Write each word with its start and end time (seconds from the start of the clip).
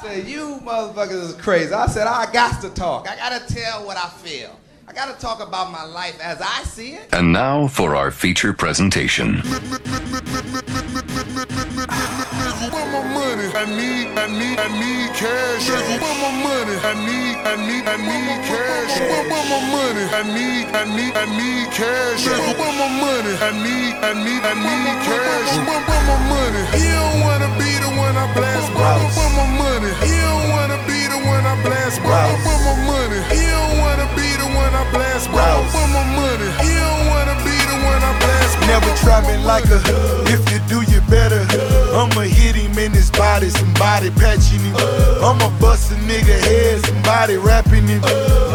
said, 0.00 0.26
you 0.26 0.60
motherfuckers 0.62 1.30
is 1.30 1.34
crazy. 1.34 1.72
I 1.72 1.86
said, 1.86 2.06
I 2.06 2.30
got 2.32 2.60
to 2.62 2.70
talk. 2.70 3.08
I 3.08 3.16
got 3.16 3.46
to 3.46 3.54
tell 3.54 3.84
what 3.84 3.96
I 3.96 4.08
feel. 4.08 4.58
I 4.88 4.92
got 4.92 5.14
to 5.14 5.20
talk 5.20 5.40
about 5.40 5.70
my 5.70 5.84
life 5.84 6.18
as 6.20 6.40
I 6.40 6.62
see 6.64 6.92
it. 6.92 7.08
And 7.12 7.32
now 7.32 7.68
for 7.68 7.94
our 7.94 8.10
feature 8.10 8.52
presentation. 8.52 9.42
want 12.68 12.92
my 12.92 13.00
money. 13.16 13.48
I 13.56 13.64
need, 13.64 14.12
I 14.12 14.28
need, 14.28 14.58
I 14.60 14.68
need 14.68 15.08
cash. 15.16 15.64
Nigga, 15.64 15.96
want 15.96 16.18
my 16.20 16.30
money. 16.44 16.76
I 16.84 16.92
need, 16.92 17.36
I 17.40 17.56
need, 17.56 17.84
I 17.88 17.96
need 17.96 18.36
cash. 18.44 18.92
Want 19.00 19.28
my 19.48 19.60
money. 19.72 20.04
I 20.12 20.22
need, 20.28 20.68
I 20.76 20.84
need, 20.84 21.12
I 21.16 21.24
need 21.24 21.66
cash. 21.72 22.28
Nigga, 22.28 22.52
want 22.60 22.76
my 22.76 22.88
money. 23.00 23.32
I 23.40 23.50
need, 23.64 23.96
I 24.04 24.12
need, 24.12 24.42
I 24.44 24.52
need 24.60 24.96
cash. 25.08 25.50
Want 25.56 25.84
my 25.88 26.16
money. 26.28 26.62
He 26.76 26.84
don't 26.84 27.24
wanna 27.24 27.48
be 27.56 27.70
the 27.80 27.88
one 27.96 28.16
I 28.16 28.28
blast. 28.36 28.68
Want, 28.76 29.08
want 29.16 29.32
my 29.40 29.46
money. 29.56 29.90
He 30.04 30.12
don't 30.20 30.52
wanna 30.52 30.76
be 30.84 31.00
the 31.08 31.16
one 31.16 31.44
I 31.48 31.56
blast. 31.64 31.96
Want, 32.04 32.36
want 32.44 32.60
my 32.60 32.76
money. 32.84 33.20
He 33.32 33.40
don't 33.40 33.80
wanna 33.80 34.06
be 34.12 34.28
the 34.36 34.48
one 34.52 34.72
I 34.76 34.84
blast. 34.92 35.32
Want, 35.32 35.64
want 35.72 35.90
my 35.96 36.04
money. 36.12 36.48
He 36.60 36.70
don't 36.76 37.04
wanna 37.08 37.36
be 37.40 37.56
the 37.56 37.76
one 37.88 38.02
I 38.04 38.12
blast. 38.20 38.52
Never 38.68 38.92
try 39.00 39.24
me 39.24 39.40
like 39.48 39.64
a. 39.72 39.80
If 40.28 40.44
you 40.52 40.60
do, 40.68 40.84
you 40.92 41.00
better. 41.08 41.79
I'ma 41.92 42.22
hit 42.22 42.54
him 42.54 42.78
in 42.78 42.92
his 42.92 43.10
body, 43.10 43.50
somebody 43.50 44.10
patching 44.10 44.60
him. 44.60 44.74
I'ma 45.22 45.50
bust 45.58 45.90
a 45.92 45.94
nigga 46.06 46.38
head, 46.38 46.86
somebody 46.86 47.36
rapping 47.36 47.86
him. 47.86 48.00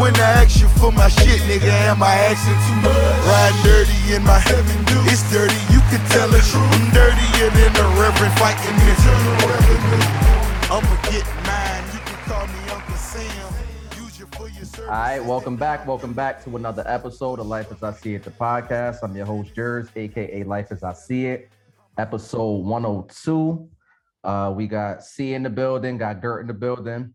When 0.00 0.14
I 0.16 0.42
ask 0.44 0.60
you 0.60 0.68
for 0.80 0.90
my 0.90 1.08
shit, 1.08 1.40
nigga, 1.44 1.70
am 1.86 2.02
I 2.02 2.14
asking 2.32 2.58
too 2.64 2.78
much? 2.80 2.96
Ride 3.28 3.56
dirty 3.62 4.14
in 4.14 4.24
my 4.24 4.38
heaven, 4.38 4.84
dude. 4.86 5.12
It's 5.12 5.22
dirty, 5.30 5.54
you 5.72 5.80
can 5.92 6.00
tell 6.10 6.32
it. 6.32 6.44
I'm 6.54 6.90
dirtier 6.96 7.50
than 7.52 7.72
the 7.76 7.84
reverend 8.00 8.34
fighting 8.40 8.76
this. 8.84 9.00
I'ma 10.68 10.96
get 11.10 11.26
mine, 11.44 11.84
you 11.92 12.00
can 12.00 12.18
call 12.24 12.46
me 12.46 12.60
Uncle 12.72 12.96
Sam. 12.96 13.52
All 14.80 14.92
right, 14.92 15.24
welcome 15.24 15.56
back. 15.56 15.86
Welcome 15.86 16.12
back 16.12 16.44
to 16.44 16.56
another 16.56 16.84
episode 16.86 17.40
of 17.40 17.46
Life 17.46 17.72
as 17.72 17.82
I 17.82 17.92
See 17.92 18.14
It, 18.14 18.24
the 18.24 18.30
podcast. 18.30 18.98
I'm 19.02 19.16
your 19.16 19.26
host, 19.26 19.54
Jers, 19.54 19.88
aka 19.96 20.42
Life 20.44 20.70
as 20.70 20.82
I 20.82 20.92
See 20.92 21.26
It, 21.26 21.48
episode 21.98 22.64
102. 22.64 23.68
Uh, 24.24 24.52
we 24.54 24.66
got 24.66 25.02
C 25.02 25.34
in 25.34 25.42
the 25.42 25.50
building, 25.50 25.98
got 25.98 26.20
Gert 26.20 26.40
in 26.40 26.46
the 26.46 26.54
building. 26.54 27.14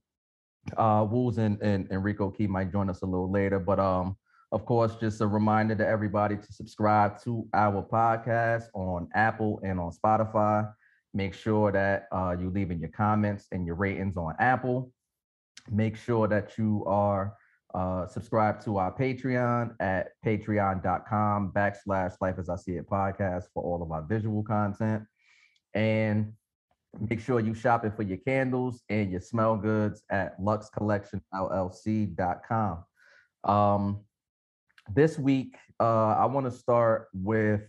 Uh, 0.77 1.05
Woos 1.09 1.37
and, 1.37 1.61
and, 1.61 1.87
and 1.89 2.03
Rico 2.03 2.29
Key 2.29 2.47
might 2.47 2.71
join 2.71 2.89
us 2.89 3.01
a 3.01 3.05
little 3.05 3.31
later, 3.31 3.59
but 3.59 3.79
um, 3.79 4.15
of 4.51 4.65
course, 4.65 4.95
just 4.95 5.21
a 5.21 5.27
reminder 5.27 5.75
to 5.75 5.87
everybody 5.87 6.35
to 6.35 6.53
subscribe 6.53 7.21
to 7.23 7.47
our 7.53 7.81
podcast 7.83 8.65
on 8.73 9.07
Apple 9.15 9.59
and 9.63 9.79
on 9.79 9.91
Spotify. 9.91 10.71
Make 11.13 11.33
sure 11.33 11.71
that 11.71 12.07
uh, 12.11 12.35
you 12.39 12.49
leave 12.49 12.71
in 12.71 12.79
your 12.79 12.89
comments 12.89 13.47
and 13.51 13.65
your 13.65 13.75
ratings 13.75 14.17
on 14.17 14.35
Apple. 14.39 14.91
Make 15.69 15.95
sure 15.95 16.27
that 16.27 16.57
you 16.57 16.83
are 16.85 17.35
uh, 17.73 18.05
subscribed 18.07 18.63
to 18.65 18.77
our 18.77 18.91
Patreon 18.91 19.75
at 19.79 20.09
patreon.com 20.25 21.53
backslash 21.55 22.15
life 22.19 22.35
as 22.37 22.49
I 22.49 22.57
see 22.57 22.73
it 22.73 22.89
podcast 22.89 23.45
for 23.53 23.63
all 23.63 23.81
of 23.81 23.89
our 23.91 24.03
visual 24.03 24.43
content. 24.43 25.03
And 25.73 26.33
make 26.99 27.21
sure 27.21 27.39
you 27.39 27.53
shop 27.53 27.85
it 27.85 27.95
for 27.95 28.03
your 28.03 28.17
candles 28.17 28.81
and 28.89 29.09
your 29.09 29.21
smell 29.21 29.55
goods 29.55 30.03
at 30.09 30.37
luxcollectionllc.com. 30.39 32.83
Um, 33.43 34.01
this 34.93 35.17
week, 35.17 35.55
uh, 35.79 36.15
I 36.17 36.25
want 36.25 36.45
to 36.47 36.51
start 36.51 37.07
with 37.13 37.61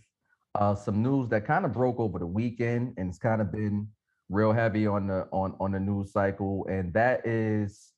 uh, 0.55 0.75
some 0.75 1.01
news 1.01 1.29
that 1.29 1.45
kind 1.45 1.63
of 1.65 1.71
broke 1.71 1.99
over 1.99 2.19
the 2.19 2.27
weekend 2.27 2.93
and 2.97 3.09
it's 3.09 3.17
kind 3.17 3.41
of 3.41 3.51
been 3.51 3.87
real 4.29 4.51
heavy 4.51 4.85
on 4.87 5.07
the 5.07 5.27
on 5.31 5.55
on 5.59 5.71
the 5.71 5.79
news 5.79 6.11
cycle, 6.11 6.67
and 6.69 6.93
that 6.93 7.25
is 7.25 7.92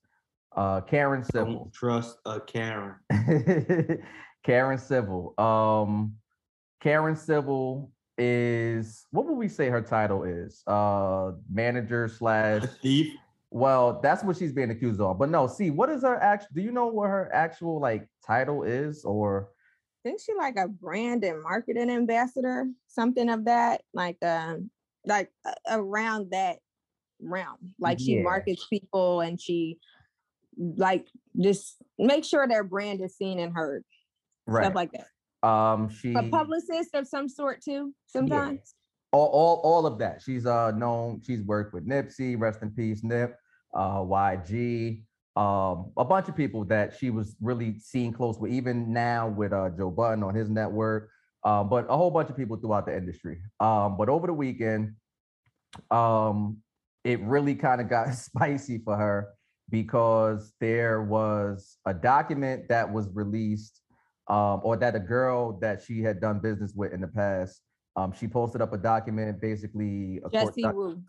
uh, 0.56 0.80
Karen 0.82 1.22
Civil. 1.22 1.54
Don't 1.54 1.72
trust 1.72 2.18
a 2.26 2.40
Karen. 2.40 2.96
Karen 4.44 4.78
Civil. 4.78 5.34
Um, 5.38 6.14
Karen 6.80 7.16
Civil 7.16 7.90
is 8.18 9.06
what 9.10 9.26
would 9.26 9.36
we 9.36 9.48
say 9.48 9.68
her 9.68 9.82
title 9.82 10.24
is? 10.24 10.62
Uh, 10.66 11.32
manager 11.50 12.08
slash. 12.08 12.64
A 12.64 12.66
thief. 12.66 13.12
Well, 13.50 14.00
that's 14.02 14.24
what 14.24 14.36
she's 14.36 14.52
being 14.52 14.70
accused 14.70 15.00
of. 15.00 15.18
But 15.18 15.30
no, 15.30 15.46
see, 15.46 15.70
what 15.70 15.88
is 15.88 16.02
her 16.02 16.20
actual? 16.20 16.48
Do 16.54 16.62
you 16.62 16.72
know 16.72 16.86
what 16.86 17.08
her 17.08 17.30
actual 17.32 17.80
like 17.80 18.08
title 18.26 18.64
is, 18.64 19.04
or? 19.04 19.50
Isn't 20.04 20.20
she 20.20 20.34
like 20.34 20.56
a 20.56 20.68
brand 20.68 21.24
and 21.24 21.42
marketing 21.42 21.90
ambassador, 21.90 22.66
something 22.86 23.28
of 23.28 23.44
that, 23.46 23.82
like 23.92 24.22
um, 24.24 24.70
like 25.04 25.30
uh, 25.44 25.52
around 25.68 26.30
that 26.30 26.58
realm? 27.20 27.74
Like 27.80 27.98
she 27.98 28.16
Yeah. 28.16 28.22
markets 28.22 28.66
people 28.68 29.20
and 29.20 29.40
she 29.40 29.78
like 30.58 31.06
just 31.40 31.76
make 31.98 32.24
sure 32.24 32.46
their 32.48 32.64
brand 32.64 33.00
is 33.00 33.16
seen 33.16 33.38
and 33.38 33.52
heard, 33.52 33.84
Right. 34.46 34.64
stuff 34.64 34.74
like 34.74 34.90
that. 34.92 35.48
um, 35.48 35.88
she. 35.88 36.14
A 36.14 36.22
publicist 36.24 36.94
of 36.94 37.06
some 37.06 37.28
sort 37.28 37.62
too, 37.62 37.92
sometimes. 38.06 38.74
all, 39.12 39.26
all, 39.26 39.60
all 39.64 39.86
of 39.86 39.98
that. 39.98 40.22
She's 40.22 40.46
uh 40.46 40.70
known. 40.72 41.20
She's 41.24 41.42
worked 41.42 41.74
with 41.74 41.86
Nipsey, 41.86 42.38
rest 42.38 42.62
in 42.62 42.70
peace, 42.70 43.02
Nip, 43.04 43.36
uh, 43.74 43.98
YG, 43.98 45.02
um, 45.36 45.92
a 45.96 46.04
bunch 46.04 46.28
of 46.28 46.36
people 46.36 46.64
that 46.66 46.94
she 46.98 47.10
was 47.10 47.36
really 47.40 47.78
seeing 47.78 48.12
close 48.12 48.38
with. 48.38 48.50
Even 48.52 48.92
now 48.92 49.28
with 49.28 49.52
uh 49.52 49.70
Joe 49.76 49.90
Budden 49.90 50.22
on 50.24 50.34
his 50.34 50.48
network, 50.48 51.10
um, 51.44 51.68
but 51.68 51.86
a 51.90 51.96
whole 51.96 52.10
bunch 52.10 52.30
of 52.30 52.36
people 52.36 52.56
throughout 52.56 52.86
the 52.86 52.96
industry. 52.96 53.38
Um, 53.60 53.96
but 53.98 54.08
over 54.08 54.26
the 54.26 54.32
weekend, 54.32 54.94
um, 55.90 56.58
it 57.04 57.20
really 57.20 57.54
kind 57.54 57.80
of 57.80 57.88
got 57.88 58.14
spicy 58.14 58.78
for 58.78 58.96
her 58.96 59.28
because 59.70 60.52
there 60.60 61.02
was 61.02 61.78
a 61.86 61.94
document 61.94 62.68
that 62.68 62.92
was 62.92 63.08
released, 63.14 63.82
um, 64.28 64.60
or 64.64 64.76
that 64.76 64.94
a 64.94 65.00
girl 65.00 65.58
that 65.60 65.82
she 65.82 66.02
had 66.02 66.20
done 66.20 66.40
business 66.40 66.72
with 66.74 66.92
in 66.92 67.00
the 67.00 67.08
past 67.08 67.62
um, 67.96 68.12
she 68.12 68.28
posted 68.28 68.60
up 68.60 68.72
a 68.72 68.78
document 68.78 69.40
basically 69.40 70.20
a 70.24 70.30
Jesse 70.30 70.62
doc- 70.62 70.74
Wu. 70.74 71.02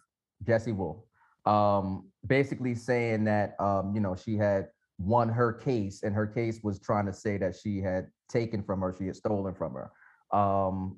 Jesse 0.46 0.72
Wolf, 0.72 0.98
um, 1.46 2.10
basically 2.26 2.76
saying 2.76 3.26
that 3.26 3.60
um, 3.60 3.94
you 3.94 4.02
know 4.02 4.16
she 4.16 4.38
had 4.38 4.70
won 4.98 5.30
her 5.30 5.54
case, 5.54 6.04
and 6.04 6.16
her 6.16 6.26
case 6.26 6.62
was 6.64 6.80
trying 6.80 7.06
to 7.06 7.14
say 7.14 7.38
that 7.38 7.56
she 7.56 7.82
had 7.82 8.08
taken 8.30 8.64
from 8.64 8.82
her, 8.82 8.96
she 8.98 9.06
had 9.08 9.16
stolen 9.16 9.54
from 9.54 9.74
her. 9.74 9.92
Um, 10.38 10.98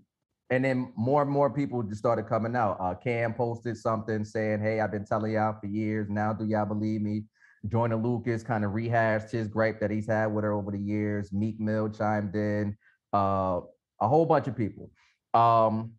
and 0.51 0.63
then 0.63 0.91
more 0.95 1.21
and 1.21 1.29
more 1.29 1.49
people 1.49 1.83
just 1.83 1.99
started 1.99 2.27
coming 2.27 2.55
out. 2.55 2.77
Uh, 2.79 2.95
Cam 2.95 3.33
posted 3.33 3.75
something 3.75 4.23
saying, 4.23 4.59
"Hey, 4.61 4.79
I've 4.79 4.91
been 4.91 5.05
telling 5.05 5.33
y'all 5.33 5.57
for 5.59 5.67
years. 5.67 6.07
Now, 6.09 6.33
do 6.33 6.45
y'all 6.45 6.65
believe 6.65 7.01
me?" 7.01 7.23
Joyner 7.67 7.97
Lucas 7.97 8.43
kind 8.43 8.63
of 8.63 8.73
rehashed 8.73 9.31
his 9.31 9.47
gripe 9.47 9.79
that 9.79 9.91
he's 9.91 10.07
had 10.07 10.27
with 10.27 10.43
her 10.43 10.53
over 10.53 10.71
the 10.71 10.79
years. 10.79 11.33
Meek 11.33 11.59
Mill 11.59 11.89
chimed 11.89 12.35
in. 12.35 12.77
Uh, 13.11 13.61
a 14.01 14.07
whole 14.07 14.25
bunch 14.25 14.47
of 14.47 14.55
people 14.55 14.89
um 15.33 15.91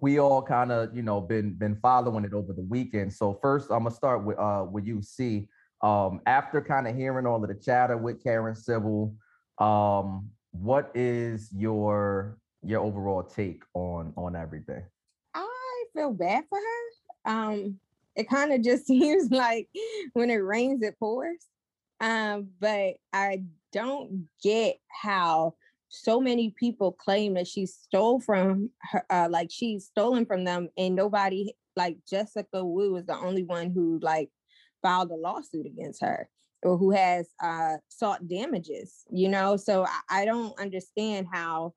we 0.00 0.18
all 0.18 0.42
kind 0.42 0.72
of 0.72 0.94
you 0.94 1.02
know 1.02 1.20
been 1.20 1.54
been 1.54 1.76
following 1.76 2.24
it 2.24 2.32
over 2.32 2.52
the 2.52 2.62
weekend 2.62 3.12
so 3.12 3.38
first 3.42 3.70
i'm 3.70 3.84
gonna 3.84 3.94
start 3.94 4.24
with 4.24 4.38
uh 4.38 4.64
with 4.70 4.86
you 4.86 5.02
see 5.02 5.48
um 5.82 6.20
after 6.26 6.60
kind 6.60 6.86
of 6.86 6.94
hearing 6.94 7.26
all 7.26 7.42
of 7.42 7.48
the 7.48 7.54
chatter 7.54 7.96
with 7.96 8.22
karen 8.22 8.54
civil 8.54 9.14
um 9.58 10.28
what 10.52 10.90
is 10.94 11.50
your 11.52 12.38
your 12.62 12.80
overall 12.80 13.22
take 13.22 13.62
on 13.74 14.12
on 14.16 14.36
everything 14.36 14.82
I 15.34 15.84
feel 15.94 16.12
bad 16.12 16.44
for 16.48 16.58
her. 16.58 17.32
Um, 17.32 17.78
it 18.16 18.28
kind 18.28 18.52
of 18.52 18.62
just 18.62 18.86
seems 18.86 19.30
like 19.30 19.68
when 20.12 20.30
it 20.30 20.36
rains, 20.36 20.82
it 20.82 20.98
pours. 20.98 21.46
Um, 22.00 22.48
but 22.60 22.94
I 23.12 23.44
don't 23.72 24.28
get 24.42 24.76
how 24.88 25.54
so 25.88 26.20
many 26.20 26.54
people 26.58 26.92
claim 26.92 27.34
that 27.34 27.46
she 27.46 27.66
stole 27.66 28.18
from 28.18 28.70
her, 28.90 29.04
uh, 29.10 29.28
like 29.30 29.50
she's 29.50 29.86
stolen 29.86 30.26
from 30.26 30.44
them, 30.44 30.68
and 30.76 30.96
nobody 30.96 31.52
like 31.76 31.98
Jessica 32.08 32.64
Wu 32.64 32.96
is 32.96 33.06
the 33.06 33.16
only 33.16 33.44
one 33.44 33.70
who 33.70 33.98
like 34.02 34.30
filed 34.82 35.10
a 35.10 35.14
lawsuit 35.14 35.66
against 35.66 36.02
her 36.02 36.28
or 36.62 36.76
who 36.76 36.90
has 36.90 37.28
uh 37.42 37.76
sought 37.88 38.26
damages. 38.26 39.04
You 39.10 39.28
know, 39.28 39.56
so 39.56 39.84
I, 39.84 40.22
I 40.22 40.24
don't 40.24 40.58
understand 40.58 41.28
how 41.32 41.74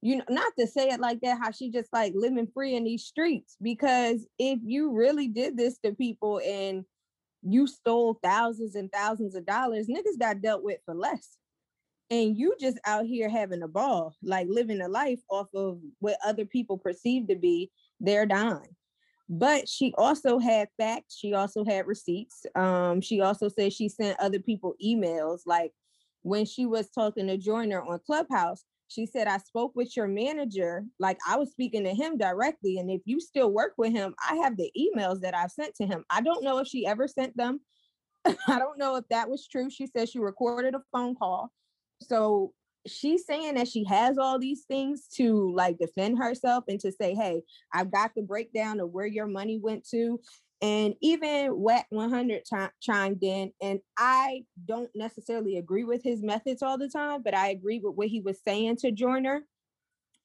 you 0.00 0.16
know, 0.16 0.24
not 0.28 0.52
to 0.58 0.66
say 0.66 0.88
it 0.88 1.00
like 1.00 1.20
that, 1.22 1.38
how 1.42 1.50
she 1.50 1.70
just 1.70 1.92
like 1.92 2.12
living 2.14 2.48
free 2.54 2.76
in 2.76 2.84
these 2.84 3.04
streets. 3.04 3.56
Because 3.60 4.26
if 4.38 4.60
you 4.62 4.92
really 4.92 5.28
did 5.28 5.56
this 5.56 5.78
to 5.84 5.92
people 5.92 6.40
and 6.44 6.84
you 7.42 7.66
stole 7.66 8.18
thousands 8.22 8.74
and 8.74 8.90
thousands 8.92 9.34
of 9.34 9.46
dollars, 9.46 9.88
niggas 9.88 10.18
got 10.18 10.40
dealt 10.40 10.62
with 10.62 10.78
for 10.84 10.94
less. 10.94 11.36
And 12.10 12.38
you 12.38 12.54
just 12.58 12.78
out 12.86 13.04
here 13.06 13.28
having 13.28 13.62
a 13.62 13.68
ball, 13.68 14.14
like 14.22 14.46
living 14.48 14.80
a 14.80 14.88
life 14.88 15.20
off 15.30 15.48
of 15.54 15.78
what 15.98 16.16
other 16.24 16.44
people 16.44 16.78
perceive 16.78 17.28
to 17.28 17.36
be 17.36 17.70
their 18.00 18.24
dime. 18.24 18.76
But 19.28 19.68
she 19.68 19.92
also 19.98 20.38
had 20.38 20.68
facts. 20.78 21.16
She 21.18 21.34
also 21.34 21.64
had 21.64 21.86
receipts. 21.86 22.46
Um, 22.54 23.02
she 23.02 23.20
also 23.20 23.48
said 23.48 23.74
she 23.74 23.90
sent 23.90 24.18
other 24.18 24.38
people 24.38 24.74
emails. 24.82 25.40
Like 25.44 25.72
when 26.22 26.46
she 26.46 26.64
was 26.64 26.88
talking 26.88 27.26
to 27.26 27.36
Joyner 27.36 27.82
on 27.82 28.00
Clubhouse, 28.06 28.64
she 28.88 29.06
said, 29.06 29.28
I 29.28 29.38
spoke 29.38 29.72
with 29.76 29.96
your 29.96 30.08
manager, 30.08 30.84
like 30.98 31.18
I 31.28 31.36
was 31.36 31.50
speaking 31.50 31.84
to 31.84 31.94
him 31.94 32.16
directly. 32.16 32.78
And 32.78 32.90
if 32.90 33.02
you 33.04 33.20
still 33.20 33.52
work 33.52 33.74
with 33.76 33.92
him, 33.92 34.14
I 34.28 34.36
have 34.36 34.56
the 34.56 34.72
emails 34.76 35.20
that 35.20 35.36
I've 35.36 35.52
sent 35.52 35.74
to 35.76 35.86
him. 35.86 36.04
I 36.10 36.22
don't 36.22 36.42
know 36.42 36.58
if 36.58 36.66
she 36.68 36.86
ever 36.86 37.06
sent 37.06 37.36
them. 37.36 37.60
I 38.24 38.58
don't 38.58 38.78
know 38.78 38.96
if 38.96 39.04
that 39.10 39.28
was 39.28 39.46
true. 39.46 39.70
She 39.70 39.86
said 39.86 40.08
she 40.08 40.18
recorded 40.18 40.74
a 40.74 40.80
phone 40.90 41.14
call. 41.14 41.52
So 42.02 42.52
she's 42.86 43.26
saying 43.26 43.54
that 43.54 43.68
she 43.68 43.84
has 43.84 44.16
all 44.16 44.38
these 44.38 44.64
things 44.64 45.06
to 45.16 45.52
like 45.54 45.78
defend 45.78 46.18
herself 46.18 46.64
and 46.68 46.80
to 46.80 46.90
say, 46.90 47.14
hey, 47.14 47.42
I've 47.72 47.92
got 47.92 48.12
the 48.14 48.22
breakdown 48.22 48.80
of 48.80 48.90
where 48.90 49.06
your 49.06 49.26
money 49.26 49.58
went 49.62 49.86
to. 49.90 50.20
And 50.60 50.94
even 51.00 51.56
Wack 51.56 51.86
100 51.90 52.42
ch- 52.44 52.72
chimed 52.80 53.22
in, 53.22 53.52
and 53.62 53.78
I 53.96 54.44
don't 54.66 54.90
necessarily 54.94 55.56
agree 55.56 55.84
with 55.84 56.02
his 56.02 56.22
methods 56.22 56.62
all 56.62 56.76
the 56.76 56.88
time, 56.88 57.22
but 57.22 57.34
I 57.34 57.50
agree 57.50 57.78
with 57.78 57.94
what 57.94 58.08
he 58.08 58.20
was 58.20 58.40
saying 58.46 58.76
to 58.78 58.90
Joyner. 58.90 59.42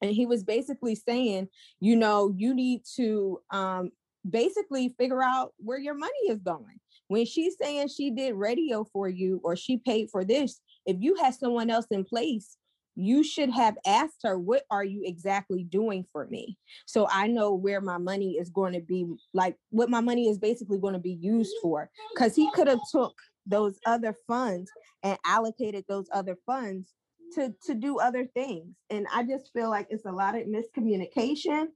And 0.02 0.12
he 0.12 0.26
was 0.26 0.44
basically 0.44 0.96
saying, 0.96 1.50
you 1.80 1.96
know, 1.96 2.34
you 2.36 2.54
need 2.54 2.82
to 2.96 3.40
um, 3.52 3.92
basically 4.28 4.96
figure 4.98 5.24
out 5.24 5.54
where 5.58 5.80
your 5.80 5.94
money 5.94 6.12
is 6.30 6.40
going. 6.40 6.80
When 7.08 7.26
she's 7.26 7.56
saying 7.62 7.90
she 7.90 8.10
did 8.10 8.34
radio 8.34 8.86
for 8.92 9.08
you 9.08 9.40
or 9.44 9.56
she 9.56 9.78
paid 9.78 10.10
for 10.10 10.26
this, 10.26 10.60
if 10.86 10.98
you 11.00 11.16
had 11.16 11.36
someone 11.36 11.70
else 11.70 11.86
in 11.92 12.04
place 12.04 12.58
you 12.96 13.24
should 13.24 13.50
have 13.50 13.76
asked 13.86 14.20
her 14.24 14.38
what 14.38 14.64
are 14.70 14.84
you 14.84 15.02
exactly 15.04 15.64
doing 15.64 16.06
for 16.12 16.28
me? 16.28 16.58
So 16.86 17.08
i 17.12 17.28
know 17.28 17.54
where 17.54 17.82
my 17.82 17.98
money 17.98 18.34
is 18.34 18.50
going 18.50 18.74
to 18.74 18.82
be 18.82 19.06
like 19.34 19.56
what 19.70 19.90
my 19.90 20.02
money 20.02 20.30
is 20.30 20.38
basically 20.38 20.80
going 20.80 20.94
to 20.94 21.00
be 21.00 21.18
used 21.22 21.54
for 21.62 21.90
because 22.14 22.36
he 22.36 22.50
could 22.52 22.68
have 22.68 22.82
took 22.92 23.14
those 23.46 23.80
other 23.86 24.16
funds 24.28 24.72
and 25.04 25.18
allocated 25.26 25.86
those 25.88 26.08
other 26.14 26.38
funds 26.46 26.94
to 27.36 27.54
to 27.66 27.74
do 27.74 28.00
other 28.00 28.26
things. 28.26 28.76
And 28.90 29.08
i 29.14 29.24
just 29.24 29.52
feel 29.54 29.70
like 29.70 29.88
it's 29.90 30.06
a 30.06 30.12
lot 30.12 30.36
of 30.36 30.48
miscommunication 30.48 31.68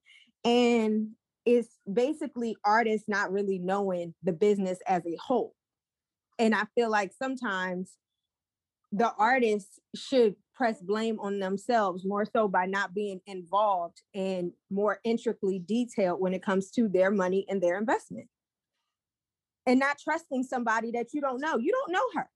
and 0.46 1.10
it's 1.46 1.70
basically 1.92 2.58
artists 2.66 3.08
not 3.08 3.32
really 3.32 3.58
knowing 3.58 4.14
the 4.24 4.34
business 4.34 4.80
as 4.88 5.02
a 5.06 5.16
whole. 5.20 5.54
And 6.40 6.54
i 6.54 6.64
feel 6.76 6.90
like 6.90 7.12
sometimes 7.18 7.94
the 8.92 9.12
artists 9.18 9.80
should 9.96 10.36
press 10.58 10.82
blame 10.82 11.20
on 11.20 11.40
themselves 11.40 12.04
more 12.04 12.26
so 12.26 12.48
by 12.48 12.66
not 12.66 12.94
being 12.94 13.22
involved 13.28 14.02
and 14.16 14.52
more 14.72 15.00
intricately 15.04 15.60
detailed 15.60 16.20
when 16.20 16.34
it 16.34 16.44
comes 16.44 16.72
to 16.72 16.90
their 16.90 17.12
money 17.12 17.46
and 17.48 17.62
their 17.62 17.78
investment. 17.78 18.28
And 19.68 19.80
not 19.80 20.00
trusting 20.00 20.44
somebody 20.44 20.92
that 20.92 21.14
you 21.14 21.22
don't 21.22 21.40
know. 21.40 21.58
You 21.58 21.72
don't 21.72 21.92
know 21.92 22.06
her. 22.16 22.30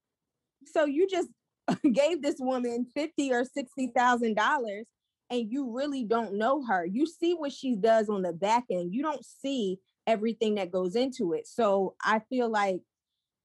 So 0.65 0.85
you 0.85 1.07
just 1.09 1.29
gave 1.93 2.21
this 2.21 2.35
woman 2.39 2.85
50 2.93 3.33
or 3.33 3.43
60 3.43 3.91
thousand 3.95 4.35
dollars 4.35 4.85
and 5.29 5.49
you 5.49 5.73
really 5.73 6.03
don't 6.03 6.37
know 6.37 6.63
her. 6.65 6.85
You 6.85 7.07
see 7.07 7.33
what 7.33 7.53
she 7.53 7.75
does 7.75 8.09
on 8.09 8.21
the 8.21 8.33
back 8.33 8.65
end. 8.69 8.93
You 8.93 9.01
don't 9.01 9.25
see 9.25 9.79
everything 10.05 10.55
that 10.55 10.71
goes 10.71 10.95
into 10.95 11.33
it. 11.33 11.47
So 11.47 11.95
i 12.03 12.19
feel 12.29 12.49
like 12.49 12.81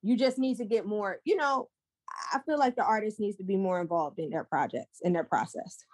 you 0.03 0.17
just 0.17 0.39
need 0.39 0.57
to 0.57 0.65
get 0.65 0.87
more 0.87 1.19
you 1.25 1.37
know 1.37 1.69
I 2.33 2.41
feel 2.41 2.59
like 2.59 2.77
the 2.77 2.85
artist 2.85 3.21
needs 3.21 3.37
to 3.39 3.45
be 3.45 3.57
more 3.57 3.81
involved 3.81 4.19
in 4.19 4.31
their 4.31 4.45
projects 4.45 5.01
in 5.03 5.13
their 5.13 5.25
process. 5.25 5.85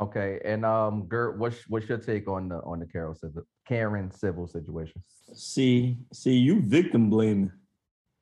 Okay, 0.00 0.40
and 0.44 0.64
um, 0.64 1.06
Gert, 1.06 1.38
what's 1.38 1.68
what's 1.68 1.88
your 1.88 1.98
take 1.98 2.26
on 2.26 2.48
the 2.48 2.56
on 2.62 2.80
the 2.80 2.86
Carol 2.86 3.14
Civil, 3.14 3.42
Karen 3.68 4.10
Civil 4.10 4.46
situation? 4.46 5.02
See, 5.34 5.98
see, 6.12 6.36
you 6.36 6.62
victim 6.62 7.10
blaming, 7.10 7.52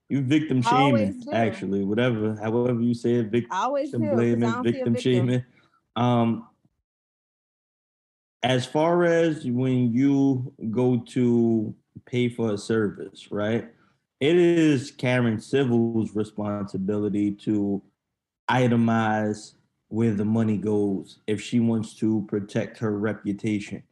you 0.09 0.23
victim 0.23 0.61
shaming. 0.61 1.23
Actually, 1.33 1.85
whatever, 1.85 2.37
however 2.43 2.81
you 2.81 2.95
say 2.95 3.15
it, 3.15 3.27
victim 3.31 3.53
always 3.53 3.93
blaming, 3.93 4.41
victim, 4.62 4.62
victim 4.65 4.97
shaming. 4.97 5.45
Um, 5.95 6.49
as 8.43 8.67
far 8.67 9.05
as 9.05 9.45
when 9.45 9.93
you 9.93 10.53
go 10.71 10.99
to 10.99 11.75
pay 12.06 12.29
for 12.29 12.53
a 12.53 12.59
service, 12.59 13.31
right? 13.31 13.69
It 14.20 14.37
is 14.37 14.91
Karen 14.91 15.41
Civil's 15.41 16.15
responsibility 16.15 17.32
to 17.32 17.82
itemize 18.50 19.55
where 19.88 20.12
the 20.12 20.25
money 20.25 20.56
goes 20.56 21.19
if 21.26 21.41
she 21.41 21.61
wants 21.61 21.94
to 21.94 22.25
protect 22.29 22.79
her 22.79 22.99
reputation. 22.99 23.82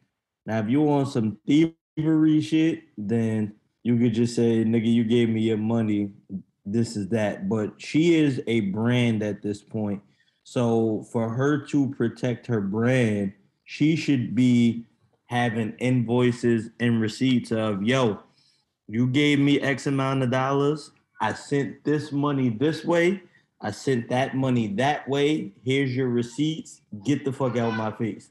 Now, 0.44 0.58
if 0.58 0.68
you 0.68 0.82
want 0.82 1.08
some 1.08 1.38
thievery 1.46 2.40
shit, 2.40 2.82
then 2.98 3.54
you 3.82 3.98
could 3.98 4.14
just 4.14 4.34
say, 4.34 4.64
nigga, 4.64 4.92
you 4.92 5.04
gave 5.04 5.28
me 5.28 5.42
your 5.42 5.56
money. 5.56 6.10
This 6.64 6.96
is 6.96 7.08
that. 7.10 7.48
But 7.48 7.74
she 7.78 8.14
is 8.16 8.42
a 8.46 8.60
brand 8.60 9.22
at 9.22 9.42
this 9.42 9.62
point. 9.62 10.02
So 10.42 11.06
for 11.12 11.28
her 11.28 11.64
to 11.66 11.90
protect 11.90 12.46
her 12.46 12.60
brand, 12.60 13.32
she 13.64 13.96
should 13.96 14.34
be 14.34 14.86
having 15.26 15.74
invoices 15.78 16.70
and 16.78 17.00
receipts 17.00 17.50
of, 17.52 17.82
yo, 17.82 18.20
you 18.88 19.06
gave 19.06 19.38
me 19.38 19.60
X 19.60 19.86
amount 19.86 20.22
of 20.22 20.30
dollars. 20.30 20.90
I 21.20 21.32
sent 21.32 21.84
this 21.84 22.12
money 22.12 22.50
this 22.50 22.84
way. 22.84 23.22
I 23.60 23.70
sent 23.70 24.08
that 24.10 24.36
money 24.36 24.68
that 24.74 25.08
way. 25.08 25.52
Here's 25.64 25.96
your 25.96 26.08
receipts. 26.08 26.82
Get 27.04 27.24
the 27.24 27.32
fuck 27.32 27.56
out 27.56 27.70
of 27.70 27.74
my 27.74 27.90
face. 27.92 28.30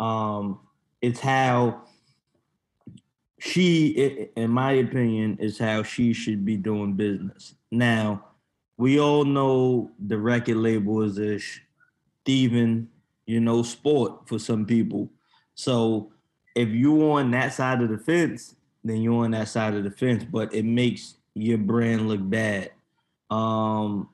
Um, 0.00 0.60
it's 1.02 1.20
how 1.20 1.82
she, 3.38 4.28
in 4.36 4.50
my 4.50 4.72
opinion, 4.72 5.36
is 5.38 5.58
how 5.58 5.82
she 5.82 6.12
should 6.14 6.44
be 6.44 6.56
doing 6.56 6.94
business. 6.94 7.54
Now, 7.70 8.24
we 8.78 8.98
all 8.98 9.24
know 9.24 9.90
the 9.98 10.18
record 10.18 10.56
label 10.56 11.02
is 11.02 11.18
a 11.18 11.38
thieving, 12.24 12.88
you 13.26 13.40
know, 13.40 13.62
sport 13.62 14.26
for 14.28 14.38
some 14.38 14.64
people. 14.64 15.10
So 15.54 16.10
if 16.56 16.70
you 16.70 17.10
on 17.12 17.30
that 17.32 17.52
side 17.52 17.82
of 17.82 17.90
the 17.90 17.98
fence, 17.98 18.56
then 18.84 19.00
you're 19.00 19.24
on 19.24 19.30
that 19.30 19.48
side 19.48 19.74
of 19.74 19.82
the 19.82 19.90
fence, 19.90 20.24
but 20.24 20.54
it 20.54 20.64
makes 20.64 21.16
your 21.34 21.58
brand 21.58 22.06
look 22.06 22.20
bad. 22.22 22.70
Um, 23.30 24.10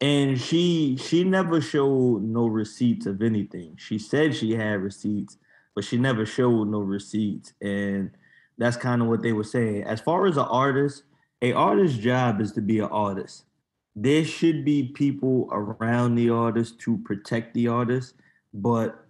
and 0.00 0.38
she 0.38 0.96
she 0.96 1.24
never 1.24 1.60
showed 1.60 2.22
no 2.22 2.46
receipts 2.46 3.06
of 3.06 3.22
anything. 3.22 3.76
She 3.78 3.98
said 3.98 4.34
she 4.34 4.52
had 4.52 4.82
receipts, 4.82 5.38
but 5.74 5.84
she 5.84 5.96
never 5.96 6.26
showed 6.26 6.68
no 6.68 6.80
receipts, 6.80 7.54
and 7.62 8.10
that's 8.58 8.76
kind 8.76 9.00
of 9.00 9.08
what 9.08 9.22
they 9.22 9.32
were 9.32 9.44
saying. 9.44 9.84
As 9.84 10.00
far 10.00 10.26
as 10.26 10.36
an 10.36 10.44
artist, 10.44 11.04
a 11.40 11.52
artist's 11.52 11.98
job 11.98 12.40
is 12.40 12.52
to 12.52 12.60
be 12.60 12.80
an 12.80 12.86
artist. 12.86 13.44
There 13.96 14.24
should 14.24 14.64
be 14.64 14.88
people 14.88 15.48
around 15.52 16.16
the 16.16 16.30
artist 16.30 16.80
to 16.80 16.98
protect 16.98 17.54
the 17.54 17.68
artist, 17.68 18.14
but 18.52 19.06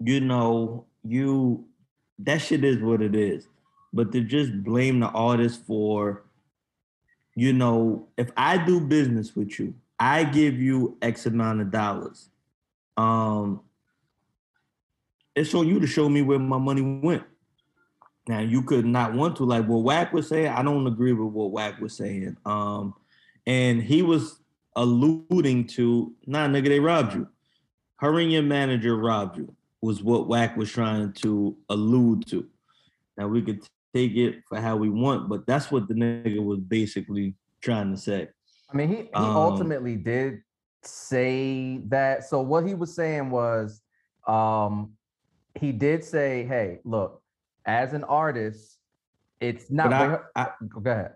you 0.00 0.20
know, 0.20 0.86
you 1.04 1.66
that 2.20 2.38
shit 2.38 2.64
is 2.64 2.80
what 2.80 3.02
it 3.02 3.14
is 3.14 3.48
but 3.92 4.12
to 4.12 4.20
just 4.20 4.62
blame 4.62 5.00
the 5.00 5.08
artist 5.08 5.64
for, 5.66 6.24
you 7.34 7.52
know, 7.52 8.08
if 8.16 8.30
I 8.36 8.58
do 8.58 8.80
business 8.80 9.34
with 9.34 9.58
you, 9.58 9.74
I 9.98 10.24
give 10.24 10.54
you 10.54 10.96
X 11.02 11.26
amount 11.26 11.60
of 11.60 11.70
dollars. 11.70 12.28
Um, 12.96 13.60
it's 15.34 15.54
on 15.54 15.68
you 15.68 15.80
to 15.80 15.86
show 15.86 16.08
me 16.08 16.22
where 16.22 16.38
my 16.38 16.58
money 16.58 16.82
went. 16.82 17.24
Now 18.28 18.40
you 18.40 18.62
could 18.62 18.84
not 18.84 19.14
want 19.14 19.36
to, 19.36 19.44
like 19.44 19.66
what 19.66 19.82
Wack 19.82 20.12
was 20.12 20.28
saying. 20.28 20.48
I 20.48 20.62
don't 20.62 20.86
agree 20.86 21.12
with 21.12 21.32
what 21.32 21.52
Wack 21.52 21.80
was 21.80 21.96
saying. 21.96 22.36
Um, 22.44 22.94
and 23.46 23.82
he 23.82 24.02
was 24.02 24.40
alluding 24.74 25.66
to, 25.68 26.12
nah, 26.26 26.48
nigga, 26.48 26.68
they 26.68 26.80
robbed 26.80 27.14
you. 27.14 27.28
Her 27.96 28.18
and 28.18 28.32
your 28.32 28.42
manager 28.42 28.96
robbed 28.96 29.38
you, 29.38 29.54
was 29.80 30.02
what 30.02 30.26
Wack 30.26 30.56
was 30.56 30.70
trying 30.70 31.12
to 31.14 31.56
allude 31.68 32.26
to. 32.28 32.46
Now 33.16 33.28
we 33.28 33.40
could 33.42 33.62
take 33.96 34.16
it 34.16 34.42
for 34.48 34.60
how 34.60 34.76
we 34.76 34.88
want, 34.88 35.28
but 35.28 35.46
that's 35.46 35.70
what 35.70 35.88
the 35.88 35.94
nigga 35.94 36.44
was 36.44 36.58
basically 36.60 37.34
trying 37.60 37.90
to 37.90 37.96
say. 37.96 38.28
I 38.70 38.76
mean, 38.76 38.88
he, 38.88 38.96
he 38.96 39.10
um, 39.14 39.36
ultimately 39.36 39.96
did 39.96 40.42
say 40.82 41.78
that. 41.86 42.24
So 42.24 42.40
what 42.42 42.66
he 42.66 42.74
was 42.74 42.94
saying 42.94 43.30
was 43.30 43.80
um 44.26 44.92
he 45.54 45.72
did 45.72 46.04
say, 46.04 46.44
hey, 46.44 46.80
look, 46.84 47.22
as 47.64 47.94
an 47.94 48.04
artist, 48.04 48.78
it's 49.40 49.70
not 49.70 49.92
I, 49.92 50.18
I, 50.34 50.48
go 50.68 50.90
ahead. 50.90 51.12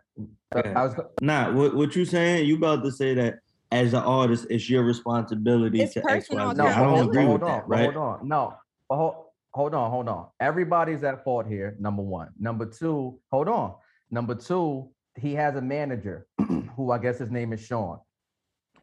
I 0.55 0.85
was 0.85 0.95
nah, 1.21 1.53
what, 1.53 1.75
what 1.75 1.97
you 1.97 2.05
saying? 2.05 2.47
You 2.47 2.57
about 2.57 2.83
to 2.85 2.93
say 2.93 3.15
that 3.15 3.39
as 3.71 3.93
an 3.95 4.03
artist, 4.03 4.47
it's 4.51 4.69
your 4.69 4.83
responsibility 4.83 5.83
it's 5.83 5.95
to 5.95 6.01
personal. 6.01 6.55
No, 6.55 6.67
I 6.67 6.81
don't 6.83 7.09
agree 7.09 7.27
with 7.27 7.41
that, 7.43 7.69
right? 7.69 7.93
Hold 7.93 7.97
on, 7.97 8.29
no, 8.29 8.55
hold, 8.91 9.15
hold 9.53 9.75
on, 9.75 9.91
hold 9.91 10.09
on. 10.09 10.27
Everybody's 10.41 11.03
at 11.05 11.25
fault 11.25 11.47
here. 11.47 11.77
Number 11.79 12.03
one. 12.03 12.29
Number 12.39 12.67
two, 12.67 13.19
hold 13.31 13.49
on. 13.49 13.75
Number 14.11 14.35
two, 14.35 14.91
he 15.17 15.35
has 15.35 15.57
a 15.57 15.61
manager 15.61 16.27
who 16.77 16.91
I 16.91 16.99
guess 16.99 17.19
his 17.19 17.31
name 17.31 17.53
is 17.53 17.65
Sean. 17.65 17.99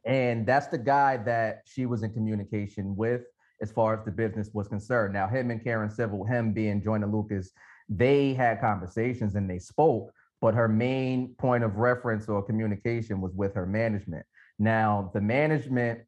And 0.05 0.45
that's 0.45 0.67
the 0.67 0.77
guy 0.77 1.17
that 1.17 1.63
she 1.65 1.85
was 1.85 2.03
in 2.03 2.13
communication 2.13 2.95
with 2.95 3.23
as 3.61 3.71
far 3.71 3.97
as 3.97 4.05
the 4.05 4.11
business 4.11 4.51
was 4.53 4.67
concerned. 4.67 5.13
Now, 5.13 5.27
him 5.27 5.51
and 5.51 5.63
Karen 5.63 5.89
Civil, 5.89 6.23
him 6.23 6.53
being 6.53 6.81
Joyner 6.81 7.07
Lucas, 7.07 7.51
they 7.89 8.33
had 8.33 8.61
conversations 8.61 9.35
and 9.35 9.49
they 9.49 9.59
spoke, 9.59 10.11
but 10.39 10.53
her 10.53 10.67
main 10.67 11.33
point 11.35 11.63
of 11.63 11.77
reference 11.77 12.29
or 12.29 12.43
communication 12.43 13.19
was 13.19 13.33
with 13.33 13.53
her 13.55 13.65
management. 13.65 14.25
Now, 14.59 15.11
the 15.13 15.21
management 15.21 16.01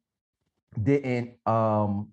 didn't 0.82 1.32
um 1.46 2.10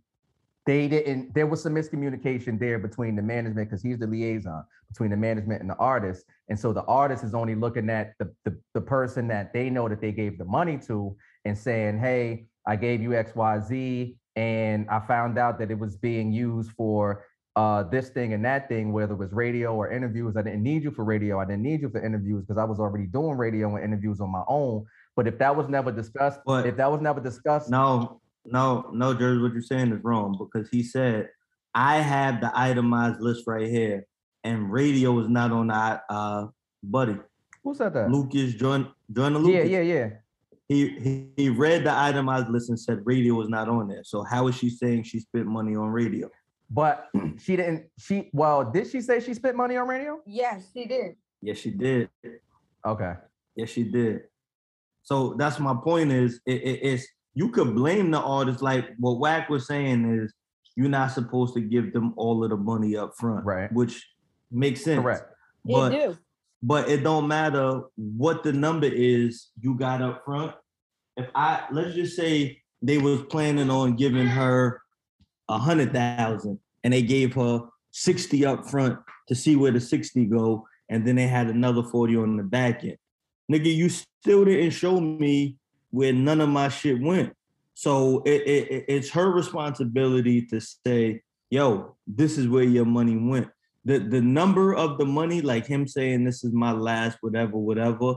they 0.68 0.88
didn't 0.88 1.34
there 1.34 1.48
was 1.48 1.64
some 1.64 1.74
miscommunication 1.74 2.60
there 2.60 2.78
between 2.78 3.16
the 3.16 3.22
management 3.22 3.70
because 3.70 3.82
he's 3.82 3.98
the 3.98 4.06
liaison 4.06 4.64
between 4.90 5.10
the 5.10 5.18
management 5.18 5.62
and 5.62 5.70
the 5.70 5.76
artist 5.78 6.26
and 6.50 6.60
so 6.60 6.72
the 6.74 6.84
artist 6.84 7.24
is 7.24 7.34
only 7.34 7.56
looking 7.56 7.90
at 7.90 8.14
the, 8.20 8.32
the 8.44 8.56
the 8.74 8.82
person 8.82 9.28
that 9.28 9.54
they 9.54 9.70
know 9.70 9.88
that 9.88 10.02
they 10.02 10.12
gave 10.12 10.38
the 10.38 10.46
money 10.46 10.78
to 10.78 11.16
and 11.46 11.58
saying 11.58 11.98
hey 11.98 12.46
i 12.68 12.76
gave 12.76 13.02
you 13.02 13.12
xyz 13.12 14.16
and 14.36 14.88
i 14.90 15.00
found 15.00 15.40
out 15.40 15.58
that 15.58 15.72
it 15.72 15.80
was 15.80 15.96
being 15.96 16.32
used 16.32 16.72
for 16.72 17.26
uh, 17.56 17.82
this 17.82 18.10
thing 18.10 18.34
and 18.34 18.46
that 18.46 18.70
thing, 18.70 18.94
whether 18.94 19.14
it 19.14 19.18
was 19.18 19.34
radio 19.34 19.74
or 19.74 19.92
interviews. 19.92 20.38
I 20.38 20.44
didn't 20.44 20.62
need 20.62 20.84
you 20.84 20.92
for 20.92 21.04
radio. 21.04 21.40
I 21.40 21.46
didn't 21.46 21.64
need 21.64 21.82
you 21.82 21.90
for 21.90 22.06
interviews 22.06 22.46
because 22.46 22.60
I 22.60 22.64
was 22.64 22.80
already 22.80 23.08
doing 23.08 23.36
radio 23.36 23.76
and 23.76 23.84
interviews 23.84 24.22
on 24.22 24.32
my 24.32 24.44
own. 24.48 24.86
But 25.16 25.26
if 25.26 25.40
that 25.40 25.56
was 25.56 25.68
never 25.68 25.92
discussed, 25.92 26.40
But- 26.46 26.68
if 26.68 26.78
that 26.78 26.92
was 26.92 27.02
never 27.02 27.20
discussed, 27.20 27.72
No, 27.72 28.22
no, 28.48 28.90
no, 28.94 29.14
Jersey, 29.14 29.42
what 29.42 29.54
you're 29.54 29.62
saying 29.62 29.92
is 29.92 30.04
wrong 30.04 30.38
because 30.40 30.70
he 30.70 30.84
said, 30.84 31.30
I 31.74 31.98
have 31.98 32.42
the 32.42 32.52
itemized 32.58 33.20
list 33.22 33.44
right 33.48 33.68
here, 33.68 34.06
and 34.44 34.72
radio 34.72 35.20
is 35.20 35.28
not 35.30 35.52
on 35.52 35.68
that. 35.68 36.04
Uh, 36.10 36.48
buddy, 36.82 37.18
who 37.64 37.76
said 37.76 37.94
that? 37.94 38.10
Lucas, 38.10 38.54
join, 38.54 38.92
join 39.12 39.34
the 39.34 39.40
Yeah, 39.40 39.46
Lucas. 39.46 39.70
yeah, 39.70 39.82
yeah. 39.82 40.10
He, 40.70 40.90
he 41.00 41.30
he 41.38 41.50
read 41.50 41.86
the 41.86 41.92
itemized 41.92 42.50
list 42.50 42.70
and 42.70 42.80
said 42.80 43.00
radio 43.06 43.36
was 43.36 43.48
not 43.48 43.70
on 43.70 43.88
there. 43.88 44.04
So 44.04 44.24
how 44.24 44.48
is 44.48 44.56
she 44.56 44.70
saying 44.70 45.04
she 45.04 45.20
spent 45.20 45.46
money 45.46 45.76
on 45.76 45.88
radio? 45.90 46.30
But 46.70 47.08
she 47.40 47.56
didn't. 47.56 47.86
She 48.00 48.30
well, 48.34 48.70
did 48.70 48.88
she 48.90 49.00
say 49.02 49.20
she 49.22 49.34
spent 49.34 49.56
money 49.56 49.78
on 49.78 49.88
radio? 49.88 50.20
Yes, 50.26 50.68
she 50.74 50.86
did. 50.86 51.16
Yes, 51.42 51.58
she 51.60 51.72
did. 51.72 52.10
Okay. 52.86 53.14
Yes, 53.56 53.70
she 53.70 53.84
did. 53.84 54.24
So 55.04 55.36
that's 55.38 55.58
my 55.60 55.74
point. 55.82 56.12
Is 56.12 56.42
it, 56.46 56.62
it- 56.64 56.80
it's 56.84 57.08
you 57.38 57.50
could 57.50 57.76
blame 57.76 58.10
the 58.10 58.20
artist. 58.20 58.64
Like 58.64 58.96
what 58.98 59.20
Wack 59.20 59.48
was 59.48 59.68
saying 59.68 60.24
is 60.24 60.34
you're 60.76 60.90
not 60.90 61.12
supposed 61.12 61.54
to 61.54 61.62
give 61.62 61.94
them 61.94 62.16
all 62.18 62.44
of 62.44 62.50
the 62.50 62.58
money 62.58 62.98
up 62.98 63.14
front, 63.16 63.46
Right. 63.46 63.72
Which 63.72 64.10
makes 64.52 64.84
sense. 64.84 65.04
Correct. 65.04 65.24
But 65.64 65.94
you 65.94 66.00
do. 66.00 66.18
but 66.64 66.90
it 66.90 67.04
don't 67.04 67.28
matter 67.28 67.82
what 67.96 68.44
the 68.44 68.54
number 68.54 68.88
is 68.88 69.50
you 69.62 69.76
got 69.76 70.02
up 70.02 70.26
front. 70.26 70.56
If 71.16 71.28
I 71.36 71.66
let's 71.72 71.94
just 71.94 72.16
say 72.16 72.64
they 72.82 72.98
was 72.98 73.22
planning 73.30 73.70
on 73.70 73.96
giving 73.96 74.26
her 74.26 74.82
a 75.48 75.60
hundred 75.60 75.94
thousand 75.94 76.58
and 76.84 76.92
they 76.92 77.04
gave 77.04 77.36
her 77.36 77.62
60 77.92 78.46
up 78.48 78.68
front 78.68 78.98
to 79.28 79.36
see 79.36 79.56
where 79.56 79.72
the 79.72 79.80
60 79.80 80.26
go, 80.26 80.68
and 80.90 81.06
then 81.06 81.18
they 81.18 81.28
had 81.28 81.48
another 81.48 81.84
40 81.84 82.16
on 82.18 82.38
the 82.38 82.44
back 82.44 82.84
end. 82.84 82.98
Nigga, 83.52 83.74
you 83.74 83.90
still 83.90 84.44
didn't 84.44 84.72
show 84.72 85.00
me 85.00 85.58
where 85.98 86.14
none 86.14 86.42
of 86.42 86.50
my 86.50 86.70
shit 86.70 87.02
went. 87.02 87.34
So 87.74 88.22
it, 88.26 88.42
it, 88.42 88.72
it- 88.72 88.86
it's 88.88 89.10
her 89.12 89.30
responsibility 89.32 90.46
to 90.48 90.60
say, 90.62 91.22
yo, 91.50 91.96
this 92.06 92.38
is 92.38 92.48
where 92.48 92.64
your 92.64 92.86
money 92.86 93.18
went 93.18 93.48
the 93.88 94.00
the 94.00 94.20
number 94.22 94.76
of 94.76 94.98
the 94.98 95.06
money, 95.06 95.40
like 95.40 95.66
him 95.66 95.88
saying 95.88 96.26
this 96.26 96.44
is 96.44 96.52
my 96.52 96.74
last 96.74 97.18
whatever, 97.22 97.58
whatever, 97.58 98.16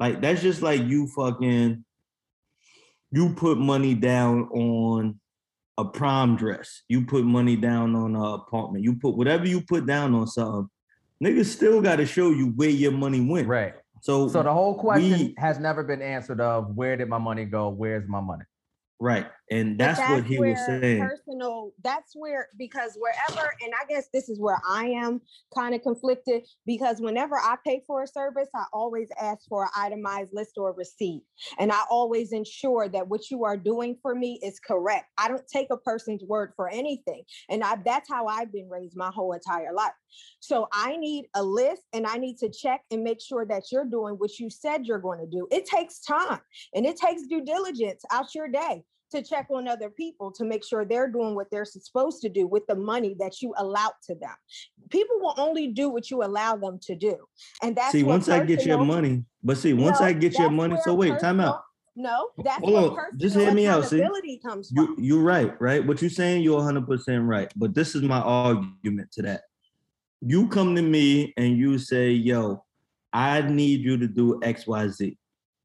like 0.00 0.20
that's 0.20 0.42
just 0.42 0.62
like 0.62 0.82
you 0.82 1.06
fucking 1.06 1.84
you 3.12 3.32
put 3.34 3.56
money 3.56 3.94
down 3.94 4.48
on 4.48 5.20
a 5.78 5.84
prom 5.84 6.34
dress, 6.34 6.82
you 6.88 7.06
put 7.06 7.24
money 7.24 7.54
down 7.54 7.94
on 7.94 8.16
an 8.16 8.22
apartment, 8.22 8.82
you 8.82 8.96
put 8.96 9.16
whatever 9.16 9.46
you 9.46 9.60
put 9.60 9.86
down 9.86 10.12
on 10.12 10.26
something, 10.26 10.68
niggas 11.22 11.46
still 11.46 11.80
gotta 11.80 12.04
show 12.04 12.30
you 12.30 12.48
where 12.56 12.68
your 12.68 12.90
money 12.92 13.20
went. 13.20 13.46
Right. 13.46 13.74
So 14.02 14.26
So 14.26 14.42
the 14.42 14.52
whole 14.52 14.74
question 14.74 15.10
we- 15.12 15.34
has 15.38 15.58
never 15.60 15.84
been 15.84 16.02
answered 16.02 16.40
of 16.40 16.74
where 16.76 16.96
did 16.96 17.08
my 17.08 17.18
money 17.18 17.44
go? 17.44 17.68
Where's 17.70 18.06
my 18.08 18.20
money? 18.20 18.44
right. 19.00 19.26
And 19.50 19.76
But 19.76 19.96
that's, 19.96 20.10
what 20.10 20.24
he 20.24 20.38
was 20.38 20.58
saying. 20.66 21.00
Personal, 21.00 21.72
that's 21.82 22.12
where 22.14 22.48
because 22.58 22.96
wherever, 22.98 23.52
and 23.62 23.72
I 23.80 23.84
guess 23.86 24.08
this 24.12 24.28
is 24.28 24.40
where 24.40 24.60
I 24.68 24.86
am 24.86 25.20
kind 25.54 25.74
of 25.74 25.82
conflicted 25.82 26.44
because 26.64 27.00
whenever 27.00 27.36
I 27.36 27.56
pay 27.64 27.82
for 27.86 28.02
a 28.02 28.06
service, 28.06 28.48
I 28.54 28.64
always 28.72 29.08
ask 29.20 29.46
for 29.48 29.64
an 29.64 29.70
itemized 29.76 30.30
list 30.32 30.52
or 30.56 30.72
receipt. 30.72 31.22
And 31.58 31.72
I 31.72 31.82
always 31.90 32.32
ensure 32.32 32.88
that 32.88 33.08
what 33.08 33.30
you 33.30 33.44
are 33.44 33.56
doing 33.56 33.98
for 34.00 34.14
me 34.14 34.38
is 34.42 34.60
correct. 34.60 35.06
I 35.18 35.28
don't 35.28 35.46
take 35.48 35.68
a 35.70 35.76
person's 35.76 36.22
word 36.22 36.52
for 36.56 36.68
anything. 36.68 37.22
And 37.50 37.62
I 37.62 37.76
that's 37.84 38.08
how 38.08 38.26
I've 38.26 38.52
been 38.52 38.68
raised 38.68 38.96
my 38.96 39.10
whole 39.12 39.32
entire 39.32 39.72
life. 39.74 39.92
So 40.40 40.68
I 40.72 40.96
need 40.96 41.26
a 41.34 41.42
list 41.42 41.82
and 41.92 42.06
I 42.06 42.16
need 42.16 42.38
to 42.38 42.50
check 42.50 42.82
and 42.90 43.02
make 43.02 43.20
sure 43.20 43.44
that 43.46 43.64
you're 43.72 43.84
doing 43.84 44.14
what 44.14 44.38
you 44.38 44.50
said 44.50 44.86
you're 44.86 44.98
going 44.98 45.20
to 45.20 45.26
do. 45.26 45.46
It 45.50 45.66
takes 45.66 46.00
time 46.00 46.40
and 46.74 46.86
it 46.86 46.96
takes 46.96 47.22
due 47.26 47.44
diligence 47.44 48.02
out 48.10 48.34
your 48.34 48.48
day 48.48 48.84
to 49.12 49.22
check 49.22 49.46
on 49.50 49.68
other 49.68 49.90
people 49.90 50.32
to 50.32 50.44
make 50.44 50.64
sure 50.64 50.84
they're 50.84 51.08
doing 51.08 51.34
what 51.34 51.50
they're 51.50 51.64
supposed 51.64 52.20
to 52.22 52.28
do 52.28 52.46
with 52.46 52.66
the 52.66 52.74
money 52.74 53.14
that 53.18 53.40
you 53.40 53.54
allow 53.58 53.92
to 54.08 54.14
them. 54.14 54.34
People 54.90 55.16
will 55.20 55.34
only 55.38 55.68
do 55.68 55.88
what 55.88 56.10
you 56.10 56.22
allow 56.22 56.56
them 56.56 56.78
to 56.82 56.94
do. 56.94 57.16
And 57.62 57.76
that's 57.76 57.92
see, 57.92 58.02
once 58.02 58.28
I 58.28 58.44
get 58.44 58.64
your 58.66 58.84
money, 58.84 59.24
but 59.42 59.56
see, 59.56 59.72
once 59.72 60.00
No, 60.00 60.06
I 60.06 60.12
get 60.12 60.38
your 60.38 60.50
money, 60.50 60.76
so 60.82 60.94
wait, 60.94 61.18
time 61.20 61.40
out. 61.40 61.62
No, 61.94 62.30
that's 62.42 62.58
Hold 62.64 62.74
on, 62.74 62.96
personal 62.96 63.20
just 63.20 63.36
hear 63.36 63.52
me 63.52 63.66
out, 63.66 63.84
see? 63.84 64.02
comes 64.42 64.72
You 64.74 64.94
from. 64.94 65.04
you're 65.04 65.22
right, 65.22 65.60
right? 65.60 65.86
What 65.86 66.00
you're 66.00 66.10
saying, 66.10 66.42
you're 66.42 66.56
100 66.56 66.86
percent 66.86 67.24
right. 67.24 67.52
But 67.54 67.74
this 67.74 67.94
is 67.94 68.02
my 68.02 68.20
argument 68.20 69.12
to 69.12 69.22
that. 69.22 69.42
You 70.22 70.48
come 70.48 70.74
to 70.76 70.82
me 70.82 71.34
and 71.36 71.58
you 71.58 71.78
say, 71.78 72.12
"Yo, 72.12 72.64
I 73.12 73.42
need 73.42 73.80
you 73.80 73.98
to 73.98 74.08
do 74.08 74.40
X, 74.42 74.66
Y, 74.66 74.88
Z." 74.88 75.18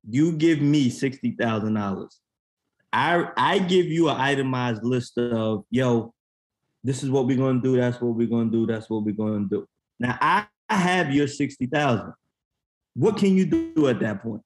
You 0.09 0.33
give 0.33 0.61
me 0.61 0.89
sixty 0.89 1.31
thousand 1.31 1.75
dollars. 1.75 2.19
I 2.97 3.29
I 3.37 3.59
give 3.59 3.85
you 3.85 4.09
an 4.09 4.17
itemized 4.17 4.83
list 4.83 5.19
of, 5.19 5.65
"Yo, 5.69 6.15
this 6.83 7.03
is 7.03 7.11
what 7.11 7.27
we're 7.27 7.37
gonna 7.37 7.61
do. 7.61 7.77
That's 7.77 8.01
what 8.01 8.15
we're 8.15 8.27
gonna 8.27 8.49
do. 8.49 8.65
That's 8.65 8.89
what 8.89 9.03
we're 9.03 9.13
gonna 9.13 9.45
do." 9.47 9.67
Now 9.99 10.17
I, 10.19 10.47
I 10.67 10.75
have 10.75 11.13
your 11.13 11.27
sixty 11.27 11.67
thousand. 11.67 12.13
What 12.95 13.17
can 13.17 13.37
you 13.37 13.45
do 13.45 13.87
at 13.87 13.99
that 13.99 14.23
point, 14.23 14.41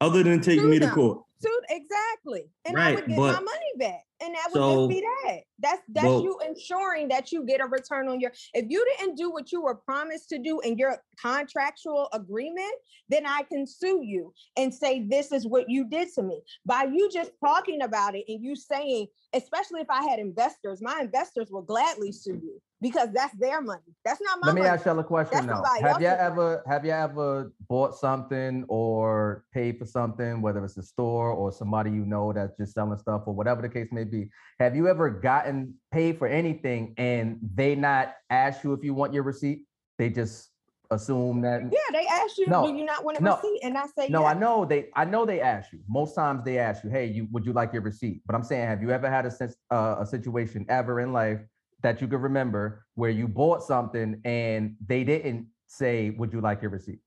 other 0.00 0.22
than 0.22 0.40
take 0.40 0.60
Sue 0.60 0.68
me 0.68 0.78
to 0.78 0.90
court? 0.90 1.24
Suit 1.42 1.64
exactly. 1.70 2.44
And 2.66 2.78
I 2.78 2.94
would 2.94 3.06
get 3.06 3.16
my 3.16 3.32
money 3.32 3.72
back. 3.76 4.04
And 4.22 4.34
that 4.34 4.48
would 4.52 4.60
So- 4.60 4.76
just 4.76 4.88
be 4.90 5.00
that. 5.00 5.40
That's 5.58 5.82
that's 5.88 6.06
Well- 6.06 6.22
you 6.22 6.38
ensuring 6.46 7.08
that 7.08 7.32
you 7.32 7.44
get 7.44 7.60
a 7.60 7.66
return 7.66 8.08
on 8.08 8.20
your 8.20 8.32
if 8.52 8.66
you 8.68 8.84
didn't 8.98 9.16
do 9.16 9.30
what 9.30 9.50
you 9.50 9.62
were 9.62 9.76
promised 9.76 10.28
to 10.30 10.38
do 10.38 10.60
in 10.60 10.76
your 10.76 11.02
contractual 11.20 12.08
agreement, 12.12 12.74
then 13.08 13.24
I 13.26 13.42
can 13.44 13.66
sue 13.66 14.02
you 14.02 14.34
and 14.56 14.74
say 14.74 15.00
this 15.00 15.32
is 15.32 15.46
what 15.46 15.70
you 15.70 15.84
did 15.84 16.12
to 16.14 16.22
me. 16.22 16.42
By 16.66 16.84
you 16.84 17.08
just 17.10 17.32
talking 17.44 17.82
about 17.82 18.14
it 18.14 18.24
and 18.28 18.44
you 18.44 18.54
saying, 18.54 19.06
especially 19.32 19.80
if 19.80 19.88
I 19.88 20.02
had 20.02 20.18
investors, 20.18 20.82
my 20.82 21.00
investors 21.00 21.50
will 21.50 21.62
gladly 21.62 22.12
sue 22.12 22.40
you 22.42 22.60
because 22.80 23.10
that's 23.12 23.34
their 23.36 23.60
money. 23.60 23.94
That's 24.04 24.20
not 24.20 24.38
my 24.40 24.46
money. 24.46 24.46
Let 24.46 24.54
me 24.54 24.60
money. 24.68 24.78
ask 24.78 24.86
y'all 24.86 24.98
a 24.98 25.04
question 25.04 25.46
That's 25.46 25.62
now. 25.62 25.64
Have 25.80 26.00
you 26.00 26.08
else's 26.08 26.24
ever 26.24 26.62
have 26.66 26.84
you 26.84 26.92
ever 26.92 27.52
bought 27.68 27.94
something 27.94 28.64
or 28.68 29.44
paid 29.52 29.78
for 29.78 29.84
something, 29.84 30.40
whether 30.40 30.64
it's 30.64 30.76
a 30.78 30.82
store 30.82 31.30
or 31.30 31.52
somebody 31.52 31.90
you 31.90 32.06
know 32.06 32.32
that's 32.32 32.56
just 32.56 32.74
selling 32.74 32.98
stuff 32.98 33.22
or 33.26 33.34
whatever 33.34 33.60
the 33.60 33.68
case 33.68 33.88
may 33.92 34.04
be? 34.04 34.30
Have 34.58 34.74
you 34.74 34.88
ever 34.88 35.10
gotten 35.10 35.74
paid 35.92 36.18
for 36.18 36.26
anything 36.26 36.94
and 36.96 37.38
they 37.54 37.74
not 37.74 38.14
ask 38.30 38.64
you 38.64 38.72
if 38.72 38.82
you 38.82 38.94
want 38.94 39.12
your 39.12 39.24
receipt? 39.24 39.66
They 39.98 40.08
just 40.08 40.48
assume 40.90 41.40
that 41.42 41.62
yeah, 41.70 41.78
they 41.92 42.06
ask 42.06 42.36
you, 42.36 42.46
No, 42.48 42.66
do 42.66 42.76
you 42.76 42.84
not 42.84 43.04
want 43.04 43.18
a 43.18 43.22
no, 43.22 43.36
receipt? 43.36 43.60
And 43.62 43.76
I 43.76 43.84
say, 43.96 44.08
No, 44.08 44.22
yes. 44.22 44.34
I 44.34 44.38
know 44.38 44.64
they. 44.64 44.88
I 44.96 45.04
know 45.04 45.26
they 45.26 45.40
ask 45.40 45.72
you. 45.72 45.80
Most 45.86 46.14
times 46.14 46.44
they 46.44 46.58
ask 46.58 46.82
you, 46.82 46.90
"Hey, 46.90 47.06
you 47.06 47.28
would 47.30 47.44
you 47.44 47.52
like 47.52 47.72
your 47.72 47.82
receipt?" 47.82 48.22
But 48.26 48.34
I'm 48.34 48.42
saying, 48.42 48.66
have 48.66 48.82
you 48.82 48.90
ever 48.90 49.10
had 49.10 49.26
a 49.26 49.30
sense, 49.30 49.54
uh, 49.70 49.96
a 50.00 50.06
situation 50.06 50.64
ever 50.68 51.00
in 51.00 51.12
life 51.12 51.40
that 51.82 52.00
you 52.00 52.08
could 52.08 52.22
remember 52.22 52.86
where 52.94 53.10
you 53.10 53.28
bought 53.28 53.62
something 53.62 54.20
and 54.24 54.76
they 54.86 55.04
didn't 55.04 55.48
say, 55.66 56.10
"Would 56.10 56.32
you 56.32 56.40
like 56.40 56.62
your 56.62 56.70
receipt?" 56.70 57.00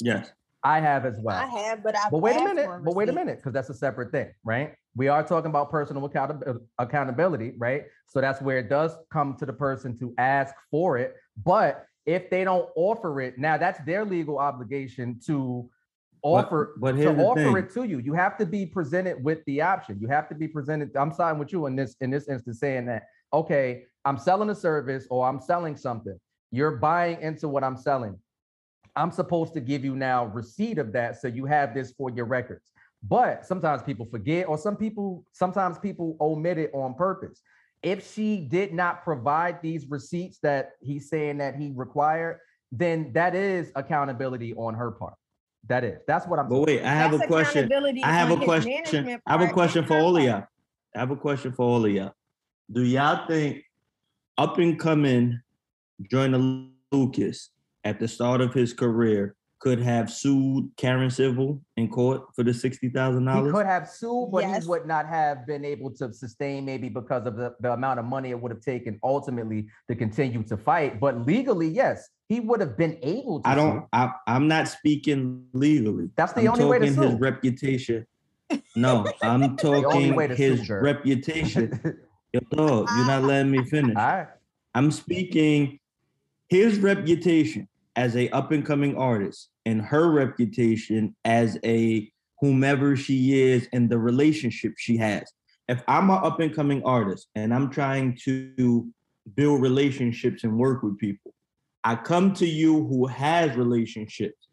Yes. 0.00 0.32
I 0.62 0.80
have 0.80 1.04
as 1.04 1.18
well. 1.20 1.36
I 1.36 1.46
have, 1.46 1.82
but 1.82 1.94
I 1.94 2.08
But 2.10 2.18
wait 2.18 2.36
a 2.36 2.40
minute. 2.42 2.66
But 2.82 2.94
wait 2.94 3.10
a 3.10 3.12
minute, 3.12 3.36
because 3.36 3.52
that's 3.52 3.68
a 3.68 3.74
separate 3.74 4.10
thing, 4.10 4.32
right? 4.44 4.74
We 4.96 5.08
are 5.08 5.22
talking 5.22 5.50
about 5.50 5.70
personal 5.70 6.08
accountab- 6.08 6.48
uh, 6.48 6.58
accountability, 6.78 7.52
right? 7.58 7.84
So 8.06 8.20
that's 8.22 8.40
where 8.40 8.58
it 8.58 8.70
does 8.70 8.96
come 9.12 9.36
to 9.38 9.46
the 9.46 9.52
person 9.52 9.98
to 9.98 10.14
ask 10.16 10.54
for 10.70 10.96
it. 10.96 11.16
But 11.44 11.84
if 12.06 12.30
they 12.30 12.44
don't 12.44 12.68
offer 12.76 13.20
it, 13.20 13.38
now 13.38 13.58
that's 13.58 13.84
their 13.84 14.06
legal 14.06 14.38
obligation 14.38 15.20
to 15.26 15.68
offer 16.24 16.74
but 16.78 16.92
to 16.92 17.14
offer 17.16 17.44
thing. 17.44 17.56
it 17.56 17.72
to 17.74 17.84
you. 17.84 17.98
You 17.98 18.14
have 18.14 18.36
to 18.38 18.46
be 18.46 18.66
presented 18.66 19.22
with 19.22 19.44
the 19.46 19.60
option. 19.60 19.98
You 20.00 20.08
have 20.08 20.28
to 20.30 20.34
be 20.34 20.48
presented. 20.48 20.96
I'm 20.96 21.12
siding 21.12 21.38
with 21.38 21.52
you 21.52 21.66
in 21.66 21.76
this 21.76 21.96
in 22.00 22.10
this 22.10 22.28
instance, 22.28 22.58
saying 22.58 22.86
that 22.86 23.04
okay, 23.32 23.84
I'm 24.04 24.18
selling 24.18 24.50
a 24.50 24.54
service 24.54 25.06
or 25.10 25.28
I'm 25.28 25.40
selling 25.40 25.76
something. 25.76 26.18
You're 26.50 26.76
buying 26.76 27.20
into 27.20 27.48
what 27.48 27.64
I'm 27.64 27.76
selling. 27.76 28.18
I'm 28.96 29.10
supposed 29.10 29.54
to 29.54 29.60
give 29.60 29.84
you 29.84 29.96
now 29.96 30.26
receipt 30.26 30.78
of 30.78 30.92
that 30.92 31.20
so 31.20 31.28
you 31.28 31.46
have 31.46 31.74
this 31.74 31.92
for 31.92 32.10
your 32.10 32.26
records. 32.26 32.70
But 33.02 33.44
sometimes 33.44 33.82
people 33.82 34.06
forget, 34.06 34.48
or 34.48 34.56
some 34.56 34.76
people, 34.76 35.24
sometimes 35.32 35.78
people 35.78 36.16
omit 36.20 36.58
it 36.58 36.70
on 36.72 36.94
purpose. 36.94 37.42
If 37.82 38.10
she 38.14 38.38
did 38.40 38.72
not 38.72 39.04
provide 39.04 39.60
these 39.60 39.86
receipts 39.90 40.38
that 40.42 40.70
he's 40.80 41.10
saying 41.10 41.38
that 41.38 41.56
he 41.56 41.72
required, 41.74 42.38
then 42.72 43.12
that 43.12 43.34
is 43.34 43.72
accountability 43.74 44.54
on 44.54 44.74
her 44.74 44.90
part. 44.90 45.14
That 45.68 45.84
is. 45.84 45.98
That's 46.06 46.26
what 46.26 46.38
I'm 46.38 46.48
But 46.48 46.60
wait, 46.60 46.82
I 46.82 46.94
have 46.94 47.12
That's 47.12 47.24
a 47.24 47.26
question. 47.26 47.72
I 48.04 48.12
have 48.12 48.30
a 48.30 48.36
question. 48.44 49.20
I 49.26 49.32
have 49.32 49.40
a 49.40 49.52
question 49.52 49.84
for 49.84 49.94
her 49.94 50.00
all 50.00 50.16
of 50.16 50.22
y'all. 50.22 50.44
I 50.94 50.98
have 50.98 51.10
a 51.10 51.16
question 51.16 51.52
for 51.52 51.62
all 51.62 51.84
of 51.84 51.90
y'all. 51.90 52.12
Do 52.70 52.82
y'all 52.82 53.26
think 53.26 53.62
up 54.36 54.58
and 54.58 54.78
coming 54.78 55.40
Joyner 56.10 56.68
Lucas 56.92 57.50
at 57.84 57.98
the 57.98 58.08
start 58.08 58.40
of 58.40 58.52
his 58.52 58.72
career 58.72 59.36
could 59.64 59.80
have 59.80 60.12
sued 60.12 60.70
Karen 60.76 61.08
Civil 61.08 61.58
in 61.78 61.88
court 61.88 62.24
for 62.36 62.42
the 62.42 62.52
sixty 62.52 62.90
thousand 62.90 63.24
dollars. 63.24 63.46
He 63.46 63.50
dollars? 63.50 63.52
could 63.54 63.66
have 63.66 63.88
sued, 63.88 64.28
but 64.30 64.42
Yes. 64.42 64.62
he 64.62 64.68
would 64.68 64.86
not 64.86 65.06
have 65.06 65.46
been 65.46 65.64
able 65.64 65.90
to 65.92 66.12
sustain 66.12 66.66
maybe 66.66 66.90
because 66.90 67.26
of 67.26 67.36
the, 67.36 67.54
the 67.60 67.72
amount 67.72 67.98
of 67.98 68.04
money 68.04 68.28
it 68.28 68.38
would 68.38 68.50
have 68.52 68.60
taken 68.60 69.00
ultimately 69.02 69.66
to 69.88 69.96
continue 69.96 70.42
to 70.42 70.58
fight. 70.58 71.00
But 71.00 71.24
legally, 71.24 71.66
yes, 71.66 72.10
he 72.28 72.40
would 72.40 72.60
have 72.60 72.76
been 72.76 72.98
able 73.00 73.40
to. 73.40 73.48
I 73.48 73.54
don't. 73.54 73.86
I, 73.90 74.12
I'm 74.26 74.48
not 74.48 74.68
speaking 74.68 75.46
legally. 75.54 76.10
That's 76.14 76.34
the 76.34 76.42
I'm 76.42 76.48
only 76.48 76.66
way 76.66 76.78
to 76.80 76.94
talking 76.94 77.10
his 77.12 77.20
reputation. 77.20 78.06
No, 78.76 79.06
I'm 79.22 79.42
only 79.44 79.56
talking 79.56 80.14
way 80.14 80.26
to 80.26 80.34
his 80.34 80.66
sue, 80.66 80.74
reputation. 80.74 81.80
Yo, 82.34 82.40
dog, 82.50 82.86
you're 82.94 83.06
not 83.06 83.22
letting 83.22 83.50
me 83.50 83.64
finish. 83.64 83.96
All 83.96 84.02
right. 84.04 84.26
I'm 84.74 84.90
speaking 84.90 85.78
his 86.50 86.80
reputation 86.80 87.66
as 87.96 88.14
a 88.14 88.28
up 88.28 88.52
and 88.52 88.66
coming 88.66 88.94
artist 88.98 89.48
and 89.66 89.80
her 89.82 90.10
reputation 90.10 91.14
as 91.24 91.58
a 91.64 92.10
whomever 92.40 92.96
she 92.96 93.40
is 93.40 93.68
and 93.72 93.88
the 93.88 93.98
relationship 93.98 94.74
she 94.76 94.96
has. 94.96 95.22
If 95.68 95.82
I'm 95.88 96.10
an 96.10 96.20
up 96.22 96.40
and 96.40 96.54
coming 96.54 96.82
artist 96.84 97.28
and 97.34 97.54
I'm 97.54 97.70
trying 97.70 98.18
to 98.24 98.86
build 99.34 99.62
relationships 99.62 100.44
and 100.44 100.58
work 100.58 100.82
with 100.82 100.98
people, 100.98 101.32
I 101.84 101.96
come 101.96 102.34
to 102.34 102.46
you 102.46 102.86
who 102.86 103.06
has 103.06 103.56
relationships. 103.56 104.48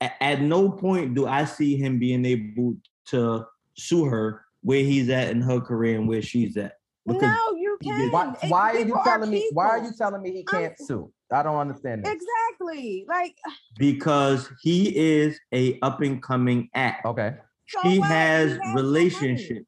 A- 0.00 0.22
At 0.22 0.40
no 0.40 0.70
point 0.70 1.14
do 1.14 1.26
I 1.26 1.44
see 1.44 1.76
him 1.76 1.98
being 1.98 2.24
able 2.24 2.76
to 3.06 3.46
sue 3.76 4.04
her 4.06 4.44
where 4.62 4.82
he's 4.82 5.08
at 5.10 5.30
in 5.30 5.42
her 5.42 5.60
career 5.60 5.98
and 5.98 6.08
where 6.08 6.22
she's 6.22 6.56
at. 6.56 6.74
Because 7.06 7.22
no, 7.22 7.53
you 7.82 7.92
you 7.92 8.10
can. 8.10 8.10
Why, 8.12 8.36
why 8.48 8.70
are 8.72 8.78
you 8.78 8.84
people 8.86 9.02
telling 9.04 9.30
me? 9.30 9.48
Why 9.52 9.66
are 9.68 9.78
you 9.84 9.92
telling 9.96 10.22
me 10.22 10.30
he 10.30 10.44
I'm- 10.52 10.62
can't 10.62 10.78
sue? 10.78 11.10
I 11.32 11.42
don't 11.42 11.56
understand 11.56 12.04
this. 12.04 12.12
Exactly. 12.14 13.04
Like, 13.08 13.36
because 13.78 14.48
he 14.62 14.94
is 14.96 15.38
a 15.52 15.78
up 15.80 16.00
and 16.00 16.22
coming 16.22 16.68
act. 16.74 17.04
Okay. 17.06 17.34
so 17.66 17.80
he 17.82 17.98
has 18.00 18.52
no 18.52 18.58
money. 18.58 18.74
relationships. 18.76 19.66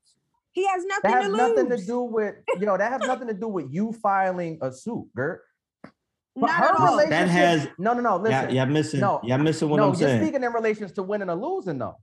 He 0.53 0.67
has 0.67 0.85
nothing 0.85 1.11
That 1.11 1.23
has 1.23 1.31
to 1.33 1.37
nothing 1.37 1.69
to 1.71 1.77
do 1.85 2.01
with 2.03 2.35
yo. 2.61 2.77
That 2.77 2.93
has 2.93 3.01
nothing 3.03 3.29
to 3.29 3.35
do 3.35 3.49
with 3.49 3.67
you 3.71 3.93
filing 4.03 4.59
a 4.63 4.71
suit, 4.73 5.07
Gert. 5.17 5.43
But 6.35 6.47
Not 6.49 6.51
her 6.51 6.65
at 6.67 6.75
all. 6.77 6.87
relationship. 6.97 7.11
That 7.11 7.29
has 7.29 7.69
no, 7.79 7.95
no, 7.95 8.01
no. 8.01 8.29
yeah, 8.29 8.41
Listen. 8.43 8.55
yeah, 8.55 8.65
missing. 8.67 9.01
no, 9.01 9.21
yeah, 9.25 9.37
missing 9.39 9.69
what 9.71 9.79
no, 9.79 9.83
I'm 9.85 9.89
you're 9.99 10.09
saying. 10.09 10.23
speaking 10.23 10.45
in 10.45 10.53
relations 10.53 10.93
to 10.93 11.03
winning 11.03 11.31
or 11.31 11.35
losing, 11.35 11.79
though. 11.79 11.97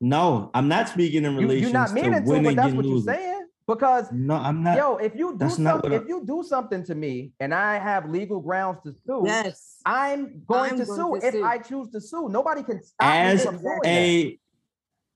no, 0.00 0.50
I'm 0.54 0.68
not 0.68 0.88
speaking 0.88 1.24
in 1.24 1.32
You, 1.34 1.38
relation 1.40 1.62
you're 1.62 1.72
not 1.72 1.88
to 1.88 1.94
meaning 1.94 2.12
to, 2.24 2.28
winning 2.28 2.44
but 2.44 2.56
that's 2.56 2.68
and 2.68 2.76
what 2.76 2.84
you're 2.86 2.94
losing. 2.96 3.14
saying. 3.14 3.46
Because 3.66 4.12
No, 4.12 4.34
I'm 4.34 4.62
not. 4.62 4.76
yo, 4.76 4.96
if 4.96 5.14
you 5.14 5.36
do 5.38 5.48
something, 5.48 5.92
if 5.92 6.06
you 6.06 6.22
do 6.26 6.42
something 6.46 6.84
to 6.84 6.94
me 6.94 7.32
and 7.40 7.54
I 7.54 7.78
have 7.78 8.08
legal 8.10 8.40
grounds 8.40 8.80
to 8.84 8.94
sue, 9.06 9.22
Yes. 9.26 9.78
I'm 9.86 10.42
going 10.46 10.72
I'm 10.72 10.78
to 10.78 10.84
going 10.84 10.98
sue 10.98 11.20
to 11.20 11.26
if 11.26 11.34
sue. 11.34 11.44
I 11.44 11.58
choose 11.58 11.88
to 11.92 12.00
sue. 12.00 12.28
Nobody 12.28 12.62
can 12.62 12.82
stop 12.82 13.12
me 13.12 13.18
as 13.20 13.44
from 13.44 13.56
doing 13.58 13.78
that. 13.82 13.88
a 13.88 14.38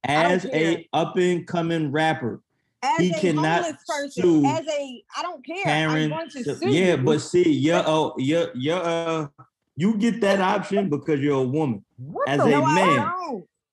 as 0.05 0.45
a 0.47 0.89
up 0.95 1.17
and 1.17 1.47
coming 1.47 1.93
rapper, 1.93 2.41
As 2.83 2.99
He 3.01 3.11
a 3.13 3.19
cannot 3.19 3.65
homeless 3.65 3.85
person, 3.87 4.23
sue 4.23 4.45
as 4.47 4.67
a, 4.67 5.03
I 5.17 5.23
don't 5.23 5.45
care. 5.45 5.57
I'm 5.59 5.91
Karen. 5.91 6.09
going 6.11 6.31
to 6.31 6.45
sue 6.57 6.69
yeah, 6.71 6.95
you. 6.95 7.03
but 7.03 7.19
see, 7.21 7.51
you're 7.51 7.83
oh, 7.87 8.15
you're 8.17 8.49
you're 8.55 8.83
uh, 8.83 9.27
you 9.77 9.97
get 9.99 10.21
that 10.23 10.41
option 10.41 10.89
because 10.89 11.21
you're 11.21 11.41
a 11.41 11.43
woman. 11.43 11.85
What 11.99 12.29
as 12.29 12.39
the 12.39 12.47
a 12.47 12.51
no, 12.51 12.65
I 12.65 12.75
man. 12.75 13.13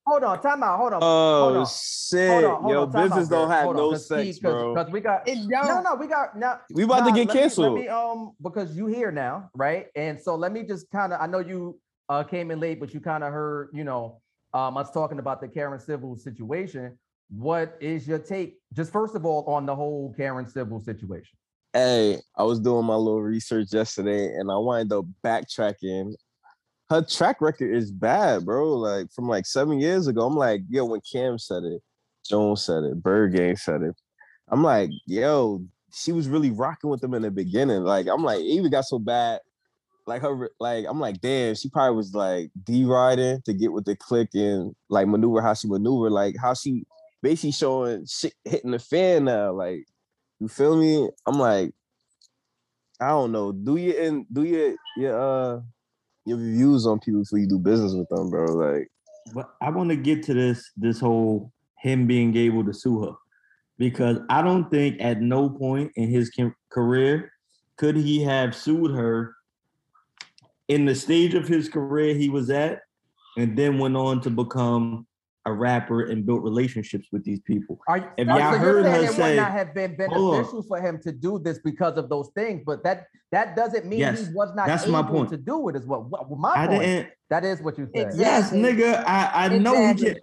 Don't. 0.05 0.21
Hold 0.21 0.23
on, 0.23 0.41
time 0.41 0.63
out. 0.63 0.77
Hold 0.77 0.93
on. 0.93 1.01
hold 1.01 1.55
Oh 1.55 1.59
on. 1.59 1.65
shit! 1.67 2.29
Hold 2.31 2.43
on, 2.45 2.61
hold 2.63 2.73
Yo, 2.73 2.81
on, 2.83 2.91
business 2.91 3.25
out, 3.25 3.29
don't 3.29 3.49
have 3.49 3.63
Hold 3.63 3.75
on, 3.77 3.81
no 3.83 3.91
'cause 3.91 4.07
sex, 4.07 4.35
see, 4.35 4.41
bro. 4.41 4.73
Because 4.75 4.91
we 4.91 5.01
got 5.01 5.27
It 5.27 5.37
no, 5.47 5.81
no, 5.81 5.95
we 5.95 6.07
got 6.07 6.37
now. 6.37 6.59
We 6.73 6.83
about 6.83 7.05
to 7.05 7.09
Nah, 7.11 7.15
get 7.15 7.27
let 7.27 7.35
me- 7.35 7.41
canceled. 7.41 7.73
let 7.75 7.81
me, 7.83 7.87
um, 7.89 8.31
because 8.41 8.75
you 8.75 8.87
here 8.87 9.11
now, 9.11 9.49
right? 9.55 9.87
And 9.95 10.19
so 10.21 10.35
let 10.35 10.51
me 10.51 10.63
just 10.63 10.89
kind 10.91 11.13
of. 11.13 11.21
I 11.21 11.27
know 11.27 11.39
you 11.39 11.79
uh 12.09 12.23
came 12.23 12.51
in 12.51 12.59
late, 12.59 12.79
but 12.79 12.93
you 12.93 12.99
kind 12.99 13.23
of 13.23 13.31
heard, 13.33 13.69
you 13.73 13.83
know, 13.83 14.21
um, 14.53 14.77
us 14.77 14.91
talking 14.91 15.19
about 15.19 15.41
the 15.41 15.47
Karen 15.47 15.79
Civil 15.79 16.15
situation. 16.15 16.97
What 17.29 17.75
is 17.81 18.07
your 18.07 18.19
take, 18.19 18.59
just 18.73 18.91
first 18.91 19.15
of 19.15 19.25
all, 19.25 19.43
on 19.45 19.65
the 19.65 19.75
whole 19.75 20.13
Karen 20.15 20.45
Civil 20.47 20.79
situation? 20.79 21.37
Hey, 21.73 22.21
I 22.37 22.43
was 22.43 22.59
doing 22.59 22.85
my 22.85 22.95
little 22.95 23.21
research 23.21 23.73
yesterday, 23.73 24.33
and 24.37 24.49
I 24.51 24.55
wind 24.57 24.93
up 24.93 25.05
backtracking. 25.23 26.13
Her 26.89 27.01
track 27.01 27.41
record 27.41 27.73
is 27.73 27.91
bad, 27.91 28.45
bro. 28.45 28.75
Like 28.75 29.11
from 29.11 29.27
like 29.27 29.45
seven 29.45 29.79
years 29.79 30.07
ago. 30.07 30.25
I'm 30.25 30.35
like, 30.35 30.61
yo, 30.69 30.85
when 30.85 31.01
Cam 31.01 31.39
said 31.39 31.63
it, 31.63 31.81
Jones 32.27 32.63
said 32.65 32.83
it, 32.83 33.01
Bird 33.01 33.37
said 33.57 33.81
it. 33.81 33.95
I'm 34.49 34.63
like, 34.63 34.91
yo, 35.07 35.63
she 35.93 36.11
was 36.11 36.27
really 36.27 36.51
rocking 36.51 36.89
with 36.89 37.01
them 37.01 37.13
in 37.13 37.23
the 37.23 37.31
beginning. 37.31 37.83
Like, 37.83 38.07
I'm 38.07 38.23
like, 38.23 38.41
even 38.41 38.69
got 38.69 38.85
so 38.85 38.99
bad. 38.99 39.39
Like 40.07 40.21
her, 40.21 40.51
like 40.59 40.85
I'm 40.87 40.99
like, 40.99 41.19
damn, 41.19 41.55
she 41.55 41.69
probably 41.69 41.95
was 41.95 42.13
like 42.13 42.51
D 42.63 42.85
riding 42.85 43.41
to 43.45 43.53
get 43.53 43.73
with 43.73 43.85
the 43.85 43.95
click 43.95 44.29
and 44.35 44.75
like 44.87 45.07
maneuver 45.07 45.41
how 45.41 45.55
she 45.55 45.67
maneuver, 45.67 46.11
like 46.11 46.35
how 46.39 46.53
she 46.53 46.85
basically 47.23 47.53
showing 47.53 48.05
shit 48.05 48.33
hitting 48.43 48.69
the 48.69 48.77
fan 48.77 49.25
now. 49.25 49.51
Like, 49.53 49.85
you 50.39 50.47
feel 50.47 50.77
me? 50.77 51.09
I'm 51.25 51.39
like, 51.39 51.73
I 52.99 53.09
don't 53.09 53.31
know. 53.31 53.51
Do 53.51 53.77
you 53.77 53.97
and 53.99 54.25
do 54.31 54.43
your 54.43 54.75
your 54.95 55.19
uh 55.19 55.61
your 56.25 56.37
views 56.37 56.85
on 56.85 56.99
people 56.99 57.21
before 57.21 57.39
you 57.39 57.47
do 57.47 57.59
business 57.59 57.93
with 57.93 58.09
them, 58.09 58.29
bro? 58.29 58.45
Like, 58.53 58.89
But 59.33 59.51
I 59.61 59.69
want 59.69 59.89
to 59.89 59.95
get 59.95 60.23
to 60.23 60.33
this 60.33 60.71
this 60.75 60.99
whole 60.99 61.51
him 61.79 62.07
being 62.07 62.35
able 62.35 62.65
to 62.65 62.73
sue 62.73 63.01
her 63.03 63.11
because 63.77 64.17
I 64.29 64.41
don't 64.41 64.69
think 64.71 64.97
at 65.01 65.21
no 65.21 65.49
point 65.49 65.91
in 65.95 66.09
his 66.09 66.31
ca- 66.31 66.55
career 66.69 67.31
could 67.77 67.95
he 67.95 68.23
have 68.23 68.55
sued 68.55 68.91
her 68.91 69.35
in 70.67 70.85
the 70.85 70.95
stage 70.95 71.35
of 71.35 71.47
his 71.47 71.69
career 71.69 72.15
he 72.15 72.29
was 72.29 72.49
at 72.49 72.81
and 73.37 73.57
then 73.57 73.77
went 73.77 73.95
on 73.95 74.21
to 74.21 74.29
become 74.29 75.05
a 75.47 75.53
rapper 75.53 76.05
and 76.05 76.25
built 76.25 76.41
relationships 76.41 77.07
with 77.11 77.23
these 77.23 77.39
people. 77.41 77.79
Are 77.87 77.97
you, 77.99 78.05
If 78.17 78.27
are- 78.27 78.39
y'all 78.39 78.53
so 78.53 78.57
heard 78.57 78.85
you're 78.85 79.07
saying 79.13 79.17
her 79.17 79.23
it 79.23 79.29
would 79.29 79.35
not 79.37 79.51
have 79.51 79.73
been 79.75 79.95
beneficial 79.95 80.63
for 80.67 80.81
him 80.81 80.99
to 81.03 81.11
do 81.11 81.37
this 81.39 81.59
because 81.59 81.97
of 81.97 82.09
those 82.09 82.29
things, 82.35 82.63
but 82.65 82.83
that 82.83 83.05
that 83.31 83.55
doesn't 83.55 83.85
mean 83.85 83.99
Yes, 83.99 84.27
he 84.27 84.33
was 84.33 84.53
not 84.55 84.65
that's 84.67 84.83
able 84.83 84.93
my 84.93 85.03
point. 85.03 85.29
to 85.29 85.37
do 85.37 85.67
it. 85.69 85.75
Is 85.75 85.85
what, 85.85 86.09
what 86.09 86.29
my 86.39 86.53
I 86.55 86.67
point. 86.67 86.81
didn't. 86.81 87.09
That 87.29 87.43
is 87.43 87.61
what 87.61 87.77
you 87.77 87.87
said. 87.93 88.07
Exactly. 88.07 88.21
Yes, 88.23 88.51
nigga. 88.53 89.03
I 89.05 89.45
I 89.45 89.57
know 89.57 89.75
he 89.93 89.93
can. 90.03 90.17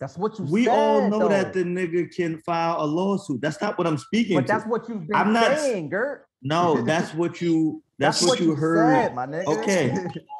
That's 0.00 0.18
what 0.18 0.32
you 0.38 0.44
said. 0.46 0.52
We 0.52 0.64
said. 0.64 0.70
all 0.72 1.08
know 1.08 1.28
that 1.28 1.52
the 1.52 1.64
nigga 1.64 2.14
can 2.14 2.38
file 2.40 2.76
a 2.82 2.86
lawsuit. 2.86 3.40
That's 3.40 3.60
not 3.62 3.78
what 3.78 3.86
I'm 3.86 3.98
speaking 3.98 4.36
But 4.36 4.46
to. 4.46 4.52
that's 4.52 4.66
what 4.66 4.88
you've 4.88 5.06
been 5.06 5.16
I'm 5.16 5.32
not- 5.32 5.58
saying, 5.58 5.88
Gert. 5.90 6.25
No, 6.42 6.82
that's 6.86 7.14
what 7.14 7.40
you. 7.40 7.82
That's, 7.98 8.22
what, 8.22 8.40
you 8.40 8.54
heard. 8.54 9.14
said. 9.14 9.46
Okay. 9.46 9.96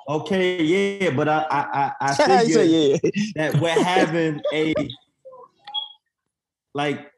Okay, 0.09 0.63
yeah, 0.63 1.11
but 1.11 1.27
I 1.27 1.47
I 1.51 1.61
I, 1.83 1.93
I 2.01 2.15
figured 2.45 2.69
yeah. 2.71 3.11
that 3.37 3.61
we're 3.61 3.83
having 3.83 4.41
a 4.53 4.75
like 6.75 7.11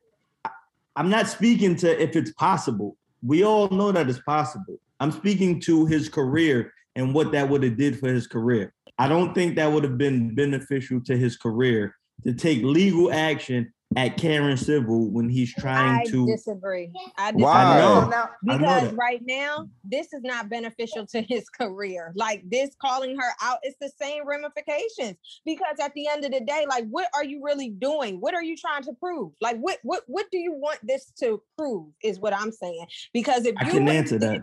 I'm 0.97 1.11
not 1.11 1.29
speaking 1.29 1.77
to 1.77 2.03
if 2.03 2.17
it's 2.17 2.33
possible. 2.33 2.97
We 3.23 3.45
all 3.45 3.69
know 3.69 3.93
that 3.93 4.09
it's 4.09 4.21
possible. 4.21 4.81
I'm 5.01 5.12
speaking 5.12 5.61
to 5.62 5.87
his 5.87 6.09
career 6.09 6.73
and 6.97 7.14
what 7.14 7.31
that 7.33 7.49
would 7.49 7.62
have 7.62 7.77
did 7.77 7.99
for 7.99 8.09
his 8.09 8.27
career. 8.27 8.73
I 8.99 9.07
don't 9.07 9.35
think 9.35 9.57
that 9.57 9.71
would 9.71 9.85
have 9.85 9.99
been 9.99 10.35
beneficial 10.35 11.01
to 11.03 11.17
his 11.17 11.37
career 11.37 11.95
to 12.25 12.33
take 12.35 12.62
legal 12.62 13.12
action 13.12 13.73
at 13.96 14.18
Karen 14.18 14.57
Civil 14.57 15.11
when 15.11 15.29
he's 15.29 15.53
trying 15.55 16.01
I 16.01 16.05
to 16.11 16.27
disagree. 16.27 16.90
I 17.16 17.33
disagree. 17.33 17.42
Why? 17.42 17.64
I 17.64 17.79
know. 17.79 18.11
So 18.11 18.16
I 18.16 18.57
know 18.57 18.59
Because 18.59 18.92
right 18.92 19.20
now, 19.24 19.68
this 19.83 20.12
is 20.12 20.22
not 20.22 20.51
beneficial 20.51 21.07
to 21.07 21.22
his 21.22 21.48
career. 21.48 22.12
Like 22.14 22.42
this 22.51 22.70
calling 22.81 23.18
her 23.18 23.31
out, 23.42 23.59
it's 23.62 23.79
the 23.81 23.90
same 24.01 24.27
ramifications. 24.27 25.16
Because 25.44 25.77
at 25.83 25.94
the 25.94 26.07
end 26.07 26.24
of 26.24 26.33
the 26.33 26.40
day, 26.40 26.66
like 26.68 26.87
what 26.90 27.09
are 27.14 27.24
you 27.24 27.40
really 27.42 27.70
doing? 27.70 28.20
What 28.20 28.35
are 28.35 28.42
you 28.42 28.57
trying 28.57 28.83
to 28.85 28.92
prove? 28.92 29.33
Like 29.40 29.57
what 29.59 29.79
what 29.83 30.03
what 30.07 30.27
do 30.31 30.38
you 30.38 30.53
want 30.53 30.79
this 30.83 31.11
to 31.20 31.42
prove? 31.57 31.87
Is 32.03 32.20
what 32.20 32.35
I'm 32.35 32.53
saying. 32.53 32.87
Because 33.14 33.46
if 33.46 33.55
I 33.59 33.66
you 33.66 33.72
can 33.72 33.88
answer 33.88 34.18
that. 34.18 34.42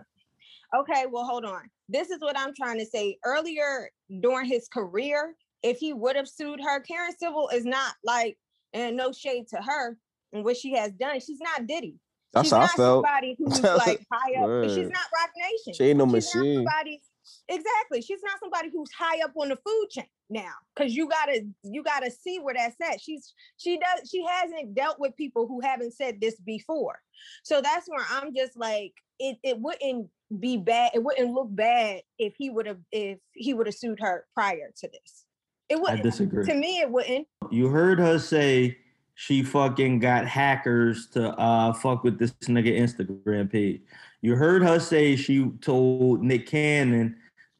Okay, 0.75 1.05
well, 1.09 1.23
hold 1.23 1.45
on. 1.45 1.61
This 1.87 2.09
is 2.09 2.19
what 2.19 2.37
I'm 2.37 2.53
trying 2.53 2.79
to 2.79 2.85
say. 2.85 3.17
Earlier 3.23 3.89
during 4.21 4.47
his 4.47 4.67
career, 4.67 5.35
if 5.63 5.77
he 5.77 5.93
would 5.93 6.15
have 6.15 6.27
sued 6.27 6.59
her, 6.61 6.81
Karen 6.81 7.15
Civil 7.17 7.49
is 7.49 7.63
not 7.63 7.93
like, 8.03 8.37
and 8.75 8.97
no 8.97 9.11
shade 9.11 9.47
to 9.47 9.57
her 9.57 9.97
and 10.33 10.43
what 10.43 10.57
she 10.57 10.75
has 10.75 10.91
done. 10.91 11.19
She's 11.19 11.39
not 11.39 11.65
Diddy. 11.65 11.95
That's 12.33 12.47
she's 12.47 12.51
how 12.51 12.57
I 12.59 12.61
not 12.61 12.75
felt. 12.75 13.05
somebody 13.05 13.35
who's 13.39 13.63
like 13.63 14.05
high 14.11 14.43
up. 14.43 14.69
She's 14.69 14.89
not 14.89 15.07
Roc 15.17 15.29
Nation. 15.37 15.73
She 15.73 15.85
ain't 15.85 15.97
no 15.97 16.05
She's 16.05 16.35
not 16.35 16.41
machine. 16.41 16.55
somebody. 16.57 17.01
Exactly. 17.47 18.01
She's 18.01 18.21
not 18.23 18.39
somebody 18.39 18.69
who's 18.71 18.91
high 18.91 19.23
up 19.23 19.31
on 19.35 19.49
the 19.49 19.55
food 19.55 19.87
chain 19.89 20.05
now. 20.29 20.51
Cause 20.75 20.91
you 20.91 21.07
gotta 21.07 21.45
you 21.63 21.83
gotta 21.83 22.11
see 22.11 22.37
where 22.39 22.53
that's 22.53 22.75
at. 22.81 23.01
She's 23.01 23.33
she 23.57 23.77
does 23.77 24.09
she 24.09 24.23
hasn't 24.29 24.75
dealt 24.75 24.99
with 24.99 25.15
people 25.15 25.47
who 25.47 25.61
haven't 25.61 25.93
said 25.93 26.19
this 26.19 26.35
before. 26.41 26.99
So 27.43 27.61
that's 27.61 27.87
where 27.87 28.05
I'm 28.11 28.35
just 28.35 28.57
like, 28.57 28.93
it 29.19 29.37
it 29.41 29.57
wouldn't 29.59 30.09
be 30.39 30.57
bad, 30.57 30.91
it 30.93 31.03
wouldn't 31.03 31.33
look 31.33 31.47
bad 31.55 32.01
if 32.19 32.33
he 32.37 32.49
would 32.49 32.65
have 32.67 32.79
if 32.91 33.19
he 33.33 33.53
would 33.53 33.67
have 33.67 33.75
sued 33.75 33.99
her 34.01 34.25
prior 34.33 34.71
to 34.77 34.89
this. 34.89 35.24
It 35.69 35.77
I 35.77 35.79
wouldn't 35.79 36.03
disagree. 36.03 36.45
to 36.45 36.53
me 36.53 36.79
it 36.79 36.89
wouldn't. 36.91 37.27
You 37.51 37.67
heard 37.69 37.99
her 37.99 38.19
say 38.19 38.77
she 39.15 39.43
fucking 39.43 39.99
got 39.99 40.27
hackers 40.27 41.07
to 41.11 41.29
uh 41.39 41.73
fuck 41.73 42.03
with 42.03 42.19
this 42.19 42.31
nigga 42.43 42.77
Instagram 42.79 43.51
page. 43.51 43.81
You 44.21 44.35
heard 44.35 44.63
her 44.63 44.79
say 44.79 45.15
she 45.15 45.49
told 45.61 46.23
Nick 46.23 46.47
Cannon 46.47 47.15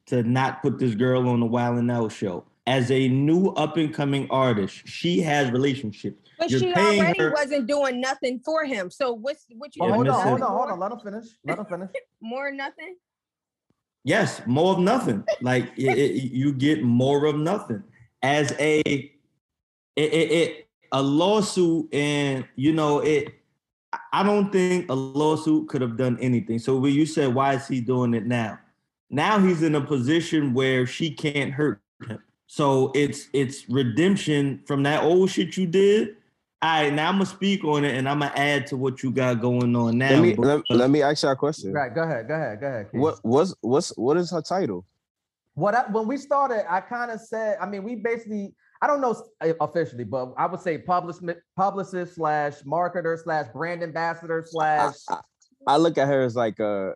to 0.06 0.22
not 0.22 0.62
put 0.62 0.78
this 0.78 0.94
girl 0.94 1.28
on 1.28 1.40
the 1.40 1.46
Wild 1.46 1.78
and 1.78 1.90
Out 1.90 2.12
show. 2.12 2.44
As 2.68 2.90
a 2.90 3.08
new 3.08 3.48
up 3.50 3.76
and 3.76 3.94
coming 3.94 4.28
artist, 4.30 4.86
she 4.88 5.20
has 5.20 5.50
relationships. 5.52 6.28
But 6.38 6.50
You're 6.50 6.60
she 6.60 6.74
already 6.74 7.18
her- 7.18 7.32
wasn't 7.32 7.66
doing 7.68 8.00
nothing 8.00 8.40
for 8.44 8.64
him. 8.64 8.90
So 8.90 9.12
what's 9.12 9.46
what 9.56 9.74
you 9.76 9.82
Well, 9.84 9.94
hold 9.94 10.08
on, 10.08 10.22
hold 10.28 10.42
on, 10.42 10.50
hold 10.50 10.70
on. 10.70 10.78
Let 10.80 10.92
him 10.92 10.98
finish. 11.00 11.24
Let 11.44 11.58
him 11.58 11.64
finish. 11.66 11.90
More 12.20 12.50
nothing. 12.52 12.96
Yes, 14.04 14.40
more 14.46 14.74
of 14.74 14.78
nothing. 14.78 15.24
Like 15.40 15.72
it, 15.76 15.98
it- 15.98 16.32
you 16.32 16.52
get 16.52 16.82
more 16.82 17.24
of 17.26 17.36
nothing 17.36 17.82
as 18.26 18.52
a 18.58 18.80
it, 18.80 19.12
it, 19.96 20.30
it 20.32 20.68
a 20.92 21.00
lawsuit, 21.00 21.92
and 21.94 22.44
you 22.56 22.72
know 22.72 22.98
it. 22.98 23.34
I 24.12 24.22
don't 24.24 24.50
think 24.50 24.90
a 24.90 24.94
lawsuit 24.94 25.68
could 25.68 25.80
have 25.80 25.96
done 25.96 26.18
anything. 26.20 26.58
So 26.58 26.76
when 26.76 26.92
you 26.92 27.06
said 27.06 27.32
why 27.32 27.54
is 27.54 27.68
he 27.68 27.80
doing 27.80 28.14
it 28.14 28.26
now? 28.26 28.58
Now 29.08 29.38
he's 29.38 29.62
in 29.62 29.76
a 29.76 29.80
position 29.80 30.52
where 30.52 30.86
she 30.86 31.10
can't 31.10 31.52
hurt 31.52 31.80
him. 32.06 32.18
So 32.48 32.90
it's 32.94 33.28
it's 33.32 33.68
redemption 33.68 34.62
from 34.66 34.82
that 34.82 35.04
old 35.04 35.30
shit 35.30 35.56
you 35.56 35.66
did. 35.66 36.16
All 36.62 36.82
right, 36.82 36.92
now 36.92 37.08
I'm 37.08 37.16
gonna 37.16 37.26
speak 37.26 37.62
on 37.64 37.84
it, 37.84 37.94
and 37.96 38.08
I'm 38.08 38.18
gonna 38.20 38.32
add 38.34 38.66
to 38.68 38.76
what 38.76 39.02
you 39.02 39.12
got 39.12 39.40
going 39.40 39.76
on 39.76 39.98
now. 39.98 40.10
Let 40.10 40.22
me 40.22 40.34
let, 40.34 40.62
let 40.70 40.90
me 40.90 41.02
ask 41.02 41.22
you 41.22 41.28
a 41.28 41.36
question. 41.36 41.72
Right, 41.72 41.94
go 41.94 42.02
ahead, 42.02 42.26
go 42.26 42.34
ahead, 42.34 42.60
go 42.60 42.66
ahead. 42.66 42.90
Keith. 42.90 43.00
What 43.00 43.18
what's 43.22 43.54
what's 43.60 43.96
what 43.96 44.16
is 44.16 44.32
her 44.32 44.42
title? 44.42 44.84
What 45.56 45.74
I, 45.74 45.90
when 45.90 46.06
we 46.06 46.18
started, 46.18 46.70
I 46.70 46.82
kind 46.82 47.10
of 47.10 47.18
said, 47.18 47.56
I 47.58 47.66
mean, 47.66 47.82
we 47.82 47.94
basically, 47.96 48.54
I 48.82 48.86
don't 48.86 49.00
know 49.00 49.16
eh, 49.40 49.54
officially, 49.58 50.04
but 50.04 50.34
I 50.36 50.44
would 50.44 50.60
say 50.60 50.76
publicist, 50.76 51.38
publicist 51.56 52.14
slash 52.16 52.60
marketer 52.62 53.18
slash 53.18 53.46
brand 53.54 53.82
ambassador 53.82 54.44
slash. 54.46 54.96
I, 55.08 55.20
I 55.66 55.76
look 55.78 55.96
at 55.96 56.08
her 56.08 56.20
as 56.20 56.36
like 56.36 56.58
a 56.60 56.94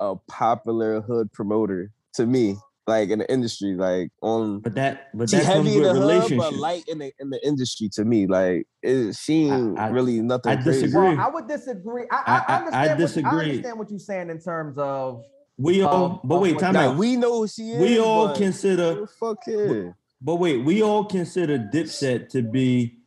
a 0.00 0.16
popular 0.28 1.00
hood 1.00 1.32
promoter 1.32 1.92
to 2.14 2.26
me, 2.26 2.56
like 2.88 3.10
in 3.10 3.20
the 3.20 3.32
industry, 3.32 3.76
like 3.76 4.10
on 4.22 4.58
But 4.58 4.74
that, 4.74 5.16
but 5.16 5.30
she 5.30 5.36
that 5.36 5.44
comes 5.44 5.68
heavy 5.68 5.76
in 5.76 5.82
with 5.82 5.94
the 5.94 6.00
hood, 6.00 6.36
but 6.36 6.54
light 6.54 6.82
in 6.88 6.98
the 6.98 7.12
in 7.20 7.30
the 7.30 7.46
industry 7.46 7.88
to 7.92 8.04
me. 8.04 8.26
Like 8.26 8.66
it, 8.82 9.14
she 9.14 9.44
ain't 9.50 9.78
I- 9.78 9.90
really 9.90 10.20
nothing 10.20 10.50
I 10.50 10.56
crazy. 10.56 10.82
disagree. 10.82 11.14
Well, 11.16 11.20
I 11.20 11.30
would 11.30 11.46
disagree. 11.46 12.06
I, 12.10 12.16
I, 12.16 12.22
I- 12.26 12.38
I- 12.38 12.44
I 12.48 12.56
understand 12.58 13.00
what, 13.00 13.24
I 13.34 13.38
understand 13.38 13.78
what 13.78 13.90
you're 13.90 13.98
saying 14.00 14.30
in 14.30 14.40
terms 14.40 14.76
of. 14.78 15.22
We 15.58 15.82
all, 15.82 16.04
Um, 16.04 16.20
but 16.24 16.40
wait, 16.40 16.54
um, 16.54 16.60
time 16.60 16.76
out. 16.76 16.96
we 16.96 17.16
know 17.16 17.40
who 17.40 17.48
she 17.48 17.70
is. 17.72 17.80
We 17.80 17.98
all 17.98 18.34
consider, 18.34 19.06
fuck 19.08 19.38
here. 19.44 19.96
but 20.22 20.36
wait, 20.36 20.64
we 20.64 20.82
all 20.82 21.04
consider 21.04 21.58
Dipset 21.58 22.28
to 22.30 22.42
be 22.42 22.98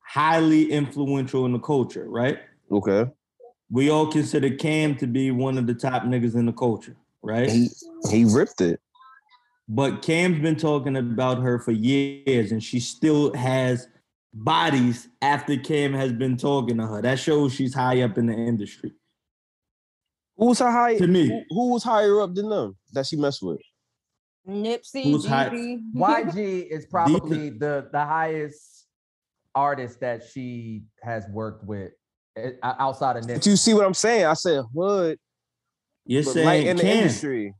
highly 0.00 0.70
influential 0.70 1.46
in 1.46 1.52
the 1.52 1.58
culture, 1.58 2.06
right? 2.08 2.38
Okay. 2.70 3.10
We 3.70 3.90
all 3.90 4.06
consider 4.06 4.50
Cam 4.50 4.96
to 4.96 5.06
be 5.06 5.30
one 5.30 5.56
of 5.58 5.66
the 5.66 5.74
top 5.74 6.02
niggas 6.04 6.34
in 6.34 6.46
the 6.46 6.52
culture, 6.52 6.96
right? 7.22 7.50
He 7.50 7.68
he 8.10 8.24
ripped 8.24 8.60
it. 8.60 8.80
But 9.68 10.00
Cam's 10.02 10.40
been 10.40 10.56
talking 10.56 10.96
about 10.96 11.38
her 11.42 11.58
for 11.58 11.72
years, 11.72 12.52
and 12.52 12.62
she 12.62 12.80
still 12.80 13.34
has 13.34 13.86
bodies 14.32 15.08
after 15.20 15.56
Cam 15.58 15.92
has 15.92 16.12
been 16.12 16.36
talking 16.38 16.78
to 16.78 16.86
her. 16.86 17.02
That 17.02 17.18
shows 17.18 17.52
she's 17.54 17.74
high 17.74 18.00
up 18.02 18.16
in 18.16 18.26
the 18.26 18.34
industry. 18.34 18.92
Who's 20.38 20.60
her 20.60 20.70
high? 20.70 20.96
To 20.98 21.06
me. 21.06 21.26
who, 21.28 21.42
who 21.50 21.72
was 21.72 21.82
higher 21.82 22.20
up 22.20 22.34
than 22.34 22.48
them 22.48 22.76
that 22.92 23.06
she 23.06 23.16
messed 23.16 23.42
with? 23.42 23.60
Nipsey, 24.48 25.02
Who's 25.04 25.26
high- 25.26 25.50
YG 25.94 26.66
is 26.70 26.86
probably 26.86 27.50
the 27.50 27.88
the 27.92 28.02
highest 28.04 28.86
artist 29.54 30.00
that 30.00 30.22
she 30.24 30.84
has 31.02 31.26
worked 31.30 31.64
with 31.64 31.92
eh, 32.36 32.52
outside 32.62 33.16
of 33.16 33.24
Nipsey. 33.24 33.34
But 33.34 33.46
you 33.46 33.56
see 33.56 33.74
what 33.74 33.84
I'm 33.84 33.92
saying? 33.94 34.24
I 34.24 34.34
said 34.34 34.62
hood, 34.74 35.18
You're 36.06 36.22
but 36.22 36.32
saying 36.32 36.46
light 36.46 36.66
in 36.66 36.76
the 36.78 36.86
industry. 36.90 37.52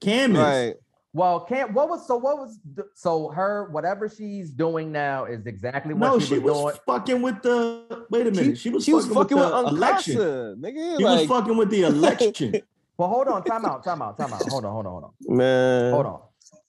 Cam 0.00 0.36
is. 0.36 0.38
Right. 0.38 0.74
Well, 1.12 1.40
can't 1.40 1.72
what 1.72 1.88
was 1.88 2.06
so 2.06 2.16
what 2.16 2.38
was 2.38 2.60
so 2.94 3.30
her 3.30 3.68
whatever 3.72 4.08
she's 4.08 4.50
doing 4.50 4.92
now 4.92 5.24
is 5.24 5.44
exactly 5.46 5.92
what 5.92 6.06
No, 6.06 6.18
she, 6.20 6.26
she 6.26 6.38
was, 6.38 6.52
was 6.52 6.72
doing. 6.74 6.76
fucking 6.86 7.22
with 7.22 7.42
the. 7.42 8.06
Wait 8.10 8.28
a 8.28 8.30
minute. 8.30 8.58
She, 8.58 8.70
was, 8.70 8.84
she 8.84 8.92
was 8.92 9.06
fucking, 9.08 9.36
fucking 9.36 9.36
with, 9.36 9.52
with 9.52 9.64
the 9.64 9.70
election. 9.70 10.16
Nigga. 10.62 10.98
She 10.98 11.04
like, 11.04 11.18
was 11.18 11.26
fucking 11.28 11.56
with 11.56 11.70
the 11.70 11.82
election. 11.94 12.54
Well, 12.96 13.08
hold 13.08 13.26
on, 13.26 13.42
time 13.42 13.64
out, 13.64 13.82
time 13.82 14.02
out, 14.02 14.16
time 14.18 14.32
out. 14.32 14.42
Hold 14.48 14.64
on, 14.64 14.72
hold 14.72 14.86
on, 14.86 14.92
hold 14.92 15.04
on. 15.04 15.36
man. 15.36 15.92
Hold 15.92 16.06
on. 16.06 16.20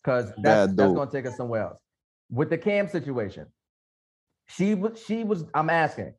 Because 0.04 0.26
that's 0.30 0.42
Bad 0.42 0.70
that's 0.70 0.76
dope. 0.90 0.96
gonna 0.96 1.12
take 1.12 1.26
us 1.28 1.38
somewhere 1.38 1.62
else. 1.62 1.78
With 2.32 2.50
the 2.50 2.58
cam 2.58 2.88
situation, 2.88 3.46
she 4.48 4.74
was 4.74 5.00
she 5.06 5.24
was 5.24 5.46
I'm 5.54 5.70
asking, 5.70 6.16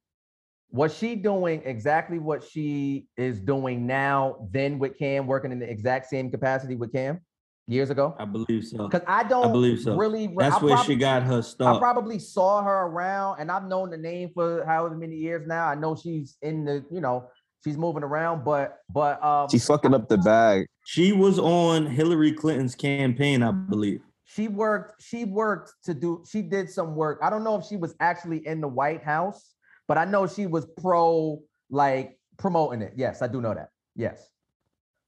was 0.70 0.96
she 0.96 1.16
doing 1.16 1.62
exactly 1.64 2.20
what 2.20 2.44
she 2.44 3.08
is 3.16 3.40
doing 3.40 3.85
now, 3.87 4.46
then 4.52 4.78
with 4.78 4.96
Cam 4.96 5.26
working 5.26 5.50
in 5.50 5.58
the 5.58 5.68
exact 5.68 6.08
same 6.08 6.30
capacity 6.30 6.76
with 6.76 6.92
Cam 6.92 7.20
years 7.66 7.90
ago? 7.90 8.14
I 8.18 8.25
believe 8.25 8.64
so. 8.64 8.88
Because 8.88 9.03
I 9.07 9.22
don't 9.25 9.48
I 9.48 9.53
believe 9.53 9.81
so. 9.81 9.96
really 9.96 10.27
That's 10.37 10.57
I 10.57 10.64
where 10.64 10.75
prob- 10.75 10.87
she 10.87 10.96
got 10.96 11.22
her 11.22 11.42
stuff. 11.42 11.77
I 11.77 11.79
probably 11.79 12.18
saw 12.18 12.62
her 12.62 12.87
around, 12.87 13.40
and 13.40 13.51
I've 13.51 13.64
known 13.64 13.90
the 13.90 13.96
name 13.96 14.31
for 14.35 14.64
however 14.64 14.94
many 14.96 15.16
years 15.16 15.46
now. 15.46 15.66
I 15.66 15.75
know 15.75 15.94
she's 15.96 16.37
in 16.42 16.64
the, 16.64 16.85
you 16.90 17.01
know, 17.01 17.29
she's 17.64 17.77
moving 17.79 18.03
around, 18.03 18.44
but 18.44 18.79
but 18.92 19.22
um, 19.25 19.48
She 19.48 19.59
fucking 19.59 19.94
up 19.94 20.09
the 20.09 20.18
bag. 20.18 20.66
She 20.85 21.12
was 21.12 21.38
on 21.38 21.87
Hillary 21.87 22.33
Clinton's 22.33 22.75
campaign, 22.75 23.42
I 23.42 23.53
believe. 23.53 24.01
she 24.25 24.48
worked. 24.48 25.01
She 25.03 25.25
worked 25.25 25.72
to 25.85 25.94
do. 25.94 26.25
She 26.29 26.42
did 26.42 26.68
some 26.68 26.96
work. 26.96 27.20
I 27.22 27.31
don't 27.31 27.44
know 27.44 27.57
if 27.57 27.64
she 27.66 27.77
was 27.77 27.94
actually 28.01 28.44
in 28.46 28.61
the 28.61 28.68
White 28.68 29.05
House, 29.05 29.55
but 29.87 29.96
I 29.98 30.05
know 30.05 30.27
she 30.27 30.46
was 30.46 30.66
pro, 30.81 31.40
like 31.70 32.18
promoting 32.38 32.83
it. 32.83 32.94
Yes, 32.96 33.22
I 33.22 33.29
do 33.29 33.40
know 33.40 33.55
that. 33.55 33.68
Yes, 33.94 34.29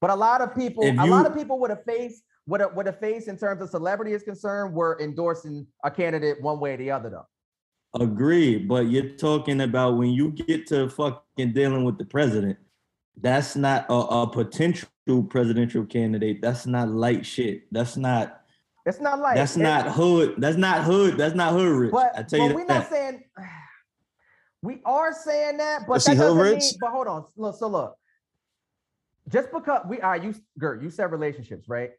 but 0.00 0.10
a 0.10 0.14
lot 0.14 0.40
of 0.42 0.54
people, 0.54 0.84
If 0.84 0.98
a 0.98 1.06
lot 1.06 1.26
of 1.26 1.34
people 1.34 1.58
with 1.58 1.72
a 1.72 1.76
face, 1.76 2.22
with 2.46 2.60
a 2.60 2.68
with 2.68 2.86
a 2.88 2.92
face 2.92 3.28
in 3.28 3.36
terms 3.36 3.62
of 3.62 3.70
celebrity 3.70 4.12
is 4.12 4.22
concerned, 4.22 4.74
we're 4.74 4.98
endorsing 5.00 5.66
a 5.82 5.90
candidate 5.90 6.40
one 6.42 6.60
way 6.60 6.74
or 6.74 6.76
the 6.76 6.90
other, 6.90 7.10
though. 7.10 7.26
Agreed, 8.02 8.68
but 8.68 8.88
you're 8.88 9.10
talking 9.10 9.60
about 9.62 9.96
when 9.96 10.10
you 10.10 10.30
get 10.32 10.66
to 10.68 10.88
fucking 10.90 11.52
dealing 11.52 11.84
with 11.84 11.96
the 11.96 12.04
president. 12.04 12.58
That's 13.20 13.54
not 13.54 13.86
a, 13.88 13.92
a 13.94 14.26
potential 14.30 14.88
presidential 15.30 15.84
candidate. 15.86 16.42
That's 16.42 16.66
not 16.66 16.88
light 16.88 17.24
shit. 17.24 17.72
That's 17.72 17.96
not. 17.96 18.40
That's 18.84 19.00
not 19.00 19.20
like 19.20 19.36
That's 19.36 19.56
it- 19.56 19.60
not 19.60 19.92
hood. 19.92 20.34
That's 20.38 20.56
not 20.56 20.84
hood. 20.84 21.16
That's 21.16 21.34
not 21.34 21.52
hood 21.52 21.68
rich. 21.68 21.92
But, 21.92 22.12
I 22.18 22.22
tell 22.24 22.40
but 22.40 22.46
you 22.48 22.54
we're 22.56 22.66
that. 22.66 22.78
not 22.80 22.90
saying 22.90 23.22
we 24.62 24.80
are 24.84 25.12
saying 25.14 25.56
that, 25.58 25.86
but 25.86 25.94
Is 25.94 26.04
that 26.06 26.16
doesn't 26.18 26.36
rich? 26.38 26.58
mean. 26.60 26.72
But 26.80 26.90
hold 26.90 27.06
on, 27.06 27.24
look. 27.36 27.56
So 27.56 27.68
look, 27.68 27.96
just 29.28 29.50
because 29.52 29.86
we 29.88 30.00
are 30.00 30.16
you, 30.18 30.34
Gert, 30.58 30.82
you 30.82 30.90
said 30.90 31.12
relationships, 31.12 31.68
right? 31.68 31.92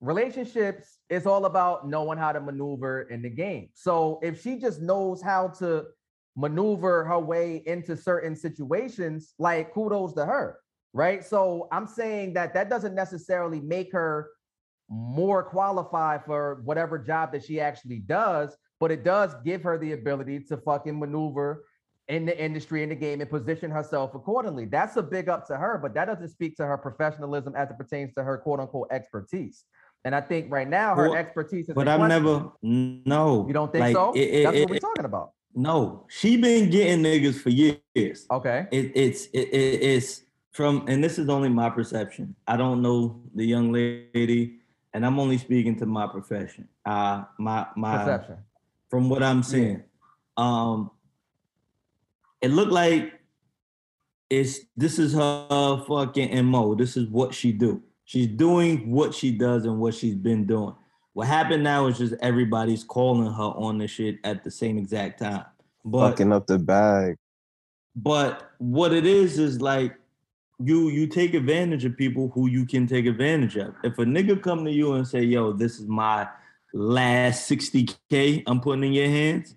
Relationships 0.00 0.98
is 1.10 1.26
all 1.26 1.44
about 1.44 1.88
knowing 1.88 2.18
how 2.18 2.32
to 2.32 2.40
maneuver 2.40 3.02
in 3.02 3.20
the 3.20 3.28
game. 3.28 3.68
So 3.74 4.18
if 4.22 4.40
she 4.42 4.56
just 4.56 4.80
knows 4.80 5.20
how 5.20 5.48
to 5.58 5.86
maneuver 6.36 7.04
her 7.04 7.18
way 7.18 7.62
into 7.66 7.96
certain 7.96 8.34
situations, 8.34 9.34
like 9.38 9.74
kudos 9.74 10.14
to 10.14 10.24
her, 10.24 10.58
right? 10.94 11.24
So 11.24 11.68
I'm 11.70 11.86
saying 11.86 12.34
that 12.34 12.54
that 12.54 12.70
doesn't 12.70 12.94
necessarily 12.94 13.60
make 13.60 13.92
her 13.92 14.30
more 14.88 15.42
qualified 15.42 16.24
for 16.24 16.62
whatever 16.64 16.98
job 16.98 17.32
that 17.32 17.44
she 17.44 17.60
actually 17.60 17.98
does, 17.98 18.56
but 18.80 18.90
it 18.90 19.04
does 19.04 19.34
give 19.44 19.62
her 19.62 19.78
the 19.78 19.92
ability 19.92 20.40
to 20.40 20.56
fucking 20.56 20.98
maneuver 20.98 21.64
in 22.08 22.26
the 22.26 22.42
industry, 22.42 22.82
in 22.82 22.88
the 22.88 22.94
game, 22.94 23.20
and 23.20 23.30
position 23.30 23.70
herself 23.70 24.14
accordingly. 24.16 24.64
That's 24.64 24.96
a 24.96 25.02
big 25.02 25.28
up 25.28 25.46
to 25.46 25.56
her, 25.56 25.78
but 25.78 25.94
that 25.94 26.06
doesn't 26.06 26.30
speak 26.30 26.56
to 26.56 26.66
her 26.66 26.76
professionalism 26.76 27.54
as 27.54 27.70
it 27.70 27.78
pertains 27.78 28.12
to 28.14 28.24
her 28.24 28.38
quote 28.38 28.58
unquote 28.58 28.88
expertise. 28.90 29.64
And 30.04 30.14
I 30.14 30.20
think 30.20 30.50
right 30.50 30.68
now 30.68 30.94
her 30.94 31.10
Well, 31.10 31.18
expertise 31.18 31.68
is. 31.68 31.74
But 31.74 31.86
I've 31.88 32.00
never. 32.08 32.50
No. 32.62 33.44
You 33.46 33.52
don't 33.52 33.70
think 33.70 33.82
Like, 33.82 33.94
so? 33.94 34.12
it- 34.12 34.18
it- 34.20 34.44
That's 34.44 34.56
it- 34.56 34.60
what 34.62 34.70
we're 34.70 34.78
talking 34.78 35.04
about. 35.04 35.32
No, 35.54 36.06
she 36.08 36.36
been 36.36 36.70
getting 36.70 37.02
niggas 37.02 37.40
for 37.40 37.50
years. 37.50 38.26
Okay. 38.30 38.66
It, 38.70 38.92
it's 38.94 39.26
it, 39.26 39.48
it- 39.52 39.82
it's 39.82 40.22
from, 40.52 40.84
and 40.88 41.02
this 41.02 41.18
is 41.18 41.28
only 41.28 41.48
my 41.48 41.68
perception. 41.68 42.34
I 42.46 42.56
don't 42.56 42.80
know 42.82 43.20
the 43.34 43.44
young 43.44 43.72
lady, 43.72 44.60
and 44.94 45.04
I'm 45.04 45.18
only 45.18 45.38
speaking 45.38 45.76
to 45.80 45.86
my 45.86 46.06
profession. 46.06 46.68
Uh, 46.84 47.24
my 47.38 47.66
my 47.76 47.98
Perception. 47.98 48.36
from 48.88 49.08
what 49.10 49.22
I'm 49.22 49.42
seeing. 49.42 49.82
Um, 50.36 50.92
it 52.40 52.52
looked 52.52 52.72
like 52.72 53.20
it's 54.30 54.60
this 54.76 54.98
is 55.00 55.12
her 55.14 55.84
fucking 55.86 56.44
mo. 56.44 56.74
This 56.76 56.96
is 56.96 57.08
what 57.08 57.34
she 57.34 57.52
do. 57.52 57.82
She's 58.10 58.26
doing 58.26 58.90
what 58.90 59.14
she 59.14 59.30
does 59.30 59.64
and 59.66 59.78
what 59.78 59.94
she's 59.94 60.16
been 60.16 60.44
doing. 60.44 60.74
What 61.12 61.28
happened 61.28 61.62
now 61.62 61.86
is 61.86 61.96
just 61.96 62.12
everybody's 62.20 62.82
calling 62.82 63.32
her 63.32 63.52
on 63.54 63.78
the 63.78 63.86
shit 63.86 64.18
at 64.24 64.42
the 64.42 64.50
same 64.50 64.78
exact 64.78 65.20
time. 65.20 65.44
But 65.84 66.10
fucking 66.10 66.32
up 66.32 66.48
the 66.48 66.58
bag. 66.58 67.14
but 67.94 68.50
what 68.58 68.92
it 68.92 69.06
is 69.06 69.38
is 69.38 69.60
like 69.60 69.94
you 70.58 70.88
you 70.88 71.06
take 71.06 71.34
advantage 71.34 71.84
of 71.84 71.96
people 71.96 72.32
who 72.34 72.48
you 72.48 72.66
can 72.66 72.88
take 72.88 73.06
advantage 73.06 73.56
of. 73.56 73.76
If 73.84 73.96
a 74.00 74.04
nigga 74.04 74.42
come 74.42 74.64
to 74.64 74.72
you 74.72 74.94
and 74.94 75.06
say, 75.06 75.22
"Yo, 75.22 75.52
this 75.52 75.78
is 75.78 75.86
my 75.86 76.26
last 76.74 77.48
60k 77.48 78.42
I'm 78.48 78.60
putting 78.60 78.82
in 78.82 78.92
your 78.92 79.08
hands," 79.08 79.54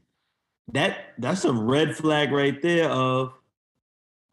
that 0.71 1.15
that's 1.17 1.43
a 1.43 1.51
red 1.51 1.95
flag 1.97 2.31
right 2.31 2.61
there 2.61 2.87
of 2.87 3.33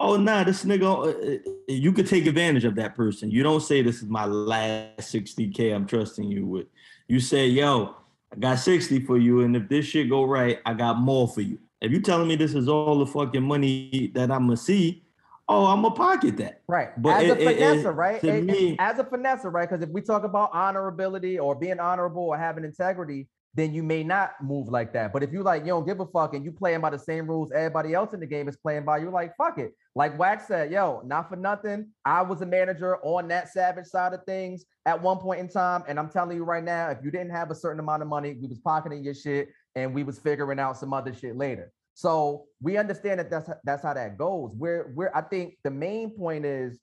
oh 0.01 0.17
nah 0.17 0.43
this 0.43 0.65
nigga 0.65 0.83
uh, 0.83 1.35
uh, 1.35 1.53
you 1.69 1.93
could 1.93 2.07
take 2.07 2.27
advantage 2.27 2.65
of 2.65 2.75
that 2.75 2.97
person 2.97 3.31
you 3.31 3.43
don't 3.43 3.61
say 3.61 3.83
this 3.83 3.97
is 4.03 4.09
my 4.09 4.25
last 4.25 5.13
60k 5.13 5.75
i'm 5.75 5.87
trusting 5.87 6.25
you 6.31 6.47
with 6.47 6.67
you 7.07 7.21
say 7.21 7.47
yo 7.47 7.95
i 8.33 8.37
got 8.37 8.59
60 8.59 9.01
for 9.05 9.19
you 9.19 9.43
and 9.43 9.55
if 9.57 9.69
this 9.69 9.85
shit 9.87 10.09
go 10.09 10.25
right 10.25 10.59
i 10.67 10.73
got 10.75 10.99
more 10.99 11.29
for 11.29 11.43
you 11.43 11.59
if 11.81 11.93
you 11.93 12.01
telling 12.01 12.27
me 12.29 12.35
this 12.37 12.55
is 12.55 12.69
all 12.69 12.99
the 12.99 13.07
fucking 13.07 13.43
money 13.43 14.11
that 14.15 14.31
i'm 14.31 14.47
gonna 14.47 14.57
see 14.57 15.05
oh 15.49 15.67
i'm 15.67 15.83
gonna 15.83 15.95
pocket 15.95 16.37
that 16.39 16.63
Right. 16.67 16.91
But 17.03 17.25
as 17.25 17.25
it- 17.25 17.31
a 17.31 17.45
finesse, 17.51 17.85
right? 17.85 18.23
it- 18.25 18.45
me- 18.45 18.77
as 18.79 18.99
a 19.01 19.05
finesse, 19.05 19.45
right? 19.45 19.69
Because 19.69 19.83
if 19.83 19.91
we 19.91 20.01
talk 20.01 20.23
about 20.23 20.53
honorability 20.53 21.43
or 21.43 21.57
being 21.57 21.81
honorable 21.81 22.23
or 22.23 22.39
having 22.39 22.63
integrity, 22.65 23.27
then 23.55 23.75
you 23.75 23.83
may 23.83 24.05
not 24.05 24.33
move 24.43 24.69
like 24.69 24.93
that. 24.93 25.13
But 25.13 25.23
if 25.23 25.33
you 25.33 25.43
like, 25.43 25.63
you 25.63 25.69
don't 25.69 25.87
give 25.87 25.99
a 26.01 26.07
fuck 26.07 26.35
and 26.35 26.45
you 26.45 26.53
playing 26.53 26.81
by 26.81 26.91
the 26.91 26.99
same 26.99 27.27
rules 27.27 27.51
everybody 27.51 27.95
else 27.95 28.13
in 28.15 28.21
the 28.21 28.27
game 28.27 28.49
is 28.49 28.57
playing 28.57 28.85
by, 28.85 28.99
you're 28.99 29.11
like, 29.11 29.37
fuck 29.37 29.59
it. 29.59 29.73
Like 29.97 30.17
Wack 30.19 30.47
said, 30.47 30.71
yo, 30.71 31.03
not 31.05 31.29
for 31.29 31.37
nothing. 31.37 31.89
I 32.05 32.23
was 32.23 32.43
a 32.43 32.47
manager 32.47 32.99
on 33.03 33.27
that 33.29 33.49
savage 33.53 33.87
side 33.87 34.13
of 34.13 34.25
things 34.25 34.65
at 34.87 35.01
one 35.01 35.19
point 35.19 35.41
in 35.41 35.49
time. 35.49 35.83
And 35.89 35.99
I'm 35.99 36.09
telling 36.09 36.37
you 36.37 36.45
right 36.45 36.63
now, 36.63 36.91
if 36.91 36.99
you 37.03 37.11
didn't 37.11 37.31
have 37.31 37.51
a 37.51 37.55
certain 37.55 37.81
amount 37.81 38.03
of 38.03 38.09
money, 38.09 38.37
we 38.41 38.47
was 38.47 38.61
pocketing 38.61 39.03
your 39.03 39.15
shit 39.15 39.49
and 39.75 39.93
we 39.93 40.05
was 40.05 40.19
figuring 40.19 40.61
out 40.61 40.77
some 40.77 40.93
other 40.93 41.13
shit 41.13 41.37
later. 41.37 41.73
So 41.95 42.47
we 42.63 42.77
understand 42.77 43.19
that 43.19 43.31
that's 43.31 43.51
that's 43.65 43.83
how 43.83 43.95
that 43.95 44.17
goes. 44.17 44.55
Where 44.57 44.93
where 44.95 45.15
I 45.15 45.23
think 45.23 45.57
the 45.65 45.71
main 45.71 46.17
point 46.17 46.47
is 46.47 46.79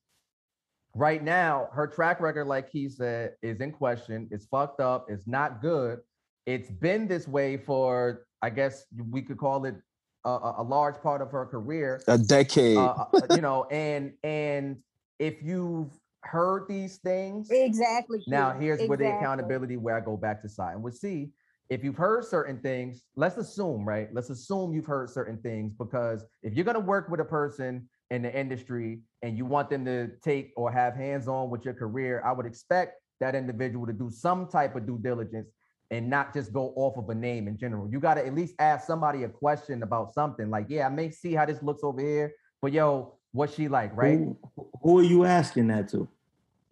right 0.93 1.23
now, 1.23 1.69
her 1.71 1.87
track 1.87 2.19
record, 2.19 2.45
like 2.45 2.69
he 2.69 2.89
said, 2.89 3.33
is 3.41 3.61
in 3.61 3.71
question. 3.71 4.27
It's 4.31 4.45
fucked 4.45 4.81
up. 4.81 5.05
It's 5.09 5.25
not 5.25 5.61
good. 5.61 5.99
It's 6.47 6.71
been 6.71 7.09
this 7.09 7.27
way 7.27 7.57
for, 7.57 8.25
I 8.41 8.49
guess 8.49 8.85
we 9.11 9.21
could 9.21 9.37
call 9.37 9.65
it 9.65 9.75
a, 10.23 10.29
a 10.29 10.55
a 10.59 10.63
large 10.63 10.95
part 11.01 11.21
of 11.21 11.29
her 11.31 11.45
career. 11.45 12.01
A 12.07 12.17
decade. 12.17 12.77
Uh, 12.77 13.05
uh, 13.13 13.35
you 13.35 13.41
know, 13.41 13.65
and 13.65 14.13
and 14.23 14.77
if 15.19 15.43
you've 15.43 15.91
heard 16.21 16.67
these 16.69 16.97
things, 16.97 17.49
Exactly. 17.51 18.23
now 18.27 18.53
Q. 18.53 18.61
here's 18.61 18.87
where 18.87 18.97
the 18.97 19.13
accountability 19.17 19.75
where 19.75 19.97
I 19.97 19.99
go 19.99 20.15
back 20.15 20.41
to 20.43 20.49
side 20.49 20.73
and 20.75 20.83
we'll 20.83 20.93
see 20.93 21.31
if 21.69 21.83
you've 21.83 21.97
heard 21.97 22.23
certain 22.23 22.59
things. 22.59 23.03
Let's 23.17 23.35
assume, 23.35 23.85
right? 23.85 24.07
Let's 24.13 24.29
assume 24.29 24.73
you've 24.73 24.85
heard 24.85 25.09
certain 25.09 25.37
things 25.39 25.73
because 25.73 26.23
if 26.43 26.53
you're 26.53 26.65
gonna 26.65 26.79
work 26.79 27.09
with 27.09 27.19
a 27.19 27.25
person 27.25 27.89
in 28.09 28.21
the 28.21 28.33
industry 28.33 29.01
and 29.21 29.37
you 29.37 29.45
want 29.45 29.69
them 29.69 29.83
to 29.83 30.11
take 30.23 30.53
or 30.55 30.71
have 30.71 30.95
hands 30.95 31.27
on 31.27 31.49
with 31.49 31.65
your 31.65 31.73
career, 31.73 32.21
I 32.25 32.31
would 32.31 32.45
expect 32.45 33.01
that 33.19 33.35
individual 33.35 33.85
to 33.85 33.93
do 33.93 34.09
some 34.09 34.47
type 34.47 34.77
of 34.77 34.85
due 34.85 34.99
diligence 35.01 35.49
and 35.91 36.09
not 36.09 36.33
just 36.33 36.51
go 36.51 36.73
off 36.75 36.97
of 36.97 37.09
a 37.09 37.15
name 37.15 37.47
in 37.47 37.57
general. 37.57 37.89
You 37.89 37.99
got 37.99 38.15
to 38.15 38.25
at 38.25 38.35
least 38.35 38.55
ask 38.59 38.85
somebody 38.85 39.23
a 39.23 39.29
question 39.29 39.83
about 39.83 40.13
something 40.13 40.49
like, 40.49 40.65
yeah, 40.69 40.85
I 40.85 40.89
may 40.89 41.09
see 41.09 41.33
how 41.33 41.45
this 41.45 41.63
looks 41.63 41.83
over 41.83 42.01
here, 42.01 42.33
but 42.61 42.73
yo, 42.73 43.13
what's 43.31 43.53
she 43.55 43.67
like, 43.67 43.95
right? 43.95 44.17
who, 44.17 44.37
who 44.81 44.99
are 44.99 45.03
you 45.03 45.25
asking 45.25 45.67
that 45.67 45.87
to 45.89 46.07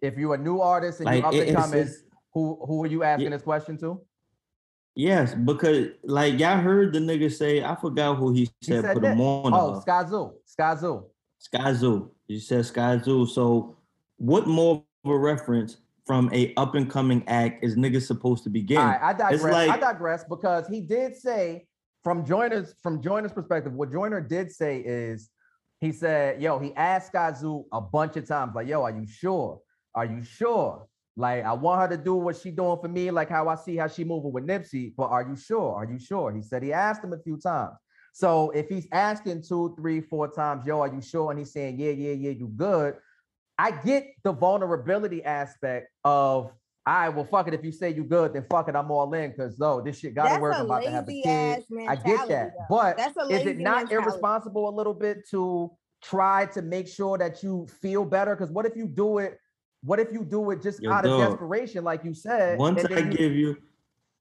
If 0.02 0.16
you're 0.16 0.34
a 0.34 0.38
new 0.38 0.60
artist 0.60 1.00
and 1.00 1.06
like 1.06 1.18
you're 1.18 1.26
up 1.26 1.34
and 1.34 1.56
coming, 1.56 1.88
who 2.34 2.58
who 2.66 2.84
are 2.84 2.88
you 2.88 3.02
asking 3.02 3.30
this 3.30 3.42
question 3.42 3.78
to? 3.78 4.00
Yes, 4.94 5.34
because 5.34 5.88
like 6.04 6.38
y'all 6.38 6.58
heard 6.58 6.92
the 6.92 6.98
nigga 6.98 7.32
say, 7.32 7.62
I 7.62 7.74
forgot 7.76 8.16
who 8.16 8.32
he 8.32 8.40
He 8.60 8.66
said, 8.66 8.82
said 8.82 8.94
put 8.94 9.02
that. 9.02 9.12
him 9.12 9.20
on. 9.20 9.52
Oh, 9.54 9.74
uh, 9.74 9.84
Skyzoo. 9.84 10.32
Sky 10.44 10.74
Zoo. 10.74 11.04
Skyzoo. 11.40 12.10
You 12.28 12.40
said 12.40 12.64
Skyzoo. 12.64 13.28
So 13.28 13.76
what 14.16 14.46
more 14.46 14.82
of 15.04 15.10
a 15.10 15.16
reference 15.18 15.78
from 16.06 16.30
a 16.32 16.54
up 16.56 16.74
and 16.74 16.88
coming 16.88 17.24
act 17.26 17.64
is 17.64 17.76
niggas 17.76 18.06
supposed 18.06 18.44
to 18.44 18.50
be 18.50 18.62
getting? 18.62 18.84
I 18.84 19.12
digress. 19.12 19.44
I 19.44 19.66
like- 19.66 19.80
digress 19.80 20.24
because 20.24 20.68
he 20.68 20.80
did 20.80 21.16
say 21.16 21.66
from 22.04 22.24
Joyner's 22.24 22.74
from 22.82 23.02
Joyner's 23.02 23.32
perspective, 23.32 23.72
what 23.72 23.90
Joiner 23.92 24.20
did 24.20 24.52
say 24.52 24.78
is 24.80 25.30
he 25.80 25.92
said, 25.92 26.40
yo, 26.40 26.58
he 26.58 26.74
asked 26.74 27.12
Zoo 27.38 27.66
a 27.72 27.80
bunch 27.80 28.16
of 28.16 28.26
times, 28.26 28.54
like, 28.54 28.66
yo, 28.68 28.82
are 28.82 28.90
you 28.90 29.06
sure? 29.06 29.60
Are 29.94 30.06
you 30.06 30.22
sure? 30.22 30.86
Like, 31.16 31.44
I 31.44 31.52
want 31.52 31.80
her 31.80 31.96
to 31.96 32.02
do 32.02 32.14
what 32.14 32.36
she 32.36 32.50
doing 32.50 32.78
for 32.80 32.88
me, 32.88 33.10
like 33.10 33.28
how 33.28 33.48
I 33.48 33.56
see 33.56 33.76
how 33.76 33.88
she 33.88 34.04
moving 34.04 34.32
with 34.32 34.46
Nipsey, 34.46 34.94
but 34.96 35.04
are 35.04 35.22
you 35.22 35.34
sure? 35.34 35.74
Are 35.74 35.84
you 35.90 35.98
sure? 35.98 36.32
He 36.34 36.42
said 36.42 36.62
he 36.62 36.72
asked 36.72 37.02
him 37.02 37.12
a 37.12 37.18
few 37.18 37.38
times. 37.38 37.74
So 38.12 38.50
if 38.50 38.68
he's 38.68 38.86
asking 38.92 39.42
two, 39.42 39.74
three, 39.78 40.00
four 40.00 40.28
times, 40.28 40.66
yo, 40.66 40.80
are 40.80 40.88
you 40.94 41.00
sure? 41.00 41.30
And 41.30 41.38
he's 41.38 41.52
saying, 41.52 41.78
yeah, 41.78 41.90
yeah, 41.90 42.12
yeah, 42.12 42.30
you 42.30 42.48
good. 42.54 42.96
I 43.58 43.70
get 43.70 44.08
the 44.22 44.32
vulnerability 44.32 45.24
aspect 45.24 45.88
of, 46.04 46.52
all 46.52 46.52
right, 46.86 47.08
well, 47.08 47.24
fuck 47.24 47.48
it. 47.48 47.54
If 47.54 47.64
you 47.64 47.72
say 47.72 47.90
you 47.90 48.04
good, 48.04 48.34
then 48.34 48.44
fuck 48.50 48.68
it. 48.68 48.76
I'm 48.76 48.90
all 48.90 49.12
in 49.14 49.30
because 49.30 49.56
though 49.56 49.80
this 49.80 49.98
shit 49.98 50.14
gotta 50.14 50.30
That's 50.30 50.40
work. 50.42 50.56
a 50.56 50.60
I'm 50.60 50.64
about 50.66 50.84
to 50.84 50.90
have 50.90 51.04
a 51.04 51.06
lazy 51.08 51.22
kid. 51.22 51.64
I 51.88 51.96
get 51.96 52.28
that. 52.28 52.52
though. 52.58 52.64
But 52.68 52.96
That's 52.96 53.16
a 53.16 53.22
is 53.32 53.46
it 53.46 53.58
not 53.58 53.84
mentality. 53.84 53.94
irresponsible 53.94 54.68
a 54.68 54.74
little 54.74 54.94
bit 54.94 55.26
to 55.30 55.72
try 56.02 56.46
to 56.46 56.62
make 56.62 56.86
sure 56.86 57.18
that 57.18 57.42
you 57.42 57.66
feel 57.80 58.04
better? 58.04 58.36
Because 58.36 58.52
what 58.52 58.66
if 58.66 58.76
you 58.76 58.86
do 58.86 59.18
it? 59.18 59.38
What 59.82 59.98
if 60.00 60.12
you 60.12 60.24
do 60.24 60.50
it 60.50 60.62
just 60.62 60.82
Yo, 60.82 60.92
out 60.92 61.04
of 61.06 61.18
desperation, 61.18 61.82
like 61.82 62.04
you 62.04 62.14
said? 62.14 62.58
Once 62.58 62.84
and 62.84 62.92
I 62.94 63.00
you- 63.00 63.10
give 63.12 63.32
you, 63.32 63.56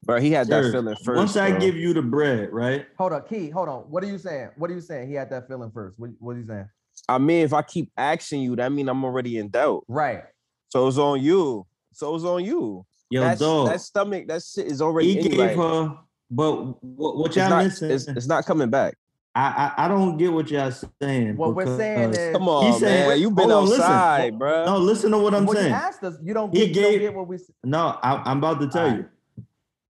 Bro, 0.03 0.19
he 0.21 0.31
had 0.31 0.47
that 0.47 0.71
feeling 0.71 0.95
first. 1.03 1.17
once 1.17 1.35
I 1.37 1.49
bro. 1.51 1.59
give 1.59 1.75
you 1.75 1.93
the 1.93 2.01
bread, 2.01 2.51
right? 2.53 2.85
hold 2.97 3.13
on, 3.13 3.23
Key, 3.27 3.49
hold 3.49 3.67
on. 3.69 3.81
What 3.89 4.03
are 4.03 4.07
you 4.07 4.17
saying? 4.19 4.49
What 4.55 4.69
are 4.69 4.73
you 4.73 4.81
saying? 4.81 5.07
He 5.09 5.15
had 5.15 5.29
that 5.31 5.47
feeling 5.47 5.71
first. 5.71 5.97
What, 5.99 6.11
what 6.19 6.35
are 6.35 6.39
you 6.39 6.45
saying? 6.45 6.69
I 7.07 7.17
mean, 7.17 7.43
if 7.45 7.53
I 7.53 7.61
keep 7.61 7.91
asking 7.97 8.41
you, 8.41 8.55
that 8.55 8.71
mean 8.71 8.89
I'm 8.89 9.03
already 9.03 9.37
in 9.37 9.49
doubt. 9.49 9.83
Right. 9.87 10.23
So 10.69 10.87
it's 10.87 10.97
on 10.97 11.21
you. 11.21 11.65
So 11.93 12.15
it's 12.15 12.23
on 12.25 12.43
you. 12.43 12.85
Yo, 13.09 13.21
That's, 13.21 13.39
dog. 13.39 13.67
that 13.67 13.81
stomach, 13.81 14.27
that 14.27 14.41
shit 14.43 14.65
is 14.67 14.81
already 14.81 15.13
he 15.13 15.19
in 15.19 15.27
gave 15.29 15.37
like, 15.39 15.55
her, 15.55 15.95
but 16.31 16.83
what, 16.83 17.17
what 17.17 17.35
y'all 17.35 17.49
not, 17.49 17.63
missing? 17.65 17.91
it's, 17.91 18.07
it's 18.07 18.27
not 18.27 18.45
coming 18.45 18.69
back. 18.69 18.95
I, 19.35 19.73
I 19.77 19.85
I 19.85 19.87
don't 19.89 20.17
get 20.17 20.31
what 20.33 20.49
y'all 20.49 20.71
saying. 21.01 21.35
What 21.37 21.53
we're 21.55 21.77
saying 21.77 22.11
is, 22.13 22.31
Come 22.33 22.47
on, 22.49 22.79
said- 22.79 23.09
man. 23.09 23.19
You've 23.19 23.35
been 23.35 23.49
hold 23.49 23.63
on, 23.63 23.69
listen. 23.69 23.81
outside, 23.83 24.39
bro. 24.39 24.65
no, 24.65 24.77
listen 24.77 25.11
to 25.11 25.17
what 25.19 25.35
I'm 25.35 25.45
well, 25.45 25.55
you 25.57 25.61
saying. 25.63 25.73
asked 25.73 26.03
us. 26.03 26.15
You 26.23 26.33
don't 26.33 26.51
He 26.55 26.67
get, 26.67 26.67
you 26.69 26.81
don't 26.81 26.91
gave- 26.91 27.01
get 27.01 27.13
what 27.13 27.27
we. 27.27 27.37
No, 27.63 27.99
I, 28.01 28.15
I'm 28.31 28.37
about 28.39 28.59
to 28.61 28.67
tell 28.69 28.85
Alright. 28.85 28.99
you. 29.37 29.43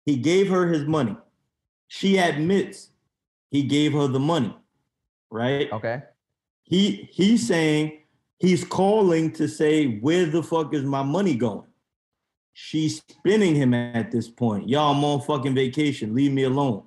He 0.07 0.17
gave 0.17 0.49
her 0.51 0.67
his 0.67 0.85
money. 0.85 1.17
She 1.89 2.17
admits 2.17 2.91
he 3.51 3.63
gave 3.63 3.93
her 3.93 4.09
the 4.09 4.19
money, 4.21 4.57
right? 5.31 5.71
Okay. 5.71 6.03
He 6.67 7.09
he's 7.13 7.47
saying 7.47 7.99
he's 8.39 8.65
calling 8.65 9.33
to 9.33 9.49
say 9.49 9.99
where 9.99 10.27
the 10.27 10.43
fuck 10.43 10.75
is 10.75 10.83
my 10.83 11.03
money 11.03 11.35
going? 11.37 11.65
She's 12.53 13.03
spinning 13.09 13.55
him 13.55 13.75
at 13.75 14.11
this 14.11 14.29
point. 14.29 14.69
Y'all, 14.69 14.95
I'm 14.95 15.05
on 15.05 15.21
fucking 15.21 15.55
vacation. 15.55 16.15
Leave 16.15 16.33
me 16.33 16.45
alone. 16.45 16.83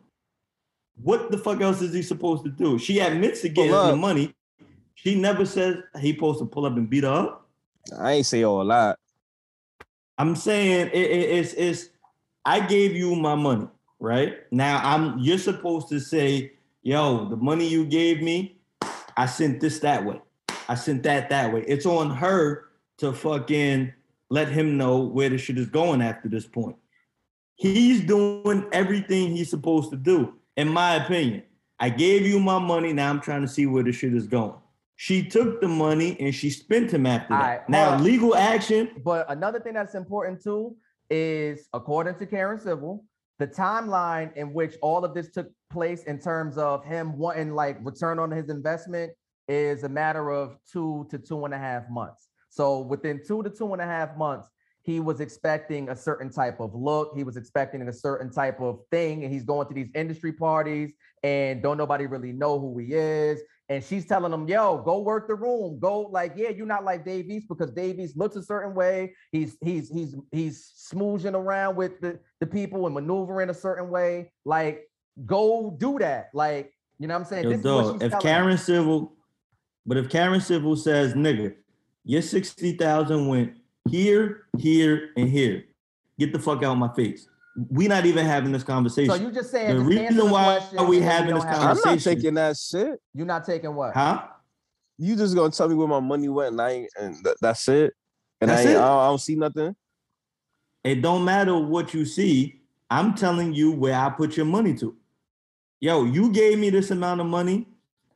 What 1.02 1.32
the 1.32 1.38
fuck 1.38 1.62
else 1.62 1.82
is 1.82 1.94
he 1.94 2.02
supposed 2.02 2.44
to 2.44 2.50
do? 2.50 2.78
She 2.78 3.00
admits 3.00 3.42
to 3.42 3.50
getting 3.50 3.72
the 3.72 3.96
money. 3.96 4.34
She 4.96 5.16
never 5.16 5.46
says 5.46 5.78
he 6.00 6.14
supposed 6.14 6.40
to 6.40 6.46
pull 6.46 6.66
up 6.66 6.76
and 6.76 6.90
beat 6.90 7.04
her 7.06 7.10
up. 7.14 7.48
I 7.98 8.14
ain't 8.14 8.26
say 8.26 8.44
all 8.44 8.62
a 8.62 8.64
lot. 8.64 9.00
I'm 10.18 10.36
saying 10.36 10.88
it, 10.88 10.94
it- 10.94 11.30
it's 11.38 11.54
it's 11.54 11.90
I 12.46 12.60
gave 12.66 12.96
you 12.96 13.16
my 13.16 13.36
money, 13.36 13.68
right? 14.00 14.38
Now 14.52 14.82
I'm 14.84 15.20
you're 15.20 15.38
supposed 15.38 15.88
to 15.90 16.00
say, 16.00 16.54
yo, 16.82 17.30
the 17.30 17.38
money 17.38 17.68
you 17.68 17.86
gave 17.86 18.22
me, 18.22 18.59
I 19.20 19.26
sent 19.26 19.60
this 19.60 19.80
that 19.80 20.06
way. 20.06 20.22
I 20.70 20.76
sent 20.76 21.04
that 21.04 21.30
that 21.30 21.54
way. 21.54 21.66
It's 21.68 21.86
on 21.86 22.10
her 22.10 22.70
to 23.00 23.12
fucking 23.12 23.92
let 24.30 24.48
him 24.48 24.78
know 24.78 25.00
where 25.00 25.28
the 25.28 25.38
shit 25.38 25.58
is 25.58 25.68
going 25.68 26.02
after 26.02 26.30
this 26.30 26.48
point. 26.48 26.78
He's 27.56 28.00
doing 28.00 28.66
everything 28.72 29.36
he's 29.36 29.50
supposed 29.50 29.90
to 29.90 29.98
do, 29.98 30.36
in 30.56 30.70
my 30.70 30.96
opinion. 30.96 31.44
I 31.82 31.90
gave 31.90 32.26
you 32.26 32.40
my 32.40 32.60
money. 32.60 32.94
Now 32.94 33.10
I'm 33.10 33.20
trying 33.20 33.42
to 33.42 33.48
see 33.50 33.66
where 33.66 33.84
the 33.84 33.92
shit 33.92 34.14
is 34.14 34.26
going. 34.26 34.56
She 34.96 35.22
took 35.26 35.60
the 35.60 35.68
money 35.68 36.16
and 36.22 36.34
she 36.34 36.50
spent 36.50 36.90
him 36.92 37.06
after 37.06 37.34
that. 37.34 37.58
Hold 37.64 37.70
now, 37.70 38.00
legal 38.00 38.38
action, 38.38 39.02
But 39.04 39.30
another 39.30 39.60
thing 39.60 39.74
that's 39.74 39.96
important 39.96 40.42
too 40.42 40.78
is, 41.10 41.68
according 41.74 42.16
to 42.20 42.26
Karen 42.26 42.58
Civil, 42.58 43.04
the 43.38 43.48
timeline 43.48 44.34
in 44.38 44.54
which 44.54 44.76
all 44.82 45.04
of 45.04 45.14
this 45.14 45.30
took 45.30 45.52
place 45.70 46.04
in 46.04 46.20
terms 46.20 46.58
of 46.58 46.84
him 46.84 47.18
wanting 47.18 47.54
like 47.54 47.78
return 47.84 48.20
on 48.20 48.32
his 48.32 48.50
investment 48.50 49.12
is 49.48 49.84
a 49.84 49.90
matter 49.90 50.32
of 50.32 50.58
two 50.72 51.08
to 51.10 51.18
two 51.18 51.46
and 51.46 51.54
a 51.54 51.58
half 51.58 51.90
months. 51.90 52.28
So 52.50 52.80
within 52.80 53.22
two 53.26 53.44
to 53.44 53.50
two 53.50 53.74
and 53.74 53.82
a 53.82 53.86
half 53.86 54.18
months, 54.18 54.48
he 54.82 55.00
was 55.00 55.20
expecting 55.20 55.90
a 55.90 55.96
certain 55.96 56.32
type 56.32 56.60
of 56.60 56.74
look. 56.74 57.12
He 57.16 57.24
was 57.24 57.38
expecting 57.38 57.88
a 57.88 57.94
certain 57.94 58.32
type 58.32 58.60
of 58.60 58.80
thing, 58.90 59.24
and 59.24 59.32
he's 59.32 59.44
going 59.44 59.68
to 59.68 59.74
these 59.74 59.92
industry 59.94 60.34
parties, 60.34 60.94
and 61.22 61.62
don't 61.62 61.78
nobody 61.78 62.06
really 62.08 62.32
know 62.32 62.60
who 62.60 62.78
he 62.80 62.94
is. 62.94 63.42
And 63.68 63.84
she's 63.84 64.08
telling 64.08 64.34
him, 64.34 64.48
"Yo, 64.48 64.82
go 64.84 65.02
work 65.02 65.28
the 65.28 65.36
room. 65.36 65.80
Go 65.80 66.02
like, 66.02 66.34
yeah, 66.36 66.50
you're 66.50 66.66
not 66.66 66.86
like 66.86 67.06
Davies 67.06 67.46
because 67.48 67.72
Davies 67.72 68.16
looks 68.16 68.36
a 68.36 68.42
certain 68.42 68.74
way. 68.74 69.14
He's 69.32 69.58
he's 69.62 69.90
he's 69.90 70.16
he's 70.32 70.74
smooching 70.92 71.36
around 71.36 71.76
with 71.76 72.00
the 72.02 72.20
the 72.40 72.48
people 72.48 72.88
and 72.88 72.96
maneuvering 72.96 73.52
a 73.52 73.54
certain 73.54 73.90
way. 73.92 74.32
Like, 74.44 74.89
go 75.26 75.76
do 75.78 76.00
that. 76.00 76.30
Like, 76.34 76.74
you 77.00 77.08
know 77.08 77.14
what 77.16 77.22
I'm 77.22 77.26
saying? 77.26 77.44
Yo, 77.46 77.50
This 77.52 77.60
is 77.60 77.66
what 77.66 77.84
dog, 77.84 77.94
she's 77.94 78.02
if 78.04 78.12
telling 78.12 78.28
him. 78.28 78.34
Karen 78.34 78.58
Civil, 78.58 79.14
but 79.86 79.98
if 79.98 80.10
Karen 80.10 80.42
Civil 80.42 80.76
says, 80.76 81.14
nigga, 81.14 81.56
your 82.06 82.22
60,000 82.22 83.28
went 83.28 83.54
here, 83.90 84.44
here, 84.58 85.10
and 85.18 85.30
here, 85.30 85.64
get 86.18 86.34
the 86.34 86.40
fuck 86.40 86.58
out 86.60 86.74
of 86.74 86.78
my 86.78 86.94
face. 86.94 87.28
we 87.70 87.88
not 87.88 88.06
even 88.06 88.26
having 88.26 88.52
this 88.52 88.64
conversation. 88.64 89.14
So 89.14 89.20
you 89.22 89.32
just 89.32 89.52
saying 89.52 89.70
The 89.70 89.84
just 89.84 89.88
reason 89.88 90.18
the 90.18 90.26
why 90.26 90.58
question 90.60 90.88
we 90.88 90.98
and 90.98 91.06
having 91.06 91.36
this 91.36 91.44
conversation? 91.44 91.88
I'm 91.88 91.96
not 91.96 92.00
taking 92.04 92.34
that 92.36 92.58
shit. 92.58 93.02
You're 93.14 93.26
not 93.26 93.46
taking 93.46 93.76
what? 93.76 93.94
huh? 93.94 94.24
You 94.98 95.16
just 95.16 95.34
gonna 95.36 95.52
tell 95.52 95.70
me 95.70 95.76
where 95.76 95.88
my 95.88 96.00
money 96.02 96.28
went 96.28 96.52
and 96.52 96.62
I 96.62 96.70
ain't, 96.72 96.92
and 97.00 97.16
th- 97.24 97.38
that's 97.42 97.68
it. 97.70 97.94
And 98.42 98.50
That's 98.50 98.66
I, 98.66 98.70
ain't, 98.70 98.72
it. 98.72 98.82
I, 98.82 98.88
don't, 98.88 99.00
I 99.00 99.08
don't 99.08 99.18
see 99.22 99.36
nothing. 99.36 99.76
It 100.84 101.02
don't 101.02 101.26
matter 101.26 101.58
what 101.58 101.94
you 101.94 102.06
see. 102.06 102.62
I'm 102.90 103.14
telling 103.14 103.54
you 103.54 103.72
where 103.72 103.96
I 103.96 104.10
put 104.10 104.38
your 104.38 104.46
money 104.46 104.74
to. 104.76 104.96
Yo, 105.82 106.04
you 106.04 106.32
gave 106.32 106.60
me 106.60 106.70
this 106.70 106.92
amount 106.92 107.22
of 107.22 107.28
money. 107.28 107.68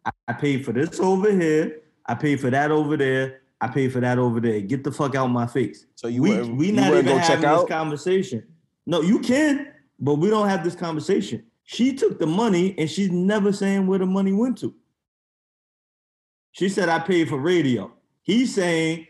I, 0.06 0.12
I 0.28 0.34
paid 0.34 0.66
for 0.66 0.74
this 0.74 1.00
over 1.00 1.32
here. 1.32 1.82
I 2.06 2.16
paid 2.16 2.42
for 2.42 2.50
that 2.50 2.72
over 2.72 2.98
there. 2.98 3.42
I 3.62 3.68
paid 3.68 3.94
for 3.94 4.02
that 4.02 4.20
over 4.20 4.42
there. 4.42 4.60
Get 4.60 4.84
the 4.84 4.92
fuck 4.92 5.16
out 5.16 5.26
of 5.26 5.32
my 5.32 5.48
face. 5.48 5.86
So 5.96 6.08
you 6.08 6.22
we 6.22 6.30
wouldn't- 6.32 6.58
we 6.58 6.68
you 6.68 6.74
not 6.74 6.92
even 6.92 7.06
go 7.06 7.16
check 7.20 7.28
having 7.40 7.42
this 7.50 7.60
out? 7.62 7.68
conversation. 7.70 8.44
No, 8.86 9.02
you 9.02 9.20
can, 9.20 9.72
but 10.00 10.16
we 10.16 10.30
don't 10.30 10.50
have 10.50 10.64
this 10.66 10.76
conversation. 10.76 11.46
She 11.64 11.94
took 11.96 12.20
the 12.20 12.28
money 12.28 12.76
and 12.78 12.90
she's 12.90 13.10
never 13.12 13.54
saying 13.54 13.88
where 13.88 14.00
the 14.00 14.06
money 14.06 14.34
went 14.34 14.58
to. 14.58 14.76
She 16.52 16.68
said 16.68 16.90
I 16.90 17.00
paid 17.00 17.30
for 17.30 17.38
radio. 17.38 17.92
He's 18.24 18.54
saying 18.54 19.08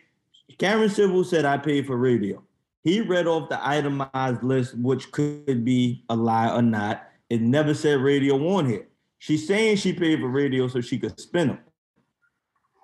Karen 0.59 0.89
Civil 0.89 1.23
said 1.23 1.45
I 1.45 1.57
paid 1.57 1.87
for 1.87 1.97
radio. 1.97 2.43
He 2.83 3.01
read 3.01 3.25
off 3.25 3.49
the 3.49 3.65
itemized 3.67 4.43
list, 4.43 4.77
which 4.77 5.11
could 5.11 5.65
be 5.65 6.05
a 6.09 6.15
lie 6.15 6.53
or 6.55 6.61
not. 6.61 7.07
It 7.33 7.41
never 7.41 7.73
said 7.73 7.99
radio 7.99 8.35
on 8.55 8.69
here. 8.69 8.87
She's 9.17 9.47
saying 9.47 9.77
she 9.77 9.91
paid 9.91 10.19
for 10.19 10.27
radio 10.27 10.67
so 10.67 10.81
she 10.81 10.99
could 10.99 11.19
spin 11.19 11.47
them. 11.47 11.57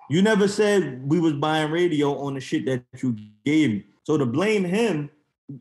You 0.08 0.22
never 0.22 0.48
said 0.48 1.08
we 1.08 1.20
was 1.20 1.34
buying 1.34 1.70
radio 1.70 2.18
on 2.18 2.34
the 2.34 2.40
shit 2.40 2.66
that 2.66 2.82
you 3.00 3.16
gave 3.44 3.70
me. 3.70 3.84
So 4.02 4.18
to 4.18 4.26
blame 4.26 4.64
him, 4.64 5.08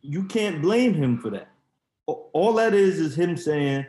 you 0.02 0.23
can't 0.23 0.60
blame 0.60 0.95
him 0.95 1.19
for 1.19 1.30
that. 1.30 1.49
All 2.08 2.54
that 2.54 2.73
is 2.73 2.99
is 2.99 3.15
him 3.15 3.38
saying, 3.38 3.86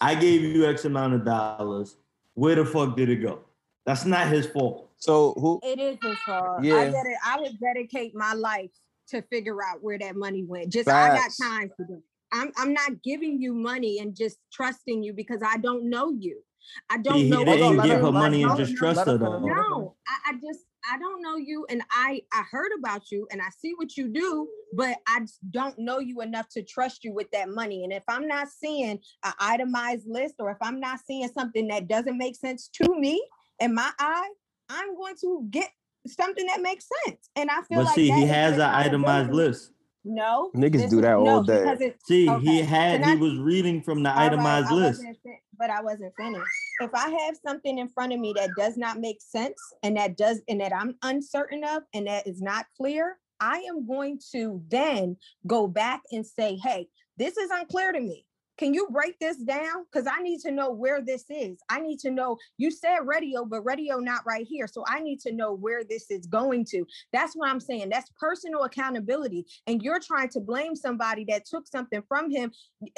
I 0.00 0.16
gave 0.16 0.42
you 0.42 0.68
X 0.68 0.84
amount 0.84 1.14
of 1.14 1.24
dollars. 1.24 1.94
Where 2.34 2.56
the 2.56 2.64
fuck 2.64 2.96
did 2.96 3.08
it 3.08 3.22
go? 3.22 3.42
That's 3.86 4.04
not 4.04 4.26
his 4.26 4.46
fault. 4.46 4.90
So 4.96 5.34
who? 5.34 5.60
It 5.62 5.78
is 5.78 5.96
his 6.02 6.18
fault. 6.26 6.64
Yeah. 6.64 6.74
I 6.74 6.90
get 6.90 7.06
it. 7.06 7.18
I 7.24 7.38
would 7.38 7.56
dedicate 7.60 8.16
my 8.16 8.32
life 8.32 8.72
to 9.10 9.22
figure 9.22 9.62
out 9.62 9.80
where 9.80 9.98
that 10.00 10.16
money 10.16 10.42
went. 10.42 10.70
Just 10.72 10.88
I 10.88 11.14
got 11.14 11.30
time 11.40 11.70
to 11.76 11.84
do. 11.84 12.02
It. 12.32 12.36
I'm 12.38 12.52
I'm 12.56 12.72
not 12.72 13.02
giving 13.02 13.40
you 13.40 13.54
money 13.54 13.98
and 13.98 14.14
just 14.16 14.38
trusting 14.52 15.02
you 15.02 15.12
because 15.12 15.40
I 15.46 15.56
don't 15.58 15.88
know 15.90 16.10
you. 16.10 16.40
I 16.88 16.98
don't 16.98 17.16
He, 17.16 17.28
know. 17.30 17.38
he 17.38 17.44
Hold 17.44 17.48
what 17.48 17.62
on, 17.62 17.72
didn't 17.76 17.84
give 17.86 17.98
her- 18.00 18.06
her 18.06 18.12
money 18.12 18.42
and 18.42 18.56
just 18.56 18.76
trust 18.76 19.06
her 19.06 19.12
her 19.12 19.18
though. 19.18 19.38
No, 19.40 19.96
I, 20.06 20.30
I 20.30 20.32
just 20.34 20.60
I 20.90 20.98
don't 20.98 21.20
know 21.22 21.36
you, 21.36 21.66
and 21.68 21.82
I 21.90 22.22
I 22.32 22.42
heard 22.50 22.70
about 22.78 23.10
you, 23.10 23.26
and 23.30 23.40
I 23.42 23.48
see 23.58 23.72
what 23.76 23.96
you 23.96 24.08
do, 24.08 24.48
but 24.74 24.96
I 25.06 25.26
don't 25.50 25.78
know 25.78 25.98
you 25.98 26.20
enough 26.20 26.48
to 26.50 26.62
trust 26.62 27.04
you 27.04 27.12
with 27.12 27.30
that 27.32 27.48
money. 27.48 27.84
And 27.84 27.92
if 27.92 28.04
I'm 28.08 28.26
not 28.28 28.48
seeing 28.48 28.98
an 29.24 29.32
itemized 29.38 30.06
list, 30.08 30.36
or 30.38 30.50
if 30.50 30.58
I'm 30.62 30.80
not 30.80 31.00
seeing 31.06 31.28
something 31.28 31.68
that 31.68 31.88
doesn't 31.88 32.16
make 32.16 32.36
sense 32.36 32.68
to 32.74 32.94
me 32.98 33.22
in 33.58 33.74
my 33.74 33.90
eye, 33.98 34.30
I'm 34.68 34.94
going 34.96 35.16
to 35.22 35.46
get 35.50 35.70
something 36.06 36.46
that 36.46 36.62
makes 36.62 36.86
sense. 37.04 37.28
And 37.36 37.50
I 37.50 37.60
feel 37.62 37.78
But 37.78 37.86
like 37.86 37.94
see, 37.94 38.10
he 38.10 38.24
has 38.26 38.54
an 38.54 38.60
itemized 38.62 39.28
accountability. 39.30 39.48
list. 39.48 39.72
No, 40.04 40.50
Niggas 40.54 40.72
this 40.72 40.90
do 40.90 40.96
is- 40.96 41.02
that 41.02 41.16
all 41.16 41.24
no, 41.24 41.42
day. 41.42 41.64
it- 41.86 41.96
See, 42.06 42.28
Okay, 42.28 42.44
he 42.44 42.58
had 42.62 43.02
can 43.02 43.16
he 43.18 43.22
was 43.22 43.36
reading 43.38 43.82
from 43.82 44.02
the 44.02 44.16
itemized 44.16 44.68
I 44.68 44.74
list. 44.74 44.98
wasn't 45.04 45.18
but 45.58 45.68
I 45.68 45.82
wasn't 45.82 46.14
finished. 46.16 46.46
If 46.80 46.90
I 46.94 47.10
have 47.10 47.36
something 47.46 47.78
in 47.78 47.88
front 47.88 48.14
of 48.14 48.18
me 48.18 48.32
that 48.36 48.50
does 48.56 48.78
not 48.78 48.98
make 48.98 49.20
sense 49.20 49.58
and 49.82 49.96
that 49.98 50.16
does 50.16 50.40
and 50.48 50.58
that 50.62 50.72
I'm 50.74 50.96
uncertain 51.02 51.62
of 51.64 51.82
and 51.92 52.06
that 52.06 52.26
is 52.26 52.40
not 52.40 52.64
clear, 52.78 53.18
I 53.40 53.58
am 53.68 53.86
going 53.86 54.18
to 54.32 54.62
then 54.68 55.16
go 55.46 55.66
back 55.66 56.00
and 56.12 56.26
say, 56.26 56.56
hey, 56.56 56.88
this 57.18 57.36
is 57.36 57.50
unclear 57.50 57.92
to 57.92 58.00
me. 58.00 58.24
Can 58.60 58.74
you 58.74 58.88
break 58.92 59.18
this 59.18 59.38
down? 59.38 59.84
Because 59.90 60.06
I 60.06 60.22
need 60.22 60.38
to 60.40 60.52
know 60.52 60.70
where 60.70 61.02
this 61.02 61.24
is. 61.30 61.58
I 61.68 61.80
need 61.80 61.98
to 62.00 62.10
know 62.10 62.36
you 62.58 62.70
said 62.70 62.98
radio, 63.04 63.44
but 63.44 63.62
radio 63.62 63.96
not 63.96 64.20
right 64.26 64.46
here. 64.46 64.68
So 64.68 64.84
I 64.86 65.00
need 65.00 65.18
to 65.20 65.32
know 65.32 65.54
where 65.54 65.82
this 65.82 66.10
is 66.10 66.26
going 66.26 66.66
to. 66.66 66.84
That's 67.12 67.34
what 67.34 67.50
I'm 67.50 67.60
saying. 67.60 67.88
That's 67.88 68.12
personal 68.20 68.64
accountability. 68.64 69.46
And 69.66 69.82
you're 69.82 69.98
trying 69.98 70.28
to 70.30 70.40
blame 70.40 70.76
somebody 70.76 71.24
that 71.30 71.46
took 71.46 71.66
something 71.66 72.02
from 72.06 72.30
him 72.30 72.52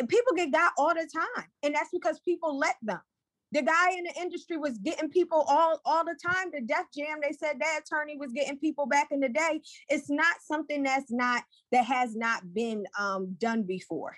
people 0.09 0.33
get 0.37 0.53
got 0.53 0.73
all 0.79 0.95
the 0.95 1.09
time 1.13 1.47
and 1.63 1.75
that's 1.75 1.91
because 1.93 2.21
people 2.21 2.59
let 2.59 2.77
them 2.83 3.01
the 3.53 3.63
guy 3.63 3.91
in 3.93 4.05
the 4.05 4.21
industry 4.21 4.57
was 4.57 4.79
getting 4.79 5.11
people 5.11 5.45
all 5.49 5.81
all 5.85 6.05
the 6.05 6.17
time 6.25 6.51
the 6.53 6.61
Def 6.61 6.87
Jam 6.97 7.19
they 7.23 7.33
said 7.33 7.57
that 7.61 7.81
attorney 7.85 8.17
was 8.17 8.33
getting 8.33 8.59
people 8.59 8.87
back 8.87 9.09
in 9.11 9.21
the 9.21 9.29
day 9.29 9.61
it's 9.89 10.11
not 10.11 10.37
something 10.47 10.83
that's 10.83 11.11
not 11.11 11.43
that 11.71 11.85
has 11.85 12.15
not 12.15 12.43
been 12.53 12.85
um, 12.99 13.37
done 13.39 13.63
before 13.63 14.17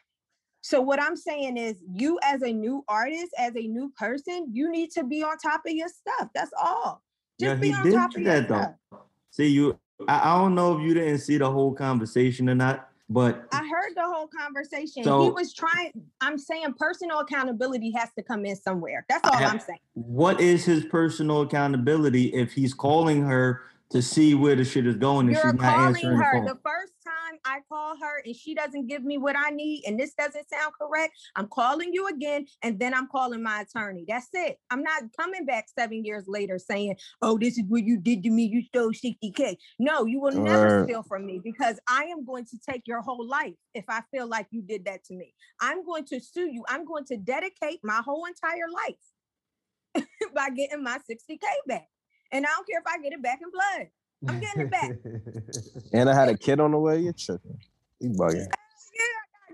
so 0.65 0.81
what 0.81 1.01
i'm 1.01 1.15
saying 1.17 1.57
is 1.59 1.77
you 1.95 2.19
as 2.23 2.43
a 2.43 2.53
new 2.53 2.83
artist 2.89 3.33
as 3.39 3.55
a 3.55 3.67
new 3.67 3.93
person 3.99 4.49
you 4.51 4.71
need 4.71 4.91
to 4.91 5.05
be 5.05 5.23
on 5.23 5.37
top 5.37 5.61
of 5.67 5.73
your 5.73 5.89
stuff 5.89 6.29
that's 6.35 6.53
all 6.61 7.03
just 7.39 7.61
be 7.61 7.73
on 7.73 7.91
top 7.93 8.15
of 8.15 8.23
your 8.23 8.33
that 8.33 8.47
stuff 8.47 8.71
though. 8.91 9.01
See, 9.31 9.49
you 9.49 9.79
I, 10.09 10.35
I 10.35 10.39
don't 10.39 10.55
know 10.55 10.77
if 10.77 10.83
you 10.83 10.95
didn't 10.95 11.19
see 11.19 11.39
the 11.39 11.51
whole 11.51 11.73
conversation 11.75 12.49
or 12.49 12.55
not, 12.55 12.89
but 13.11 13.47
I 13.53 13.59
heard 13.59 13.95
the 13.97 14.03
whole 14.05 14.29
conversation. 14.29 15.03
he 15.03 15.31
was 15.31 15.53
trying. 15.53 15.91
I'm 16.21 16.39
saying 16.39 16.75
personal 16.79 17.19
accountability 17.21 17.91
has 17.93 18.11
to 18.17 18.23
come 18.23 18.45
in 18.47 18.57
somewhere. 18.57 19.05
That's 19.09 19.27
all 19.29 19.37
I- 19.37 19.47
I'm 19.47 19.59
saying. 19.61 19.81
what 19.95 20.41
is 20.41 20.65
his 20.65 20.85
personal 20.85 21.43
accountability 21.43 22.33
if 22.33 22.53
he's 22.53 22.73
calling 22.75 23.23
her 23.23 23.63
to 23.91 24.01
see 24.01 24.35
where 24.35 24.57
the 24.57 24.65
shit 24.65 24.87
is 24.87 24.97
going 24.97 25.27
and 25.27 25.35
You're 25.37 25.53
she's 25.53 25.61
not 25.61 25.79
answering 25.79 26.19
the 26.19 26.25
her 26.25 26.33
phone? 26.33 26.45
the 26.47 26.59
first 26.65 26.93
time 27.35 27.41
I 27.45 27.61
call 27.69 27.97
her 28.01 28.23
and 28.25 28.35
she 28.35 28.55
doesn't 28.55 28.87
give 28.87 29.05
me 29.05 29.19
what 29.19 29.37
I 29.37 29.51
need 29.51 29.85
and 29.87 29.99
this 29.99 30.15
doesn't 30.15 30.49
sound 30.49 30.73
correct. 30.81 31.15
I'm 31.37 31.49
calling 31.49 31.93
you 31.93 32.09
again 32.09 32.47
and 32.63 32.79
then 32.79 32.95
I'm 32.95 33.09
calling 33.09 33.43
my 33.43 33.63
attorney. 33.63 34.05
That's 34.07 34.29
it. 34.33 34.59
I'm 34.71 34.83
not 34.83 35.03
coming 35.19 35.47
back 35.47 35.67
seven 35.77 36.05
years 36.05 36.25
later 36.27 36.59
saying, 36.59 36.97
"Oh, 37.23 37.39
this 37.39 37.59
is 37.59 37.65
what 37.69 37.85
you 37.85 37.99
did 37.99 38.23
to 38.25 38.31
me. 38.31 38.45
You 38.45 38.63
stole 38.63 38.93
60k." 38.93 39.57
No, 39.79 40.07
you 40.07 40.21
will 40.21 40.33
never 40.33 40.67
Word. 40.67 40.85
steal 40.85 41.03
from 41.03 41.27
me 41.27 41.41
because 41.43 41.79
I 41.89 42.05
am 42.05 42.25
going 42.25 42.45
to 42.47 42.59
take 42.69 42.83
your 42.87 43.03
whole 43.03 43.27
life 43.27 43.55
if 43.75 43.85
I 43.89 44.03
feel 44.11 44.27
like 44.27 44.47
you 44.51 44.63
did 44.63 44.85
that 44.87 45.05
to 45.05 45.15
me. 45.15 45.35
I'm 45.61 45.85
going 45.85 46.05
to 46.07 46.21
sue 46.21 46.51
you. 46.51 46.65
I'm 46.69 46.85
going 46.85 47.05
to 47.07 47.17
dedicate 47.17 47.81
my 47.83 48.01
whole 48.05 48.25
entire 48.27 48.69
life 48.73 50.07
by 50.35 50.51
getting 50.51 50.83
my 50.83 50.99
60k 50.99 51.41
back. 51.67 51.89
And 52.33 52.45
I 52.45 52.49
don't 52.49 52.67
care 52.67 52.81
if 52.81 52.87
I 52.87 53.01
get 53.01 53.13
it 53.13 53.23
back 53.23 53.41
in 53.43 53.51
blood. 53.51 53.89
I'm 54.29 54.41
getting 54.41 54.63
it 54.63 54.71
back. 54.71 54.93
And 55.93 56.11
I 56.11 56.15
had 56.15 56.29
a 56.29 56.37
kid 56.37 56.61
on 56.61 56.73
the 56.73 56.79
way. 56.79 57.01
You're 57.01 57.13
tripping. 57.13 57.59
You 58.01 58.11
bugging. 58.11 58.49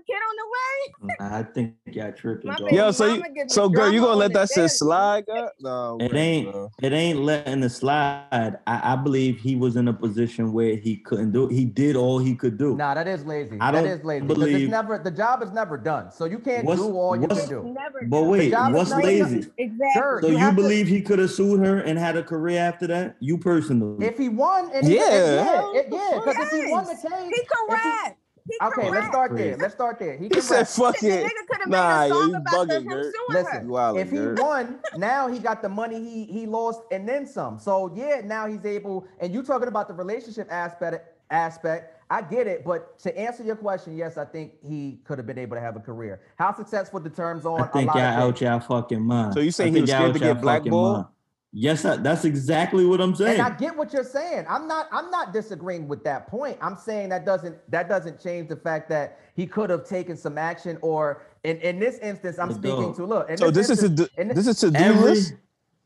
Get 0.07 0.15
on 0.15 0.35
the 0.35 1.07
way. 1.07 1.15
Nah, 1.19 1.37
I 1.39 1.43
think 1.43 1.75
y'all 1.85 2.11
tripping, 2.11 2.51
dog. 2.51 2.71
Yo, 2.71 2.91
so 2.91 3.05
you, 3.05 3.11
mama 3.19 3.23
give 3.33 3.45
me 3.47 3.49
so 3.49 3.69
girl, 3.69 3.85
you 3.91 3.99
drama 3.99 4.07
gonna 4.07 4.17
let 4.19 4.33
that 4.33 4.49
shit 4.53 4.69
slide? 4.71 5.25
girl? 5.25 5.51
No, 5.59 5.97
It 6.01 6.13
ain't 6.13 6.51
bro. 6.51 6.69
it 6.81 6.91
ain't 6.93 7.19
letting 7.19 7.63
it 7.63 7.69
slide. 7.69 8.25
I, 8.67 8.93
I 8.93 8.95
believe 8.95 9.37
he 9.39 9.55
was 9.55 9.75
in 9.75 9.87
a 9.87 9.93
position 9.93 10.53
where 10.53 10.75
he 10.75 10.97
couldn't 10.97 11.31
do 11.31 11.45
it. 11.49 11.53
He 11.53 11.65
did 11.65 11.95
all 11.95 12.19
he 12.19 12.35
could 12.35 12.57
do. 12.57 12.75
Nah, 12.75 12.93
that 12.95 13.07
is 13.07 13.25
lazy. 13.25 13.57
I 13.59 13.71
that 13.71 13.81
don't 13.83 13.89
is 13.91 14.03
lazy. 14.03 14.25
Because 14.25 14.37
believe- 14.43 14.61
it's 14.63 14.71
never 14.71 14.97
the 14.97 15.11
job 15.11 15.41
is 15.43 15.51
never 15.51 15.77
done. 15.77 16.11
So 16.11 16.25
you 16.25 16.39
can't 16.39 16.65
What's- 16.65 16.81
do 16.81 16.93
all 16.95 17.15
you 17.15 17.21
what's- 17.23 17.41
can 17.41 17.49
do. 17.49 17.63
Never 17.73 18.01
But 18.07 18.23
wait, 18.23 18.53
what's 18.53 18.91
lazy? 18.91 19.41
done. 19.41 19.51
Exactly. 19.57 19.87
Sure, 19.93 20.19
So 20.21 20.27
You 20.27 20.33
you, 20.33 20.39
have 20.39 20.55
to- 20.55 20.61
believe 20.61 20.87
he 20.87 21.01
could 21.01 21.19
have 21.19 21.31
sued 21.31 21.65
her 21.65 21.79
and 21.79 21.97
had 21.99 22.17
a 22.17 22.23
career 22.23 22.59
after 22.59 22.87
that? 22.87 23.15
You 23.19 23.37
personally? 23.37 24.05
If 24.05 24.17
he 24.17 24.29
won, 24.29 24.69
and 24.73 24.85
he, 24.85 24.95
Yeah, 24.95 25.09
yeah, 25.09 25.71
it, 25.75 25.87
yeah, 25.91 26.09
because 26.15 26.35
if 26.37 26.49
he 26.65 26.71
won 26.71 26.85
the 26.85 26.91
case, 26.95 27.01
He 27.03 27.41
if 27.41 28.17
he- 28.51 28.57
correct. 28.59 28.77
Okay, 28.77 28.89
let's 28.89 29.07
start 29.07 29.37
there. 29.37 29.57
Let's 29.57 29.73
start 29.73 29.99
there. 29.99 30.17
He, 30.17 30.29
He 30.33 30.41
said, 30.41 30.67
"Fuck 30.67 30.95
it." 31.03 31.25
nigga 31.25 31.47
could 31.47 31.59
have 31.61 31.69
Nah, 31.69 32.01
made 32.01 32.11
a 32.11 32.15
you 32.15 32.43
bugging, 32.53 32.83
him 32.83 33.11
Listen, 33.29 33.69
her. 33.73 33.97
If 33.97 34.09
he 34.11 34.17
Gert. 34.17 34.39
won, 34.39 34.79
now 34.97 35.27
he 35.27 35.39
got 35.39 35.61
the 35.61 35.69
money 35.69 35.99
he 36.03 36.25
he 36.25 36.45
lost 36.45 36.81
and 36.91 37.07
then 37.07 37.25
some. 37.25 37.59
So 37.59 37.91
yeah, 37.95 38.21
now 38.23 38.47
he's 38.47 38.65
able. 38.65 39.07
And 39.19 39.33
you 39.33 39.43
talking 39.43 39.67
about 39.67 39.87
the 39.87 39.93
relationship 39.93 40.47
aspect 40.51 41.07
aspect. 41.31 41.97
I 42.11 42.21
get 42.21 42.45
it, 42.45 42.65
but 42.65 42.99
to 42.99 43.17
answer 43.17 43.41
your 43.41 43.55
question, 43.55 43.95
yes, 43.95 44.17
I 44.17 44.25
think 44.25 44.51
he 44.67 44.99
could 45.05 45.17
have 45.17 45.25
been 45.25 45.37
able 45.37 45.55
to 45.55 45.61
have 45.61 45.77
a 45.77 45.79
career. 45.79 46.19
How 46.35 46.53
successful 46.53 46.99
the 46.99 47.09
terms 47.09 47.45
on 47.45 47.61
I 47.61 47.67
think 47.67 47.89
a 47.89 47.93
lot 47.93 47.95
y'all 47.95 48.23
of 48.23 48.35
out 48.35 48.41
y'all 48.41 48.59
fucking 48.59 49.01
mind. 49.01 49.33
So 49.33 49.39
you 49.39 49.47
I 49.47 49.51
saying 49.51 49.73
he 49.75 49.81
was 49.81 49.89
scared 49.89 50.13
to 50.15 50.19
y'all 50.19 50.33
get 50.33 50.33
fucking 50.35 50.41
blackballed? 50.41 51.05
Mind. 51.53 51.63
Yes, 51.63 51.85
I, 51.85 51.97
that's 51.97 52.25
exactly 52.25 52.85
what 52.85 53.01
I'm 53.01 53.15
saying. 53.15 53.39
And 53.39 53.41
I 53.41 53.55
get 53.57 53.75
what 53.75 53.93
you're 53.93 54.03
saying. 54.03 54.45
I'm 54.49 54.67
not 54.67 54.87
I'm 54.91 55.09
not 55.11 55.33
disagreeing 55.33 55.87
with 55.87 56.03
that 56.03 56.27
point. 56.27 56.57
I'm 56.61 56.77
saying 56.77 57.09
that 57.09 57.25
doesn't 57.25 57.57
that 57.71 57.89
doesn't 57.89 58.21
change 58.21 58.49
the 58.49 58.55
fact 58.55 58.89
that 58.89 59.19
he 59.35 59.45
could 59.47 59.69
have 59.69 59.85
taken 59.87 60.15
some 60.17 60.37
action 60.37 60.77
or 60.81 61.23
in, 61.43 61.57
in 61.57 61.79
this 61.79 61.97
instance 61.99 62.37
I'm 62.39 62.53
speaking 62.53 62.93
to 62.95 63.05
look. 63.05 63.29
in 63.29 63.37
So 63.37 63.51
this 63.51 63.69
is 63.69 63.83
a 63.83 63.87
instance- 63.87 64.09
do- 64.15 64.21
in 64.21 64.27
this 64.29 64.47
is 64.47 64.59
to 64.59 64.71
do 64.71 64.77
every 64.77 65.01
list. 65.11 65.33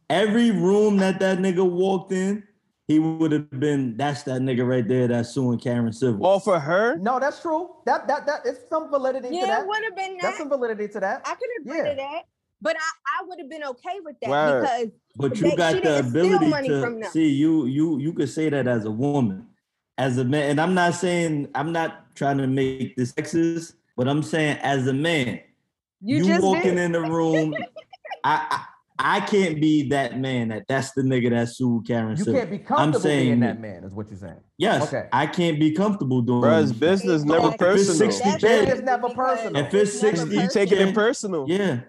every 0.09 0.51
room 0.51 0.97
that 0.97 1.20
that 1.20 1.39
nigga 1.39 1.68
walked 1.68 2.11
in, 2.11 2.43
he 2.88 2.99
would 2.99 3.32
have 3.32 3.49
been. 3.59 3.97
That's 3.97 4.22
that 4.24 4.41
nigga 4.41 4.68
right 4.68 4.88
there 4.88 5.07
that's 5.07 5.30
suing 5.30 5.57
Karen 5.59 5.91
Civil. 5.91 6.24
All 6.26 6.39
for 6.39 6.59
her. 6.59 6.97
No, 6.97 7.20
that's 7.20 7.41
true. 7.41 7.72
That 7.88 8.07
that 8.07 8.28
that 8.28 8.45
is 8.45 8.59
some 8.70 8.89
validity 8.91 9.30
to 9.30 9.36
Yeah, 9.36 9.45
that. 9.47 9.61
it 9.63 9.68
would 9.68 9.84
have 9.84 9.95
been 9.95 10.18
That's 10.22 10.38
some 10.38 10.49
validity 10.49 10.88
to 10.89 10.99
that. 10.99 11.22
I 11.26 11.34
could 11.34 11.49
agree 11.61 11.78
yeah. 11.78 11.89
to 11.89 11.95
that. 11.95 12.22
But 12.61 12.76
I, 12.78 13.20
I 13.22 13.26
would 13.28 13.39
have 13.39 13.49
been 13.49 13.63
okay 13.63 13.99
with 14.03 14.16
that 14.22 14.30
Word. 14.30 14.61
because 14.61 14.88
But 15.16 15.36
They- 15.36 15.49
you 15.49 15.57
got 15.57 15.82
the 15.82 15.99
ability 15.99 16.51
to 16.68 17.03
see 17.11 17.30
you. 17.30 17.66
You 17.68 17.99
you 17.99 18.13
could 18.13 18.30
say 18.30 18.49
that 18.49 18.68
as 18.68 18.86
a 18.86 18.91
woman, 18.91 19.47
as 19.97 20.18
a 20.18 20.26
man. 20.26 20.51
And 20.51 20.61
I'm 20.61 20.74
not 20.74 20.93
saying 20.95 21.49
I'm 21.55 21.72
not 21.72 22.13
trying 22.16 22.38
to 22.39 22.47
make 22.47 22.95
this 22.95 23.13
sexist. 23.13 23.74
But 23.97 24.09
I'm 24.09 24.22
saying, 24.24 24.57
as 24.61 24.88
a 24.88 24.93
man, 24.93 25.39
You, 26.01 26.18
you, 26.18 26.26
just 26.26 26.43
walking 26.43 26.76
did. 26.76 26.80
in 26.86 26.91
the 26.91 26.99
room, 27.01 27.55
I, 28.26 28.45
I 28.51 28.66
I 28.97 29.20
can't 29.22 29.59
be 29.61 29.88
that 29.89 30.20
man 30.20 30.49
that 30.49 30.66
that's 30.68 30.91
the 30.91 31.01
nigga 31.01 31.30
that 31.30 31.49
sued 31.49 31.86
Karen. 31.88 32.11
You 32.18 32.24
Civil. 32.24 32.34
can't 32.39 32.51
be 32.51 32.57
comfortable 32.59 32.99
saying 32.99 33.26
being 33.28 33.39
that- 33.41 33.55
that 33.55 33.61
man, 33.61 33.84
is 33.86 33.93
what 33.93 34.09
you're 34.09 34.18
saying. 34.20 34.39
Yes, 34.57 34.84
Okay. 34.93 35.07
I 35.13 35.28
can't 35.28 35.59
be 35.59 35.72
comfortable 35.72 36.22
doing. 36.22 36.41
Bro, 36.41 36.66
business, 36.80 37.24
never 37.24 37.47
Exactly. 37.53 37.57
personal. 37.68 37.95
60 37.95 38.24
That's 38.30 38.43
K. 38.43 38.68
It's 38.68 38.82
never 38.82 39.09
personal. 39.09 39.66
If 39.66 39.74
it's 39.74 39.99
60, 39.99 40.36
You 40.36 40.47
take 40.49 40.72
it 40.74 40.80
in 40.80 40.93
personal. 40.93 41.45
personal. 41.45 41.49
Yeah, 41.49 41.80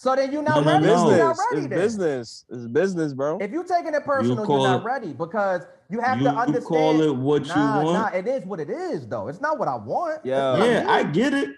So 0.00 0.14
then 0.14 0.32
you're 0.32 0.42
not 0.42 0.64
no, 0.64 0.72
ready. 0.72 0.86
no. 0.86 1.10
You're 1.10 1.18
not 1.18 1.36
Business. 1.36 1.46
ready 1.50 1.58
It's 1.58 1.68
then. 1.68 1.78
business. 1.78 2.44
It's 2.50 2.66
business, 2.68 3.12
bro. 3.12 3.38
If 3.40 3.50
you're 3.50 3.64
taking 3.64 3.94
it 3.94 4.04
personal, 4.04 4.46
call 4.46 4.60
you're 4.60 4.68
not 4.68 4.80
it- 4.82 4.84
ready 4.84 5.12
because 5.12 5.62
you 5.90 6.00
have 6.00 6.18
you 6.18 6.24
to 6.24 6.30
understand. 6.30 6.62
You 6.62 6.68
call 6.68 7.02
it 7.02 7.16
what 7.16 7.46
you 7.48 7.54
nah, 7.56 7.82
want. 7.82 8.12
Nah, 8.14 8.18
it 8.18 8.28
is 8.28 8.44
what 8.46 8.60
it 8.60 8.70
is, 8.70 9.08
though. 9.08 9.26
It's 9.26 9.40
not 9.40 9.58
what 9.58 9.66
I 9.66 9.74
want. 9.74 10.24
Yeah. 10.24 10.56
Yeah, 10.64 10.84
me. 10.84 10.86
I 10.88 11.02
get 11.02 11.34
it. 11.34 11.50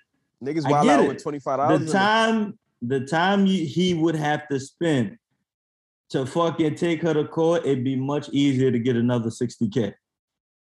Niggas 0.43 0.65
I 0.65 0.71
wild 0.71 0.89
out 0.89 1.05
it. 1.05 1.09
with 1.09 1.23
twenty 1.23 1.39
five 1.39 1.59
dollars. 1.59 1.85
The 1.85 1.93
time, 1.93 2.59
the 2.81 3.01
time 3.01 3.45
you, 3.45 3.67
he 3.67 3.93
would 3.93 4.15
have 4.15 4.49
to 4.49 4.59
spend 4.59 5.19
to 6.09 6.25
fucking 6.25 6.77
take 6.77 7.03
her 7.03 7.13
to 7.13 7.27
court, 7.27 7.67
it'd 7.67 7.85
be 7.85 7.95
much 7.95 8.31
easier 8.31 8.71
to 8.71 8.79
get 8.79 8.97
another 8.97 9.29
60k. 9.29 9.93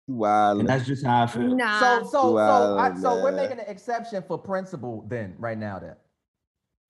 Wild. 0.07 0.59
And 0.59 0.69
that's 0.69 0.85
just 0.85 1.05
how 1.05 1.23
I 1.23 1.27
feel. 1.27 1.55
Nah. 1.55 1.79
So, 1.79 2.03
so, 2.03 2.09
so, 2.35 2.77
I, 2.77 2.93
so 2.95 3.23
we're 3.23 3.31
making 3.31 3.59
an 3.59 3.65
exception 3.67 4.21
for 4.27 4.37
principle 4.37 5.05
then, 5.07 5.33
right 5.39 5.57
now. 5.57 5.79
Then, 5.79 5.95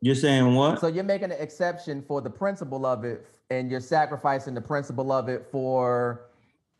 You're 0.03 0.15
saying 0.15 0.53
what? 0.53 0.81
so 0.81 0.87
you're 0.87 1.05
making 1.05 1.31
an 1.31 1.37
exception 1.39 2.01
for 2.05 2.19
the 2.19 2.29
principle 2.29 2.85
of 2.85 3.05
it, 3.05 3.25
and 3.49 3.71
you're 3.71 3.79
sacrificing 3.79 4.53
the 4.53 4.59
principle 4.59 5.13
of 5.13 5.29
it 5.29 5.47
for 5.49 6.25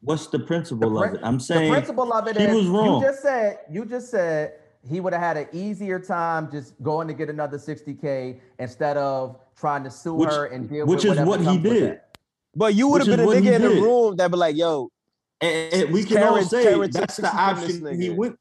What's 0.01 0.27
the 0.27 0.39
principle 0.39 0.89
The 0.89 0.95
of 0.97 1.01
prin- 1.03 1.15
it? 1.15 1.21
I'm 1.23 1.39
saying 1.39 1.71
the 1.71 1.75
principle 1.77 2.11
of 2.11 2.27
it 2.27 2.35
he 2.35 2.43
is 2.43 2.53
was 2.53 2.67
wrong. 2.67 3.01
you 3.01 3.07
just 3.07 3.21
said 3.21 3.59
you 3.71 3.85
just 3.85 4.11
said 4.11 4.55
he 4.89 4.99
would 4.99 5.13
have 5.13 5.21
had 5.21 5.37
an 5.37 5.47
easier 5.53 5.99
time 6.01 6.51
just 6.51 6.73
going 6.83 7.07
to 7.07 7.13
get 7.13 7.29
another 7.29 7.57
60k 7.57 8.41
instead 8.59 8.97
of 8.97 9.37
trying 9.55 9.85
to 9.85 9.89
sue 9.89 10.15
Which- 10.15 10.29
her 10.29 10.47
and 10.47 10.67
deal 10.69 10.85
which 10.85 11.05
with 11.05 11.13
is 11.17 11.25
whatever 11.25 11.29
what 11.29 11.39
he 11.39 11.45
comes 11.45 11.63
with 11.63 11.73
did. 11.73 11.83
that. 11.91 12.17
But 12.57 12.75
you 12.75 12.89
would 12.89 12.99
have 12.99 13.07
is 13.07 13.15
been 13.15 13.23
a 13.23 13.25
what 13.25 13.37
he 13.41 13.47
nigga 13.47 13.55
in 13.55 13.61
the 13.61 13.69
did. 13.69 13.83
room 13.83 14.15
that 14.17 14.29
be 14.29 14.35
like, 14.37 14.57
yo, 14.57 14.91
And, 15.39 15.73
and 15.73 15.93
we 15.93 16.03
can 16.03 16.17
Karen- 16.17 16.27
all 16.33 16.43
say 16.43 16.63
Karen 16.63 16.81
took 16.91 16.91
that's 16.91 17.15
the 17.15 17.23
60 17.23 17.37
from 17.37 17.55
this 17.61 17.63
option 17.87 18.01
he 18.01 18.09
nigga. 18.09 18.15
went. 18.17 18.39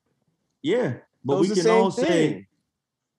Yeah, 0.63 0.95
but 1.25 1.35
so 1.37 1.41
we 1.43 1.49
the 1.51 1.55
can 1.55 1.71
all 1.71 1.91
same 1.93 2.05
say 2.05 2.29
thing. 2.33 2.47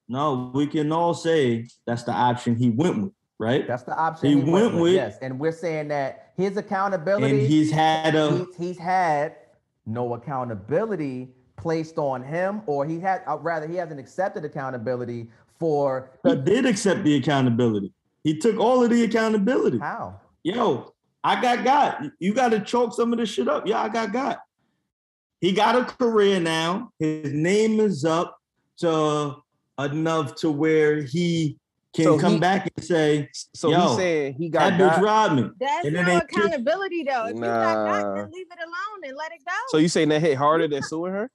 No. 0.08 0.52
We 0.54 0.68
can 0.68 0.92
all 0.92 1.14
say 1.14 1.68
that's 1.86 2.04
the 2.04 2.12
option 2.12 2.56
he 2.56 2.70
went 2.70 3.04
with, 3.04 3.14
right? 3.40 3.68
That's 3.68 3.84
the 3.84 3.96
option 3.98 4.30
He 4.30 4.36
he, 4.36 4.42
went, 4.42 4.52
went 4.52 4.74
with, 4.76 4.82
with- 4.84 4.94
Yes, 4.94 5.18
and 5.22 5.40
we're 5.40 5.52
saying 5.52 5.88
that 5.90 6.34
his 6.38 6.58
accountability. 6.58 7.40
and 7.40 7.48
he's 7.48 7.72
had 7.72 8.16
a 8.16 8.32
he's, 8.38 8.56
he's 8.58 8.78
had 8.78 9.36
no 9.86 10.14
accountability 10.16 11.30
placed 11.56 11.98
on 11.98 12.24
him, 12.24 12.62
or 12.66 12.86
he 12.86 13.00
had, 13.00 13.22
uh, 13.28 13.38
rather, 13.38 13.68
he 13.68 13.76
hasn't 13.76 14.00
accepted 14.00 14.44
accountability 14.44 15.30
for 15.60 16.10
he 16.26 16.36
did 16.36 16.66
accept 16.66 17.04
the 17.04 17.16
accountability. 17.16 17.92
He 18.24 18.38
took 18.38 18.58
all 18.58 18.84
of 18.84 18.90
the 18.90 19.04
accountability. 19.04 19.78
how. 19.78 20.20
Yo, 20.44 20.94
I 21.24 21.40
got 21.42 21.64
got. 21.64 22.04
You 22.20 22.34
got 22.34 22.50
to 22.50 22.60
choke 22.60 22.94
some 22.94 23.14
of 23.14 23.20
this 23.20 23.30
shit 23.30 23.48
up. 23.48 23.66
Yeah, 23.68 23.82
I 23.82 23.90
got 23.90 24.12
got. 24.12 24.40
He 25.40 25.52
got 25.52 25.76
a 25.76 25.86
career 25.86 26.40
now. 26.40 26.92
His 27.00 27.32
name 27.34 27.80
is 27.80 28.04
up 28.04 28.38
to 28.80 29.36
enough 29.80 30.36
to 30.36 30.52
where 30.52 31.02
he 31.02 31.58
can 31.96 32.06
So 32.06 32.20
come 32.20 32.34
he- 32.34 32.40
back 32.40 32.72
and 32.76 32.84
say, 32.86 33.30
So 33.56 33.70
Yo, 33.72 33.80
he's 33.88 33.96
saying 33.98 34.34
he 34.40 34.50
got 34.50 34.78
"That 34.78 34.98
bitch 34.98 35.02
robbed 35.04 35.36
me." 35.36 35.50
That's 35.60 35.86
And 35.86 35.94
no 35.94 36.00
ain't 36.02 36.08
just- 36.08 36.24
accountability 36.46 37.04
though. 37.04 37.26
If 37.28 37.36
you 37.36 37.42
got 37.42 37.76
got, 38.02 38.16
then 38.16 38.32
leave 38.32 38.48
it 38.52 38.58
alone 38.60 39.04
and 39.08 39.16
let 39.18 39.32
it 39.32 39.42
go. 39.46 39.52
So 39.70 39.78
you 39.78 39.88
saying 39.88 40.10
that 40.10 40.22
hit 40.22 40.36
harder 40.38 40.68
than 40.68 40.82
suing 40.84 41.14
her? 41.14 41.30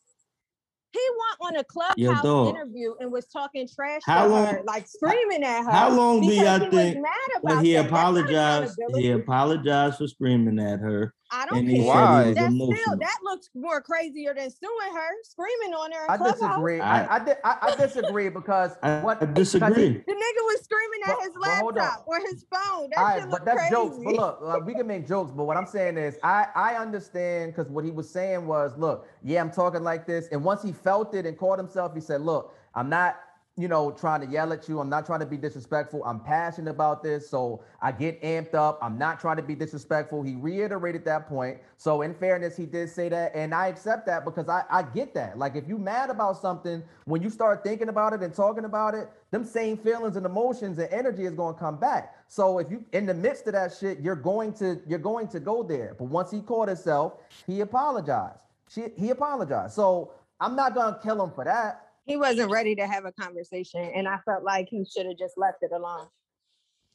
he 0.91 1.01
went 1.41 1.55
on 1.55 1.61
a 1.61 1.65
clubhouse 1.65 2.49
interview 2.49 2.95
and 2.99 3.13
was 3.13 3.27
talking 3.27 3.69
trash 3.73 4.01
How 4.07 4.25
to 4.25 4.31
long- 4.31 4.47
her, 4.47 4.63
like 4.65 4.89
screaming 4.89 5.45
at 5.45 5.63
her. 5.65 5.71
How 5.71 5.91
long 5.91 6.23
do 6.23 6.33
y'all 6.33 6.59
think 6.71 6.99
mad 7.03 7.13
when 7.43 7.53
about 7.53 7.65
he 7.65 7.75
that. 7.75 7.87
Apologized? 7.87 8.81
He 8.97 9.11
apologized 9.11 9.99
for 9.99 10.09
screaming 10.09 10.59
at 10.59 10.81
her. 10.81 11.13
I 11.31 11.47
don't 11.47 11.59
and 11.59 11.69
care. 11.69 11.77
said 11.77 11.83
he 11.85 11.85
was 11.85 12.35
That's 12.35 12.55
still 12.55 12.97
that 12.99 13.19
looks 13.23 13.51
more 13.55 13.81
crazier 13.81 14.35
than 14.35 14.51
suing 14.51 14.95
her, 14.95 15.09
screaming 15.25 15.75
on 15.75 15.93
her. 15.93 16.11
I 16.11 16.17
disagree. 16.17 16.81
I- 16.81 17.05
I, 17.05 17.17
I, 17.19 17.37
I, 17.45 17.57
I 17.73 17.77
disagree 17.77 18.29
because 18.31 18.73
I, 18.83 19.01
what 19.01 19.23
I 19.23 19.27
because 19.27 19.53
he- 19.53 19.59
disagree. 19.61 19.89
The 20.07 20.13
nigga 20.13 20.43
was 20.45 20.61
screaming 20.65 21.01
at 21.05 21.17
But- 21.17 21.21
his 21.25 21.33
but 21.41 21.51
hold 21.59 21.75
laptop 21.77 22.05
or 22.07 22.19
his 22.21 22.47
phone. 22.51 22.91
That 22.95 22.99
All 22.99 23.11
shit 23.11 23.21
right, 23.21 23.29
look 23.29 23.31
but 23.31 23.45
that's 23.45 23.59
crazy. 23.59 23.71
jokes. 23.75 23.97
But 24.05 24.15
look, 24.15 24.41
like, 24.41 24.65
we 24.65 24.75
can 24.75 24.87
make 24.87 25.07
jokes, 25.07 25.33
but 25.33 25.45
what 25.45 25.57
I'm 25.57 25.67
saying 25.67 25.99
is, 25.99 26.19
I 26.23 26.47
I 26.55 26.75
understand 26.77 27.53
because 27.55 27.71
what 27.71 27.85
he 27.85 27.91
was 27.91 28.09
saying 28.09 28.47
was, 28.47 28.73
look, 28.79 29.07
yeah, 29.23 29.41
I'm 29.41 29.51
talking 29.51 29.83
like 29.83 30.07
this, 30.07 30.29
and 30.33 30.43
once 30.43 30.63
he 30.63 30.73
felt 30.73 31.15
it 31.15 31.27
and 31.27 31.37
caught 31.37 31.59
himself, 31.59 31.95
he 31.95 32.01
said, 32.01 32.23
look, 32.23 32.55
I'm 32.75 32.89
not, 32.89 33.17
you 33.59 33.67
know, 33.67 33.91
trying 33.91 34.21
to 34.21 34.27
yell 34.29 34.53
at 34.53 34.69
you. 34.69 34.79
I'm 34.79 34.89
not 34.89 35.05
trying 35.05 35.19
to 35.21 35.27
be 35.27 35.37
disrespectful. 35.37 36.05
I'm 36.05 36.21
passionate 36.21 36.71
about 36.71 37.03
this, 37.03 37.29
so 37.29 37.65
I 37.83 37.91
get 37.91 38.23
amped 38.23 38.55
up. 38.55 38.79
I'm 38.81 38.97
not 38.97 39.21
trying 39.21 39.37
to 39.37 39.43
be 39.43 39.57
disrespectful. 39.57 40.23
He 40.23 40.37
reiterated 40.37 41.05
that 41.07 41.29
point. 41.29 41.59
So 41.77 42.03
in 42.03 42.15
fairness, 42.15 42.57
he 42.57 42.67
did 42.67 42.89
say 42.89 43.09
that, 43.09 43.33
and 43.35 43.53
I 43.53 43.67
accept 43.67 44.07
that 44.07 44.25
because 44.25 44.49
I 44.49 44.63
I 44.71 44.83
get 44.83 45.13
that. 45.15 45.39
Like 45.39 45.57
if 45.57 45.67
you 45.67 45.77
mad 45.77 46.09
about 46.09 46.41
something, 46.41 46.85
when 47.05 47.21
you 47.21 47.31
start 47.31 47.65
thinking 47.65 47.89
about 47.89 48.13
it 48.13 48.23
and 48.23 48.33
talking 48.33 48.65
about 48.65 48.95
it, 48.95 49.11
them 49.33 49.45
same 49.45 49.77
feelings 49.77 50.17
and 50.17 50.25
emotions 50.25 50.79
and 50.79 50.89
energy 50.93 51.25
is 51.25 51.35
going 51.35 51.55
to 51.55 51.61
come 51.61 51.79
back. 51.79 52.15
So 52.29 52.59
if 52.59 52.71
you 52.71 52.85
in 52.93 53.07
the 53.07 53.15
midst 53.15 53.49
of 53.49 53.55
that 53.55 53.75
shit, 53.75 53.99
you're 54.01 54.15
going 54.15 54.53
to 54.55 54.81
you're 54.87 55.01
going 55.01 55.27
to 55.29 55.41
go 55.41 55.65
there. 55.65 55.97
But 55.99 56.05
once 56.05 56.31
he 56.31 56.41
caught 56.41 56.69
himself, 56.69 57.15
he 57.47 57.61
apologized. 57.61 58.39
She, 58.71 58.87
he 58.97 59.11
apologized. 59.11 59.75
So 59.75 60.13
I'm 60.41 60.55
not 60.55 60.75
gonna 60.75 61.01
kill 61.03 61.23
him 61.23 61.33
for 61.33 61.45
that. 61.45 61.88
He 62.09 62.17
wasn't 62.17 62.51
ready 62.51 62.75
to 62.77 62.87
have 62.87 63.05
a 63.05 63.13
conversation, 63.13 63.83
and 63.95 64.09
I 64.09 64.17
felt 64.25 64.43
like 64.43 64.71
he 64.71 64.83
should 64.87 65.05
have 65.05 65.19
just 65.19 65.37
left 65.37 65.59
it 65.61 65.73
alone. 65.73 66.07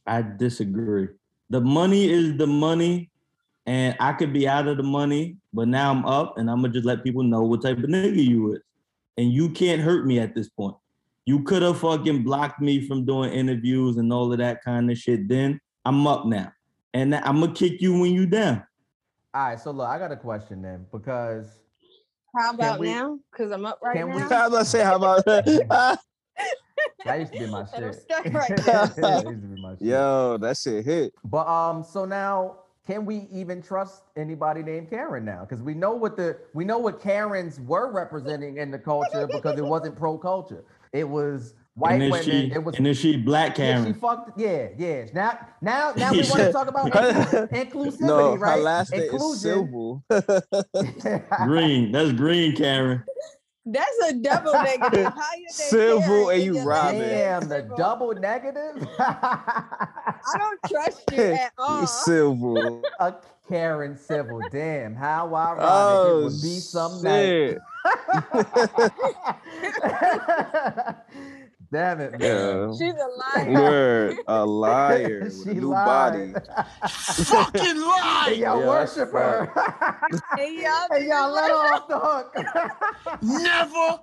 I 0.07 0.24
disagree. 0.24 1.09
The 1.51 1.61
money 1.61 2.09
is 2.09 2.36
the 2.36 2.47
money, 2.47 3.11
and 3.68 3.95
I 3.99 4.14
could 4.14 4.34
be 4.34 4.47
out 4.47 4.68
of 4.68 4.78
the 4.78 4.84
money, 4.84 5.38
but 5.53 5.68
now 5.68 5.91
I'm 5.91 6.03
up, 6.03 6.39
and 6.39 6.49
I'm 6.49 6.61
gonna 6.61 6.74
just 6.74 6.88
let 6.88 7.03
people 7.03 7.22
know 7.22 7.43
what 7.43 7.61
type 7.61 7.78
of 7.78 7.84
nigga 7.84 8.26
you 8.26 8.53
is, 8.53 8.61
and 9.20 9.32
you 9.32 9.49
can't 9.49 9.80
hurt 9.80 10.07
me 10.07 10.18
at 10.18 10.34
this 10.34 10.49
point. 10.49 10.76
You 11.28 11.43
could 11.43 11.61
have 11.61 11.78
fucking 11.78 12.24
blocked 12.24 12.59
me 12.59 12.88
from 12.88 13.05
doing 13.05 13.32
interviews 13.32 13.97
and 13.97 14.11
all 14.11 14.32
of 14.32 14.39
that 14.39 14.64
kind 14.64 14.89
of 14.89 14.97
shit. 14.97 15.28
Then 15.28 15.61
I'm 15.86 16.07
up 16.07 16.26
now, 16.26 16.51
and 16.95 17.14
I'm 17.14 17.39
gonna 17.39 17.53
kick 17.53 17.82
you 17.82 17.99
when 17.99 18.14
you 18.14 18.26
down. 18.26 18.66
All 19.36 19.49
right, 19.49 19.59
so 19.59 19.70
look, 19.70 19.88
I 19.88 19.99
got 19.99 20.11
a 20.11 20.18
question 20.18 20.64
then 20.64 20.88
because 20.91 21.59
How 22.36 22.51
about 22.51 22.79
we- 22.79 22.88
now? 22.88 23.19
Because 23.31 23.51
I'm 23.51 23.65
up 23.65 23.79
right 23.84 23.95
can 23.95 24.07
we- 24.09 24.17
now. 24.17 24.19
I 24.19 24.21
was 24.21 24.31
about 24.53 24.59
to 24.59 24.65
say, 24.65 24.84
how 24.84 24.95
about 24.95 25.25
that? 25.25 25.45
that 27.05 27.19
used 27.19 27.34
to 27.34 27.39
be 27.39 27.45
my 27.47 27.65
shit. 27.75 27.84
right 28.34 28.57
that 28.57 29.23
used 29.27 29.41
to 29.41 29.47
be 29.47 29.61
my 29.61 29.73
shit. 29.73 29.81
Yo, 29.81 30.38
that 30.41 30.57
shit 30.57 30.86
hit. 30.86 31.13
But 31.23 31.47
um, 31.47 31.84
so 31.84 32.05
now 32.05 32.57
can 32.86 33.05
we 33.05 33.27
even 33.31 33.61
trust 33.61 34.03
anybody 34.17 34.63
named 34.63 34.89
Karen 34.89 35.23
now? 35.23 35.41
Because 35.47 35.63
we 35.63 35.73
know 35.73 35.93
what 35.93 36.17
the 36.17 36.38
we 36.53 36.65
know 36.65 36.79
what 36.79 37.01
Karens 37.01 37.59
were 37.61 37.91
representing 37.91 38.57
in 38.57 38.71
the 38.71 38.79
culture 38.79 39.27
because 39.27 39.57
it 39.57 39.65
wasn't 39.65 39.95
pro 39.95 40.17
culture. 40.17 40.65
It 40.91 41.07
was 41.07 41.53
white 41.76 42.01
and 42.01 42.11
women. 42.11 42.24
she, 42.24 42.51
it 42.53 42.63
was 42.63 42.76
and 42.76 42.86
then 42.86 42.93
she 42.93 43.17
black 43.17 43.57
yeah, 43.57 43.78
she 43.78 43.82
Karen. 43.84 43.93
fucked. 43.95 44.39
Yeah, 44.39 44.67
yeah. 44.78 45.05
Now, 45.13 45.39
now, 45.61 45.93
now 45.97 46.11
we 46.11 46.17
want 46.19 46.36
to 46.41 46.51
talk 46.51 46.67
about 46.67 46.91
inclu- 46.91 47.49
inclusivity, 47.71 48.01
No, 48.01 48.36
right? 48.36 48.57
her 48.57 48.63
last 48.63 48.91
name 48.91 49.01
is 49.01 49.11
Inclusion. 49.11 49.39
Civil. 49.39 50.03
green. 51.45 51.91
That's 51.91 52.11
green, 52.13 52.55
Karen. 52.55 53.03
That's 53.65 53.97
a 54.09 54.13
double 54.15 54.51
negative. 54.53 55.05
How 55.05 55.36
you 55.38 55.45
Civil 55.47 55.99
Karen 56.01 56.21
and 56.24 56.32
and 56.32 56.43
you 56.43 56.53
your 56.55 56.65
robbing. 56.65 56.99
last 56.99 57.07
name 57.09 57.09
Damn, 57.09 57.47
the 57.49 57.76
double 57.78 58.13
negative. 58.13 58.88
I 58.99 60.38
don't 60.38 60.59
trust 60.69 61.03
you 61.13 61.21
at 61.24 61.53
all. 61.57 61.88
Civil. 61.88 62.84
A 62.99 63.15
Karen 63.47 63.95
Civil. 63.97 64.41
Damn, 64.51 64.95
how 64.95 65.34
ironic 65.34 65.61
it 65.63 65.65
Oh, 65.65 66.24
would 66.26 66.41
be 66.41 66.59
some 66.59 67.01
night. 67.03 67.57
Shit. 71.74 71.82
Damn 71.82 71.99
it, 72.01 72.19
man. 72.19 72.21
Yeah. 72.21 72.71
She's 72.78 72.93
a 72.93 73.07
liar. 73.07 73.53
Word. 73.61 74.17
A 74.28 74.45
liar. 74.45 75.19
with 75.24 75.43
she 75.43 75.49
a 75.49 75.53
new 75.55 75.69
lied. 75.69 76.34
body. 76.34 76.34
Fucking 76.88 77.63
Hey, 77.65 77.74
lie! 77.76 78.36
y'all 78.38 78.59
Yeah, 78.61 78.67
worship 78.67 79.11
her. 79.11 79.51
Hey, 80.38 80.61
y'all. 80.63 80.88
hey, 80.91 81.07
y'all 81.07 81.32
let 81.32 81.49
her 81.49 81.55
off 81.55 81.88
the 81.88 81.99
hook. 81.99 82.36
Never, 83.21 83.99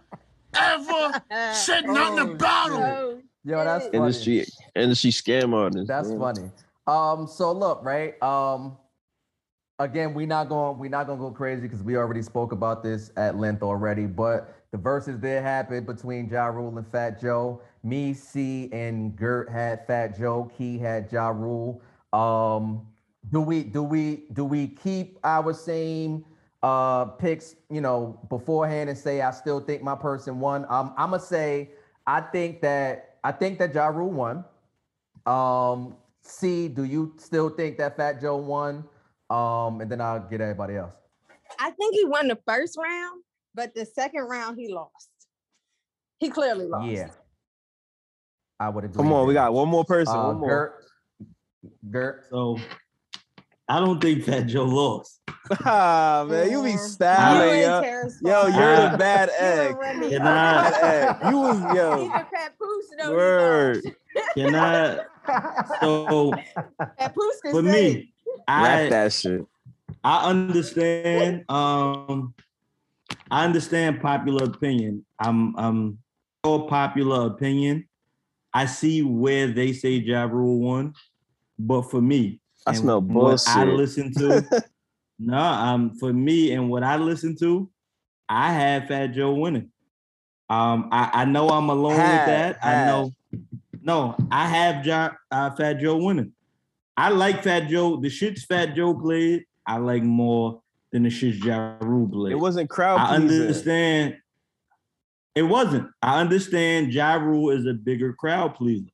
ever 0.54 1.22
said 1.54 1.86
nothing 1.86 2.18
Oh, 2.18 2.32
about 2.34 2.70
him. 2.72 2.82
Oh, 2.82 3.22
Yo, 3.44 3.64
that's 3.64 3.84
shit. 3.84 3.92
funny. 3.94 4.04
Industry 4.06 4.44
industry 4.74 5.10
scam 5.10 5.54
artist. 5.54 5.86
That's 5.88 6.08
man. 6.10 6.18
funny. 6.18 6.50
Um, 6.86 7.26
so 7.26 7.52
look, 7.52 7.82
right? 7.84 8.20
Um, 8.22 8.76
again, 9.78 10.12
we're 10.14 10.26
not 10.26 10.48
going 10.48 10.78
we're 10.78 10.90
not 10.90 11.06
gonna 11.06 11.20
go 11.20 11.30
crazy 11.30 11.62
because 11.62 11.82
we 11.82 11.96
already 11.96 12.22
spoke 12.22 12.52
about 12.52 12.82
this 12.82 13.10
at 13.16 13.36
length 13.36 13.62
already. 13.62 14.06
But 14.06 14.54
the 14.72 14.78
verses 14.78 15.18
that 15.20 15.42
happened 15.42 15.86
between 15.86 16.28
Ja 16.28 16.46
Rule 16.46 16.76
and 16.76 16.86
Fat 16.86 17.20
Joe. 17.20 17.60
Me, 17.82 18.14
C, 18.14 18.68
and 18.72 19.16
Gert 19.16 19.50
had 19.50 19.86
Fat 19.86 20.16
Joe. 20.18 20.50
Key 20.56 20.78
had 20.78 21.10
Ja 21.10 21.28
Rule. 21.28 21.82
Um, 22.12 22.86
do 23.30 23.40
we 23.40 23.62
do 23.62 23.82
we 23.82 24.24
do 24.32 24.44
we 24.44 24.68
keep 24.68 25.18
our 25.24 25.52
same 25.52 26.24
uh 26.62 27.06
picks, 27.06 27.56
you 27.70 27.80
know, 27.80 28.18
beforehand 28.28 28.90
and 28.90 28.98
say 28.98 29.20
I 29.20 29.30
still 29.30 29.60
think 29.60 29.82
my 29.82 29.94
person 29.94 30.40
won. 30.40 30.64
Um, 30.68 30.94
I'm 30.96 31.10
gonna 31.10 31.22
say 31.22 31.70
I 32.06 32.20
think 32.20 32.60
that 32.62 33.16
I 33.24 33.32
think 33.32 33.58
that 33.58 33.74
Ja 33.74 33.88
Rule 33.88 34.10
won. 34.10 34.44
Um, 35.26 35.96
C, 36.22 36.68
do 36.68 36.84
you 36.84 37.14
still 37.18 37.50
think 37.50 37.78
that 37.78 37.96
Fat 37.96 38.20
Joe 38.20 38.36
won? 38.36 38.84
Um, 39.30 39.80
and 39.80 39.90
then 39.90 40.00
I'll 40.00 40.20
get 40.20 40.40
everybody 40.40 40.76
else. 40.76 40.94
I 41.58 41.70
think 41.72 41.94
he 41.94 42.04
won 42.04 42.28
the 42.28 42.38
first 42.46 42.76
round, 42.78 43.22
but 43.54 43.74
the 43.74 43.84
second 43.84 44.22
round 44.24 44.58
he 44.58 44.72
lost. 44.72 45.08
He 46.18 46.28
clearly 46.28 46.66
lost. 46.66 46.86
Yeah. 46.88 47.10
I 48.58 48.68
would 48.68 48.84
agree. 48.84 48.96
Come 48.96 49.12
on, 49.12 49.26
we 49.26 49.32
got 49.34 49.52
one 49.54 49.68
more 49.68 49.84
person. 49.84 50.16
uh, 50.16 50.26
one 50.28 50.38
more. 50.40 50.48
Gert. 50.48 50.84
Gert. 51.90 52.26
So 52.30 52.58
I 53.68 53.80
don't 53.80 54.00
think 54.00 54.24
that 54.26 54.46
Joe 54.46 54.64
lost. 54.64 55.20
ah, 55.64 56.26
man, 56.28 56.50
you 56.50 56.62
be 56.62 56.76
stabbing. 56.76 56.88
styling, 56.90 57.58
You 57.60 57.64
yo. 57.64 57.76
and 57.76 57.84
Terrence 57.84 58.18
Yo, 58.22 58.46
you're 58.46 58.90
the 58.90 58.96
bad 58.98 59.28
You 59.30 59.46
and 59.46 59.60
egg. 59.70 59.76
Remy. 59.76 60.08
Can 60.10 60.22
I- 60.26 60.70
Bad 60.70 60.84
egg. 61.22 61.30
You 61.30 61.38
was 61.38 61.74
yo. 61.74 62.00
Even 62.04 62.10
Papoose 62.10 62.86
Word. 63.08 63.80
lost. 63.84 63.96
Can 64.36 64.54
I? 64.54 64.98
So 65.80 66.34
Papoose 66.98 67.40
for 67.50 67.62
me, 67.62 67.86
it. 67.86 68.06
Rap 68.48 68.80
I 68.80 68.88
that 68.90 69.12
shit. 69.12 69.44
I 70.04 70.28
understand. 70.28 71.44
Um, 71.48 72.34
I 73.30 73.44
understand 73.44 74.00
popular 74.00 74.44
opinion. 74.44 75.04
I'm 75.18 75.56
I'm 75.56 75.98
for 76.42 76.68
popular 76.68 77.26
opinion. 77.26 77.88
I 78.52 78.66
see 78.66 79.02
where 79.02 79.46
they 79.46 79.72
say 79.72 79.90
Ja 79.90 80.24
Rule 80.24 80.60
won, 80.60 80.94
but 81.58 81.82
for 81.82 82.02
me, 82.02 82.40
I 82.66 82.74
smell 82.74 83.00
what 83.00 83.42
I 83.46 83.64
listen 83.64 84.12
to. 84.14 84.64
no, 85.18 85.38
um, 85.38 85.94
for 85.94 86.12
me 86.12 86.52
and 86.52 86.68
what 86.68 86.82
I 86.82 86.96
listen 86.96 87.36
to, 87.36 87.70
I 88.28 88.52
have 88.52 88.88
Fat 88.88 89.08
Joe 89.08 89.34
winning. 89.34 89.70
Um, 90.48 90.88
I, 90.90 91.10
I 91.12 91.24
know 91.26 91.48
I'm 91.48 91.68
alone 91.68 91.94
Had, 91.94 92.18
with 92.18 92.26
that. 92.26 92.64
I 92.64 92.86
know. 92.86 93.12
No, 93.82 94.16
I 94.32 94.46
have 94.48 94.84
ja, 94.84 95.10
uh, 95.30 95.50
Fat 95.52 95.74
Joe 95.74 95.96
winning. 95.96 96.32
I 96.96 97.10
like 97.10 97.44
Fat 97.44 97.68
Joe. 97.68 97.96
The 97.96 98.08
shits 98.08 98.40
Fat 98.40 98.74
Joe 98.74 98.94
played, 98.94 99.44
I 99.64 99.76
like 99.76 100.02
more 100.02 100.60
than 100.92 101.02
the 101.04 101.08
shits 101.08 101.42
Ja 101.44 101.76
Rule 101.80 102.08
played. 102.08 102.32
It 102.32 102.36
wasn't 102.40 102.68
crowd 102.68 102.98
I 103.00 103.16
pleasing. 103.18 103.40
understand. 103.42 104.16
It 105.34 105.42
wasn't. 105.42 105.88
I 106.02 106.20
understand 106.20 106.92
Ja 106.92 107.14
Rule 107.14 107.50
is 107.50 107.66
a 107.66 107.72
bigger 107.74 108.12
crowd 108.12 108.54
pleaser. 108.56 108.86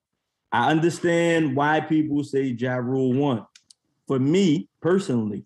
I 0.53 0.70
understand 0.70 1.57
why 1.57 1.80
people 1.80 2.22
say 2.24 2.42
Ja 2.59 2.76
Rule 2.76 3.12
won. 3.14 3.47
For 4.07 4.18
me 4.18 4.68
personally, 4.80 5.44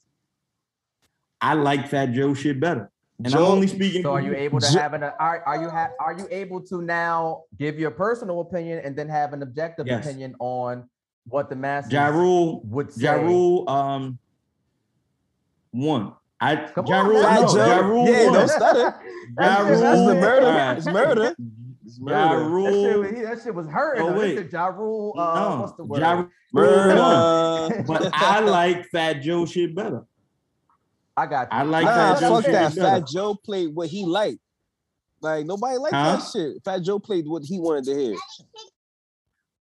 I 1.41 1.55
like 1.55 1.89
Fat 1.89 2.13
Joe 2.13 2.35
shit 2.35 2.61
better. 2.61 2.91
And 3.19 3.27
I'm 3.29 3.33
Joe- 3.33 3.47
only 3.47 3.67
speaking. 3.67 4.03
So 4.03 4.13
are 4.13 4.21
you 4.21 4.35
able 4.35 4.61
to 4.61 4.73
Jo- 4.73 4.79
have 4.79 4.93
an 4.95 5.03
are, 5.05 5.43
are 5.47 5.63
you 5.63 5.69
ha- 5.71 5.91
are 6.01 6.19
you 6.19 6.27
able 6.31 6.61
to 6.63 6.83
now 6.83 7.45
give 7.59 7.79
your 7.79 7.91
personal 7.91 8.41
opinion 8.41 8.81
and 8.85 8.97
then 8.97 9.09
have 9.09 9.33
an 9.33 9.43
objective 9.43 9.87
Yes. 9.87 10.05
opinion 10.05 10.35
on 10.41 10.89
what 11.29 11.49
the 11.49 11.57
masses 11.57 11.93
Ja 11.93 12.09
Rule, 12.09 12.61
would 12.65 12.93
say? 12.93 13.05
Ja 13.05 13.13
Rule, 13.15 13.69
um, 13.69 14.19
won. 15.73 16.13
I 16.43 16.57
Come 16.75 16.87
Ja 16.87 17.01
on, 17.01 17.09
Rule, 17.09 17.23
man. 17.23 17.43
no, 17.43 17.49
Fat 17.49 17.57
Ja 17.69 17.77
Rule 17.87 18.07
Yeah, 18.09 18.25
won. 18.25 18.33
don't 18.33 18.49
stutter. 18.49 18.81
Ja 18.81 18.95
That's 19.37 19.71
Rule, 19.71 19.81
That's 19.81 20.07
the 20.07 20.15
murder. 20.15 20.47
alright. 20.47 20.79
It's 20.79 20.87
murder. 20.87 21.35
It's 21.87 21.99
Ja 21.99 22.39
murder. 22.39 22.63
That 23.03 23.13
shit, 23.15 23.25
that 23.25 23.43
shit 23.43 23.55
was 23.55 23.67
hurting. 23.67 24.03
Oh, 24.05 24.13
though. 24.13 24.19
Wait. 24.19 24.39
is 24.39 24.53
Ja 24.53 24.67
Rule, 24.69 25.15
uh, 25.19 25.35
no, 25.35 25.61
what's 25.61 25.73
the 25.75 25.85
word? 25.85 26.01
Ja 26.01 26.25
Murder. 26.53 27.83
But 27.87 28.11
I 28.15 28.41
like 28.41 28.87
Fat 28.91 29.15
Joe 29.23 29.45
shit 29.47 29.75
better. 29.75 30.03
I 31.17 31.27
got 31.27 31.53
you. 31.53 31.59
I 31.59 31.63
like 31.65 31.85
Nah, 31.85 32.15
Fat 32.15 32.21
Joe 32.21 32.35
fuck 32.37 32.45
shit 32.45 32.53
that. 32.53 32.75
better. 32.75 33.01
Fat 33.01 33.07
Joe 33.09 33.35
played 33.35 33.75
what 33.75 33.89
he 33.89 34.05
liked. 34.07 34.39
Like 35.21 35.45
nobody 35.45 35.77
liked 35.79 35.95
Huh? 35.95 36.17
that 36.17 36.31
shit. 36.33 36.65
Fat 36.65 36.83
Joe 36.83 36.99
played 36.99 37.27
what 37.27 37.43
he 37.45 37.59
wanted 37.61 37.85
to 37.85 37.95
hear. 37.95 38.17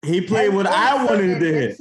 He 0.03 0.21
played 0.21 0.53
what 0.53 0.65
I 0.67 1.03
wanted 1.05 1.39
to 1.39 1.45
hear. 1.45 1.75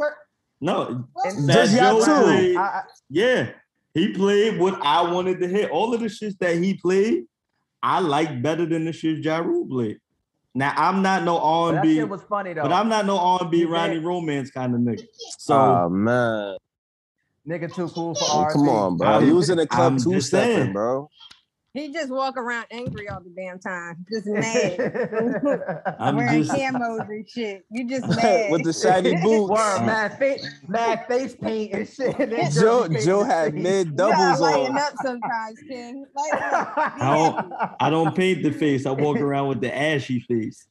No, 0.61 1.05
insert- 1.25 1.47
Fat 1.47 1.55
Just 1.67 1.75
y'all 1.77 2.01
Joe 2.01 2.05
two. 2.19 2.23
played. 2.25 2.57
I- 2.57 2.61
I- 2.63 2.83
Yeah, 3.09 3.51
he 3.95 4.13
played 4.13 4.59
what 4.59 4.81
I 4.83 5.03
wanted 5.13 5.41
to 5.41 5.49
hear. 5.49 5.69
All 5.69 5.93
of 5.95 6.01
the 6.01 6.09
shit 6.09 6.39
that 6.41 6.57
he 6.57 6.75
played, 6.75 7.25
I 7.83 8.01
like 8.01 8.43
better 8.43 8.67
than 8.67 8.85
the 8.85 8.93
shit 8.93 9.25
Ja 9.25 9.39
Rule 9.39 9.67
played. 9.69 9.99
Now 10.55 10.73
I'm 10.77 11.03
not 11.03 11.23
no 11.25 11.39
R 11.39 11.73
but 11.73 11.79
and 11.81 11.89
that 11.89 11.95
shit 11.95 12.09
was 12.09 12.23
funny 12.23 12.53
though. 12.55 12.63
but 12.63 12.73
I'm 12.73 12.89
not 12.89 13.07
no 13.07 13.19
R 13.19 13.39
and 13.43 13.51
B 13.51 13.65
Ronnie 13.65 13.95
did. 13.95 14.05
Romance 14.05 14.51
kind 14.51 14.75
of 14.75 14.81
nigga. 14.81 15.07
So 15.39 15.55
oh 15.55 15.89
man. 15.89 16.57
Nigga 17.49 17.73
too 17.75 17.89
cool 17.89 18.15
for 18.15 18.25
Oh, 18.25 18.39
R&B. 18.43 18.53
come 18.53 18.69
on, 18.69 18.97
bro. 18.97 19.09
I'm- 19.09 19.35
was 19.35 19.49
in 19.49 19.57
the 19.59 19.67
club 19.67 19.93
I'm 19.93 19.99
two 19.99 20.13
just 20.13 20.29
stepping, 20.29 20.73
bro. 20.73 21.09
He 21.73 21.93
just 21.93 22.11
walk 22.11 22.37
around 22.37 22.67
angry 22.73 23.09
all 23.09 23.21
the 23.21 23.31
damn 23.31 23.61
time, 23.61 24.05
just 24.11 24.27
mad, 24.29 25.95
I'm 26.01 26.17
wearing 26.17 26.43
just 26.43 26.51
camos 26.57 27.09
and 27.09 27.29
shit. 27.31 27.65
You 27.71 27.89
just 27.89 28.09
mad 28.09 28.51
With 28.51 28.65
the 28.65 28.73
shiny 28.73 29.15
boots. 29.23 29.51
Word, 29.51 29.87
mad 29.87 30.19
face, 30.19 30.45
mad 30.67 31.07
face 31.07 31.37
paint 31.37 31.73
and 31.73 31.89
shit. 31.89 32.19
and 32.19 32.53
Joe 32.53 32.89
Joe 32.89 33.23
had 33.23 33.53
shit. 33.53 33.63
mid 33.63 33.87
You 33.87 33.93
gotta 33.95 34.13
doubles 34.17 34.41
lighten 34.41 34.73
on. 34.73 34.79
up 34.79 34.93
sometimes, 35.01 35.59
King. 35.69 36.05
Lighten 36.17 36.49
up. 36.55 36.73
I 36.77 37.15
don't- 37.15 37.53
I 37.79 37.91
don't 37.91 38.17
paint 38.17 38.43
the 38.43 38.51
face. 38.51 38.85
I 38.85 38.91
walk 38.91 39.19
around 39.19 39.47
with 39.49 39.61
the 39.61 39.73
ashy 39.77 40.19
face. 40.21 40.67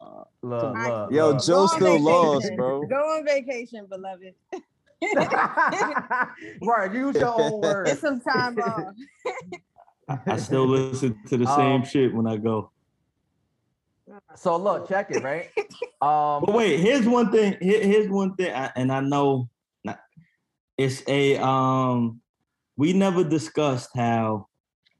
Uh, 0.00 0.22
look, 0.42 0.72
look, 0.76 1.10
Yo, 1.10 1.30
look. 1.30 1.42
Joe 1.44 1.66
still 1.66 1.80
vacation. 1.98 2.04
lost, 2.04 2.50
bro. 2.54 2.82
Go 2.86 2.94
on 2.96 3.24
vacation, 3.24 3.86
beloved. 3.86 4.34
right, 6.62 6.92
use 6.94 7.16
your 7.16 7.40
own 7.40 7.60
Get 7.60 7.70
words. 7.70 8.00
some 8.00 8.20
time 8.20 8.56
off. 8.58 8.94
I, 10.08 10.18
I 10.26 10.36
still 10.36 10.66
listen 10.66 11.18
to 11.28 11.36
the 11.36 11.46
same 11.56 11.82
Um, 11.82 11.84
shit 11.84 12.14
when 12.14 12.26
I 12.26 12.36
go. 12.36 12.70
So 14.36 14.56
look, 14.56 14.88
check 14.88 15.10
it, 15.10 15.22
right? 15.22 15.50
Um, 16.02 16.44
But 16.44 16.54
wait, 16.54 16.78
here's 16.80 17.06
one 17.06 17.32
thing. 17.32 17.56
Here, 17.58 17.82
here's 17.82 18.08
one 18.10 18.34
thing, 18.36 18.54
I, 18.54 18.70
and 18.76 18.92
I 18.92 19.00
know 19.00 19.48
it's 20.76 21.02
a 21.08 21.38
um. 21.38 22.20
We 22.76 22.92
never 22.92 23.24
discussed 23.24 23.88
how 23.96 24.48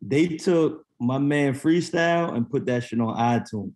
they 0.01 0.27
took 0.27 0.87
my 0.99 1.19
man 1.19 1.53
freestyle 1.53 2.35
and 2.35 2.49
put 2.51 2.65
that 2.67 2.85
shit 2.85 2.99
on 2.99 3.15
iTunes, 3.15 3.75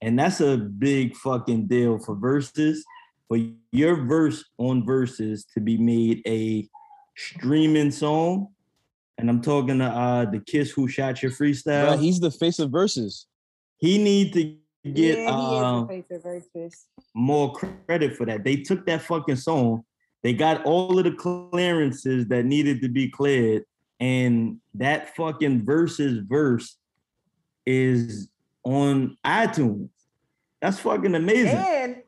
and 0.00 0.18
that's 0.18 0.40
a 0.40 0.56
big 0.56 1.14
fucking 1.14 1.66
deal 1.66 1.98
for 1.98 2.14
verses. 2.14 2.84
For 3.28 3.38
your 3.70 4.06
verse 4.06 4.42
on 4.56 4.86
verses 4.86 5.44
to 5.52 5.60
be 5.60 5.76
made 5.76 6.22
a 6.26 6.66
streaming 7.16 7.90
song, 7.90 8.48
and 9.20 9.30
I'm 9.30 9.40
talking 9.42 9.78
to 9.78 9.84
uh 9.86 10.24
the 10.30 10.40
Kiss 10.40 10.70
Who 10.72 10.88
Shot 10.88 11.22
Your 11.22 11.32
Freestyle. 11.32 11.88
Bro, 11.88 11.96
he's 11.98 12.20
the 12.20 12.30
face 12.30 12.58
of 12.58 12.70
verses. 12.70 13.26
he 13.78 13.98
need 14.02 14.32
to 14.32 14.56
get 14.92 15.18
yeah, 15.18 15.36
he 15.36 15.56
is 15.56 15.62
um, 15.62 15.86
the 15.86 15.88
face 15.88 16.10
of 16.10 16.22
versus. 16.22 16.86
more 17.14 17.52
credit 17.52 18.16
for 18.16 18.26
that. 18.26 18.44
They 18.44 18.56
took 18.56 18.86
that 18.86 19.02
fucking 19.02 19.36
song, 19.36 19.84
they 20.22 20.32
got 20.32 20.64
all 20.64 20.98
of 20.98 21.04
the 21.04 21.12
clearances 21.12 22.26
that 22.28 22.44
needed 22.44 22.80
to 22.82 22.88
be 22.88 23.08
cleared, 23.08 23.64
and 23.98 24.58
that 24.74 25.14
fucking 25.16 25.64
versus 25.64 26.20
verse 26.26 26.76
is 27.66 28.28
on 28.64 29.16
iTunes. 29.24 29.88
That's 30.60 30.78
fucking 30.78 31.14
amazing. 31.14 31.56
and 31.56 32.02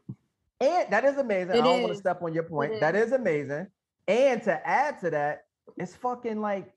and 0.60 0.92
that 0.92 1.04
is 1.04 1.16
amazing. 1.16 1.52
I 1.52 1.56
don't 1.56 1.82
want 1.82 1.92
to 1.92 1.98
step 1.98 2.22
on 2.22 2.32
your 2.32 2.44
point. 2.44 2.74
It 2.74 2.80
That 2.80 2.94
is. 2.94 3.06
is 3.06 3.12
amazing. 3.12 3.66
And 4.06 4.42
to 4.44 4.66
add 4.66 5.00
to 5.00 5.10
that, 5.10 5.44
it's 5.76 5.94
fucking 5.96 6.40
like 6.40 6.72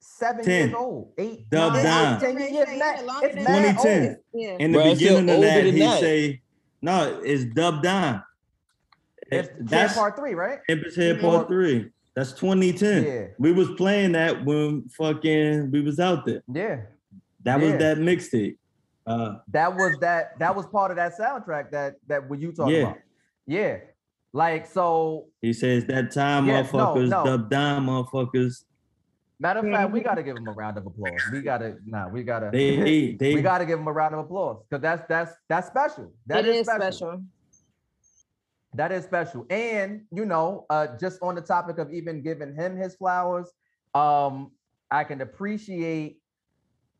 seven 0.00 0.44
10. 0.44 0.68
years 0.68 0.74
old, 0.74 1.12
eight, 1.18 1.48
Dub 1.50 1.72
nine, 1.74 1.82
down. 1.84 2.20
ten 2.20 2.38
years. 2.38 2.50
Yeah, 2.52 2.76
mad- 2.78 3.00
It's 3.24 3.34
than 3.34 3.44
2010. 3.44 4.16
Yeah. 4.34 4.48
In 4.58 4.72
the 4.72 4.78
Bro, 4.78 4.92
beginning 4.94 5.30
of 5.34 5.40
that, 5.42 5.64
he 5.64 5.78
that. 5.80 6.00
say, 6.00 6.42
"No, 6.82 7.20
it's 7.24 7.44
Dub 7.54 7.82
Down." 7.82 8.22
It's 9.30 9.48
That's 9.60 9.94
part 9.94 10.16
three, 10.16 10.34
right? 10.34 10.58
Champ 10.68 10.82
Is 10.86 10.96
Here. 10.96 11.18
Part 11.18 11.48
Three. 11.48 11.90
That's 12.14 12.32
2010. 12.32 13.04
Yeah, 13.04 13.26
We 13.38 13.52
was 13.52 13.68
playing 13.76 14.12
that 14.12 14.44
when 14.44 14.88
fucking 14.88 15.70
we 15.70 15.82
was 15.82 16.00
out 16.00 16.24
there. 16.24 16.42
yeah. 16.52 16.80
That 17.44 17.60
was 17.60 17.70
Yeah. 17.72 17.76
that 17.78 17.98
mixtape. 17.98 18.56
Uh, 19.06 19.36
That 19.48 19.74
was 19.76 19.96
that. 20.00 20.38
That 20.38 20.54
was 20.56 20.66
part 20.66 20.90
of 20.90 20.96
that 20.96 21.12
soundtrack 21.18 21.70
that 21.70 21.94
that 22.08 22.28
what 22.28 22.40
you 22.40 22.52
talking 22.52 22.74
Yeah. 22.74 22.80
about. 22.82 22.98
Yeah, 23.46 23.76
like 24.32 24.66
so. 24.66 25.28
he 25.40 25.52
says 25.52 25.84
that 25.86 26.10
time, 26.10 26.46
Yeah, 26.46 26.62
no, 26.62 26.68
motherfuckers, 26.68 27.08
no. 27.08 27.24
Dub 27.24 27.50
Down, 27.50 27.86
motherfuckers. 27.86 28.64
Matter 29.40 29.60
of 29.60 29.66
Yeah, 29.66 29.82
fact, 29.82 29.92
we 29.92 30.00
got 30.00 30.14
to 30.16 30.22
give 30.22 30.36
him 30.36 30.48
a 30.48 30.52
round 30.52 30.78
of 30.78 30.86
applause. 30.86 31.22
We 31.30 31.42
got 31.42 31.58
to, 31.58 31.76
nah, 31.86 32.08
we 32.08 32.24
got 32.24 32.40
to. 32.40 32.50
They 32.52 33.16
they 33.18 33.34
we 33.34 33.40
got 33.40 33.58
to 33.58 33.66
give 33.66 33.78
him 33.78 33.86
a 33.86 33.92
round 33.92 34.14
of 34.14 34.20
applause 34.20 34.62
because 34.68 34.82
that's 34.82 35.02
that's 35.08 35.32
that's 35.48 35.68
special. 35.68 36.12
That 36.26 36.44
It 36.44 36.48
is 36.48 36.56
is 36.60 36.66
special. 36.66 37.22
That 38.74 38.92
is 38.92 39.04
special. 39.04 39.46
And 39.48 40.02
you 40.10 40.24
know, 40.24 40.66
uh, 40.70 40.88
just 41.00 41.22
on 41.22 41.36
the 41.36 41.40
topic 41.40 41.78
of 41.78 41.92
even 41.92 42.20
giving 42.22 42.54
him 42.54 42.76
his 42.76 42.96
flowers, 42.96 43.48
um, 43.94 44.50
I 44.90 45.04
can 45.04 45.20
appreciate 45.20 46.18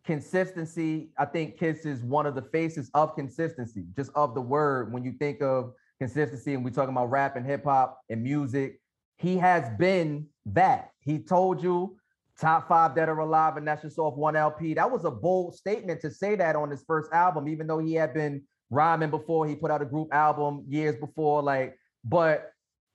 consistency. 0.04 1.10
I 1.18 1.24
think 1.24 1.58
Kiss 1.58 1.84
is 1.84 2.02
one 2.04 2.24
of 2.24 2.36
the 2.36 2.42
faces 2.42 2.88
of 2.94 3.16
consistency, 3.16 3.84
just 3.96 4.12
of 4.14 4.34
the 4.36 4.40
word. 4.40 4.92
When 4.92 5.02
you 5.04 5.12
think 5.12 5.42
of 5.42 5.72
consistency, 5.98 6.54
and 6.54 6.64
we're 6.64 6.70
talking 6.70 6.94
about 6.94 7.10
rap 7.10 7.34
and 7.34 7.44
hip 7.44 7.64
hop 7.64 8.00
and 8.08 8.22
music, 8.22 8.80
he 9.16 9.36
has 9.38 9.68
been 9.76 10.26
that. 10.46 10.92
He 11.00 11.18
told 11.18 11.62
you 11.62 11.96
top 12.40 12.68
five 12.68 12.94
that 12.94 13.08
are 13.08 13.18
alive, 13.18 13.56
and 13.56 13.66
that's 13.66 13.82
just 13.82 13.98
off 13.98 14.16
one 14.16 14.36
LP. 14.36 14.74
That 14.74 14.90
was 14.90 15.04
a 15.04 15.10
bold 15.10 15.54
statement 15.54 16.00
to 16.02 16.10
say 16.10 16.36
that 16.36 16.56
on 16.56 16.70
his 16.70 16.84
first 16.86 17.12
album, 17.12 17.48
even 17.48 17.66
though 17.66 17.78
he 17.78 17.94
had 17.94 18.14
been 18.14 18.42
rhyming 18.70 19.10
before. 19.10 19.46
He 19.46 19.54
put 19.54 19.70
out 19.70 19.82
a 19.82 19.86
group 19.86 20.08
album 20.12 20.64
years 20.68 20.96
before, 20.96 21.42
like, 21.42 21.76
but 22.04 22.52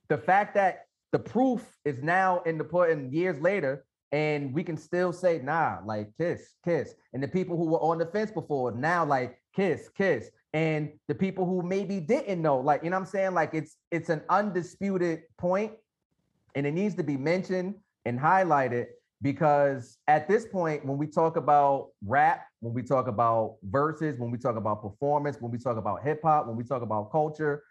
the 0.08 0.18
fact 0.18 0.54
that 0.54 0.86
the 1.12 1.18
proof 1.18 1.64
is 1.84 2.02
now 2.02 2.40
in 2.40 2.58
the 2.58 2.64
pudding 2.64 3.12
years 3.12 3.40
later, 3.40 3.84
and 4.12 4.54
we 4.54 4.62
can 4.62 4.76
still 4.76 5.12
say, 5.12 5.40
nah, 5.42 5.78
like 5.84 6.10
kiss, 6.18 6.54
kiss. 6.64 6.94
And 7.12 7.22
the 7.22 7.28
people 7.28 7.56
who 7.56 7.66
were 7.66 7.80
on 7.80 7.98
the 7.98 8.06
fence 8.06 8.30
before 8.30 8.72
now, 8.72 9.04
like 9.04 9.40
kiss, 9.54 9.88
kiss. 9.96 10.30
And 10.52 10.92
the 11.08 11.14
people 11.14 11.46
who 11.46 11.62
maybe 11.62 11.98
didn't 11.98 12.40
know, 12.40 12.60
like, 12.60 12.84
you 12.84 12.90
know 12.90 12.96
what 12.96 13.06
I'm 13.06 13.06
saying? 13.06 13.34
Like 13.34 13.54
it's 13.54 13.76
it's 13.90 14.08
an 14.08 14.22
undisputed 14.28 15.22
point, 15.36 15.72
and 16.54 16.64
it 16.64 16.72
needs 16.72 16.94
to 16.94 17.02
be 17.02 17.16
mentioned 17.16 17.74
and 18.04 18.20
highlighted 18.20 18.86
because 19.24 19.96
at 20.06 20.28
this 20.28 20.44
point, 20.44 20.84
when 20.84 20.98
we 20.98 21.06
talk 21.06 21.38
about 21.38 21.88
rap, 22.04 22.46
when 22.60 22.74
we 22.74 22.82
talk 22.82 23.08
about 23.08 23.56
verses, 23.62 24.18
when 24.18 24.30
we 24.30 24.36
talk 24.36 24.56
about 24.56 24.82
performance, 24.82 25.38
when 25.40 25.50
we 25.50 25.56
talk 25.56 25.78
about 25.78 26.04
hip 26.04 26.20
hop, 26.22 26.46
when 26.46 26.56
we 26.56 26.62
talk 26.62 26.82
about 26.82 27.10
culture, 27.10 27.64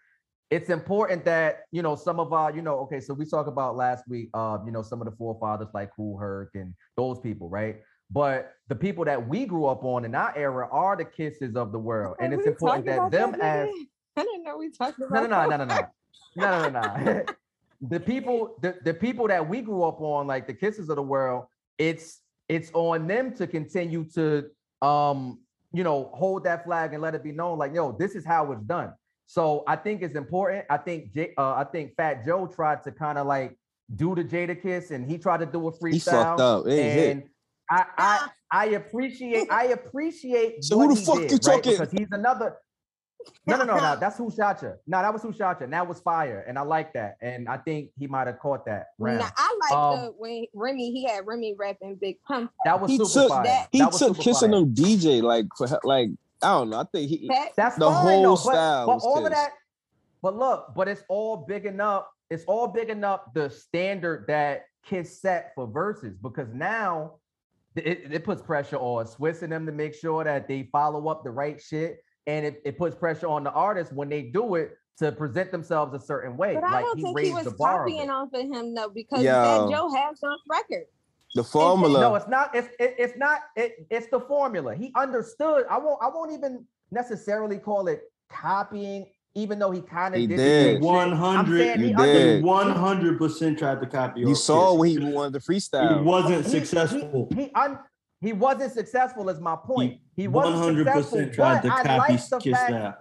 it's 0.50 0.68
important 0.68 1.24
that 1.24 1.60
you 1.70 1.80
know 1.80 1.94
some 1.94 2.18
of 2.18 2.32
our, 2.32 2.50
you 2.50 2.60
know, 2.60 2.80
okay, 2.80 2.98
so 2.98 3.14
we 3.14 3.24
talked 3.24 3.48
about 3.48 3.76
last 3.76 4.02
week, 4.08 4.30
uh, 4.34 4.58
you 4.66 4.72
know, 4.72 4.82
some 4.82 5.00
of 5.00 5.04
the 5.04 5.12
forefathers 5.12 5.68
like 5.72 5.90
Kool 5.94 6.18
Herc 6.18 6.50
and 6.54 6.74
those 6.96 7.20
people, 7.20 7.48
right? 7.48 7.76
But 8.10 8.52
the 8.66 8.74
people 8.74 9.04
that 9.04 9.28
we 9.28 9.46
grew 9.46 9.66
up 9.66 9.84
on 9.84 10.04
in 10.04 10.14
our 10.16 10.36
era 10.36 10.68
are 10.72 10.96
the 10.96 11.04
kisses 11.04 11.54
of 11.54 11.70
the 11.70 11.78
world, 11.78 12.16
and 12.18 12.34
it's 12.34 12.48
important 12.48 12.86
that 12.86 13.12
them 13.12 13.30
that 13.30 13.68
as? 13.68 13.68
I 14.16 14.22
didn't 14.24 14.42
know 14.42 14.58
we 14.58 14.70
talked 14.70 14.98
about 14.98 15.12
no, 15.12 15.26
no, 15.26 15.48
no, 15.48 15.56
no, 15.56 15.64
no, 15.64 15.88
no, 16.34 16.68
no, 16.68 16.80
no, 16.80 17.02
no. 17.12 17.24
The 17.80 18.00
people, 18.00 18.56
the, 18.62 18.76
the 18.84 18.94
people 18.94 19.28
that 19.28 19.48
we 19.48 19.60
grew 19.60 19.82
up 19.84 20.00
on, 20.00 20.26
like 20.26 20.46
the 20.46 20.54
kisses 20.54 20.88
of 20.88 20.96
the 20.96 21.02
world, 21.02 21.46
it's 21.78 22.20
it's 22.48 22.70
on 22.74 23.06
them 23.06 23.34
to 23.36 23.46
continue 23.46 24.04
to 24.14 24.44
um, 24.82 25.38
you 25.72 25.82
know, 25.82 26.10
hold 26.14 26.44
that 26.44 26.64
flag 26.64 26.92
and 26.92 27.02
let 27.02 27.14
it 27.14 27.24
be 27.24 27.32
known, 27.32 27.58
like, 27.58 27.74
yo, 27.74 27.90
this 27.92 28.14
is 28.14 28.24
how 28.24 28.52
it's 28.52 28.62
done. 28.62 28.92
So 29.26 29.64
I 29.66 29.76
think 29.76 30.02
it's 30.02 30.14
important. 30.14 30.66
I 30.70 30.76
think 30.76 31.12
J, 31.12 31.32
uh, 31.38 31.54
I 31.54 31.64
think 31.64 31.94
Fat 31.96 32.24
Joe 32.24 32.46
tried 32.46 32.84
to 32.84 32.92
kind 32.92 33.16
of 33.18 33.26
like 33.26 33.58
do 33.96 34.14
the 34.14 34.22
Jadakiss, 34.22 34.90
and 34.90 35.10
he 35.10 35.16
tried 35.18 35.38
to 35.38 35.46
do 35.46 35.66
a 35.68 35.72
freestyle. 35.72 35.90
He 35.92 35.98
fucked 36.00 36.40
up. 36.40 36.66
It 36.66 36.70
ain't 36.72 36.92
hit. 36.92 37.10
and 37.12 37.22
I, 37.70 37.84
I 37.96 38.28
I 38.50 38.64
appreciate 38.66 39.50
I 39.50 39.64
appreciate 39.68 40.62
So 40.64 40.76
what 40.76 40.88
who 40.90 40.94
the 40.94 41.00
he 41.00 41.06
fuck 41.06 41.16
did, 41.16 41.30
you 41.30 41.36
right? 41.50 41.62
talking- 41.62 41.72
Because 41.78 41.90
he's 41.92 42.08
another 42.12 42.56
no, 43.46 43.56
no, 43.56 43.64
no, 43.64 43.76
no. 43.76 43.96
That's 44.00 44.16
who 44.18 44.30
shot 44.30 44.62
you. 44.62 44.74
No, 44.86 45.00
that 45.02 45.12
was 45.12 45.22
who 45.22 45.32
shot 45.32 45.60
you. 45.60 45.64
And 45.64 45.72
that 45.72 45.86
was 45.86 46.00
fire. 46.00 46.44
And 46.48 46.58
I 46.58 46.62
like 46.62 46.92
that. 46.94 47.16
And 47.20 47.48
I 47.48 47.56
think 47.58 47.90
he 47.98 48.06
might 48.06 48.26
have 48.26 48.38
caught 48.38 48.64
that 48.66 48.88
round. 48.98 49.20
Nah, 49.20 49.30
I 49.36 49.58
like 49.62 49.72
Um, 49.78 50.04
the 50.06 50.12
when 50.18 50.46
Remy 50.54 50.90
he 50.92 51.04
had 51.04 51.26
Remy 51.26 51.54
rapping 51.58 51.96
Big 51.96 52.22
Pun. 52.22 52.48
that 52.64 52.80
was 52.80 52.90
He 52.90 52.98
super 52.98 53.10
took- 53.10 53.28
fire. 53.30 53.44
that- 53.44 53.68
He 53.72 53.78
That 53.80 53.92
was 53.92 53.98
took 53.98 54.08
super 54.16 54.22
kissing 54.22 54.50
fire. 54.52 54.60
them 54.60 54.74
DJ 54.74 55.22
like 55.22 55.46
for 55.56 55.66
like 55.84 56.10
I 56.42 56.48
don't 56.48 56.70
know. 56.70 56.80
I 56.80 56.84
think 56.92 57.08
he 57.08 57.26
That- 57.28 57.50
That's 57.56 57.76
the 57.76 57.86
fine, 57.90 57.94
whole 57.94 58.22
though, 58.22 58.34
style 58.36 58.86
But, 58.86 58.94
was 58.96 59.04
all 59.04 59.24
of 59.24 59.32
that. 59.32 59.50
But 60.22 60.36
look, 60.36 60.72
but 60.74 60.88
it's 60.88 61.02
all 61.08 61.36
big 61.38 61.66
enough. 61.66 62.04
It's 62.30 62.44
all 62.46 62.66
big 62.66 62.88
enough 62.90 63.32
the 63.34 63.48
standard 63.50 64.26
that 64.28 64.64
Kiss 64.84 65.20
set 65.20 65.52
for 65.54 65.66
verses 65.66 66.16
because 66.18 66.48
now 66.52 67.14
it, 67.76 68.12
it 68.12 68.24
puts 68.24 68.40
pressure 68.42 68.76
on 68.76 69.04
Swizz 69.06 69.42
and 69.42 69.52
them 69.52 69.66
to 69.66 69.72
make 69.72 69.94
sure 69.94 70.22
that 70.22 70.46
they 70.46 70.68
follow 70.70 71.08
up 71.08 71.24
the 71.24 71.30
right 71.30 71.60
shit. 71.60 72.03
And 72.26 72.46
it, 72.46 72.62
it 72.64 72.78
puts 72.78 72.96
pressure 72.96 73.26
on 73.28 73.44
the 73.44 73.50
artists 73.52 73.92
when 73.92 74.08
they 74.08 74.22
do 74.22 74.54
it 74.54 74.78
to 74.98 75.12
present 75.12 75.50
themselves 75.50 75.92
a 75.94 76.00
certain 76.04 76.36
way. 76.36 76.54
But 76.54 76.64
I 76.64 76.80
don't 76.80 76.96
he 76.96 77.02
think 77.04 77.20
he 77.20 77.32
was 77.32 77.44
the 77.44 77.50
of 77.50 77.58
copying 77.58 78.10
off 78.10 78.28
of 78.32 78.40
him 78.40 78.74
though, 78.74 78.88
because 78.88 79.22
Yo. 79.22 79.32
that 79.32 79.70
Joe 79.76 79.90
has 79.94 80.22
on 80.22 80.38
record. 80.48 80.84
the 81.34 81.44
formula. 81.44 82.00
No, 82.00 82.14
it's 82.14 82.28
not. 82.28 82.54
It's 82.54 82.68
it, 82.80 82.94
it's 82.98 83.18
not. 83.18 83.40
It, 83.56 83.86
it's 83.90 84.06
the 84.06 84.20
formula. 84.20 84.74
He 84.74 84.92
understood. 84.96 85.64
I 85.68 85.78
won't. 85.78 85.98
I 86.02 86.08
won't 86.08 86.32
even 86.32 86.64
necessarily 86.90 87.58
call 87.58 87.88
it 87.88 88.02
copying, 88.30 89.06
even 89.34 89.58
though 89.58 89.72
he 89.72 89.80
kind 89.82 90.14
of 90.14 90.20
He 90.20 90.26
did. 90.28 90.36
did. 90.36 90.76
the 90.80 90.86
same. 90.86 90.94
I'm 90.94 91.10
100 91.10 91.58
saying 91.58 91.80
he 91.80 91.88
You 91.88 91.96
under- 91.98 92.12
did. 92.12 92.44
100% 92.44 93.58
tried 93.58 93.80
to 93.80 93.86
copy. 93.86 94.20
you 94.20 94.30
off 94.30 94.36
saw 94.38 94.70
Kiss. 94.72 94.78
when 94.80 94.90
he 94.90 95.12
wanted 95.12 95.32
the 95.34 95.38
freestyle. 95.40 95.88
He 95.88 95.94
freestyle. 95.96 96.04
wasn't 96.04 96.44
he- 96.44 96.50
successful. 96.50 97.28
He, 97.34 97.42
he, 97.44 97.50
un, 97.54 97.78
he 98.24 98.32
wasn't 98.32 98.72
successful. 98.72 99.28
Is 99.28 99.40
my 99.40 99.56
point. 99.56 99.94
He, 100.16 100.22
He 100.22 100.28
wasn't 100.28 100.76
100% 100.78 100.84
successful. 100.94 101.30
tried 101.30 101.62
But 101.62 101.68
to 101.68 101.74
I 101.74 101.82
copy 101.82 102.12
like 102.12 102.28
the 102.28 102.38
Kiss 102.38 102.52
fact. 102.58 102.70
style. 102.70 102.96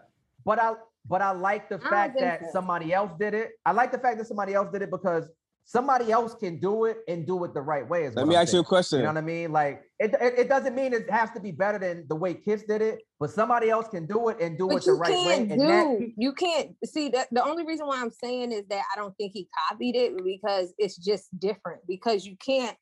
But 0.45 0.59
I 0.59 0.73
but 1.07 1.21
I 1.21 1.31
like 1.31 1.69
the 1.69 1.77
don't 1.77 1.89
fact 1.89 2.19
that 2.19 2.41
so. 2.45 2.49
somebody 2.53 2.93
else 2.93 3.11
did 3.19 3.33
it. 3.33 3.51
I 3.65 3.71
like 3.71 3.91
the 3.91 3.97
fact 3.99 4.17
that 4.19 4.25
somebody 4.27 4.53
else 4.53 4.69
did 4.71 4.81
it 4.81 4.91
because 4.91 5.27
somebody 5.65 6.11
else 6.11 6.33
can 6.35 6.59
do 6.59 6.85
it 6.85 6.97
and 7.07 7.25
do 7.25 7.41
it 7.45 7.53
the 7.53 7.61
right 7.61 7.87
way. 7.87 8.03
Is 8.03 8.15
Let 8.15 8.27
me 8.27 8.35
I'm 8.35 8.41
ask 8.41 8.53
you 8.53 8.59
a 8.59 8.63
question. 8.65 8.99
You 8.99 9.03
know 9.05 9.11
what 9.11 9.17
I 9.17 9.21
mean? 9.21 9.51
Like 9.53 9.83
it, 9.99 10.13
it, 10.19 10.39
it 10.39 10.49
doesn't 10.49 10.75
mean 10.75 10.93
it 10.93 11.09
has 11.09 11.31
to 11.31 11.39
be 11.39 11.51
better 11.51 11.79
than 11.79 12.05
the 12.09 12.15
way 12.15 12.33
Kiss 12.33 12.63
did 12.63 12.81
it, 12.81 12.99
but 13.19 13.29
somebody 13.31 13.69
else 13.69 13.87
can 13.87 14.05
do 14.05 14.27
it 14.29 14.37
and 14.41 14.57
do 14.57 14.67
But 14.67 14.77
it 14.77 14.85
the 14.85 14.93
right 14.93 15.11
way. 15.11 15.37
can't 15.37 15.51
And 15.51 15.61
do. 15.61 15.67
that 15.67 16.11
you 16.17 16.33
can't 16.33 16.71
see 16.85 17.09
that. 17.09 17.27
The 17.31 17.43
only 17.43 17.65
reason 17.65 17.87
why 17.87 18.01
I'm 18.01 18.11
saying 18.11 18.51
is 18.51 18.63
that 18.69 18.83
I 18.93 18.97
don't 18.99 19.15
think 19.17 19.31
he 19.33 19.47
copied 19.69 19.95
it 19.95 20.17
because 20.23 20.73
it's 20.77 20.97
just 20.97 21.27
different. 21.39 21.81
Because 21.87 22.25
you 22.25 22.35
can't, 22.45 22.75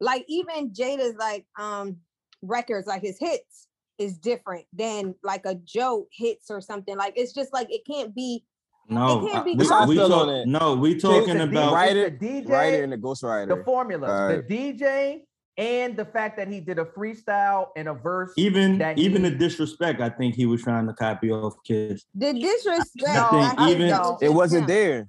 like, 0.00 0.24
even 0.28 0.70
Jada's 0.70 1.16
like 1.18 1.46
um 1.58 1.96
records, 2.42 2.86
like 2.86 3.02
his 3.02 3.18
hits, 3.18 3.68
is 3.98 4.18
different 4.18 4.64
than 4.72 5.14
like 5.22 5.46
a 5.46 5.54
Joe 5.56 6.06
hits 6.12 6.50
or 6.50 6.60
something. 6.60 6.96
Like 6.96 7.14
it's 7.16 7.32
just 7.32 7.52
like 7.52 7.68
it 7.70 7.82
can't 7.86 8.14
be. 8.14 8.44
No, 8.88 9.26
can't 9.26 9.38
I- 9.40 9.42
be 9.42 9.54
we, 9.56 9.66
copied. 9.66 9.88
we 9.88 9.96
talk- 9.96 10.46
no, 10.46 10.74
we 10.76 10.94
talking 10.96 11.38
the 11.38 11.44
about 11.44 11.72
DJ 11.72 11.74
Writer- 11.74 12.10
the 12.10 12.16
DJ, 12.26 12.48
Writer 12.48 12.84
and 12.84 12.92
the 12.92 12.96
ghostwriter. 12.98 13.48
the 13.58 13.64
formula, 13.64 14.06
Alright. 14.08 14.46
the 14.46 14.54
DJ, 14.74 15.22
and 15.58 15.96
the 15.96 16.04
fact 16.04 16.36
that 16.36 16.46
he 16.46 16.60
did 16.60 16.78
a 16.78 16.84
freestyle 16.84 17.68
and 17.76 17.88
a 17.88 17.94
verse. 17.94 18.32
even 18.36 18.78
that 18.78 18.96
even 18.96 19.24
he- 19.24 19.30
the 19.30 19.36
disrespect. 19.36 20.00
I 20.00 20.08
think 20.10 20.36
he 20.36 20.46
was 20.46 20.62
trying 20.62 20.86
to 20.86 20.92
copy 20.92 21.32
off 21.32 21.54
kids. 21.64 22.06
The 22.14 22.32
disrespect. 22.34 22.92
No, 23.14 23.28
I 23.32 23.40
think 23.48 23.58
think 23.58 23.70
even- 23.70 23.88
that 23.88 24.02
was 24.02 24.22
It 24.22 24.32
wasn't 24.32 24.66
there. 24.68 25.08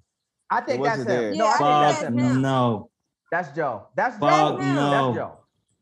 I 0.50 0.62
think 0.62 0.84
that's 0.84 1.00
wasn't 1.00 1.10
him. 1.26 1.34
Yeah, 1.36 1.40
No, 1.40 1.46
I 1.46 1.50
I 1.50 1.52
think 1.52 1.60
think 1.60 1.70
that's 1.70 2.00
Fuck 2.00 2.08
him. 2.08 2.18
him. 2.20 2.42
no, 2.42 2.90
That's 3.32 3.55
Joe. 3.55 3.88
That's 3.95 4.17
fuck 4.17 4.57
Joe. 4.59 4.65
no. 4.73 4.91
That's 4.91 5.17
Joe. 5.17 5.34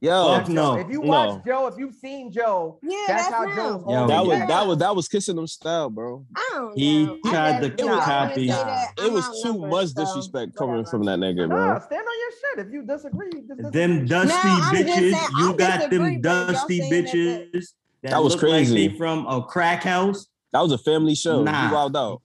Yo, 0.01 0.25
Fuck 0.27 0.37
That's 0.37 0.49
Joe. 0.49 0.53
no. 0.53 0.73
If 0.81 0.89
you 0.91 1.01
No. 1.01 1.07
watch 1.07 1.45
Joe, 1.45 1.67
if 1.67 1.77
you've 1.77 1.95
seen 1.95 2.31
Joe, 2.31 2.79
Yeah, 2.83 2.97
that's, 3.07 3.29
that's, 3.29 3.33
how 3.33 3.47
him. 3.47 3.55
Joe's 3.55 3.83
Yo, 3.87 4.07
that 4.07 4.25
was 4.25 4.37
been. 4.39 4.47
that 4.47 4.67
was 4.67 4.77
that 4.79 4.95
was 4.95 5.07
kissing 5.07 5.35
them 5.37 5.47
style, 5.47 5.89
bro. 5.89 6.25
I 6.35 6.49
don't 6.53 6.77
He 6.77 7.05
know. 7.05 7.17
I 7.25 7.29
tried 7.31 7.51
just- 7.63 7.77
to 7.77 7.83
it 7.85 7.89
was- 7.89 7.99
I 7.99 8.05
copy. 8.27 8.49
It 8.49 9.11
was 9.13 9.41
too 9.41 9.49
outnumbered, 9.49 9.69
much 9.71 9.87
so 9.89 10.03
disrespect 10.03 10.55
coming 10.55 10.75
whatever. 10.75 10.89
from 10.89 11.03
that 11.05 11.19
nigga, 11.19 11.47
bro. 11.47 11.57
Nah, 11.65 11.79
stand 11.79 12.01
on 12.05 12.13
your 12.19 12.31
shit. 12.31 12.67
If 12.67 12.73
you 12.73 12.81
disagree, 12.83 13.29
you 13.33 13.47
just 13.47 13.71
Them 13.71 14.05
dusty 14.05 14.27
No, 14.27 14.33
bitches, 14.71 15.11
saying, 15.13 15.29
you 15.39 15.53
got 15.55 15.89
them 15.89 16.21
dusty 16.21 16.79
saying 16.79 16.91
that 17.05 17.13
bitches 17.13 17.73
that, 18.03 18.11
That 18.11 18.23
was 18.23 18.35
crazy. 18.35 18.89
like 18.89 18.97
from 18.97 19.25
a 19.27 19.41
crack 19.41 19.81
house. 19.83 20.27
That 20.51 20.59
was 20.61 20.71
a 20.73 20.77
family 20.77 21.15
show. 21.15 21.41
Nah. 21.41 21.67
He 21.69 21.73
wild 21.73 21.95
out. 21.97 22.21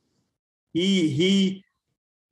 He 0.73 1.09
he. 1.09 1.65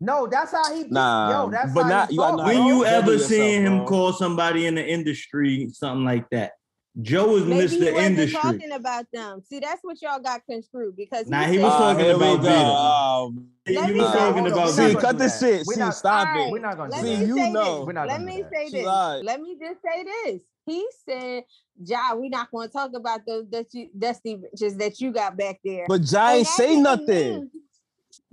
No, 0.00 0.26
that's 0.28 0.52
how 0.52 0.74
he. 0.74 0.84
Nah, 0.84 1.30
yo, 1.44 1.50
that's 1.50 1.72
but 1.74 1.84
how 1.84 1.88
not- 1.88 2.12
you 2.12 2.18
gotta 2.18 2.42
When 2.44 2.64
you 2.66 2.84
ever 2.84 3.18
seen 3.18 3.62
him 3.66 3.78
bro. 3.78 3.86
call 3.86 4.12
somebody 4.12 4.66
in 4.66 4.76
the 4.76 4.86
industry 4.86 5.68
something 5.72 6.04
like 6.04 6.28
that? 6.30 6.52
Joe 7.00 7.36
is 7.36 7.44
Maybe 7.44 7.66
he 7.68 7.76
Mr. 7.78 7.92
wasn't 7.92 8.06
Industry. 8.18 8.40
talking 8.42 8.72
about 8.72 9.06
them. 9.12 9.40
See, 9.48 9.60
that's 9.60 9.80
what 9.82 10.02
y'all 10.02 10.18
got 10.18 10.40
construed 10.50 10.96
because 10.96 11.28
Nah, 11.28 11.44
he, 11.44 11.58
he 11.58 11.58
was 11.62 11.72
said- 11.72 11.76
Ah, 11.76 11.78
talking 11.92 12.04
here 12.04 12.14
about 12.16 12.36
go. 12.36 12.42
Vita. 12.42 12.64
Oh, 12.64 13.34
He 13.66 13.76
was 13.76 13.86
me- 13.88 13.98
talking 14.00 14.46
on, 14.46 14.52
about 14.52 14.68
See, 14.70 14.86
Vita. 14.88 15.00
cut 15.00 15.12
do 15.12 15.18
this 15.18 15.38
shit. 15.40 15.62
We're 15.66 15.74
See, 15.74 15.80
not- 15.80 15.94
stop 15.94 16.26
Alright, 16.28 16.46
it. 16.48 16.52
We're 16.52 16.58
not 16.58 16.76
gonna 16.76 16.90
Let 16.90 17.02
See, 17.04 17.14
you 17.24 17.50
know. 17.50 17.84
We're 17.86 17.92
not 17.92 18.08
Let 18.08 18.14
gonna 18.18 18.24
me 18.26 18.44
say 18.52 18.70
this. 18.70 18.84
lied. 18.86 19.24
Let 19.24 19.40
me 19.40 19.56
just 19.60 19.80
say 19.82 20.04
this. 20.24 20.42
He 20.66 20.86
said, 21.08 21.44
"Ja, 21.84 22.14
we're 22.14 22.28
not 22.30 22.50
going 22.50 22.68
to 22.68 22.72
talk 22.72 22.90
about 22.94 23.20
those 23.26 23.46
dusty, 23.46 23.90
dusty 23.96 24.36
bitches 24.36 24.76
that 24.78 25.00
you 25.00 25.12
got 25.12 25.36
back 25.36 25.60
there." 25.64 25.86
But 25.88 26.02
Jai 26.02 26.30
And 26.32 26.38
ain't 26.40 26.46
say 26.48 26.66
didn't 26.68 26.82
nothing. 26.82 27.50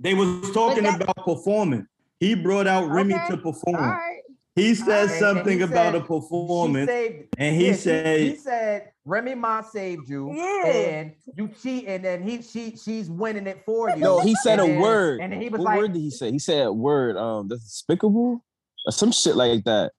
They 0.00 0.14
was 0.14 0.50
talking 0.52 0.86
about 0.86 1.16
performing. 1.16 1.86
He 2.20 2.34
brought 2.34 2.66
out 2.66 2.88
Remy 2.90 3.14
Okay, 3.14 3.26
to 3.28 3.36
perform. 3.36 3.76
All 3.76 3.82
right. 3.82 4.22
He 4.54 4.74
said 4.74 5.02
And- 5.02 5.10
and 5.10 5.20
something 5.20 5.58
he 5.58 5.64
about 5.64 5.92
said 5.92 5.94
a 5.96 6.00
performance, 6.00 6.88
saved, 6.88 7.28
and 7.36 7.54
he 7.56 7.66
yeah, 7.66 7.72
said, 7.74 8.20
he 8.20 8.36
said 8.36 8.90
Remy 9.04 9.34
Ma 9.34 9.60
saved 9.60 10.08
you, 10.08 10.32
Yeah. 10.32 10.66
and 10.66 11.12
you 11.36 11.48
cheating, 11.48 11.88
and 11.90 12.02
then 12.02 12.22
he 12.22 12.40
she 12.40 12.74
she's 12.74 13.10
winning 13.10 13.46
it 13.46 13.62
for 13.66 13.90
you. 13.90 13.96
No, 13.96 14.20
he 14.20 14.34
said 14.36 14.58
And 14.58 14.70
a 14.70 14.72
then- 14.72 14.80
word. 14.80 15.20
and 15.20 15.34
he 15.34 15.50
was 15.50 15.58
What 15.58 15.64
like, 15.66 15.78
word 15.78 15.92
did 15.92 16.00
he 16.00 16.10
say? 16.10 16.30
He 16.32 16.38
said 16.38 16.66
a 16.66 16.72
word. 16.72 17.18
Um, 17.18 17.48
that's 17.48 17.64
despicable 17.64 18.42
or 18.86 18.92
some 18.92 19.12
shit 19.12 19.36
like 19.36 19.64
that. 19.64 19.92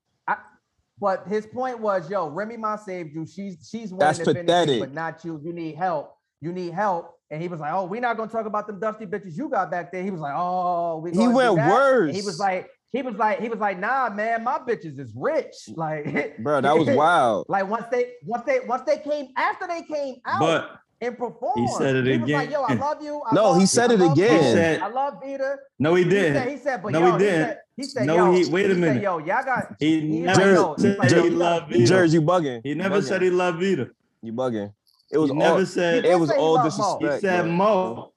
But 0.99 1.27
his 1.27 1.45
point 1.45 1.79
was, 1.79 2.09
yo, 2.09 2.27
Remy 2.27 2.57
Ma 2.57 2.75
saved 2.75 3.13
you. 3.13 3.27
She's 3.27 3.69
she's 3.69 3.91
winning 3.91 3.99
That's 3.99 4.17
the 4.17 4.25
finish, 4.25 4.41
pathetic. 4.41 4.79
but 4.79 4.93
not 4.95 5.23
you. 5.23 5.39
You 5.43 5.53
need 5.53 5.75
help. 5.75 6.17
You 6.41 6.51
need 6.51 6.73
help. 6.73 7.16
And 7.30 7.41
he 7.41 7.47
was 7.47 7.59
like, 7.59 7.73
oh, 7.73 7.86
we're 7.86 8.01
not 8.01 8.15
gonna 8.17 8.32
talk 8.32 8.45
about 8.45 8.67
them 8.67 8.80
dusty 8.80 9.05
bitches 9.05 9.38
you 9.38 9.49
got 9.49 9.69
back 9.69 9.91
there. 9.91 10.03
He 10.03 10.11
was 10.11 10.21
like, 10.21 10.34
oh, 10.36 10.99
we 11.03 11.11
He 11.11 11.17
gonna 11.17 11.32
went 11.32 11.55
that? 11.57 11.69
worse. 11.71 12.07
And 12.07 12.15
he 12.15 12.21
was 12.21 12.39
like, 12.39 12.69
he 12.93 13.01
was 13.01 13.15
like, 13.15 13.41
he 13.41 13.49
was 13.49 13.59
like, 13.59 13.78
nah, 13.80 14.09
man, 14.09 14.43
my 14.45 14.59
bitches 14.59 14.97
is 14.99 15.13
rich. 15.15 15.53
Like, 15.75 16.38
Bro, 16.39 16.61
that 16.61 16.78
was 16.78 16.88
wild. 16.89 17.45
like 17.49 17.67
once 17.69 17.86
they 17.91 18.13
once 18.23 18.43
they 18.45 18.59
once 18.61 18.84
they 18.86 18.97
came 18.99 19.28
after 19.36 19.67
they 19.67 19.82
came 19.84 20.15
out 20.25 20.39
but 20.39 20.71
and 21.01 21.17
performed. 21.17 21.69
said 21.78 21.95
it 21.97 22.05
he 22.05 22.17
was 22.17 22.30
like, 22.32 22.47
again. 22.47 22.51
yo, 22.59 22.63
I 22.63 22.73
love 22.75 23.03
you. 23.03 23.21
I 23.30 23.36
No, 23.36 23.43
love 23.51 23.59
he 23.59 23.65
said 23.65 23.91
I 23.91 23.93
it 23.95 24.01
again. 24.13 24.41
He 24.41 24.51
said- 24.53 24.82
I 24.82 24.88
love 24.88 25.15
Vita. 25.21 25.57
no, 25.80 25.95
he 25.95 26.03
He 26.05 26.09
didn't. 26.09 26.34
said, 26.36 26.49
he 26.49 26.57
said, 26.57 26.82
but 26.82 26.91
No, 26.93 26.99
yo, 26.99 27.11
he 27.11 27.17
didn't. 27.19 27.45
said- 27.47 27.59
He 27.75 27.84
said, 27.84 28.05
No, 28.07 28.15
yo, 28.15 28.32
he- 28.32 28.45
wait 28.49 28.65
a 28.65 28.69
said, 28.69 28.78
minute. 28.80 29.03
yo, 29.03 29.17
y'all 29.19 29.43
got. 29.43 29.75
He 29.80 29.99
He 29.99 30.19
never 30.21 30.39
said 30.39 30.55
yo, 30.55 30.75
he 30.78 30.95
like, 30.97 31.11
yo, 31.11 31.23
loved 31.38 31.71
you 31.71 31.78
Vito. 31.80 31.88
Jersey, 31.89 32.17
you 32.17 32.21
bugging. 32.23 32.61
He 32.63 32.73
never 32.73 32.99
bugging. 32.99 33.03
said 33.03 33.21
he 33.21 33.30
loved 33.30 33.59
Vita. 33.59 33.89
You 34.23 34.34
bugging. 34.34 34.73
It 35.11 35.17
was 35.17 35.29
He 35.31 35.35
all. 35.37 35.39
never 35.41 35.65
said 35.65 36.05
It 36.05 36.19
was 36.19 36.31
all 36.31 36.55
loved 36.55 36.77
Mo. 36.77 36.99
disrespect. 36.99 37.13
He 37.23 37.27
said 37.27 37.41
bro. 37.43 37.51
Mo. 37.53 38.13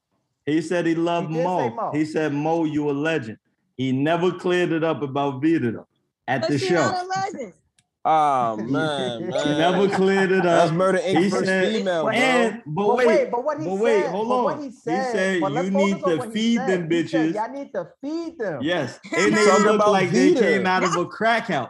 He 0.47 0.63
said 0.63 0.87
he 0.87 0.95
loved 0.95 1.31
He 1.31 1.43
Mo. 1.43 1.71
Mo. 1.71 1.91
He 1.93 2.05
said 2.05 2.33
Mo, 2.33 2.65
you 2.65 2.91
a 2.91 2.93
legend. 2.93 3.39
He 3.77 3.93
never 3.93 4.31
cleared 4.33 4.73
it 4.73 4.83
up 4.85 5.03
about 5.03 5.41
Vita 5.43 5.71
though 5.71 5.87
at 6.29 6.43
But 6.43 6.51
the 6.51 6.59
show. 6.59 6.75
not 6.75 7.05
a 7.05 7.09
legend. 7.09 7.53
Oh 8.03 8.57
man, 8.57 9.25
He 9.25 9.29
never 9.59 9.87
cleared 9.91 10.33
it 10.33 10.43
That's 10.45 10.71
up. 10.71 10.75
Murder 10.75 10.97
Inc. 11.01 11.19
He 11.23 11.29
first 11.29 11.45
said- 11.45 11.71
female, 11.75 12.05
bro. 12.05 12.13
And 12.15 12.63
but, 12.65 12.87
But 12.87 12.97
wait, 12.97 13.07
wait, 13.07 13.31
but 13.31 13.45
what 13.45 13.61
he 13.61 13.67
but 13.67 13.75
wait, 13.75 14.03
said, 14.05 14.11
hold 14.11 14.29
but 14.29 14.35
on. 14.37 14.45
what 14.45 14.59
he 14.59 14.65
He 14.65 14.73
said, 14.73 15.13
said 15.13 15.41
you 15.53 15.71
need 15.71 16.01
to 16.03 16.23
feed 16.31 16.31
them 16.33 16.33
He 16.33 16.57
said, 16.57 16.89
bitches. 16.89 17.35
Y'all 17.35 17.53
need 17.53 17.71
to 17.75 17.89
feed 18.01 18.39
them. 18.39 18.63
Yes, 18.63 18.99
and 19.13 19.37
they 19.37 19.45
Talking 19.45 19.67
look 19.67 19.75
about 19.75 19.93
like 19.93 20.11
they 20.13 20.33
came 20.33 20.67
out 20.67 20.83
of 20.83 20.97
a 20.97 21.05
crack 21.05 21.49
house. 21.49 21.69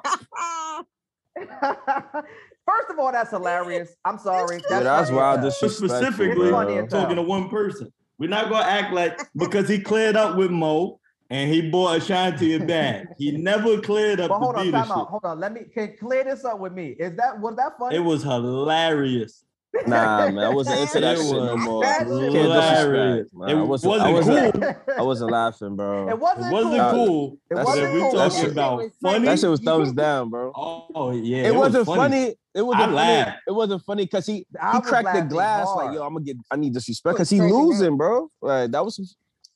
First 2.70 2.90
of 2.90 2.98
all, 2.98 3.12
that's 3.12 3.30
hilarious. 3.30 3.94
I'm 4.04 4.18
sorry. 4.18 4.56
Yeah, 4.56 4.62
That's, 4.68 4.84
that's 4.84 5.10
funny 5.10 5.18
as 5.18 5.22
wild 5.22 5.40
hell. 5.40 5.48
disrespectful, 5.50 5.88
Specifically, 5.88 6.46
It's 6.46 6.50
funny 6.54 6.74
bro. 6.74 6.86
talking 6.86 7.16
to 7.16 7.22
one 7.22 7.48
person. 7.48 7.92
We're 8.18 8.28
not 8.30 8.50
gonna 8.50 8.64
act 8.66 8.92
like 8.92 9.18
because 9.36 9.68
he 9.68 9.80
cleared 9.80 10.16
up 10.16 10.36
with 10.36 10.50
Mo 10.50 11.00
and 11.30 11.52
he 11.52 11.70
bought 11.70 11.96
Ashanti 11.98 12.54
a 12.54 12.60
bag. 12.60 13.06
He 13.18 13.32
never 13.36 13.80
cleared 13.80 14.20
up 14.20 14.28
But 14.28 14.38
hold 14.38 14.56
the 14.56 14.60
on, 14.60 14.72
time 14.72 14.92
out. 14.92 15.08
Hold 15.08 15.24
on. 15.24 15.40
Let 15.40 15.52
me 15.52 15.62
can 15.72 15.96
clear 15.98 16.24
this 16.24 16.44
up 16.44 16.58
with 16.60 16.72
me. 16.72 16.88
Is 16.98 17.16
that 17.16 17.40
was 17.40 17.56
that 17.56 17.78
funny? 17.78 17.96
It 17.96 18.00
was 18.00 18.22
hilarious. 18.22 19.44
Nah, 19.86 20.28
man, 20.30 20.38
I 20.38 20.48
wasn't 20.48 20.80
into 20.80 20.98
that 21.00 21.16
It 21.16 21.22
shit 21.22 21.30
no 21.32 21.54
was 21.54 21.64
more. 21.64 21.82
That 21.84 21.98
shit 22.00 22.32
hilarious. 22.32 23.28
man. 23.32 23.48
It 23.50 23.54
I 23.54 23.62
wasn't, 23.62 23.90
wasn't 23.90 24.08
I 24.08 24.12
wasn't, 24.12 24.64
it 24.64 24.76
I 24.98 25.02
wasn't 25.02 25.30
laughing, 25.30 25.76
bro. 25.76 26.16
wasn't, 26.16 26.46
It 26.46 26.52
wasn't 26.52 26.90
cool. 26.90 27.06
cool. 27.06 27.38
It 27.50 27.54
That 27.54 27.54
But 27.54 27.64
wasn't 27.66 27.86
if 27.86 27.94
we 27.94 28.00
cool. 28.00 28.10
That 28.10 28.18
talking 28.30 28.40
shit- 28.42 28.50
about 28.52 28.76
was 28.78 28.90
funny, 29.00 29.24
That 29.26 29.38
shit 29.38 29.50
was 29.50 29.60
thumbs 29.60 29.92
down, 29.92 30.28
bro. 30.28 30.52
oh 30.56 31.12
yeah, 31.12 31.44
it, 31.44 31.54
wasn't 31.54 31.86
was 31.86 31.96
funny. 31.96 32.34
It 32.54 32.62
wasn't 32.62 32.94
I 32.94 33.24
funny. 33.24 33.36
It 33.46 33.52
wasn't 33.52 33.82
funny 33.84 34.04
because 34.04 34.26
he 34.26 34.34
he 34.38 34.80
cracked 34.82 35.14
the 35.14 35.22
glass 35.22 35.66
hard. 35.68 35.86
like, 35.86 35.94
yo, 35.94 36.02
I'm 36.04 36.12
gonna 36.14 36.24
get. 36.24 36.36
I 36.50 36.56
need 36.56 36.74
disrespect 36.74 37.14
because 37.14 37.30
he 37.30 37.38
cracking 37.38 37.54
losing, 37.56 37.96
bro. 37.96 38.28
Like 38.40 38.70
that 38.72 38.84
was. 38.84 38.96
Some, 38.96 39.06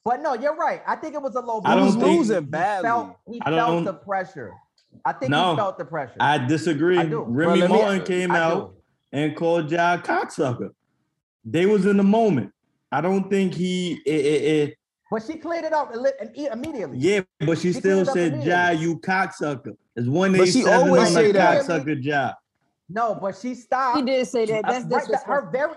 But 0.04 0.22
no, 0.22 0.34
you're 0.34 0.54
right. 0.56 0.80
I 0.86 0.96
think 0.96 1.14
it 1.14 1.22
was 1.22 1.34
a 1.34 1.40
low. 1.40 1.60
I 1.64 1.70
he 1.70 1.76
don't 1.76 1.86
was 1.86 1.94
think- 1.96 2.06
losing 2.18 2.44
He 2.44 2.50
felt, 2.50 3.16
he 3.30 3.40
I 3.42 3.50
felt 3.50 3.56
don't- 3.72 3.84
the 3.84 3.94
pressure. 3.94 4.52
I 5.04 5.12
think 5.12 5.30
No. 5.30 5.50
he 5.50 5.56
felt 5.56 5.76
the 5.78 5.84
pressure. 5.84 6.14
I 6.20 6.38
disagree. 6.38 6.98
I 6.98 7.04
do. 7.06 7.24
Remy 7.26 7.66
Bro, 7.66 7.78
let 7.78 7.98
me- 8.00 8.04
came 8.06 8.30
I 8.30 8.38
out 8.38 8.74
do. 8.74 8.76
and 9.18 9.36
called 9.36 9.70
Ja 9.72 9.96
cocksucker. 9.96 10.70
They 11.44 11.66
was 11.66 11.84
in 11.86 11.96
the 11.96 12.04
moment. 12.04 12.52
I 12.92 13.00
don't 13.00 13.28
think 13.28 13.54
he. 13.54 13.94
It, 14.06 14.24
it, 14.24 14.42
it, 14.70 14.74
But 15.10 15.24
she 15.24 15.34
cleared 15.34 15.64
it 15.64 15.72
up 15.72 15.92
and 15.92 16.00
lit- 16.00 16.14
and 16.20 16.30
immediately. 16.36 16.98
yeah, 16.98 17.22
but 17.40 17.58
she 17.58 17.72
She 17.72 17.80
still 17.80 18.04
cleared 18.04 18.34
it 18.34 18.36
up 18.36 18.40
said 18.40 18.46
Ja, 18.46 18.66
immediately. 18.68 18.86
you 18.86 18.98
cocksucker. 19.00 19.76
It's 19.96 20.06
one 20.08 20.30
But 20.32 20.42
eight 20.42 20.52
she 20.52 20.62
seven 20.62 20.88
always 20.90 21.08
on 21.16 21.22
the 21.24 21.32
cocksucker 21.32 22.04
Ja. 22.04 22.32
No, 22.88 23.14
but 23.20 23.36
she 23.36 23.54
stopped. 23.54 23.98
He 23.98 24.04
did 24.04 24.26
say 24.28 24.44
that. 24.46 24.62
That's 24.64 24.82
right, 24.84 24.90
that- 24.90 24.98
disrespectful. 25.00 25.34
her 25.34 25.50
very 25.50 25.74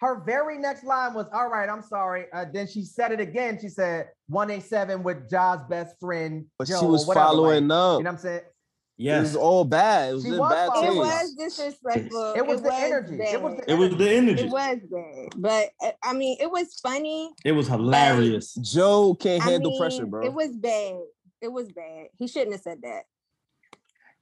her 0.00 0.22
very 0.26 0.58
next 0.58 0.84
line 0.84 1.14
was 1.14 1.26
all 1.32 1.48
right 1.48 1.68
i'm 1.68 1.80
sorry 1.80 2.26
uh, 2.34 2.44
then 2.52 2.66
she 2.66 2.82
said 2.82 3.12
it 3.12 3.20
again 3.20 3.56
she 3.60 3.68
said 3.68 4.08
187 4.26 5.02
with 5.04 5.30
Ja's 5.30 5.60
best 5.70 5.94
friend 6.00 6.44
But 6.58 6.66
Joe, 6.68 6.80
she 6.80 6.86
was 6.86 7.06
whatever, 7.06 7.26
following 7.26 7.68
like, 7.68 7.76
up. 7.78 7.98
you 8.00 8.04
know 8.04 8.10
what 8.10 8.14
i'm 8.14 8.18
saying 8.18 8.40
Yes. 8.96 9.18
It 9.18 9.22
was 9.22 9.36
all 9.36 9.64
bad. 9.64 10.10
It 10.10 10.14
was 10.14 10.24
was 10.26 10.52
bad 10.52 10.68
following 10.68 10.84
It 10.86 10.94
taste. 10.94 10.98
was 10.98 11.34
disrespectful. 11.34 12.32
It 12.36 12.46
was 12.46 12.62
the 12.62 12.72
energy. 12.74 13.14
It 13.20 13.42
was 13.42 13.54
bad. 13.56 13.66
the 13.66 13.72
it 13.72 13.74
was 13.76 13.96
the 13.96 14.10
energy. 14.10 14.42
It 14.44 14.50
was 14.52 14.78
bad, 14.88 15.28
but 15.36 15.70
uh, 15.82 15.90
I 16.04 16.12
mean, 16.12 16.36
it 16.40 16.48
was 16.48 16.78
funny. 16.80 17.30
It 17.44 17.52
was 17.52 17.66
hilarious. 17.66 18.54
Joe 18.54 19.14
can't 19.14 19.44
I 19.44 19.50
handle 19.50 19.72
mean, 19.72 19.80
pressure, 19.80 20.06
bro. 20.06 20.24
It 20.24 20.32
was 20.32 20.54
bad. 20.56 21.00
It 21.42 21.48
was 21.52 21.72
bad. 21.72 22.06
He 22.20 22.28
shouldn't 22.28 22.52
have 22.52 22.60
said 22.60 22.82
that. 22.82 23.02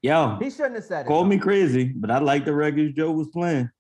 Yo, 0.03 0.37
he 0.43 0.51
shouldn't 0.51 0.75
have 0.75 0.85
said 0.85 1.07
it 1.07 1.09
call 1.09 1.25
me 1.25 1.39
crazy, 1.39 1.85
but 1.95 2.11
I 2.11 2.19
like 2.19 2.45
the 2.45 2.53
records 2.53 2.95
Joe 2.95 3.13
was 3.13 3.29
playing. 3.29 3.71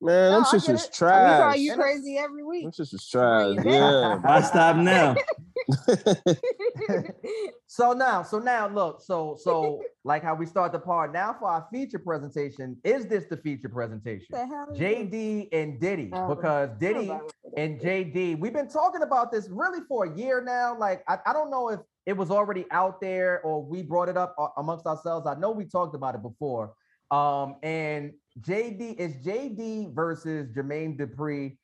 Man, 0.00 0.30
No, 0.30 0.36
them 0.38 0.44
I 0.44 0.56
shits 0.56 0.66
get 0.66 0.72
was 0.72 0.84
it. 0.84 0.90
We 0.92 0.96
trash. 0.96 1.40
call 1.40 1.56
you 1.56 1.74
crazy 1.74 2.18
every 2.18 2.44
week. 2.44 2.62
Them 2.64 2.72
shits 2.72 2.92
was 2.92 3.08
trash. 3.08 3.56
Yeah. 3.64 4.16
Why 4.18 4.40
stop 4.42 4.76
now? 4.76 5.16
so 7.66 7.92
now 7.92 8.22
so 8.22 8.38
now 8.38 8.66
look 8.68 9.02
so 9.02 9.36
so 9.38 9.82
like 10.04 10.22
how 10.22 10.34
we 10.34 10.46
start 10.46 10.72
the 10.72 10.78
part 10.78 11.12
now 11.12 11.36
for 11.38 11.50
our 11.50 11.66
feature 11.70 11.98
presentation 11.98 12.74
is 12.84 13.04
this 13.06 13.24
the 13.28 13.36
feature 13.36 13.68
presentation 13.68 14.26
the 14.30 14.46
hell 14.46 14.68
is 14.72 14.78
jd 14.78 15.48
and 15.52 15.78
diddy 15.78 16.10
Oh, 16.14 16.34
because 16.34 16.70
diddy 16.78 17.12
and 17.56 17.80
JD, 17.80 18.38
we've 18.38 18.52
been 18.52 18.68
talking 18.68 19.02
about 19.02 19.32
this 19.32 19.48
really 19.50 19.80
for 19.88 20.04
a 20.04 20.16
year 20.16 20.40
now. 20.42 20.76
Like, 20.78 21.02
I, 21.08 21.18
I 21.26 21.32
don't 21.32 21.50
know 21.50 21.70
if 21.70 21.80
it 22.06 22.16
was 22.16 22.30
already 22.30 22.66
out 22.70 23.00
there 23.00 23.40
or 23.42 23.64
we 23.64 23.82
brought 23.82 24.08
it 24.08 24.16
up 24.16 24.34
uh, 24.38 24.48
amongst 24.58 24.86
ourselves. 24.86 25.26
I 25.26 25.34
know 25.34 25.50
we 25.50 25.64
talked 25.64 25.94
about 25.94 26.14
it 26.14 26.22
before. 26.22 26.74
Um, 27.10 27.56
and 27.62 28.12
JD 28.40 28.96
is 28.96 29.14
JD 29.16 29.94
versus 29.94 30.48
Jermaine 30.54 30.98
Dupri 30.98 31.56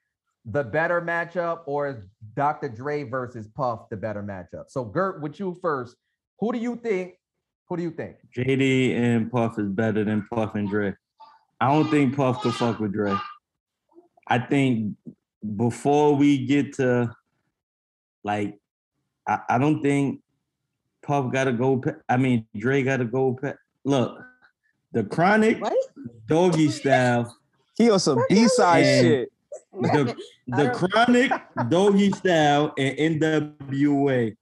the 0.46 0.62
better 0.62 1.00
matchup, 1.00 1.60
or 1.66 1.88
is 1.88 2.06
Dr. 2.34 2.68
Dre 2.68 3.02
versus 3.04 3.48
Puff 3.48 3.88
the 3.88 3.96
better 3.96 4.22
matchup? 4.22 4.64
So, 4.68 4.84
Gert, 4.84 5.22
with 5.22 5.40
you 5.40 5.56
first, 5.62 5.96
who 6.38 6.52
do 6.52 6.58
you 6.58 6.76
think? 6.76 7.14
Who 7.68 7.76
do 7.76 7.82
you 7.82 7.90
think? 7.90 8.16
JD 8.36 8.94
and 8.94 9.32
Puff 9.32 9.58
is 9.58 9.68
better 9.68 10.04
than 10.04 10.26
Puff 10.30 10.54
and 10.54 10.68
Dre. 10.68 10.94
I 11.60 11.68
don't 11.68 11.90
think 11.90 12.14
Puff 12.14 12.42
could 12.42 12.54
fuck 12.54 12.78
with 12.78 12.92
Dre. 12.92 13.16
I 14.28 14.38
think 14.38 14.96
before 15.56 16.14
we 16.14 16.44
get 16.44 16.74
to 16.74 17.14
like, 18.22 18.58
I, 19.26 19.38
I 19.48 19.58
don't 19.58 19.80
think 19.80 20.20
Puff 21.02 21.32
got 21.32 21.44
to 21.44 21.52
go. 21.52 21.82
I 22.08 22.18
mean, 22.18 22.46
Dre 22.56 22.82
got 22.82 22.98
to 22.98 23.06
go. 23.06 23.38
Look, 23.84 24.18
the 24.94 25.04
Chronic 25.04 25.60
What? 25.60 25.74
Doggy 26.26 26.68
Style, 26.70 27.36
he 27.76 27.90
on 27.90 27.98
some 28.00 28.22
B 28.28 28.46
side 28.48 28.84
shit. 28.84 29.28
the 29.72 30.16
the 30.46 30.70
Chronic 30.70 31.32
Doggy 31.68 32.12
Style 32.12 32.72
and 32.78 33.20
NWA. 33.20 34.36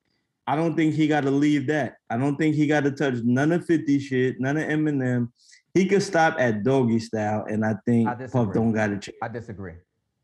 I 0.46 0.57
don't 0.57 0.76
think 0.76 0.94
he 0.94 1.07
got 1.09 1.22
to 1.22 1.30
leave 1.30 1.66
that. 1.68 1.96
I 2.11 2.16
don't 2.16 2.36
think 2.36 2.55
he 2.55 2.66
got 2.66 2.84
to 2.84 2.90
touch 2.90 3.14
none 3.24 3.53
of 3.53 3.64
50 3.64 3.98
shit, 4.00 4.40
none 4.40 4.57
of 4.57 4.64
Eminem. 4.64 5.28
He 5.72 5.86
could 5.86 6.03
stop 6.03 6.36
at 6.38 6.62
Doggy 6.64 6.98
Style, 6.98 7.46
and 7.48 7.64
I 7.64 7.76
think 7.86 8.09
I 8.09 8.12
Puff 8.14 8.18
disagree. 8.20 8.55
don't 8.55 8.72
got 8.72 8.90
a 8.90 8.98
chance. 8.98 9.16
I 9.22 9.28
disagree. 9.28 9.74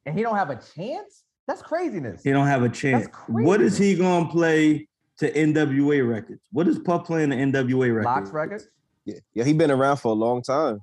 And 0.04 0.16
he 0.16 0.22
don't 0.22 0.36
have 0.36 0.50
a 0.50 0.56
chance? 0.56 1.24
That's 1.46 1.62
craziness. 1.62 2.22
He 2.22 2.30
don't 2.32 2.46
have 2.46 2.62
a 2.62 2.68
chance. 2.68 3.06
What 3.28 3.62
is 3.62 3.78
he 3.78 3.94
gonna 3.96 4.28
play 4.28 4.86
to 5.18 5.32
NWA 5.32 6.06
records? 6.06 6.42
What 6.52 6.68
is 6.68 6.78
Puff 6.78 7.06
playing 7.06 7.30
to 7.30 7.36
NWA 7.36 7.94
records? 7.94 8.04
LOX 8.06 8.30
records? 8.30 8.68
Yeah, 9.09 9.20
yeah, 9.32 9.44
he 9.44 9.54
been 9.54 9.70
around 9.70 9.96
for 9.96 10.09
a 10.09 10.14
long 10.14 10.42
time. 10.42 10.80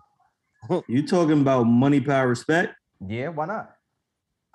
You 0.87 1.05
talking 1.05 1.41
about 1.41 1.65
money, 1.65 2.01
power, 2.01 2.27
respect? 2.27 2.73
Yeah, 3.07 3.27
why 3.27 3.45
not? 3.45 3.69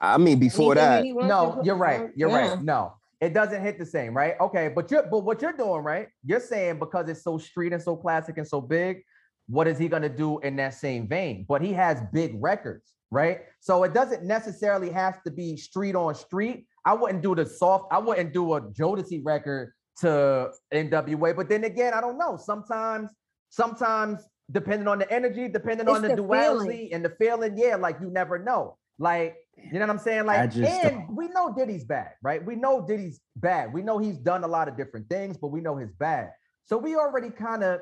I 0.00 0.18
mean, 0.18 0.40
before 0.40 0.76
Anything 0.76 1.14
that, 1.14 1.22
he 1.22 1.28
No, 1.28 1.60
you're 1.62 1.76
right. 1.76 2.10
You're 2.16 2.30
Yeah. 2.30 2.50
right. 2.50 2.62
No, 2.64 2.94
it 3.20 3.32
doesn't 3.32 3.62
hit 3.62 3.78
the 3.78 3.86
same, 3.86 4.16
right? 4.16 4.34
Okay, 4.40 4.72
but 4.74 4.90
you're 4.90 5.04
but 5.04 5.20
what 5.20 5.40
you're 5.40 5.52
doing, 5.52 5.82
right? 5.84 6.08
You're 6.24 6.40
saying 6.40 6.80
because 6.80 7.08
it's 7.08 7.22
so 7.22 7.38
street 7.38 7.72
and 7.72 7.80
so 7.80 7.94
classic 7.94 8.38
and 8.38 8.48
so 8.48 8.60
big, 8.60 9.04
what 9.46 9.68
is 9.68 9.78
he 9.78 9.86
gonna 9.86 10.08
do 10.08 10.40
in 10.40 10.56
that 10.56 10.74
same 10.74 11.06
vein? 11.06 11.44
But 11.48 11.62
he 11.62 11.72
has 11.74 12.00
big 12.12 12.32
records, 12.42 12.90
right? 13.12 13.42
So 13.60 13.84
it 13.84 13.94
doesn't 13.94 14.24
necessarily 14.24 14.90
have 14.90 15.22
to 15.22 15.30
be 15.30 15.56
street 15.56 15.94
on 15.94 16.16
street. 16.16 16.66
I 16.84 16.94
wouldn't 16.94 17.22
do 17.22 17.36
the 17.36 17.46
soft, 17.46 17.84
I 17.92 17.98
wouldn't 17.98 18.32
do 18.32 18.54
a 18.54 18.62
Jodeci 18.62 19.20
record 19.24 19.74
to 20.00 20.50
NWA, 20.72 21.36
but 21.36 21.48
then 21.48 21.62
again, 21.64 21.94
I 21.94 22.00
don't 22.00 22.18
know. 22.18 22.36
Sometimes, 22.36 23.10
sometimes 23.50 24.26
depending 24.50 24.88
on 24.88 24.98
the 24.98 25.12
energy, 25.12 25.48
depending 25.48 25.88
on 25.88 26.02
the, 26.02 26.08
the 26.08 26.16
duality 26.16 26.70
feeling. 26.70 26.94
and 26.94 27.04
the 27.04 27.10
feeling, 27.10 27.56
yeah, 27.56 27.76
like 27.76 27.98
you 28.00 28.10
never 28.10 28.38
know. 28.38 28.76
Like, 28.98 29.36
you 29.56 29.74
know 29.74 29.80
what 29.80 29.90
I'm 29.90 29.98
saying? 29.98 30.26
Like, 30.26 30.50
just 30.50 30.70
and 30.70 31.06
don't. 31.06 31.16
we 31.16 31.28
know 31.28 31.54
Diddy's 31.56 31.84
bad, 31.84 32.12
right? 32.22 32.44
We 32.44 32.56
know 32.56 32.84
Diddy's 32.86 33.20
bad. 33.36 33.72
We 33.72 33.82
know 33.82 33.98
he's 33.98 34.18
done 34.18 34.44
a 34.44 34.48
lot 34.48 34.68
of 34.68 34.76
different 34.76 35.08
things, 35.08 35.36
but 35.36 35.48
we 35.48 35.60
know 35.60 35.76
his 35.76 35.92
bad. 35.92 36.30
So 36.64 36.76
we 36.76 36.96
already 36.96 37.30
kind 37.30 37.62
of 37.64 37.80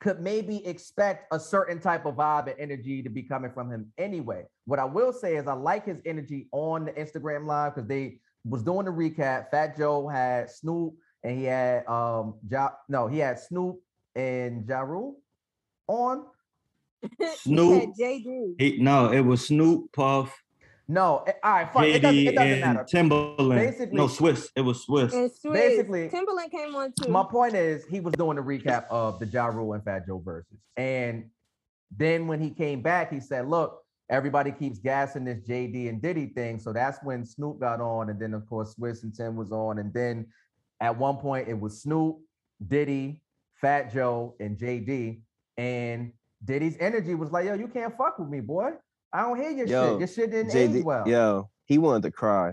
could 0.00 0.20
maybe 0.20 0.64
expect 0.66 1.32
a 1.32 1.40
certain 1.40 1.80
type 1.80 2.06
of 2.06 2.14
vibe 2.14 2.48
and 2.48 2.56
energy 2.58 3.02
to 3.02 3.10
be 3.10 3.22
coming 3.22 3.50
from 3.52 3.70
him 3.70 3.92
anyway. 3.98 4.44
What 4.66 4.78
I 4.78 4.84
will 4.84 5.12
say 5.12 5.36
is 5.36 5.46
I 5.46 5.54
like 5.54 5.86
his 5.86 5.98
energy 6.06 6.48
on 6.52 6.84
the 6.84 6.92
Instagram 6.92 7.46
live 7.46 7.74
because 7.74 7.88
they 7.88 8.20
was 8.44 8.62
doing 8.62 8.86
the 8.86 8.92
recap. 8.92 9.50
Fat 9.50 9.76
Joe 9.76 10.06
had 10.06 10.50
Snoop 10.50 10.94
and 11.24 11.36
he 11.36 11.44
had 11.44 11.86
um 11.88 12.34
ja, 12.48 12.70
no, 12.88 13.08
he 13.08 13.18
had 13.18 13.40
Snoop 13.40 13.76
and 14.14 14.66
Ja 14.68 14.80
Rule 14.80 15.16
on. 15.86 16.24
Snoop. 17.36 17.92
Yeah, 17.96 18.06
JD. 18.08 18.54
He, 18.60 18.78
no, 18.80 19.12
it 19.12 19.20
was 19.20 19.46
Snoop, 19.46 19.92
Puff, 19.92 20.36
No, 20.88 21.24
all 21.44 21.52
right, 21.52 21.72
fine. 21.72 21.84
It 21.90 22.00
doesn't, 22.00 22.16
JD, 22.18 22.26
it 22.28 22.34
doesn't 22.34 22.50
and 22.50 22.60
matter. 22.60 22.86
Timbaland. 22.92 23.54
Basically- 23.56 23.96
no, 23.96 24.06
Swizz. 24.08 24.48
It 24.56 24.62
was 24.62 24.84
Swizz. 24.84 25.12
And 25.12 25.30
Swizz. 25.30 25.52
Basically, 25.52 26.08
Timbaland 26.08 26.50
came 26.50 26.74
on 26.74 26.92
too. 27.00 27.10
My 27.10 27.22
point 27.22 27.54
is, 27.54 27.84
he 27.86 28.00
was 28.00 28.14
doing 28.14 28.36
a 28.38 28.42
recap 28.42 28.86
of 28.90 29.20
the 29.20 29.26
Ja 29.26 29.46
Rule 29.46 29.74
and 29.74 29.84
Fat 29.84 30.06
Joe 30.06 30.18
verses. 30.18 30.58
And 30.76 31.30
then 31.96 32.26
when 32.26 32.40
he 32.40 32.50
came 32.50 32.82
back, 32.82 33.12
he 33.12 33.20
said, 33.20 33.48
Look, 33.48 33.80
everybody 34.10 34.50
keeps 34.50 34.78
gassing 34.78 35.24
this 35.24 35.38
JD 35.46 35.88
and 35.88 36.02
Diddy 36.02 36.26
thing. 36.26 36.58
So 36.58 36.72
that's 36.72 36.98
when 37.04 37.24
Snoop 37.24 37.60
got 37.60 37.80
on. 37.80 38.10
And 38.10 38.18
then, 38.18 38.34
of 38.34 38.44
course, 38.48 38.74
Swizz 38.74 39.04
and 39.04 39.14
Tim 39.14 39.36
was 39.36 39.52
on. 39.52 39.78
And 39.78 39.92
then 39.94 40.26
at 40.80 40.96
one 40.98 41.16
point, 41.18 41.48
it 41.48 41.58
was 41.60 41.82
Snoop 41.82 42.16
Diddy, 42.66 43.22
Fat 43.60 43.92
Joe, 43.92 44.34
and 44.40 44.56
JD. 44.56 45.20
And 45.56 46.12
Diddy's 46.44 46.76
energy 46.78 47.14
was 47.14 47.30
like, 47.32 47.46
yo, 47.46 47.54
you 47.54 47.68
can't 47.68 47.96
fuck 47.96 48.18
with 48.18 48.28
me, 48.28 48.40
boy. 48.40 48.70
I 49.12 49.22
don't 49.22 49.40
hear 49.40 49.50
your 49.50 49.66
Yo, 49.66 49.90
shit. 49.90 49.98
Your 49.98 50.08
shit 50.08 50.30
didn't 50.30 50.52
JD, 50.52 50.78
age 50.78 50.84
well. 50.84 51.08
yo, 51.08 51.50
he 51.64 51.78
wanted 51.78 52.02
to 52.02 52.10
cry. 52.10 52.52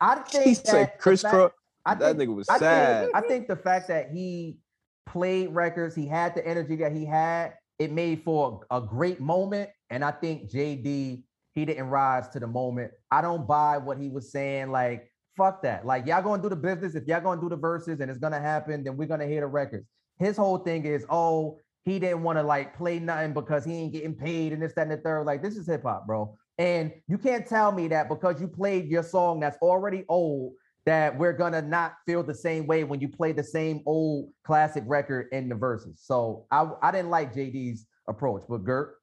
I 0.00 0.16
think 0.16 0.44
He 0.44 0.54
that 0.54 0.66
said 0.66 0.92
Chris 0.98 1.22
fact- 1.22 1.34
Cross. 1.34 1.50
I 1.84 1.94
That 1.94 2.16
nigga 2.16 2.34
was 2.34 2.48
I 2.48 2.58
sad. 2.58 3.04
Think, 3.04 3.16
I 3.16 3.20
think 3.28 3.48
the 3.48 3.56
fact 3.56 3.88
that 3.88 4.10
he 4.10 4.58
played 5.06 5.54
records, 5.54 5.94
he 5.94 6.06
had 6.06 6.34
the 6.34 6.46
energy 6.46 6.76
that 6.76 6.92
he 6.92 7.04
had, 7.04 7.54
it 7.78 7.90
made 7.90 8.22
for 8.22 8.60
a 8.70 8.80
great 8.80 9.20
moment. 9.20 9.70
And 9.88 10.04
I 10.04 10.10
think 10.12 10.50
JD, 10.50 11.24
he 11.52 11.64
didn't 11.64 11.88
rise 11.88 12.28
to 12.28 12.40
the 12.40 12.46
moment. 12.46 12.92
I 13.10 13.20
don't 13.22 13.46
buy 13.46 13.78
what 13.78 13.98
he 13.98 14.08
was 14.08 14.30
saying. 14.30 14.70
Like, 14.70 15.10
fuck 15.36 15.62
that. 15.62 15.84
Like, 15.86 16.06
y'all 16.06 16.22
gonna 16.22 16.42
do 16.42 16.48
the 16.50 16.56
business. 16.56 16.94
If 16.94 17.06
y'all 17.06 17.20
gonna 17.22 17.40
do 17.40 17.48
the 17.48 17.56
verses 17.56 18.00
and 18.00 18.10
it's 18.10 18.20
gonna 18.20 18.40
happen, 18.40 18.84
then 18.84 18.96
we're 18.96 19.08
gonna 19.08 19.26
hear 19.26 19.40
the 19.40 19.46
records. 19.46 19.86
His 20.20 20.36
whole 20.36 20.58
thing 20.58 20.84
is, 20.84 21.04
oh, 21.10 21.58
he 21.84 21.98
didn't 21.98 22.22
want 22.22 22.38
to 22.38 22.42
like 22.42 22.76
play 22.76 22.98
nothing 22.98 23.32
because 23.32 23.64
he 23.64 23.72
ain't 23.72 23.92
getting 23.92 24.14
paid 24.14 24.52
and 24.52 24.62
this, 24.62 24.74
that, 24.74 24.82
and 24.82 24.92
the 24.92 24.98
third. 24.98 25.24
Like, 25.24 25.42
this 25.42 25.56
is 25.56 25.66
hip 25.66 25.82
hop, 25.82 26.06
bro. 26.06 26.36
And 26.58 26.92
you 27.08 27.16
can't 27.16 27.46
tell 27.46 27.72
me 27.72 27.88
that 27.88 28.08
because 28.08 28.38
you 28.38 28.46
played 28.46 28.86
your 28.88 29.02
song 29.02 29.40
that's 29.40 29.56
already 29.62 30.04
old 30.08 30.52
that 30.84 31.16
we're 31.18 31.32
gonna 31.32 31.62
not 31.62 31.94
feel 32.06 32.22
the 32.22 32.34
same 32.34 32.66
way 32.66 32.84
when 32.84 33.00
you 33.00 33.08
play 33.08 33.32
the 33.32 33.42
same 33.42 33.82
old 33.86 34.30
classic 34.44 34.84
record 34.86 35.28
in 35.32 35.48
the 35.48 35.54
verses. 35.54 36.00
So 36.02 36.46
I 36.50 36.68
I 36.82 36.90
didn't 36.90 37.10
like 37.10 37.34
JD's 37.34 37.86
approach, 38.08 38.42
but 38.48 38.58
Gert, 38.64 38.96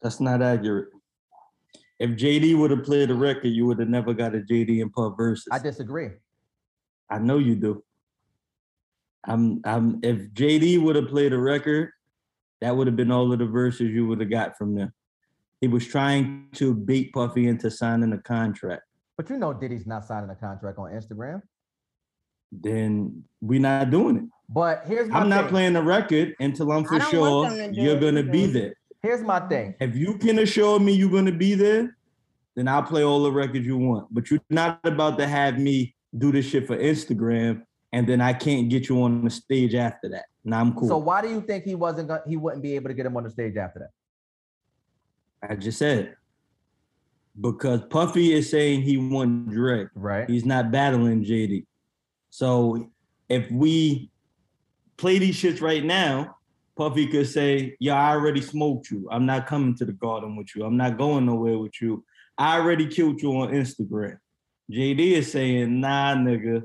That's 0.00 0.20
not 0.20 0.40
accurate. 0.40 0.88
If 1.98 2.10
JD 2.10 2.58
would 2.58 2.70
have 2.70 2.84
played 2.84 3.10
the 3.10 3.14
record, 3.14 3.48
you 3.48 3.66
would 3.66 3.78
have 3.78 3.88
never 3.88 4.14
got 4.14 4.34
a 4.34 4.38
JD 4.38 4.80
and 4.80 4.92
Puff 4.92 5.14
versus. 5.16 5.46
I 5.52 5.58
disagree. 5.58 6.08
I 7.10 7.18
know 7.18 7.38
you 7.38 7.56
do. 7.56 7.84
I'm 9.24 9.60
I'm 9.64 10.00
if 10.02 10.30
JD 10.32 10.82
would 10.82 10.96
have 10.96 11.08
played 11.08 11.32
a 11.32 11.38
record, 11.38 11.90
that 12.60 12.76
would 12.76 12.86
have 12.86 12.96
been 12.96 13.10
all 13.10 13.32
of 13.32 13.38
the 13.38 13.46
verses 13.46 13.90
you 13.90 14.06
would 14.06 14.20
have 14.20 14.30
got 14.30 14.56
from 14.56 14.74
them. 14.74 14.92
He 15.60 15.68
was 15.68 15.86
trying 15.86 16.48
to 16.54 16.74
beat 16.74 17.12
Puffy 17.12 17.46
into 17.46 17.70
signing 17.70 18.12
a 18.12 18.18
contract. 18.18 18.82
But 19.16 19.30
you 19.30 19.36
know 19.36 19.52
Diddy's 19.52 19.86
not 19.86 20.04
signing 20.04 20.30
a 20.30 20.34
contract 20.34 20.78
on 20.78 20.90
Instagram. 20.90 21.42
Then 22.50 23.24
we're 23.40 23.60
not 23.60 23.90
doing 23.90 24.16
it. 24.16 24.24
But 24.48 24.82
here's 24.86 25.08
my 25.08 25.20
I'm 25.20 25.28
not 25.28 25.44
thing. 25.44 25.50
playing 25.50 25.72
the 25.74 25.82
record 25.82 26.34
until 26.40 26.72
I'm 26.72 26.84
for 26.84 27.00
sure 27.00 27.48
to 27.48 27.70
you're 27.72 28.00
gonna 28.00 28.22
be 28.24 28.46
there. 28.46 28.74
Here's 29.02 29.22
my 29.22 29.40
thing. 29.40 29.74
If 29.80 29.96
you 29.96 30.18
can 30.18 30.38
assure 30.40 30.78
me 30.80 30.92
you're 30.92 31.10
gonna 31.10 31.32
be 31.32 31.54
there, 31.54 31.96
then 32.56 32.68
I'll 32.68 32.82
play 32.82 33.04
all 33.04 33.22
the 33.22 33.32
records 33.32 33.66
you 33.66 33.78
want. 33.78 34.12
But 34.12 34.30
you're 34.30 34.40
not 34.50 34.80
about 34.84 35.16
to 35.18 35.26
have 35.26 35.58
me 35.58 35.94
do 36.16 36.32
this 36.32 36.46
shit 36.46 36.66
for 36.66 36.76
Instagram 36.76 37.62
and 37.92 38.06
then 38.06 38.20
I 38.20 38.32
can't 38.32 38.68
get 38.68 38.88
you 38.88 39.02
on 39.02 39.24
the 39.24 39.30
stage 39.30 39.74
after 39.74 40.08
that. 40.10 40.24
Now 40.44 40.60
I'm 40.60 40.74
cool. 40.74 40.88
So 40.88 40.98
why 40.98 41.22
do 41.22 41.28
you 41.28 41.40
think 41.40 41.64
he 41.64 41.74
wasn't 41.74 42.08
gonna 42.08 42.22
he 42.26 42.36
wouldn't 42.36 42.62
be 42.62 42.74
able 42.74 42.88
to 42.88 42.94
get 42.94 43.06
him 43.06 43.16
on 43.16 43.24
the 43.24 43.30
stage 43.30 43.56
after 43.56 43.80
that? 43.80 45.50
I 45.50 45.56
just 45.56 45.78
said 45.78 46.16
because 47.40 47.80
Puffy 47.88 48.32
is 48.32 48.50
saying 48.50 48.82
he 48.82 48.96
won 48.96 49.46
Dre. 49.46 49.86
Right. 49.94 50.28
He's 50.28 50.44
not 50.44 50.70
battling 50.70 51.24
JD. 51.24 51.66
So 52.30 52.90
if 53.28 53.50
we 53.50 54.10
play 54.96 55.18
these 55.18 55.36
shits 55.36 55.60
right 55.60 55.84
now, 55.84 56.36
Puffy 56.76 57.06
could 57.06 57.28
say, 57.28 57.76
Yeah, 57.80 57.94
I 57.94 58.10
already 58.10 58.40
smoked 58.40 58.90
you. 58.90 59.08
I'm 59.10 59.26
not 59.26 59.46
coming 59.46 59.74
to 59.76 59.84
the 59.84 59.92
garden 59.92 60.36
with 60.36 60.54
you. 60.54 60.64
I'm 60.64 60.76
not 60.76 60.98
going 60.98 61.26
nowhere 61.26 61.58
with 61.58 61.80
you. 61.80 62.04
I 62.38 62.58
already 62.58 62.86
killed 62.86 63.20
you 63.20 63.32
on 63.36 63.50
Instagram. 63.52 64.18
JD 64.70 64.98
is 65.12 65.32
saying, 65.32 65.80
Nah, 65.80 66.14
nigga. 66.14 66.62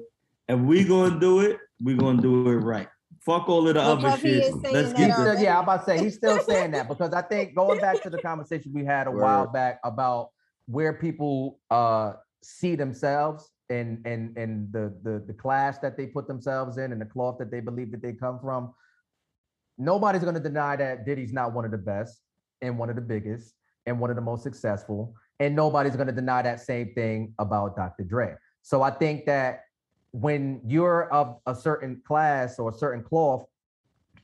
If 0.47 0.59
we 0.59 0.83
gonna 0.83 1.19
do 1.19 1.41
it, 1.41 1.57
we 1.83 1.95
gonna 1.95 2.21
do 2.21 2.49
it 2.49 2.55
right. 2.55 2.87
Fuck 3.25 3.49
all 3.49 3.67
of 3.67 3.73
the 3.73 3.81
But 3.81 4.05
other 4.05 4.17
shit. 4.17 4.53
Let's 4.55 4.93
get 4.93 5.07
this. 5.07 5.13
still, 5.15 5.39
yeah, 5.39 5.57
I'm 5.57 5.63
about 5.63 5.85
to 5.85 5.85
say 5.85 6.03
he's 6.03 6.15
still 6.15 6.39
saying 6.47 6.71
that 6.71 6.87
because 6.87 7.13
I 7.13 7.21
think 7.21 7.55
going 7.55 7.79
back 7.79 8.01
to 8.03 8.09
the 8.09 8.21
conversation 8.21 8.71
we 8.73 8.85
had 8.85 9.07
a 9.07 9.11
while 9.11 9.47
back 9.47 9.79
about 9.83 10.29
where 10.67 10.93
people 10.93 11.59
uh 11.69 12.13
see 12.41 12.75
themselves 12.75 13.49
and 13.69 14.05
and 14.05 14.37
and 14.37 14.71
the 14.71 14.93
the 15.03 15.23
the 15.27 15.33
class 15.33 15.79
that 15.79 15.97
they 15.97 16.07
put 16.07 16.27
themselves 16.27 16.77
in 16.77 16.91
and 16.93 17.01
the 17.01 17.05
cloth 17.05 17.37
that 17.39 17.51
they 17.51 17.59
believe 17.59 17.91
that 17.91 18.01
they 18.01 18.13
come 18.13 18.39
from. 18.39 18.73
Nobody's 19.77 20.23
going 20.23 20.33
to 20.35 20.39
deny 20.41 20.75
that 20.77 21.05
Diddy's 21.05 21.33
not 21.33 21.53
one 21.53 21.65
of 21.65 21.71
the 21.71 21.77
best 21.77 22.21
and 22.61 22.79
one 22.79 22.89
of 22.89 22.95
the 22.95 23.01
biggest 23.01 23.53
and 23.85 23.99
one 23.99 24.09
of 24.09 24.15
the 24.15 24.21
most 24.21 24.43
successful, 24.43 25.13
and 25.39 25.55
nobody's 25.55 25.95
going 25.95 26.07
to 26.07 26.13
deny 26.13 26.41
that 26.41 26.61
same 26.61 26.93
thing 26.93 27.33
about 27.37 27.75
Dr. 27.75 28.03
Dre. 28.03 28.35
So 28.63 28.81
I 28.81 28.89
think 28.91 29.25
that 29.25 29.61
when 30.11 30.61
you're 30.65 31.11
of 31.11 31.37
a 31.45 31.55
certain 31.55 32.01
class 32.05 32.59
or 32.59 32.69
a 32.69 32.73
certain 32.73 33.03
cloth, 33.03 33.45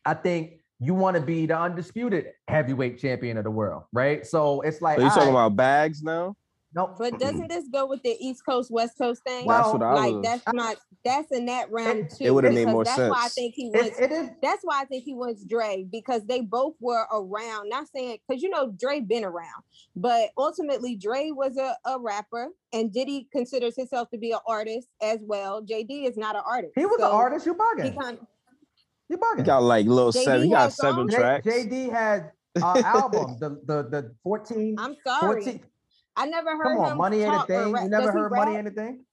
I 0.05 0.13
think 0.13 0.59
you 0.79 0.93
want 0.93 1.15
to 1.15 1.21
be 1.21 1.45
the 1.45 1.57
undisputed 1.57 2.27
heavyweight 2.47 2.99
champion 2.99 3.38
of 3.38 3.43
the 3.43 3.51
world, 3.51 3.84
right? 3.93 4.25
So 4.25 4.61
it's 4.61 4.81
like, 4.81 4.97
So 4.97 5.03
you 5.03 5.09
talking 5.09 5.29
alright, 5.29 5.47
about 5.47 5.55
bags 5.55 6.03
now? 6.03 6.36
No, 6.76 6.95
But 6.97 7.19
doesn't 7.19 7.49
this 7.49 7.67
go 7.71 7.86
with 7.86 8.01
the 8.03 8.15
East 8.19 8.43
Coast 8.45 8.71
West 8.71 8.97
Coast 8.97 9.21
thing? 9.26 9.45
Well, 9.45 9.57
That's 9.63 9.74
what 9.74 9.84
I 9.84 9.93
like 9.93 10.13
was. 10.13 10.24
that's 10.24 10.43
not 10.53 10.76
that's 11.05 11.32
in 11.32 11.45
that 11.47 11.69
round 11.71 11.99
It- 11.99 12.09
too. 12.17 12.24
it 12.26 12.32
would've 12.34 12.53
made 12.53 12.61
because 12.65 12.74
more 12.74 12.84
that's 12.86 12.97
why 13.11 13.26
I 13.26 13.28
think 13.28 13.53
he 13.55 13.67
it, 13.67 13.76
wants. 13.76 13.99
it 13.99 14.11
is. 14.11 14.30
That's 14.41 14.61
why 14.63 14.82
I 14.82 14.86
think 14.86 15.03
he 15.03 15.13
wants 15.13 15.43
Dre 15.43 15.86
because 15.91 16.24
they 16.26 16.41
both 16.41 16.76
were 16.80 17.05
around. 17.11 17.69
Not 17.69 17.88
saying 17.93 18.19
because 18.28 18.41
you 18.41 18.49
know 18.49 18.71
Dre 18.71 19.01
been 19.01 19.24
around, 19.24 19.63
but 19.95 20.30
ultimately 20.38 20.95
Dre 20.95 21.32
was 21.32 21.57
a, 21.57 21.76
a 21.86 21.99
rapper 21.99 22.47
and 22.71 22.91
Diddy 22.91 23.28
considers 23.32 23.76
himself 23.76 24.09
to 24.11 24.17
be 24.17 24.32
an 24.32 24.39
artist 24.47 24.88
as 25.01 25.19
well. 25.21 25.61
JD 25.61 26.07
is 26.07 26.17
not 26.17 26.36
an 26.36 26.43
artist. 26.47 26.74
He 26.76 26.86
was 26.86 26.99
So 26.99 27.05
an 27.07 27.11
artist. 27.11 27.45
You 27.45 27.53
He 27.53 27.59
bugging. 27.59 28.01
kind 28.01 28.17
You 29.09 29.17
He 29.36 29.41
bugging. 29.41 29.45
got 29.45 29.63
like 29.63 29.86
little 29.86 30.11
JD 30.11 30.24
seven. 30.24 30.43
He 30.45 30.51
got 30.51 30.74
seven 30.74 30.95
songs? 30.95 31.11
J- 31.11 31.17
tracks. 31.17 31.45
JD 31.47 31.91
had 31.91 32.32
uh, 32.61 32.82
album, 32.86 33.38
the 33.39 33.49
the 33.65 33.84
the 33.89 34.15
14, 34.24 34.76
I'm 34.80 34.95
sorry. 35.05 35.43
14 35.43 35.59
I 36.16 36.26
never 36.28 36.55
heard 36.55 36.74
Come 36.74 36.82
on, 36.82 36.91
him 36.91 36.97
money 36.97 37.22
ain't 37.22 37.34
a 37.34 37.38
talk 37.38 37.49
or 37.49 37.53
thing. 37.53 37.74
rap. 37.74 37.84
You 37.84 37.89
never 37.89 38.05
Does 38.05 38.14
he 38.14 38.20
heard 38.20 38.32
money 38.32 38.51
rap? 38.51 38.59
ain't 38.59 38.68
a 38.68 38.72
thing. 38.72 39.05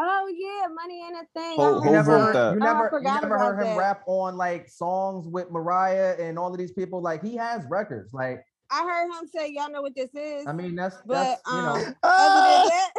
Oh 0.00 0.32
yeah, 0.32 0.68
money 0.72 1.02
ain't 1.02 1.16
a 1.16 1.26
thing. 1.38 1.58
Ho- 1.58 1.72
I 1.72 1.74
You 1.74 1.80
Who 1.82 1.90
never, 1.92 2.10
wrote 2.12 2.20
heard, 2.20 2.34
that? 2.34 2.54
you 2.54 2.60
Oh, 2.60 2.64
never, 2.64 2.90
you 3.02 3.10
never 3.20 3.38
heard 3.38 3.60
him 3.60 3.68
that. 3.68 3.76
rap 3.78 4.02
on 4.06 4.36
like 4.36 4.68
songs 4.68 5.26
with 5.26 5.50
Mariah 5.50 6.16
and 6.20 6.38
all 6.38 6.52
of 6.52 6.58
these 6.58 6.72
people. 6.72 7.00
Like 7.02 7.22
he 7.22 7.36
has 7.36 7.64
records. 7.68 8.12
Like 8.12 8.44
I 8.70 8.84
heard 8.84 9.06
him 9.06 9.28
say, 9.34 9.50
"Y'all 9.52 9.70
know 9.70 9.82
what 9.82 9.94
this 9.96 10.10
is." 10.14 10.46
I 10.46 10.52
mean, 10.52 10.76
that's 10.76 10.96
but 11.06 11.14
that's 11.14 11.42
you 11.50 11.58
um, 11.58 11.64
know, 11.64 11.74
other 12.04 12.34
than 12.34 12.44
Ah, 12.44 12.64
that, 12.68 12.92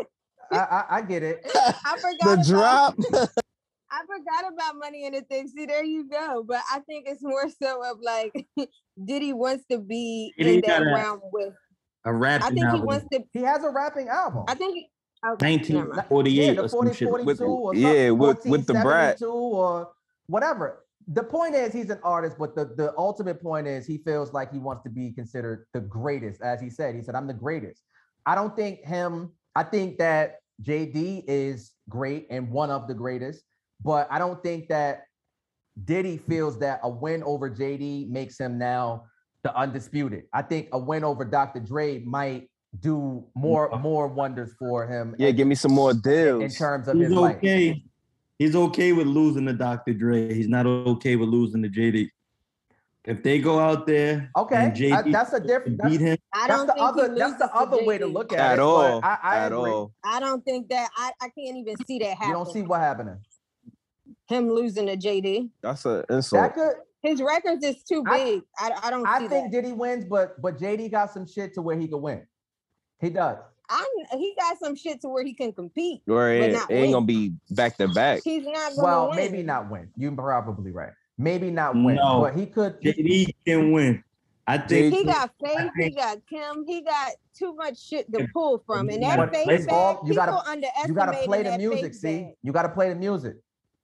I, 0.51 0.57
I 0.57 0.97
I 0.97 1.01
get 1.03 1.23
it. 1.23 1.45
I 1.85 1.95
forgot 1.95 2.17
the 2.19 2.33
about, 2.33 2.45
drop. 2.45 2.95
I 3.91 4.01
forgot 4.01 4.53
about 4.53 4.75
money 4.77 5.05
and 5.05 5.15
the 5.15 5.21
thing. 5.21 5.47
See, 5.47 5.65
there 5.65 5.83
you 5.83 6.07
go. 6.09 6.43
But 6.47 6.61
I 6.71 6.79
think 6.79 7.07
it's 7.07 7.23
more 7.23 7.49
so 7.61 7.83
of 7.89 7.99
like 8.01 8.45
Diddy 9.03 9.33
wants 9.33 9.63
to 9.71 9.77
be 9.79 10.33
Diddy 10.37 10.55
in 10.55 10.61
that 10.61 10.79
got 10.79 10.81
a- 10.81 10.93
realm 10.95 11.21
with. 11.31 11.53
A 12.05 12.13
rap 12.13 12.43
I 12.43 12.49
think 12.49 12.69
he 12.71 12.79
wants 12.81 13.05
to. 13.11 13.23
He 13.33 13.41
has 13.41 13.63
a 13.63 13.69
rapping 13.69 14.07
album. 14.07 14.45
I 14.47 14.55
think. 14.55 14.85
Oh, 15.21 15.33
okay, 15.33 15.51
1948 15.57 16.33
yeah, 16.33 16.53
the 16.53 16.61
or 16.61 16.69
some 16.69 16.79
40, 16.93 17.05
42 17.05 17.25
With- 17.25 17.41
or 17.41 17.75
yeah, 17.75 18.09
with- 18.11 18.45
with 18.45 18.65
the 18.65 18.73
brat. 18.75 19.21
or 19.21 19.89
whatever. 20.27 20.85
The 21.11 21.23
point 21.23 21.55
is 21.55 21.73
he's 21.73 21.89
an 21.89 21.99
artist, 22.03 22.37
but 22.39 22.55
the, 22.55 22.65
the 22.65 22.93
ultimate 22.97 23.41
point 23.41 23.67
is 23.67 23.85
he 23.85 23.97
feels 23.97 24.31
like 24.31 24.51
he 24.53 24.59
wants 24.59 24.83
to 24.83 24.89
be 24.89 25.11
considered 25.11 25.65
the 25.73 25.81
greatest. 25.81 26.41
As 26.41 26.61
he 26.61 26.69
said, 26.69 26.95
he 26.95 27.01
said, 27.01 27.15
I'm 27.15 27.27
the 27.27 27.33
greatest. 27.33 27.81
I 28.25 28.35
don't 28.35 28.55
think 28.55 28.85
him, 28.85 29.31
I 29.55 29.63
think 29.63 29.97
that 29.97 30.37
JD 30.61 31.23
is 31.27 31.71
great 31.89 32.27
and 32.29 32.49
one 32.51 32.69
of 32.69 32.87
the 32.87 32.93
greatest, 32.93 33.43
but 33.83 34.07
I 34.11 34.19
don't 34.19 34.41
think 34.43 34.69
that 34.69 35.03
Diddy 35.83 36.17
feels 36.17 36.59
that 36.59 36.79
a 36.83 36.89
win 36.89 37.23
over 37.23 37.49
JD 37.49 38.09
makes 38.09 38.39
him 38.39 38.57
now 38.57 39.05
the 39.43 39.55
undisputed. 39.55 40.23
I 40.33 40.41
think 40.41 40.69
a 40.73 40.79
win 40.79 41.03
over 41.03 41.23
Dr. 41.25 41.59
Dre 41.59 41.99
might 41.99 42.49
do 42.79 43.25
more 43.35 43.69
more 43.79 44.07
wonders 44.07 44.53
for 44.59 44.85
him 44.87 45.15
Yeah, 45.17 45.29
in- 45.29 45.35
give 45.35 45.47
me 45.47 45.55
some 45.55 45.71
more 45.71 45.93
deals 45.93 46.43
in 46.43 46.49
terms 46.51 46.87
of 46.87 46.95
He's 46.97 47.07
his 47.07 47.13
life. 47.15 47.37
okay. 47.37 47.83
He's 48.37 48.55
okay 48.55 48.93
with 48.93 49.07
losing 49.07 49.45
to 49.47 49.53
Dr. 49.53 49.93
Dre. 49.93 50.33
He's 50.33 50.47
not 50.47 50.65
okay 50.65 51.15
with 51.15 51.29
losing 51.29 51.61
to 51.63 51.69
JD. 51.69 52.09
If 53.05 53.23
they 53.23 53.39
go 53.39 53.59
out 53.59 53.87
there 53.87 54.29
Okay, 54.37 54.55
and 54.55 54.71
I- 54.93 55.01
JD 55.01 55.11
that's 55.11 55.33
a 55.33 55.39
different. 55.39 55.81
beat 55.81 55.97
That's, 55.97 55.97
him, 55.99 56.17
I 56.33 56.47
don't 56.47 56.67
the 56.67 56.73
think 56.73 56.79
he 56.79 56.85
other. 56.85 57.15
That's 57.15 57.33
the 57.39 57.45
loses 57.45 57.51
to 57.51 57.55
other 57.55 57.83
way 57.85 57.97
to 57.97 58.05
look 58.05 58.31
at, 58.33 58.39
At 58.39 58.53
it. 58.53 58.57
but 58.57 58.63
all. 58.63 58.99
I, 59.03 59.17
I 59.23 59.37
At 59.37 59.51
agree. 59.51 59.71
all. 59.71 59.91
I 60.03 60.19
don't 60.19 60.43
think 60.45 60.69
that. 60.69 60.89
I, 60.95 61.11
I 61.21 61.29
can't 61.29 61.57
even 61.57 61.75
see 61.85 61.97
that 61.99 62.09
happening. 62.17 62.29
You 62.29 62.35
happen. 62.35 62.43
don't 62.45 62.53
see 62.53 62.61
what 62.61 62.79
happening. 62.81 63.17
him 64.27 64.49
losing 64.51 64.85
to 64.87 64.95
JD. 64.97 65.49
That's 65.63 65.85
an 65.85 66.03
insult. 66.09 66.43
That 66.43 66.53
could. 66.53 66.73
His 67.01 67.21
records 67.21 67.63
is 67.63 67.81
too 67.83 68.03
big. 68.03 68.41
I, 68.59 68.71
I 68.83 68.89
don't. 68.89 69.07
I 69.07 69.19
see 69.19 69.27
think 69.29 69.51
that. 69.51 69.61
Diddy 69.61 69.71
wins, 69.73 70.05
but 70.05 70.41
but 70.41 70.57
JD 70.59 70.91
got 70.91 71.11
some 71.13 71.25
shit 71.25 71.53
to 71.53 71.61
where 71.61 71.77
he 71.77 71.87
could 71.87 71.99
win. 71.99 72.25
He 72.99 73.09
does. 73.09 73.37
I'm, 73.69 73.85
he 74.19 74.35
got 74.37 74.57
some 74.59 74.75
shit 74.75 74.99
to 75.01 75.09
where 75.09 75.23
he 75.23 75.33
can 75.33 75.53
compete. 75.53 76.01
Or 76.09 76.29
it, 76.29 76.53
not 76.53 76.69
it 76.71 76.73
ain't 76.73 76.81
win. 76.87 76.91
gonna 76.91 77.05
be 77.05 77.33
back 77.51 77.77
to 77.77 77.87
back. 77.87 78.21
He's 78.23 78.43
not 78.45 78.75
gonna 78.75 78.83
Well, 78.83 79.07
win. 79.09 79.15
maybe 79.17 79.43
not 79.43 79.69
win. 79.69 79.89
You're 79.95 80.11
probably 80.11 80.71
right. 80.71 80.91
Maybe 81.17 81.51
not 81.51 81.75
win, 81.75 81.95
No. 81.95 82.21
but 82.21 82.35
he 82.37 82.45
could. 82.47 82.81
JD 82.81 83.27
can 83.45 83.71
win. 83.71 84.03
I 84.47 84.57
think 84.57 84.95
He 84.95 85.03
got 85.05 85.29
Faith, 85.45 85.71
he 85.77 85.91
got 85.91 86.17
Kim, 86.27 86.65
he 86.65 86.81
got 86.81 87.11
too 87.37 87.53
much 87.53 87.77
shit 87.79 88.11
to 88.11 88.27
pull 88.33 88.63
from. 88.65 88.89
And 88.89 88.93
you 89.03 89.07
that 89.07 89.17
gotta 89.17 89.31
Faith 89.31 89.45
play 89.45 89.65
ball, 89.67 89.93
bag, 89.95 90.07
you 90.07 90.15
gotta- 90.15 90.31
people 90.31 90.43
underestimate 90.51 90.87
You 90.89 90.93
got 90.95 91.05
to 91.11 91.27
play 91.27 91.43
the 91.43 91.57
music. 91.59 91.93
See, 91.93 92.19
bag. 92.21 92.33
you 92.41 92.51
got 92.51 92.63
to 92.63 92.69
play 92.69 92.89
the 92.89 92.95
music. 92.95 93.35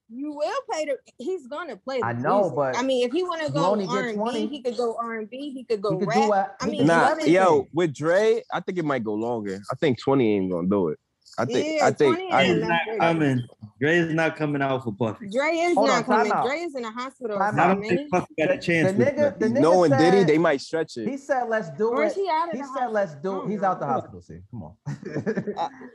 You 0.09 0.31
will 0.33 0.53
pay 0.71 0.85
the. 0.85 0.97
He's 1.17 1.47
gonna 1.47 1.77
play. 1.77 1.99
The 1.99 2.05
I 2.05 2.13
know, 2.13 2.41
music. 2.41 2.55
but 2.55 2.77
I 2.77 2.83
mean, 2.83 3.05
if 3.05 3.11
he 3.11 3.23
want 3.23 3.45
to 3.45 3.51
go 3.51 3.73
R 3.89 4.07
and 4.07 4.19
B, 4.33 4.47
he 4.47 4.61
could 4.61 4.77
go 4.77 4.95
R 5.01 5.15
and 5.15 5.29
B. 5.29 5.51
He 5.51 5.63
could 5.63 5.81
go 5.81 5.91
He 5.93 5.97
could 5.99 6.07
rap. 6.07 6.21
do 6.23 6.29
what- 6.29 6.55
I 6.61 6.67
mean, 6.67 6.85
Nah, 6.85 7.15
yo, 7.25 7.67
with 7.73 7.93
Dre, 7.93 8.43
I 8.53 8.59
think 8.59 8.77
it 8.77 8.85
might 8.85 9.03
go 9.03 9.13
longer. 9.13 9.59
I 9.71 9.75
think 9.75 9.99
20 9.99 10.35
ain't 10.35 10.51
gonna 10.51 10.67
do 10.67 10.89
it. 10.89 10.99
I 11.37 11.45
think 11.45 11.79
Yeah, 11.79 11.85
I 11.87 11.91
think 11.91 12.15
20 12.17 12.31
I, 12.31 12.43
ain't 12.43 12.55
Dre's 12.55 12.63
enough 12.63 12.69
not 12.69 12.85
for 12.85 12.97
coming. 12.99 13.47
Dre's 13.81 14.13
not 14.13 14.35
coming 14.37 14.61
out 14.61 14.83
for 14.85 14.93
Puffy. 14.93 15.27
Dre 15.29 15.49
is 15.49 15.75
Hold 15.75 15.87
not 15.89 16.05
time 16.05 16.17
coming. 16.17 16.31
out. 16.31 16.45
Dre 16.45 16.57
is 16.59 16.75
in 16.75 16.85
a 16.85 16.91
hospital. 16.91 17.37
Time 17.37 17.57
or 17.57 17.61
I 17.61 17.63
out. 17.65 17.73
don't 17.75 17.83
something, 17.83 17.97
think 17.97 18.11
Puffy 18.11 18.33
got 18.39 18.51
a 18.51 18.57
chance. 18.57 18.91
the 18.91 18.97
with 18.97 19.07
nigga, 19.09 19.33
Puffy. 19.33 19.39
the 19.39 19.45
nigga 19.47 19.61
knowing 19.61 19.91
said, 19.91 19.97
Diddy, 20.11 20.23
they 20.23 20.37
might 20.37 20.61
stretch 20.61 20.95
it. 20.97 21.09
He 21.09 21.17
said, 21.17 21.43
"Let's 21.49 21.69
do 21.71 21.89
Or 21.89 22.03
it." 22.03 22.07
is 22.07 22.15
he 22.15 22.29
out 22.31 22.47
of 22.49 22.53
He 22.55 22.61
the 22.61 22.69
said, 22.77 22.87
"Let's 22.91 23.15
do." 23.15 23.43
it. 23.43 23.49
He's 23.49 23.63
out 23.63 23.79
the 23.81 23.85
hospital. 23.85 24.21
See, 24.21 24.39
come 24.49 24.63
on. 24.63 24.73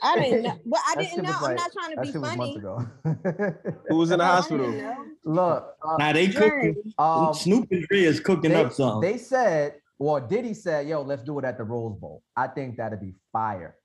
I 0.03 0.19
didn't 0.19 0.43
know. 0.43 0.59
Well, 0.67 0.83
I 0.89 0.95
didn't 0.97 1.23
know. 1.25 1.31
was 1.41 1.43
I'm 1.43 1.57
not 1.57 1.73
trying 1.73 1.91
to 1.91 1.97
that 1.97 2.03
be 2.05 2.13
shit 2.13 2.21
was 2.21 2.37
months 2.37 2.55
funny. 2.55 2.57
ago. 2.57 3.79
Who 3.89 3.97
was 3.97 4.11
in 4.11 4.19
the 4.19 4.27
hospital? 4.27 4.97
Look, 5.25 5.75
uh, 5.83 5.97
Now 5.99 6.13
they 6.13 6.27
Dre. 6.27 6.75
cooking. 6.75 6.93
um, 6.99 7.33
Snoop 7.35 7.69
and 7.71 7.87
Dre 7.89 8.01
is 8.03 8.21
cooking 8.21 8.51
they, 8.53 8.63
up 8.65 8.73
something. 8.73 9.01
they 9.11 9.17
said, 9.19 9.77
well, 9.99 10.21
Diddy 10.21 10.53
said, 10.55 10.87
"Yo, 10.89 11.03
let's 11.03 11.23
do 11.23 11.39
it 11.39 11.45
at 11.47 11.57
the 11.59 11.65
Rose 11.65 11.97
Bowl." 11.99 12.23
I 12.37 12.47
think 12.49 12.77
that'd 12.77 13.01
be 13.01 13.15
fire. 13.33 13.77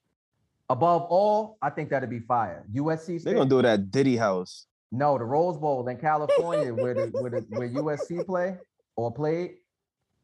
Above 0.70 1.04
all, 1.10 1.58
I 1.62 1.70
think 1.70 1.90
that'd 1.92 2.10
be 2.10 2.20
fire. 2.20 2.66
USC. 2.74 3.22
They're 3.24 3.36
gonna 3.36 3.50
do 3.50 3.60
it 3.60 3.66
at 3.66 3.92
Diddy 3.92 4.18
house. 4.18 4.66
No, 4.92 5.18
the 5.18 5.24
Rose 5.26 5.58
Bowl 5.58 5.88
in 5.88 5.98
California, 5.98 6.74
where 6.82 6.94
the 6.94 7.08
where 7.22 7.30
the 7.32 7.46
where 7.50 7.70
USC 7.70 8.26
play 8.26 8.58
or 8.96 9.12
played, 9.14 9.56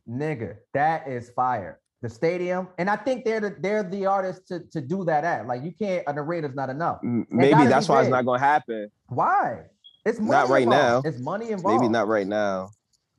nigga, 0.09 0.55
that 0.73 1.07
is 1.07 1.29
fire. 1.31 1.79
The 2.01 2.09
stadium, 2.09 2.67
and 2.79 2.89
I 2.89 2.95
think 2.95 3.23
they're 3.25 3.39
the 3.39 3.55
they're 3.59 3.83
the 3.83 4.07
artists 4.07 4.47
to 4.47 4.61
to 4.71 4.81
do 4.81 5.05
that 5.05 5.23
at. 5.23 5.45
Like 5.45 5.61
you 5.63 5.71
can't, 5.71 6.03
an 6.07 6.17
arena's 6.17 6.55
not 6.55 6.69
enough. 6.71 6.99
Maybe 7.03 7.65
that's 7.67 7.87
why 7.87 8.01
it's 8.01 8.09
not 8.09 8.25
gonna 8.25 8.39
happen. 8.39 8.89
Why? 9.07 9.65
It's 10.03 10.17
money 10.19 10.31
Not 10.31 10.49
right 10.49 10.63
involved. 10.63 11.05
now. 11.05 11.09
It's 11.11 11.19
money 11.19 11.51
involved. 11.51 11.79
Maybe 11.79 11.91
not 11.91 12.07
right 12.07 12.25
now. 12.25 12.69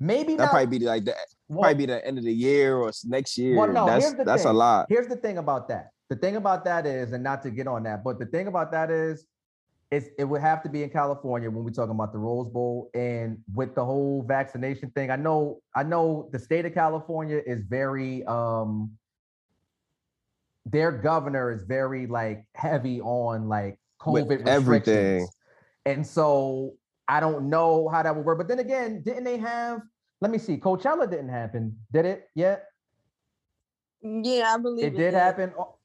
Maybe 0.01 0.35
That 0.35 0.47
not. 0.47 0.51
probably 0.51 0.79
be 0.79 0.85
like 0.85 1.05
the 1.05 1.15
well, 1.49 1.61
probably 1.61 1.87
be 1.87 1.87
the 1.87 2.05
end 2.05 2.19
of 2.19 2.25
the 2.25 2.33
year 2.35 2.77
or 2.77 2.91
next 3.05 3.39
year. 3.39 3.57
Well, 3.57 3.69
no, 3.69 3.87
that's 3.87 4.05
here's 4.07 4.17
the 4.17 4.25
that's 4.25 4.45
a 4.47 4.53
lot. 4.53 4.87
Here's 4.89 5.07
the 5.07 5.15
thing 5.15 5.39
about 5.39 5.69
that. 5.69 5.92
The 6.11 6.17
thing 6.17 6.37
about 6.37 6.65
that 6.65 6.87
is, 6.87 7.13
and 7.13 7.23
not 7.25 7.43
to 7.43 7.51
get 7.51 7.67
on 7.67 7.85
that, 7.85 8.05
but 8.05 8.19
the 8.19 8.27
thing 8.27 8.47
about 8.47 8.71
that 8.73 8.91
is, 8.91 9.27
it's, 9.91 10.09
it 10.19 10.25
would 10.25 10.41
have 10.41 10.63
to 10.63 10.71
be 10.71 10.83
in 10.83 10.91
California 10.91 11.51
when 11.51 11.65
we're 11.65 11.71
talking 11.71 11.95
about 11.95 12.13
the 12.13 12.19
Rose 12.19 12.49
Bowl 12.49 12.91
and 12.95 13.39
with 13.55 13.75
the 13.75 13.85
whole 13.85 14.25
vaccination 14.27 14.91
thing. 14.91 15.11
I 15.11 15.17
know, 15.17 15.61
I 15.75 15.83
know 15.83 16.31
the 16.33 16.39
state 16.39 16.65
of 16.65 16.73
California 16.73 17.43
is 17.47 17.63
very 17.63 18.25
um 18.25 18.93
their 20.65 20.93
governor 20.93 21.51
is 21.53 21.63
very 21.65 22.07
like 22.07 22.45
heavy 22.55 23.01
on 23.01 23.49
like 23.49 23.79
COVID 24.01 24.29
With 24.29 24.41
COVID 24.41 24.47
everything. 24.47 24.95
restrictions. 24.95 25.37
And 25.85 26.07
so 26.07 26.75
I 27.09 27.21
don't 27.21 27.51
know 27.51 27.89
how 27.89 28.03
that 28.03 28.15
would 28.17 28.25
work. 28.25 28.39
But 28.39 28.49
then 28.49 28.61
again, 28.61 29.03
didn't 29.05 29.25
they 29.25 29.39
have 29.39 29.83
let 30.23 30.31
me 30.31 30.39
see, 30.39 30.57
Coachella 30.57 31.11
didn't 31.11 31.31
happen, 31.31 31.77
did 31.93 32.07
it 32.07 32.29
yet? 32.35 32.69
Yeah, 34.03 34.55
I 34.55 34.59
believe 34.59 34.85
It 34.85 34.97
did 34.97 35.15
happen. 35.15 35.53
Oh, 35.59 35.63
did 35.65 35.71
it? 35.73 35.77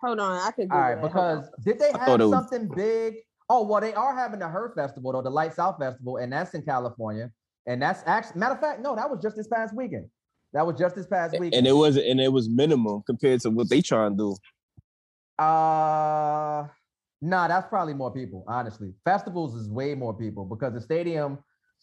Hold 0.00 0.20
on, 0.20 0.32
I 0.40 0.50
could. 0.52 0.70
All 0.70 0.78
right, 0.78 0.94
Google 0.94 1.08
that. 1.10 1.12
Hold 1.12 1.40
because 1.40 1.64
did 1.64 1.78
they 1.78 1.90
have 1.92 2.06
thought 2.06 2.20
it 2.20 2.24
was- 2.24 2.32
something 2.32 2.68
big? 2.74 3.16
Oh, 3.50 3.66
well, 3.66 3.80
they 3.80 3.94
are 3.94 4.14
having 4.14 4.38
the 4.40 4.46
H.E.R. 4.46 4.72
Festival 4.76 5.12
though, 5.12 5.22
the 5.22 5.30
Lights 5.30 5.58
On 5.58 5.74
Festival, 5.78 6.18
and 6.18 6.30
that's 6.32 6.52
in 6.54 6.62
California. 6.62 7.30
And 7.66 7.80
that's 7.80 8.02
actually 8.06 8.40
matter 8.40 8.54
of 8.54 8.60
fact, 8.60 8.80
no, 8.80 8.94
that 8.96 9.08
was 9.10 9.20
just 9.22 9.36
this 9.36 9.48
past 9.48 9.74
weekend. 9.74 10.08
That 10.52 10.66
was 10.66 10.78
just 10.78 10.94
this 10.96 11.06
past 11.06 11.32
weekend. 11.32 11.54
And 11.54 11.66
it 11.66 11.72
was 11.72 11.96
and 11.96 12.20
it 12.20 12.32
was 12.32 12.48
minimum 12.48 13.02
compared 13.06 13.40
to 13.42 13.50
what 13.50 13.68
they 13.68 13.82
trying 13.82 14.12
to 14.12 14.16
do. 14.16 14.36
uh 15.42 16.66
nah, 17.20 17.48
that's 17.48 17.68
probably 17.68 17.94
more 17.94 18.12
people, 18.12 18.44
honestly. 18.48 18.92
Festivals 19.04 19.54
is 19.54 19.68
way 19.68 19.94
more 19.94 20.14
people 20.14 20.44
because 20.44 20.72
the 20.74 20.80
stadium, 20.80 21.38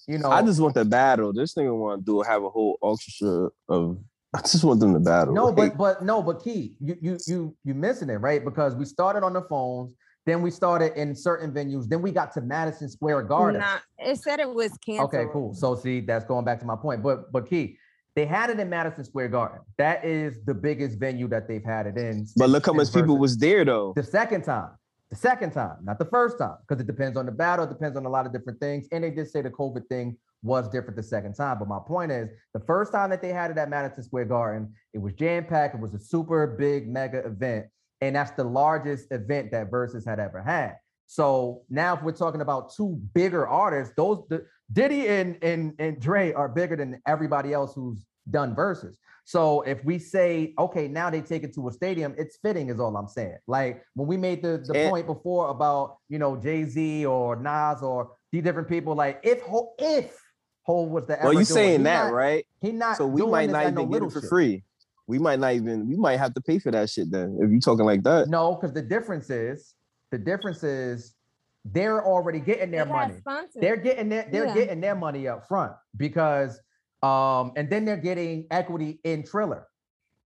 you 0.07 0.17
know, 0.17 0.31
I 0.31 0.41
just 0.41 0.59
want 0.59 0.73
the 0.75 0.85
battle. 0.85 1.33
This 1.33 1.53
thing 1.53 1.67
I 1.67 1.71
want 1.71 2.01
to 2.01 2.05
do 2.05 2.21
have 2.21 2.43
a 2.43 2.49
whole 2.49 2.77
orchestra 2.81 3.49
of. 3.69 3.97
I 4.35 4.41
just 4.41 4.63
want 4.63 4.79
them 4.79 4.93
to 4.93 4.99
battle. 4.99 5.33
No, 5.33 5.45
Like, 5.45 5.55
but 5.55 5.77
but 5.77 6.03
no, 6.03 6.21
but 6.21 6.43
key, 6.43 6.75
you 6.79 6.97
you 7.01 7.17
you 7.27 7.55
you 7.63 7.73
missing 7.73 8.09
it, 8.09 8.15
right? 8.15 8.43
Because 8.43 8.75
we 8.75 8.85
started 8.85 9.23
on 9.23 9.33
the 9.33 9.41
phones, 9.43 9.93
then 10.25 10.41
we 10.41 10.51
started 10.51 10.93
in 10.99 11.15
certain 11.15 11.51
venues, 11.53 11.87
then 11.87 12.01
we 12.01 12.11
got 12.11 12.33
to 12.33 12.41
Madison 12.41 12.89
Square 12.89 13.23
Garden. 13.23 13.61
Nah, 13.61 13.77
it 13.97 14.17
said 14.17 14.39
it 14.39 14.53
was 14.53 14.71
canceled. 14.85 15.13
Okay, 15.13 15.25
cool. 15.31 15.53
So 15.53 15.75
see, 15.75 16.01
that's 16.01 16.25
going 16.25 16.43
back 16.43 16.59
to 16.59 16.65
my 16.65 16.75
point. 16.75 17.01
But 17.01 17.31
but 17.31 17.49
key, 17.49 17.77
they 18.15 18.25
had 18.25 18.49
it 18.49 18.59
in 18.59 18.69
Madison 18.69 19.03
Square 19.05 19.29
Garden. 19.29 19.59
That 19.77 20.03
is 20.03 20.43
the 20.45 20.53
biggest 20.53 20.99
venue 20.99 21.27
that 21.29 21.47
they've 21.47 21.63
had 21.63 21.87
it 21.87 21.97
in. 21.97 22.27
but 22.35 22.49
look 22.49 22.65
how 22.65 22.73
since 22.73 22.93
much 22.93 23.01
people 23.01 23.17
was 23.17 23.37
there 23.37 23.63
though. 23.63 23.93
the 23.95 24.03
second 24.03 24.43
time. 24.43 24.71
The 25.15 25.21
second 25.21 25.51
time, 25.51 25.77
not 25.81 25.97
the 25.97 26.03
first 26.03 26.37
time, 26.37 26.57
because 26.67 26.81
it 26.81 26.87
depends 26.87 27.15
on 27.15 27.25
the 27.25 27.31
battle, 27.31 27.63
it 27.63 27.69
depends 27.69 27.95
on 27.95 28.05
a 28.05 28.09
lot 28.09 28.25
of 28.25 28.33
different 28.33 28.59
things. 28.59 28.85
And 28.91 29.01
they 29.01 29.11
did 29.11 29.29
say 29.29 29.41
the 29.41 29.49
COVID 29.49 29.87
thing 29.87 30.17
was 30.43 30.67
different 30.67 30.97
the 30.97 31.03
second 31.03 31.35
time. 31.35 31.57
But 31.57 31.69
my 31.69 31.79
point 31.87 32.11
is, 32.11 32.29
the 32.53 32.59
first 32.59 32.91
time 32.91 33.11
that 33.11 33.21
they 33.21 33.29
had 33.29 33.49
it 33.49 33.57
at 33.57 33.69
Madison 33.69 34.03
Square 34.03 34.25
Garden, 34.25 34.73
it 34.93 34.97
was 34.97 35.13
jam 35.13 35.45
packed. 35.45 35.73
It 35.73 35.79
was 35.79 35.93
a 35.93 35.99
super 35.99 36.45
big 36.47 36.89
mega 36.89 37.25
event, 37.25 37.67
and 38.01 38.17
that's 38.17 38.31
the 38.31 38.43
largest 38.43 39.09
event 39.09 39.51
that 39.51 39.71
Verzuz 39.71 40.05
had 40.05 40.19
ever 40.19 40.43
had. 40.43 40.75
So 41.07 41.61
now, 41.69 41.95
if 41.95 42.03
we're 42.03 42.11
talking 42.11 42.41
about 42.41 42.75
two 42.75 42.99
bigger 43.13 43.47
artists, 43.47 43.93
those 43.95 44.21
the 44.27 44.45
Diddy 44.73 45.07
and 45.07 45.37
and 45.41 45.75
and 45.79 45.97
Dre 45.97 46.33
are 46.33 46.49
bigger 46.49 46.75
than 46.75 47.01
everybody 47.07 47.53
else 47.53 47.73
who's 47.73 48.05
done 48.29 48.53
Verzuz. 48.53 48.97
So 49.27 49.61
if 49.63 49.83
we 49.83 49.97
say, 49.97 50.53
okay, 50.59 50.87
now 50.87 51.09
they 51.09 51.19
take 51.21 51.43
it 51.43 51.53
to 51.55 51.67
a 51.67 51.71
stadium, 51.71 52.13
it's 52.15 52.37
fitting, 52.37 52.69
is 52.69 52.79
all 52.79 52.95
I'm 52.95 53.07
saying. 53.07 53.37
Like 53.47 53.83
when 53.95 54.07
we 54.07 54.17
made 54.17 54.43
the, 54.43 54.63
the 54.63 54.77
And- 54.79 54.89
point 54.91 55.07
before 55.07 55.49
about 55.49 55.97
you 56.09 56.19
know 56.19 56.35
Jay 56.37 56.63
Z 56.65 57.05
or 57.07 57.35
Nas 57.35 57.81
or 57.81 58.11
these 58.31 58.43
different 58.43 58.69
people, 58.69 58.93
like 58.95 59.19
if 59.23 59.41
Ho, 59.41 59.73
if 59.79 60.15
Hov 60.63 60.89
was 60.89 61.07
the 61.07 61.17
Well, 61.23 61.33
you 61.33 61.39
do 61.39 61.41
it, 61.41 61.45
saying 61.47 61.79
he 61.79 61.83
that 61.85 62.05
not- 62.05 62.13
right? 62.13 62.45
He 62.61 62.71
not 62.71 62.97
So 62.97 63.07
we 63.07 63.21
doing 63.21 63.31
might 63.31 63.49
not 63.49 63.57
at 63.57 63.61
even 63.63 63.75
no 63.75 63.81
get 63.85 63.91
little 63.91 64.07
it 64.09 64.11
for 64.13 64.21
shit. 64.21 64.29
free. 64.29 64.63
We 65.07 65.17
might 65.19 65.39
not 65.39 65.53
even. 65.53 65.87
We 65.89 65.95
might 65.95 66.17
have 66.17 66.33
to 66.35 66.41
pay 66.41 66.59
for 66.59 66.71
that 66.71 66.89
shit 66.91 67.11
then. 67.11 67.37
If 67.41 67.49
you're 67.49 67.59
talking 67.59 67.85
like 67.85 68.03
that. 68.03 68.27
No, 68.29 68.53
because 68.55 68.73
the 68.73 68.81
difference 68.81 69.29
is 69.31 69.73
the 70.11 70.19
difference 70.19 70.63
is 70.63 71.15
they're 71.63 72.05
already 72.05 72.39
getting 72.39 72.69
their 72.69 72.85
money. 72.85 73.15
sponsors. 73.17 73.55
They're 73.59 73.75
getting 73.77 74.09
their 74.09 74.27
they're 74.31 74.45
Yeah. 74.45 74.53
getting 74.53 74.81
their 74.81 74.95
money 74.95 75.27
up 75.27 75.47
front 75.47 75.73
because 75.97 76.59
um 77.05 77.51
and 77.55 77.69
then 77.69 77.85
they're 77.85 77.97
getting 77.97 78.47
equity 78.51 78.99
in 79.03 79.23
Triller. 79.23 79.67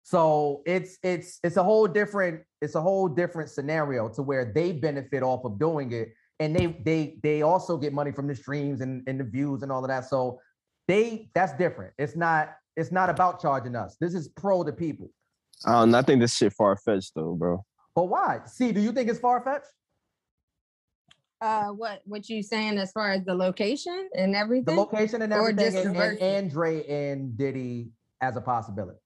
So 0.03 0.61
it's 0.65 0.97
it's 1.03 1.39
it's 1.43 1.57
a 1.57 1.63
whole 1.63 1.87
different 1.87 2.43
it's 2.61 2.75
a 2.75 2.81
whole 2.81 3.07
different 3.07 3.49
scenario 3.49 4.09
to 4.09 4.21
where 4.21 4.51
they 4.53 4.71
benefit 4.71 5.21
off 5.23 5.45
of 5.45 5.59
doing 5.59 5.91
it 5.91 6.09
and 6.39 6.55
they 6.55 6.67
they 6.85 7.19
they 7.21 7.41
also 7.41 7.77
get 7.77 7.93
money 7.93 8.11
from 8.11 8.27
the 8.27 8.35
streams 8.35 8.81
and, 8.81 9.03
and 9.07 9.19
the 9.19 9.23
views 9.23 9.61
and 9.61 9.71
all 9.71 9.83
of 9.83 9.89
that. 9.89 10.05
So 10.05 10.39
they 10.87 11.29
that's 11.35 11.53
different. 11.53 11.93
It's 11.97 12.15
not 12.15 12.55
it's 12.77 12.91
not 12.91 13.09
about 13.09 13.41
charging 13.41 13.75
us. 13.75 13.97
This 13.99 14.13
is 14.13 14.29
pro 14.29 14.63
the 14.63 14.71
people. 14.71 15.09
I 15.65 15.73
don't. 15.73 15.93
I 15.93 16.01
think 16.01 16.21
this 16.21 16.35
shit 16.35 16.53
far 16.53 16.77
fetched 16.77 17.13
though, 17.15 17.35
bro. 17.35 17.65
But 17.93 18.05
why? 18.05 18.39
See, 18.45 18.71
do 18.71 18.79
you 18.79 18.93
think 18.93 19.09
it's 19.09 19.19
far 19.19 19.43
fetched? 19.43 19.67
Uh, 21.41 21.67
what 21.67 22.01
what 22.05 22.27
you 22.27 22.43
saying 22.43 22.77
as 22.77 22.91
far 22.91 23.11
as 23.11 23.23
the 23.23 23.33
location 23.33 24.09
and 24.13 24.35
everything 24.35 24.75
The 24.75 24.81
location 24.81 25.21
and 25.21 25.31
Or 25.31 25.49
everything, 25.49 25.71
just 25.71 25.85
and, 25.85 25.95
and, 25.95 26.19
and 26.19 26.51
Dre 26.51 26.85
and 26.85 27.37
Diddy 27.37 27.91
as 28.19 28.35
a 28.35 28.41
possibility. 28.41 28.99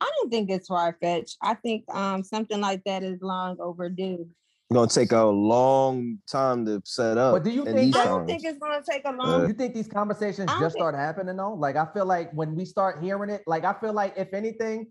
I 0.00 0.10
don't 0.16 0.30
think 0.30 0.50
it's 0.50 0.66
far 0.66 0.96
fetched. 1.00 1.36
I 1.40 1.54
think 1.54 1.84
um 1.94 2.24
something 2.24 2.60
like 2.60 2.82
that 2.84 3.04
is 3.04 3.22
long 3.22 3.58
overdue. 3.60 4.28
Gonna 4.72 4.88
take 4.88 5.12
a 5.12 5.22
long 5.22 6.18
time 6.30 6.64
to 6.66 6.82
set 6.84 7.18
up. 7.18 7.34
But 7.34 7.44
do 7.44 7.50
you 7.50 7.64
think 7.64 7.94
I 7.94 8.04
don't 8.04 8.06
songs. 8.06 8.26
think 8.26 8.44
it's 8.44 8.58
gonna 8.58 8.82
take 8.88 9.02
a 9.04 9.10
long. 9.10 9.20
Uh, 9.20 9.38
long. 9.38 9.48
you 9.48 9.54
think 9.54 9.74
these 9.74 9.88
conversations 9.88 10.50
just 10.50 10.60
think- 10.60 10.72
start 10.72 10.94
happening 10.96 11.36
though? 11.36 11.54
Like 11.54 11.76
I 11.76 11.86
feel 11.92 12.06
like 12.06 12.32
when 12.32 12.56
we 12.56 12.64
start 12.64 13.02
hearing 13.02 13.30
it, 13.30 13.42
like 13.46 13.64
I 13.64 13.74
feel 13.74 13.92
like 13.92 14.14
if 14.16 14.34
anything, 14.34 14.88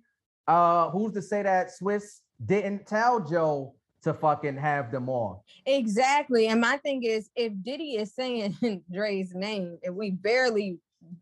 uh, 0.48 0.90
who's 0.92 1.14
to 1.14 1.22
say 1.22 1.44
that 1.44 1.72
Swizz 1.82 2.20
didn't 2.46 2.86
tell 2.86 3.20
Joe 3.20 3.76
to 4.04 4.14
fucking 4.14 4.58
have 4.58 4.92
them 4.92 5.10
all. 5.10 5.44
Exactly. 5.66 6.48
And 6.48 6.62
my 6.62 6.78
thing 6.78 7.04
is, 7.04 7.30
if 7.36 7.54
Diddy 7.62 7.96
is 7.96 8.14
saying 8.14 8.56
Dre's 8.94 9.34
name, 9.34 9.78
and 9.84 9.96
we 9.96 10.12
barely, 10.12 10.80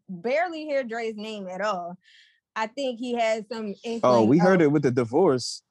barely 0.07 0.65
hear 0.65 0.84
Dre's 0.84 1.15
name 1.15 1.47
at 1.47 1.61
all, 1.61 1.97
I 2.55 2.67
think 2.67 2.99
he 2.99 3.13
has 3.15 3.43
some. 3.51 3.73
oh, 4.03 4.23
we 4.23 4.38
inkling 4.38 4.39
heard 4.39 4.61
of- 4.61 4.65
it 4.65 4.71
with 4.71 4.84
the 4.84 4.91
divorce. 4.91 5.61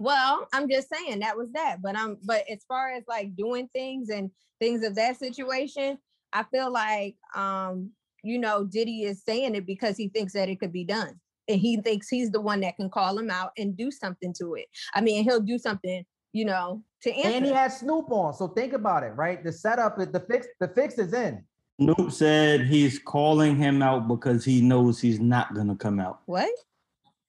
Well, 0.00 0.46
I'm 0.52 0.70
just 0.70 0.88
saying 0.94 1.20
that 1.20 1.36
was 1.36 1.50
that. 1.52 1.78
But 1.82 1.96
I'm 1.96 2.18
but 2.24 2.44
as 2.48 2.64
far 2.68 2.92
as 2.92 3.02
like 3.08 3.34
doing 3.34 3.68
things 3.72 4.10
and 4.10 4.30
things 4.60 4.84
of 4.84 4.94
that 4.94 5.18
situation, 5.18 5.98
I 6.32 6.44
feel 6.44 6.72
like 6.72 7.16
um, 7.34 7.90
you 8.22 8.38
know, 8.38 8.64
Diddy 8.64 9.02
is 9.02 9.22
saying 9.24 9.56
it 9.56 9.66
because 9.66 9.96
he 9.96 10.08
thinks 10.08 10.32
that 10.34 10.48
it 10.48 10.60
could 10.60 10.72
be 10.72 10.84
done. 10.84 11.18
And 11.48 11.58
he 11.60 11.78
thinks 11.78 12.08
he's 12.08 12.30
the 12.30 12.40
one 12.40 12.60
that 12.60 12.76
can 12.76 12.90
call 12.90 13.18
him 13.18 13.30
out 13.30 13.52
and 13.56 13.76
do 13.76 13.90
something 13.90 14.34
to 14.38 14.54
it. 14.54 14.66
I 14.94 15.00
mean, 15.00 15.24
he'll 15.24 15.40
do 15.40 15.58
something, 15.58 16.04
you 16.38 16.44
know, 16.44 16.80
to 17.02 17.12
answer. 17.12 17.28
And 17.30 17.44
he 17.44 17.52
has 17.52 17.80
Snoop 17.80 18.10
on. 18.12 18.32
So 18.32 18.46
think 18.48 18.72
about 18.72 19.02
it, 19.02 19.12
right? 19.16 19.42
The 19.42 19.50
setup, 19.52 19.98
is 19.98 20.08
the 20.12 20.20
fix, 20.20 20.46
the 20.60 20.68
fix 20.68 20.96
is 20.98 21.12
in. 21.12 21.42
Snoop 21.80 22.12
said 22.12 22.60
he's 22.66 22.98
calling 23.00 23.56
him 23.56 23.82
out 23.82 24.06
because 24.06 24.44
he 24.44 24.60
knows 24.60 25.00
he's 25.00 25.18
not 25.20 25.52
gonna 25.54 25.76
come 25.76 25.98
out. 26.00 26.20
what? 26.26 26.48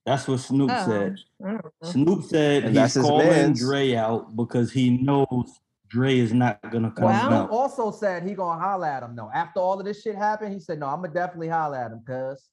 That's 0.05 0.28
what 0.28 0.39
Snoop 0.39 0.72
Oh, 0.74 0.86
said. 0.88 1.18
I 1.45 1.47
don't 1.51 1.64
know. 1.66 1.89
Snoop 1.91 2.24
said 2.24 2.64
And 2.66 2.76
he's 2.78 2.95
calling 2.97 3.28
mans. 3.28 3.60
Dre 3.60 3.93
out 3.95 4.36
because 4.36 4.72
he 4.72 4.89
knows 4.97 5.60
Dre 5.88 6.18
is 6.18 6.34
not 6.34 6.60
gonna 6.72 6.89
come 6.91 7.05
Well- 7.05 7.34
out. 7.34 7.49
Also 7.51 7.91
said 7.91 8.24
he 8.24 8.34
gonna 8.34 8.60
holler 8.62 8.88
at 8.88 9.03
him 9.03 9.16
though. 9.16 9.30
After 9.34 9.60
all 9.60 9.80
of 9.80 9.86
this 9.86 10.01
shit 10.01 10.16
happened, 10.16 10.53
he 10.53 10.60
said, 10.60 10.80
"No, 10.80 10.88
I'm 10.88 11.01
gonna 11.01 11.14
definitely 11.14 11.49
holler 11.49 11.78
at 11.78 11.91
him." 11.91 12.01
Cause 12.07 12.47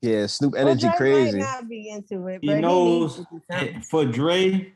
Yeah, 0.00 0.26
Snoop 0.26 0.54
Well, 0.54 0.62
energy 0.66 0.82
Drake 0.88 0.96
crazy. 0.96 1.38
Might 1.38 1.44
not 1.44 1.68
be 1.68 1.88
into 1.90 2.26
it, 2.26 2.40
He 2.40 2.46
but 2.48 2.56
he 2.56 2.62
knows 2.62 3.18
needs 3.18 3.44
to 3.50 3.72
do 3.74 3.80
for 3.88 4.04
Dre, 4.04 4.72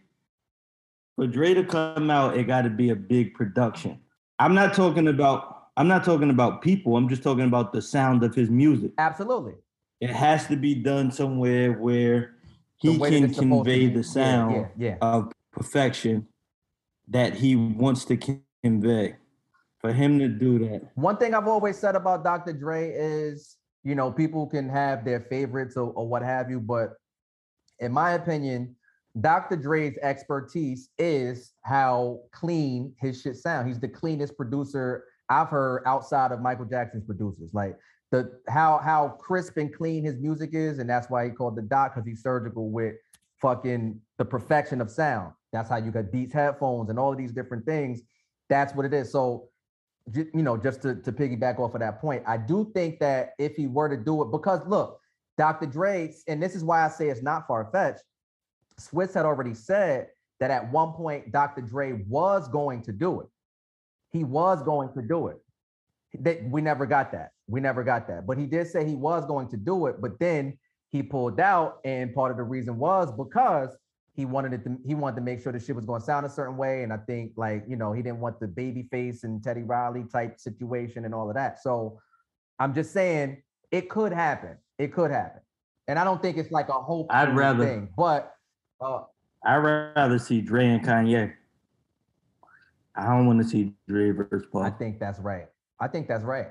for 1.17 1.27
Dre 1.27 1.55
to 1.55 1.65
come 1.65 2.11
out, 2.11 2.37
it 2.37 2.45
got 2.45 2.63
to 2.63 2.71
be 2.71 2.91
a 2.91 2.97
big 2.97 3.35
production. 3.35 3.99
I'm 4.39 4.55
not 4.55 4.75
talking 4.75 5.09
about. 5.09 5.55
I'm 5.79 5.89
not 5.89 6.05
talking 6.05 6.31
about 6.31 6.63
people. 6.63 6.97
I'm 6.97 7.09
just 7.09 7.23
talking 7.23 7.45
about 7.45 7.73
the 7.73 7.83
sound 7.83 8.23
of 8.23 8.35
his 8.35 8.49
music. 8.49 8.93
absolutely, 8.97 9.55
It 10.01 10.09
has 10.11 10.47
to 10.47 10.57
be 10.57 10.75
done 10.75 11.11
somewhere 11.11 11.73
where 11.73 12.37
he 12.77 12.95
The 12.95 12.99
way 12.99 13.11
that 13.11 13.17
can 13.17 13.25
it's 13.25 13.37
supposed 13.37 13.67
to 13.67 13.71
convey 13.73 13.87
the 13.89 13.97
Yeah, 13.97 14.03
sound 14.03 14.55
yeah, 14.55 14.69
yeah. 14.79 14.97
of 15.03 15.33
perfection 15.53 16.29
that 17.09 17.35
he 17.35 17.57
wants 17.57 18.05
to 18.07 18.17
convey. 18.63 19.17
For 19.81 19.93
him 19.93 20.19
to 20.19 20.29
do 20.29 20.59
that, 20.61 20.91
One 20.95 21.19
thing 21.19 21.35
I've 21.35 21.47
always 21.47 21.79
said 21.79 21.95
about 21.95 22.25
Dr. 22.25 22.55
Dre 22.55 22.91
is, 22.91 23.57
you 23.85 23.95
know, 23.95 24.11
people 24.11 24.47
can 24.47 24.71
have 24.71 25.05
their 25.05 25.21
favorites 25.21 25.77
or, 25.77 25.93
or 25.93 26.09
what 26.09 26.23
have 26.23 26.51
you, 26.51 26.59
but 26.59 26.95
in 27.81 27.93
my 27.93 28.13
opinion, 28.13 28.76
Dr. 29.21 29.57
Dre's 29.57 29.97
expertise 30.03 30.91
is 30.99 31.53
how 31.63 32.21
clean 32.33 32.95
his 33.01 33.23
shit 33.23 33.37
sound. 33.37 33.67
He's 33.67 33.81
the 33.81 33.89
cleanest 33.89 34.37
producer 34.37 35.05
I've 35.29 35.49
heard 35.49 35.83
outside 35.87 36.33
of 36.33 36.41
Michael 36.41 36.67
Jackson's 36.67 37.05
producers. 37.05 37.51
Like 37.55 37.77
the 38.11 38.39
how 38.49 38.79
how 38.79 39.17
crisp 39.19 39.57
and 39.57 39.75
clean 39.75 40.05
his 40.05 40.17
music 40.19 40.51
is, 40.53 40.79
and 40.79 40.89
that's 40.89 41.09
why 41.09 41.25
he 41.25 41.31
called 41.31 41.57
the 41.57 41.63
doc 41.63 41.95
because 41.95 42.07
he's 42.07 42.23
surgical 42.23 42.71
with 42.71 42.95
fucking 43.41 44.01
the 44.19 44.25
perfection 44.25 44.81
of 44.81 44.91
sound. 44.91 45.33
That's 45.53 45.71
how 45.71 45.77
you 45.77 45.91
got 45.91 46.13
Beats 46.13 46.35
headphones 46.35 46.91
and 46.91 46.99
all 46.99 47.13
of 47.13 47.19
these 47.19 47.33
different 47.33 47.65
things. 47.65 48.03
That's 48.49 48.75
what 48.75 48.85
it 48.85 48.93
is. 48.93 49.11
So 49.11 49.49
you 50.15 50.43
know, 50.43 50.57
just 50.57 50.83
to, 50.83 50.95
to 50.95 51.11
piggyback 51.11 51.59
off 51.59 51.75
of 51.75 51.81
that 51.81 52.01
point, 52.01 52.23
I 52.27 52.37
do 52.37 52.71
think 52.75 53.01
that 53.01 53.31
if 53.39 53.57
he 53.57 53.67
were 53.67 53.89
to 53.89 53.97
do 53.97 54.23
it, 54.23 54.31
because 54.31 54.61
look, 54.67 55.01
Dr. 55.37 55.67
Dre, 55.67 56.15
and 56.29 56.41
this 56.41 56.55
is 56.55 56.63
why 56.63 56.85
I 56.85 56.89
say 56.89 57.09
it's 57.09 57.23
not 57.23 57.47
far 57.49 57.69
fetched. 57.73 58.03
Swizz 58.81 59.15
had 59.15 59.25
already 59.25 59.55
said 59.55 60.09
that 60.41 60.51
at 60.51 60.71
one 60.71 60.93
point 60.93 61.33
Dr. 61.33 61.63
Dre 61.63 62.05
was 62.09 62.49
going 62.49 62.83
to 62.83 62.93
do 62.93 63.21
it. 63.21 63.29
He 64.13 64.25
was 64.25 64.63
going 64.63 64.93
to 64.95 65.03
do 65.03 65.29
it. 65.29 65.39
That 66.21 66.49
we 66.51 66.61
never 66.61 66.87
got 66.87 67.13
that. 67.13 67.31
We 67.47 67.61
never 67.61 67.83
got 67.85 68.07
that. 68.09 68.27
But 68.27 68.39
he 68.39 68.47
did 68.47 68.69
say 68.69 68.87
he 68.87 68.95
was 68.95 69.25
going 69.27 69.49
to 69.49 69.57
do 69.57 69.87
it, 69.87 70.01
but 70.01 70.19
then 70.19 70.59
he 70.91 71.03
pulled 71.03 71.41
out, 71.41 71.79
and 71.85 72.15
part 72.15 72.31
of 72.31 72.37
the 72.37 72.43
reason 72.43 72.79
was 72.79 73.11
because 73.13 73.77
he 74.15 74.25
wanted 74.25 74.55
it 74.55 74.65
to 74.65 74.79
he 74.87 74.95
wanted 74.95 75.17
to 75.17 75.23
make 75.23 75.43
sure 75.43 75.53
the 75.53 75.61
shit 75.61 75.77
was 75.77 75.85
going 75.85 76.01
to 76.01 76.07
sound 76.07 76.25
a 76.25 76.29
certain 76.29 76.57
way. 76.57 76.83
And 76.85 76.93
I 76.93 76.97
think 76.97 77.33
like, 77.37 77.65
you 77.69 77.77
know, 77.77 77.93
he 77.93 78.01
didn't 78.03 78.21
want 78.21 78.41
the 78.41 78.49
baby 78.49 78.89
face 78.91 79.25
and 79.25 79.43
Teddy 79.43 79.63
Riley 79.63 80.05
type 80.11 80.41
situation 80.41 81.05
and 81.05 81.15
all 81.15 81.29
of 81.29 81.35
that. 81.35 81.63
So 81.63 82.01
I'm 82.59 82.73
just 82.73 82.93
saying 82.93 83.43
it 83.71 83.91
could 83.91 84.13
happen. 84.13 84.57
It 84.79 84.95
could 84.95 85.11
happen. 85.11 85.43
And 85.87 85.99
I 85.99 86.05
don't 86.05 86.23
think 86.23 86.39
it's 86.39 86.51
like 86.51 86.71
a 86.71 86.73
whole 86.73 87.07
I'd 87.11 87.37
rather- 87.37 87.65
thing, 87.65 87.91
but 87.97 88.33
uh 88.81 89.01
I'd 89.45 89.57
rather 89.57 90.19
see 90.19 90.41
Dre 90.41 90.67
and 90.67 90.85
Kanye. 90.85 91.33
I 92.97 93.07
don't 93.07 93.27
want 93.27 93.41
to 93.43 93.49
see 93.49 93.75
Dre 93.87 94.11
versus 94.11 94.47
Paul. 94.51 94.63
I 94.63 94.71
think 94.71 94.99
that's 94.99 95.21
right. 95.21 95.47
I 95.79 95.87
think 95.87 96.09
that's 96.09 96.25
right. 96.25 96.49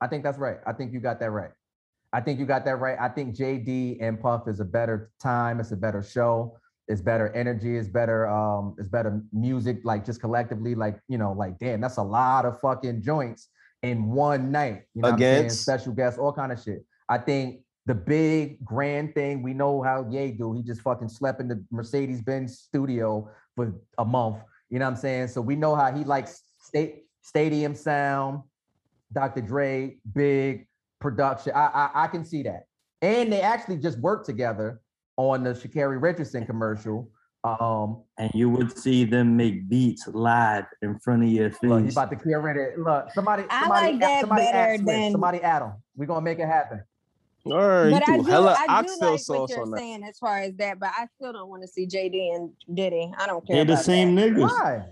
I 0.00 0.06
think 0.06 0.22
that's 0.22 0.38
right. 0.38 0.58
I 0.66 0.72
think 0.72 0.92
you 0.92 1.00
got 1.00 1.18
that 1.20 1.30
right. 1.30 1.50
I 2.12 2.20
think 2.20 2.38
you 2.38 2.46
got 2.46 2.64
that 2.66 2.78
right. 2.78 2.96
I 3.00 3.08
think 3.08 3.34
JD 3.34 3.98
and 4.00 4.20
Puff 4.20 4.46
is 4.46 4.60
a 4.60 4.64
better 4.64 5.10
time. 5.20 5.58
It's 5.58 5.72
a 5.72 5.76
better 5.76 6.02
show. 6.02 6.58
It's 6.88 7.00
better 7.00 7.32
energy. 7.34 7.76
It's 7.76 7.88
better. 7.88 8.28
Um, 8.28 8.76
it's 8.78 8.88
better 8.88 9.20
music. 9.32 9.80
Like 9.82 10.04
just 10.04 10.20
collectively, 10.20 10.74
like 10.74 11.00
you 11.08 11.18
know, 11.18 11.32
like 11.32 11.58
damn, 11.58 11.80
that's 11.80 11.96
a 11.96 12.02
lot 12.02 12.44
of 12.44 12.60
fucking 12.60 13.02
joints 13.02 13.48
in 13.82 14.10
one 14.10 14.52
night. 14.52 14.82
You 14.94 15.02
know, 15.02 15.08
what 15.08 15.14
I'm 15.14 15.20
saying? 15.20 15.50
Special 15.50 15.92
guests, 15.92 16.18
all 16.18 16.32
kind 16.32 16.52
of 16.52 16.62
shit. 16.62 16.84
I 17.08 17.18
think 17.18 17.60
the 17.86 17.94
big 17.94 18.62
grand 18.64 19.14
thing 19.14 19.42
we 19.42 19.54
know 19.54 19.80
how 19.80 20.06
Ye 20.10 20.32
do. 20.32 20.52
He 20.52 20.62
just 20.62 20.82
fucking 20.82 21.08
slept 21.08 21.40
in 21.40 21.48
the 21.48 21.64
Mercedes 21.70 22.20
Benz 22.20 22.58
studio 22.58 23.30
for 23.54 23.72
a 23.98 24.04
month. 24.04 24.38
You 24.70 24.80
know 24.80 24.86
what 24.86 24.92
I'm 24.92 24.96
saying? 24.96 25.28
So 25.28 25.40
we 25.40 25.54
know 25.54 25.76
how 25.76 25.92
he 25.92 26.02
likes 26.02 26.42
state 26.60 27.04
stadium 27.22 27.74
sound, 27.76 28.42
Dr. 29.12 29.40
Dre, 29.40 29.96
big 30.14 30.66
production. 31.00 31.52
I, 31.54 31.66
I 31.66 32.04
I 32.04 32.06
can 32.08 32.24
see 32.24 32.42
that. 32.42 32.64
And 33.02 33.32
they 33.32 33.40
actually 33.40 33.76
just 33.76 33.98
worked 34.00 34.26
together 34.26 34.80
on 35.16 35.44
the 35.44 35.50
Sha'Carri 35.50 36.02
Richardson 36.02 36.44
commercial. 36.44 37.08
Um, 37.44 38.02
and 38.18 38.32
you 38.34 38.50
would 38.50 38.76
see 38.76 39.04
them 39.04 39.36
make 39.36 39.68
beats 39.68 40.08
live 40.08 40.64
in 40.82 40.98
front 40.98 41.22
of 41.22 41.28
your 41.28 41.50
face. 41.50 41.70
look, 41.70 41.84
he's 41.84 41.94
about 41.94 42.10
to 42.10 42.16
curate 42.16 42.56
it. 42.56 42.80
Look, 42.80 43.12
somebody, 43.12 43.44
I 43.48 43.60
somebody, 43.60 43.86
like 43.92 44.00
that 44.00 44.20
somebody 44.22 44.42
better 44.42 44.58
add 44.58 44.80
Swizz. 44.80 44.86
than- 44.86 45.12
somebody 45.12 45.40
add 45.42 45.62
him. 45.62 45.72
We're 45.94 46.06
gonna 46.06 46.22
make 46.22 46.40
it 46.40 46.46
happen. 46.48 46.82
All 47.46 47.68
right, 47.68 47.90
But 47.90 48.08
I 48.08 48.16
do, 48.18 48.22
hella 48.24 48.56
I 48.68 48.82
do 48.82 48.88
like 49.00 49.20
what 49.28 49.50
you're 49.50 49.62
on 49.62 49.70
that. 49.70 49.78
saying 49.78 50.02
as 50.02 50.18
far 50.18 50.38
as 50.38 50.54
that, 50.56 50.80
but 50.80 50.90
I 50.98 51.06
still 51.16 51.32
don't 51.32 51.48
want 51.48 51.62
to 51.62 51.68
see 51.68 51.86
JD 51.86 52.34
and 52.34 52.50
Diddy. 52.74 53.12
I 53.16 53.26
don't 53.26 53.46
care. 53.46 53.56
They're 53.56 53.76
the 53.76 53.76
same 53.76 54.14
that. 54.16 54.30
niggas. 54.32 54.40
Why? 54.40 54.84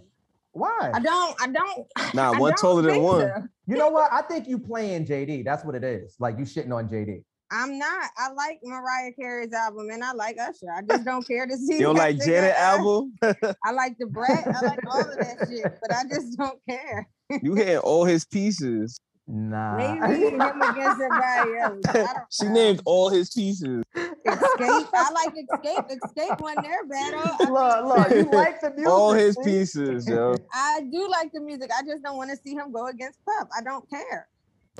Why? 0.52 0.90
I 0.94 1.00
don't. 1.00 1.40
I 1.42 1.46
don't. 1.48 1.86
Nah, 2.14 2.32
I 2.32 2.38
one 2.38 2.50
don't 2.52 2.58
taller 2.58 2.82
than 2.82 3.02
one. 3.02 3.20
so. 3.22 3.42
You 3.66 3.76
know 3.76 3.88
what? 3.88 4.12
I 4.12 4.22
think 4.22 4.46
you 4.46 4.58
playing 4.58 5.04
JD. 5.06 5.44
That's 5.44 5.64
what 5.64 5.74
it 5.74 5.82
is. 5.82 6.14
Like 6.20 6.38
you 6.38 6.44
shitting 6.44 6.72
on 6.72 6.88
JD. 6.88 7.24
I'm 7.50 7.76
not. 7.78 8.10
I 8.16 8.30
like 8.32 8.60
Mariah 8.62 9.12
Carey's 9.18 9.52
album 9.52 9.88
and 9.90 10.02
I 10.04 10.12
like 10.12 10.36
Usher. 10.38 10.70
I 10.74 10.82
just 10.82 11.04
don't 11.04 11.26
care 11.26 11.46
to 11.46 11.56
see. 11.58 11.74
You 11.74 11.80
don't 11.80 11.96
like 11.96 12.16
nigga, 12.16 12.24
Janet 12.26 12.54
album? 12.56 13.14
I 13.64 13.72
like 13.72 13.98
Da 13.98 14.06
Brat. 14.06 14.46
I 14.46 14.66
like 14.66 14.78
all 14.88 15.00
of 15.00 15.16
that 15.18 15.48
shit, 15.48 15.64
but 15.80 15.92
I 15.92 16.02
just 16.08 16.38
don't 16.38 16.58
care. 16.68 17.08
you 17.42 17.54
had 17.56 17.78
all 17.78 18.04
his 18.04 18.24
pieces. 18.24 19.00
Nah. 19.26 19.76
Maybe 19.76 20.26
him 20.26 20.40
against 20.40 20.98
somebody 20.98 21.56
else. 21.58 22.08
She 22.30 22.46
know. 22.46 22.52
named 22.52 22.82
all 22.84 23.08
his 23.08 23.30
pieces. 23.30 23.82
Escape. 23.96 24.88
I 24.94 25.10
like 25.12 25.34
Escape. 25.36 25.84
Escape 26.04 26.40
when 26.40 26.56
they're 26.62 26.84
battle. 26.84 27.52
Look, 27.52 27.96
look, 27.96 28.10
you 28.10 28.30
like 28.32 28.60
the 28.60 28.70
music. 28.70 28.88
All 28.88 29.12
his 29.12 29.36
pieces, 29.42 30.06
yo. 30.06 30.34
I 30.52 30.80
do 30.92 31.08
like 31.08 31.32
the 31.32 31.40
music. 31.40 31.70
I 31.76 31.82
just 31.82 32.02
don't 32.02 32.16
want 32.16 32.30
to 32.30 32.36
see 32.36 32.54
him 32.54 32.70
go 32.70 32.88
against 32.88 33.18
Puff. 33.24 33.48
I 33.56 33.62
don't 33.62 33.88
care. 33.88 34.28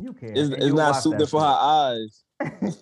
You 0.03 0.12
care. 0.12 0.32
It's, 0.34 0.51
it's 0.51 0.74
not 0.74 0.95
watch 0.95 1.03
suited 1.03 1.28
for 1.28 1.40
shit. 1.40 1.49
her 1.49 1.57
eyes. 1.61 2.24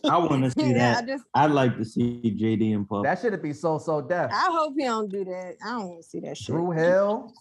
I 0.05 0.17
want 0.17 0.43
to 0.45 0.51
see 0.51 0.71
yeah, 0.71 0.91
I 0.91 0.95
that. 0.95 1.07
just. 1.07 1.25
I'd 1.35 1.51
like 1.53 1.77
to 1.77 1.85
see 1.85 2.37
JD 2.41 2.75
and 2.75 2.89
Puff. 2.89 3.05
That 3.05 3.21
should 3.21 3.41
be 3.41 3.53
so 3.53 3.79
so 3.79 4.01
deaf. 4.01 4.31
I 4.33 4.49
hope 4.51 4.75
he 4.77 4.85
don't 4.85 5.11
do 5.11 5.25
that. 5.25 5.57
I 5.65 5.71
don't 5.71 5.89
want 5.91 6.03
to 6.03 6.09
see 6.09 6.21
that 6.21 6.37
shit. 6.37 6.47
Dru 6.47 6.73
Hill. 6.73 7.33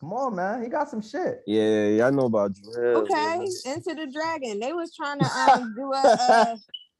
Come 0.00 0.12
on, 0.12 0.36
man. 0.36 0.62
He 0.62 0.68
got 0.68 0.88
some 0.88 1.02
shit. 1.02 1.40
Yeah, 1.46 1.88
yeah, 1.88 2.06
I 2.06 2.10
know 2.10 2.26
about 2.26 2.52
drill. 2.54 3.02
Okay, 3.02 3.38
Into 3.66 3.94
the 3.94 4.06
Dragon. 4.12 4.60
They 4.60 4.72
was 4.72 4.94
trying 4.94 5.18
to 5.18 5.24
um 5.26 5.74
do 5.76 5.92
a 5.92 6.56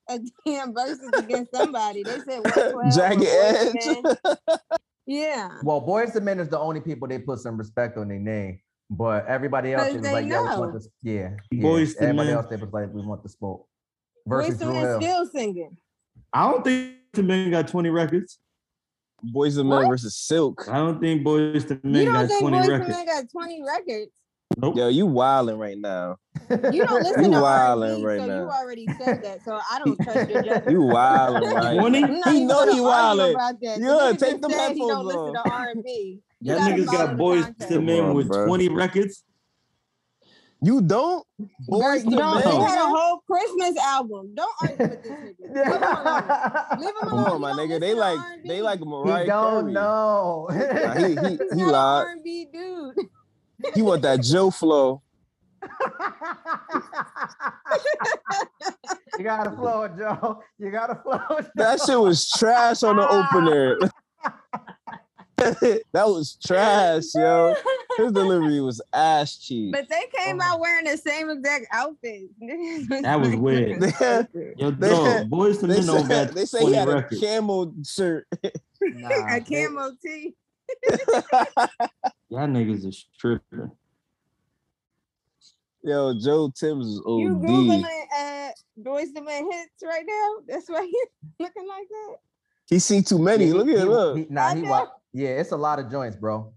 a, 0.09 0.15
a 0.15 0.19
damn 0.45 0.75
versus 0.75 1.13
against 1.17 1.53
somebody. 1.55 2.03
They 2.03 2.19
said 2.29 2.41
what 2.41 2.55
12 2.73 2.95
Jagged 2.95 3.25
Edge. 3.25 4.05
Yeah. 5.11 5.49
Well, 5.63 5.81
Boyz 5.81 6.15
II 6.15 6.21
Men 6.21 6.39
is 6.39 6.51
the 6.51 6.59
only 6.59 6.83
people 6.83 7.09
they 7.09 7.19
put 7.19 7.39
some 7.39 7.57
respect 7.57 7.97
on 7.97 8.09
their 8.09 8.19
name. 8.19 8.61
But 8.91 9.27
everybody 9.27 9.73
else 9.73 9.87
'Cause 9.87 9.95
was 9.95 10.03
they 10.03 10.13
like, 10.13 10.27
yeah, 10.27 10.43
we 10.43 10.47
just 10.49 10.59
want 10.59 10.73
know. 10.75 10.79
this. 10.79 10.89
Yeah. 11.03 11.31
yeah. 11.51 11.63
Boyz 11.65 11.89
II 11.93 11.97
Everybody 12.09 12.31
else 12.33 12.47
they 12.51 12.57
was 12.57 12.71
like, 12.75 12.93
we 12.93 13.01
want 13.01 13.23
the 13.23 13.31
smoke. 13.31 13.67
Boys 14.27 14.47
Versus 14.49 14.59
to 14.59 14.65
Drew 14.67 14.75
Men 14.75 15.01
still 15.01 15.27
singing. 15.27 15.77
I 16.35 16.51
don't 16.51 16.63
think 16.63 16.97
the 17.15 17.23
men 17.23 17.51
got 17.51 17.69
20 17.69 17.89
records. 17.89 18.39
Boyz 19.25 19.57
II 19.59 19.65
Men 19.65 19.89
versus 19.89 20.17
Silk. 20.17 20.67
I 20.69 20.77
don't 20.79 21.01
think 21.01 21.25
Boys 21.25 21.65
to 21.67 21.75
You 21.75 21.81
Men 21.91 22.05
don't 22.07 22.15
got 22.15 22.29
think 22.29 22.41
20 22.41 22.57
Boys 22.59 22.67
to 22.67 22.73
records. 22.73 22.89
Men 22.97 23.07
got 23.07 23.31
20 23.31 23.63
records? 23.67 24.13
Nope. 24.57 24.77
Yo, 24.77 24.89
you 24.89 25.07
wilding 25.07 25.59
right 25.59 25.77
now. 25.79 26.17
You 26.51 26.85
don't 26.87 27.03
listen 27.03 27.25
You 27.25 27.31
to 27.33 27.37
wildin' 27.37 27.91
R&B, 27.91 28.05
right 28.05 28.21
so 28.21 28.27
now. 28.27 28.37
you 28.37 28.49
already 28.49 28.87
said 28.99 29.23
that. 29.23 29.45
So 29.45 29.53
I 29.71 29.79
don't 29.85 30.01
trust 30.03 30.31
your 30.31 30.43
judgment. 30.43 30.71
You 30.71 30.83
wilding 30.83 31.51
right 31.51 31.79
20? 31.79 32.01
He 32.01 32.45
know 32.45 32.63
he 32.65 32.71
argue 32.71 32.83
wildin'. 32.83 33.31
about 33.33 33.61
that. 33.61 33.79
The 33.79 33.85
Yeah, 33.85 34.13
take 34.17 34.41
the 34.41 34.49
them 34.49 34.51
said 34.53 34.73
he 34.73 34.79
don't 34.79 34.89
headphones 34.91 35.05
listen 35.07 35.37
off. 35.37 35.45
to 35.47 35.53
R&B. 35.53 36.21
That 36.41 36.59
gotta 36.59 36.75
niggas 36.75 36.87
got 36.87 37.17
Boys 37.19 37.43
context. 37.45 37.69
to 37.69 37.81
Men 37.83 38.15
with 38.15 38.29
bro. 38.29 38.47
20 38.47 38.69
records. 38.71 39.25
You 40.61 40.81
don't? 40.83 41.25
Boys 41.69 42.05
You 42.05 42.11
don't, 42.19 42.45
Men? 42.45 42.45
they 42.45 42.61
had 42.65 42.83
a 42.83 42.89
whole 42.89 43.19
Christmas 43.31 43.77
album. 43.79 44.35
Don't 44.35 44.53
argue 44.63 44.77
with 44.89 45.03
this 45.05 45.13
nigga. 45.13 45.55
Leave 45.55 45.67
him 45.67 45.83
alone. 45.83 46.79
Leave 46.81 46.89
him 46.89 47.09
Come 47.09 47.19
on, 47.21 47.41
my 47.41 47.53
nigga. 47.53 47.79
They 47.79 47.95
like 47.95 48.19
R&B. 48.19 48.49
they 48.49 48.61
like 48.63 48.81
Mariah. 48.81 49.05
he 49.05 49.11
Mariah 49.11 49.27
don't 49.27 49.63
Carey. 49.63 49.73
know. 49.73 50.49
Nah, 50.51 50.95
he 50.95 51.05
he 51.15 51.29
He's 51.51 51.53
he 51.61 51.65
lied. 51.65 52.07
R&B 52.07 52.47
dude. 52.53 52.97
He 53.75 53.83
want 53.83 54.03
that 54.03 54.21
Joe 54.23 54.51
flow. 54.51 55.03
you 59.19 59.25
gotta 59.25 59.51
flow, 59.51 59.89
Joe. 59.97 60.41
You 60.59 60.71
gotta 60.71 60.97
flow. 61.03 61.19
Joe. 61.29 61.47
That 61.57 61.81
shit 61.81 61.99
was 62.01 62.29
trash 62.31 62.83
on 62.83 62.97
the 62.97 63.09
opener. 63.09 63.79
that 65.93 66.07
was 66.07 66.37
trash, 66.45 67.05
yo. 67.15 67.55
His 67.97 68.13
delivery 68.13 68.61
was 68.61 68.81
ass 68.93 69.37
cheap. 69.39 69.73
But 69.73 69.89
they 69.89 70.05
came 70.17 70.41
Oh. 70.41 70.45
out 70.45 70.61
wearing 70.61 70.85
the 70.85 70.97
same 70.97 71.31
exact 71.31 71.67
outfit. 71.73 72.29
That 73.03 73.21
was 73.21 73.35
weird. 73.37 73.81
They, 73.81 74.53
Yo, 74.57 74.71
They- 74.71 74.89
dog, 74.89 75.31
Boys 75.31 75.59
to 75.59 75.67
they 75.67 75.79
Men 75.79 75.87
don't 75.87 76.03
say, 76.07 76.09
got 76.27 76.35
they 76.35 76.45
say 76.45 76.59
he 76.61 76.73
20 76.73 76.77
had 76.77 76.89
a 76.89 77.03
camel 77.21 77.75
shirt. 77.85 78.27
Nah, 78.81 79.37
a 79.37 79.41
camel 79.41 79.93
tee. 80.05 80.35
Y'all 82.29 82.47
niggas 82.47 82.85
is 82.87 83.07
tripping. 83.19 83.71
Yo, 85.83 86.13
Joe 86.21 86.53
Tim's 86.55 86.87
is 86.87 87.01
You 87.07 87.31
OD. 87.37 87.43
googling 87.43 87.85
uh 88.19 88.51
Boyz 88.83 89.15
II 89.17 89.23
Men 89.23 89.51
hits 89.51 89.83
right 89.83 90.05
now? 90.07 90.35
That's 90.47 90.69
why 90.69 90.83
you 90.83 91.07
looking 91.39 91.67
like 91.67 91.89
that. 91.89 92.17
He 92.69 92.79
seen 92.79 93.03
too 93.03 93.19
many. 93.19 93.45
Yeah, 93.47 93.53
he- 93.53 93.57
Look 93.59 93.69
at 93.69 93.75
he- 93.77 93.81
it. 93.83 93.87
Look. 93.87 94.17
he- 94.19 94.27
nah, 94.29 94.55
he 94.55 94.67
I 94.67 94.71
wa- 94.71 94.79
know. 94.85 94.91
Yeah, 95.13 95.31
it's 95.31 95.53
a 95.53 95.57
lot 95.57 95.79
of 95.79 95.91
joints, 95.91 96.17
bro. 96.17 96.53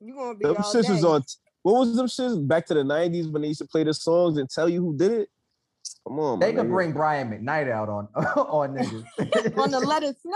You 0.00 0.14
gonna 0.14 0.34
be 0.36 0.44
Them 0.44 0.56
all 0.58 0.62
shits 0.64 0.88
was 0.88 1.02
day. 1.02 1.06
on. 1.08 1.22
What 1.62 1.80
was 1.80 1.96
them 1.96 2.06
shits 2.06 2.46
back 2.46 2.66
to 2.66 2.74
the 2.74 2.82
'90s 2.82 3.32
when 3.32 3.42
they 3.42 3.48
used 3.48 3.60
to 3.60 3.66
play 3.66 3.84
the 3.84 3.94
songs 3.94 4.38
and 4.38 4.48
tell 4.48 4.68
you 4.68 4.80
who 4.80 4.96
did 4.96 5.12
it? 5.12 5.28
Come 6.06 6.18
on, 6.18 6.38
They 6.40 6.52
could 6.52 6.68
bring 6.68 6.92
Brian 6.92 7.30
McKnight 7.30 7.70
out 7.70 7.88
on 7.88 8.08
on 8.16 8.74
niggas. 8.74 9.58
on 9.58 9.70
the 9.70 9.80
Let 9.80 10.02
It 10.02 10.16
Snow. 10.20 10.32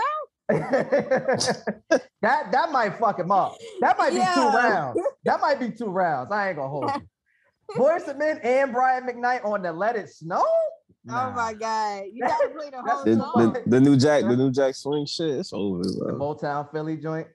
that 2.21 2.51
that 2.51 2.71
might 2.71 2.97
fuck 2.97 3.19
him 3.19 3.31
up. 3.31 3.55
That 3.81 3.97
might 3.97 4.11
be 4.11 4.17
two 4.19 4.47
rounds. 4.57 4.99
That 5.25 5.41
might 5.41 5.59
be 5.59 5.69
two 5.71 5.85
rounds. 5.87 6.31
I 6.31 6.49
ain't 6.49 6.57
gonna 6.57 6.69
hold 6.69 6.91
you. 6.95 7.07
Boyz 7.77 8.07
II 8.07 8.15
Men 8.15 8.39
and 8.43 8.73
Brian 8.73 9.05
McKnight 9.05 9.45
on 9.45 9.61
the 9.61 9.71
Let 9.71 9.95
It 9.95 10.09
Snow. 10.09 10.43
Oh 11.07 11.31
my 11.31 11.53
god, 11.53 12.03
you 12.11 12.21
gotta 12.25 12.49
play 12.49 12.69
the 12.69 12.81
whole 12.85 13.03
The, 13.05 13.15
song. 13.15 13.53
the, 13.53 13.63
the 13.69 13.79
new 13.79 13.95
Jack, 13.97 14.23
the 14.23 14.35
new 14.35 14.51
Jack 14.51 14.75
swing 14.75 15.05
shit. 15.05 15.29
It's 15.39 15.53
over, 15.53 15.81
The 15.83 16.13
bro. 16.17 16.19
Motown 16.35 16.71
Philly 16.71 16.97
joint. 16.97 17.27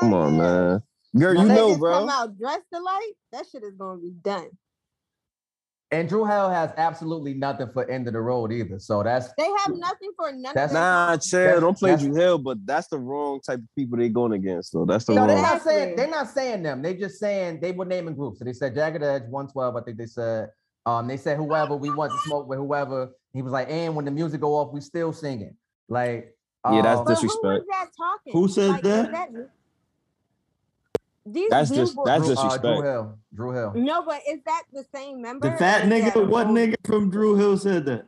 Come 0.00 0.14
on, 0.14 0.38
man. 0.38 0.82
Girl, 1.18 1.36
When 1.36 1.48
you 1.48 1.52
know, 1.54 1.68
just 1.68 1.80
bro. 1.80 1.98
Come 2.00 2.08
out 2.08 2.38
dressed 2.38 2.62
alike. 2.74 3.14
That 3.32 3.44
shit 3.50 3.62
is 3.62 3.74
gonna 3.76 4.00
be 4.00 4.10
done. 4.10 4.48
And 5.90 6.08
Dru 6.08 6.24
Hill 6.24 6.48
has 6.48 6.70
absolutely 6.78 7.34
nothing 7.34 7.68
for 7.70 7.88
end 7.90 8.06
of 8.08 8.14
the 8.14 8.20
road 8.22 8.50
either. 8.50 8.78
So 8.78 9.02
that's 9.02 9.28
They 9.36 9.44
have 9.66 9.76
nothing 9.76 10.12
for 10.16 10.32
nothing. 10.32 10.42
That's- 10.54 10.70
of 10.70 10.72
their 10.72 10.80
Nah, 10.82 11.10
songs. 11.10 11.28
chill. 11.30 11.40
That's- 11.40 11.60
Don't 11.60 11.78
play 11.78 11.96
Dru 11.96 12.14
Hill, 12.14 12.38
but 12.38 12.64
that's 12.64 12.88
the 12.88 12.98
wrong 12.98 13.40
type 13.42 13.58
of 13.58 13.68
people 13.76 13.98
they're 13.98 14.08
going 14.08 14.32
against, 14.32 14.72
though. 14.72 14.86
That's 14.86 15.04
the 15.04 15.12
no, 15.12 15.20
wrong. 15.20 15.28
they're 15.28 15.42
not 15.42 15.60
saying 15.62 15.90
Exactly. 15.90 15.96
they're 15.96 16.10
not 16.10 16.28
saying 16.30 16.62
them. 16.62 16.80
They 16.80 16.94
just 16.94 17.18
saying 17.18 17.60
they 17.60 17.72
were 17.72 17.84
naming 17.84 18.14
groups. 18.14 18.38
So 18.38 18.46
they 18.46 18.54
said 18.54 18.74
Jagged 18.74 19.02
Edge, 19.02 19.24
112. 19.28 19.76
I 19.76 19.82
think 19.82 19.98
they 19.98 20.06
said 20.06 20.48
um 20.86 21.06
they 21.08 21.16
said 21.16 21.36
whoever 21.36 21.76
we 21.76 21.90
want 21.90 22.12
to 22.12 22.18
smoke 22.26 22.48
with 22.48 22.58
whoever. 22.58 23.10
He 23.32 23.40
was 23.42 23.52
like, 23.52 23.68
and 23.70 23.94
when 23.96 24.04
the 24.04 24.10
music 24.10 24.40
go 24.40 24.54
off, 24.56 24.72
we 24.72 24.80
still 24.80 25.12
singing. 25.12 25.56
Like 25.88 26.36
Yeah, 26.70 26.82
that's 26.82 26.98
um, 27.00 27.04
But 27.04 27.14
who 27.18 27.22
was 27.26 27.32
disrespect. 27.32 27.64
that 27.70 27.88
talking? 27.96 28.32
Who 28.32 28.48
said 28.48 28.70
Like, 28.70 28.84
is 28.84 29.10
that? 29.10 29.30
These 31.24 31.50
That's 31.50 31.70
just 31.70 31.94
billboard- 31.94 32.08
that's 32.08 32.24
Drew, 32.24 32.32
uh, 32.32 32.34
disrespect. 32.34 32.62
Dru 32.62 32.82
Hill. 32.82 33.18
Dru 33.34 33.50
Hill. 33.52 33.72
No, 33.76 34.02
but 34.04 34.20
is 34.28 34.40
that 34.44 34.62
the 34.72 34.84
same 34.92 35.22
member? 35.22 35.48
The 35.50 35.56
fat 35.56 35.84
or 35.84 35.88
that 35.88 36.02
nigga, 36.14 36.28
what 36.28 36.46
whole- 36.46 36.56
nigga 36.56 36.74
from 36.84 37.10
Dru 37.10 37.36
Hill 37.36 37.56
said 37.58 37.86
that? 37.86 38.06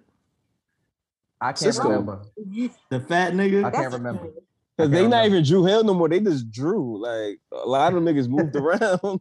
I 1.41 1.53
can't 1.53 1.75
Sisqó. 1.75 1.85
remember. 1.85 2.23
The 2.91 3.01
fat 3.01 3.33
nigga. 3.35 3.59
I 3.61 3.63
can't 3.71 3.73
That's- 3.73 3.93
remember. 3.93 4.29
Cause 4.77 4.91
they 4.91 5.09
can't 5.09 5.27
even 5.27 5.45
Dru 5.45 5.65
Hill 5.65 5.85
no 5.85 5.95
more. 5.95 6.09
They 6.09 6.19
just 6.19 6.51
Drew. 6.51 7.01
Like 7.01 7.39
a 7.53 7.69
lot 7.69 7.95
of 7.95 8.03
them 8.03 8.13
niggas 8.13 8.29
moved 8.29 8.57
around. 8.57 9.21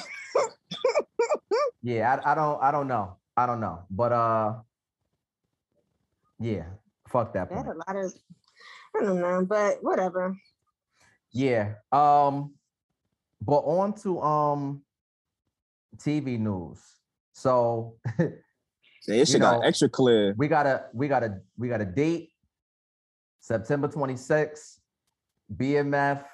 Yeah, 1.86 2.18
I, 2.24 2.32
I 2.32 2.34
don't 2.34 2.60
I 2.60 2.70
don't 2.72 2.88
know. 2.88 3.16
I 3.36 3.46
don't 3.46 3.60
know. 3.60 3.84
But 3.88 4.10
uh 4.10 4.54
yeah, 6.40 6.64
fuck 7.08 7.32
that 7.34 7.48
They 7.48 7.54
had 7.54 7.66
point. 7.66 7.76
a 7.76 7.92
lot 7.92 8.04
of, 8.04 8.12
I 8.96 9.04
don't 9.04 9.20
know, 9.20 9.46
but 9.48 9.78
whatever. 9.82 10.36
Yeah. 11.32 11.74
Um, 11.92 12.54
but 13.40 13.60
on 13.60 13.94
to 14.02 14.20
um 14.20 14.82
TV 15.96 16.40
news. 16.40 16.80
So 17.34 17.94
That 18.18 18.32
shit 19.06 19.28
You 19.28 19.38
got 19.38 19.64
extra 19.64 19.88
clear. 19.88 20.34
we 20.36 20.48
got 20.48 20.66
a 20.66 20.86
we 20.92 21.06
got 21.06 21.22
a 21.22 21.38
we 21.56 21.68
got 21.68 21.80
a 21.80 21.84
date 21.84 22.30
September 23.38 23.86
26th. 23.86 24.78
BMF 25.54 26.24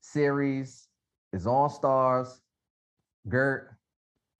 series 0.00 0.88
is 1.34 1.46
on 1.46 1.68
Starz. 1.68 2.40
Gert, 3.28 3.73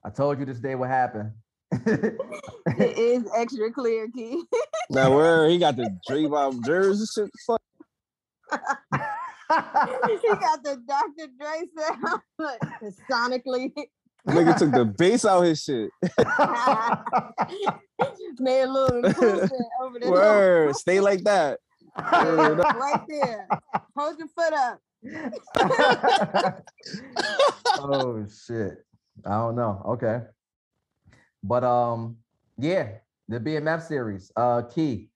I 0.04 0.10
told 0.10 0.38
you 0.38 0.44
this 0.44 0.60
day 0.60 0.74
would 0.74 0.90
happen. 0.90 1.32
It 1.72 2.18
is 2.98 3.24
extra 3.34 3.72
clear, 3.72 4.06
Key. 4.14 4.44
Now 4.90 5.16
where 5.16 5.48
he 5.48 5.56
got 5.58 5.76
the 5.76 5.88
Dre 6.06 6.26
Bob 6.26 6.62
jersey 6.64 7.06
shit. 7.14 7.30
Fuck. 7.46 7.62
he 8.50 8.58
got 10.28 10.62
the 10.62 10.76
Dr. 10.86 11.28
Dre 11.40 11.62
sound 11.76 12.20
like, 12.38 12.60
sonically. 13.10 13.72
Nigga 14.28 14.56
took 14.58 14.72
the 14.72 14.84
bass 14.84 15.24
out 15.24 15.40
his 15.42 15.62
shit. 15.62 15.88
Made 18.40 18.62
a 18.62 18.70
little 18.70 19.04
improvement 19.04 19.52
over 19.82 19.98
the 20.00 20.10
Word. 20.10 20.76
Stay 20.76 21.00
like 21.00 21.22
that. 21.24 21.58
Right 21.96 23.00
there. 23.08 23.48
Hold 23.96 24.18
your 24.18 24.28
foot 24.28 24.52
up. 24.52 24.80
oh 27.78 28.26
shit. 28.46 28.84
I 29.24 29.30
don't 29.30 29.56
know. 29.56 29.82
Okay. 29.86 30.22
But 31.42 31.64
um, 31.64 32.16
yeah, 32.58 32.88
the 33.28 33.38
BMF 33.38 33.82
series. 33.82 34.32
Uh 34.36 34.62
key. 34.62 35.10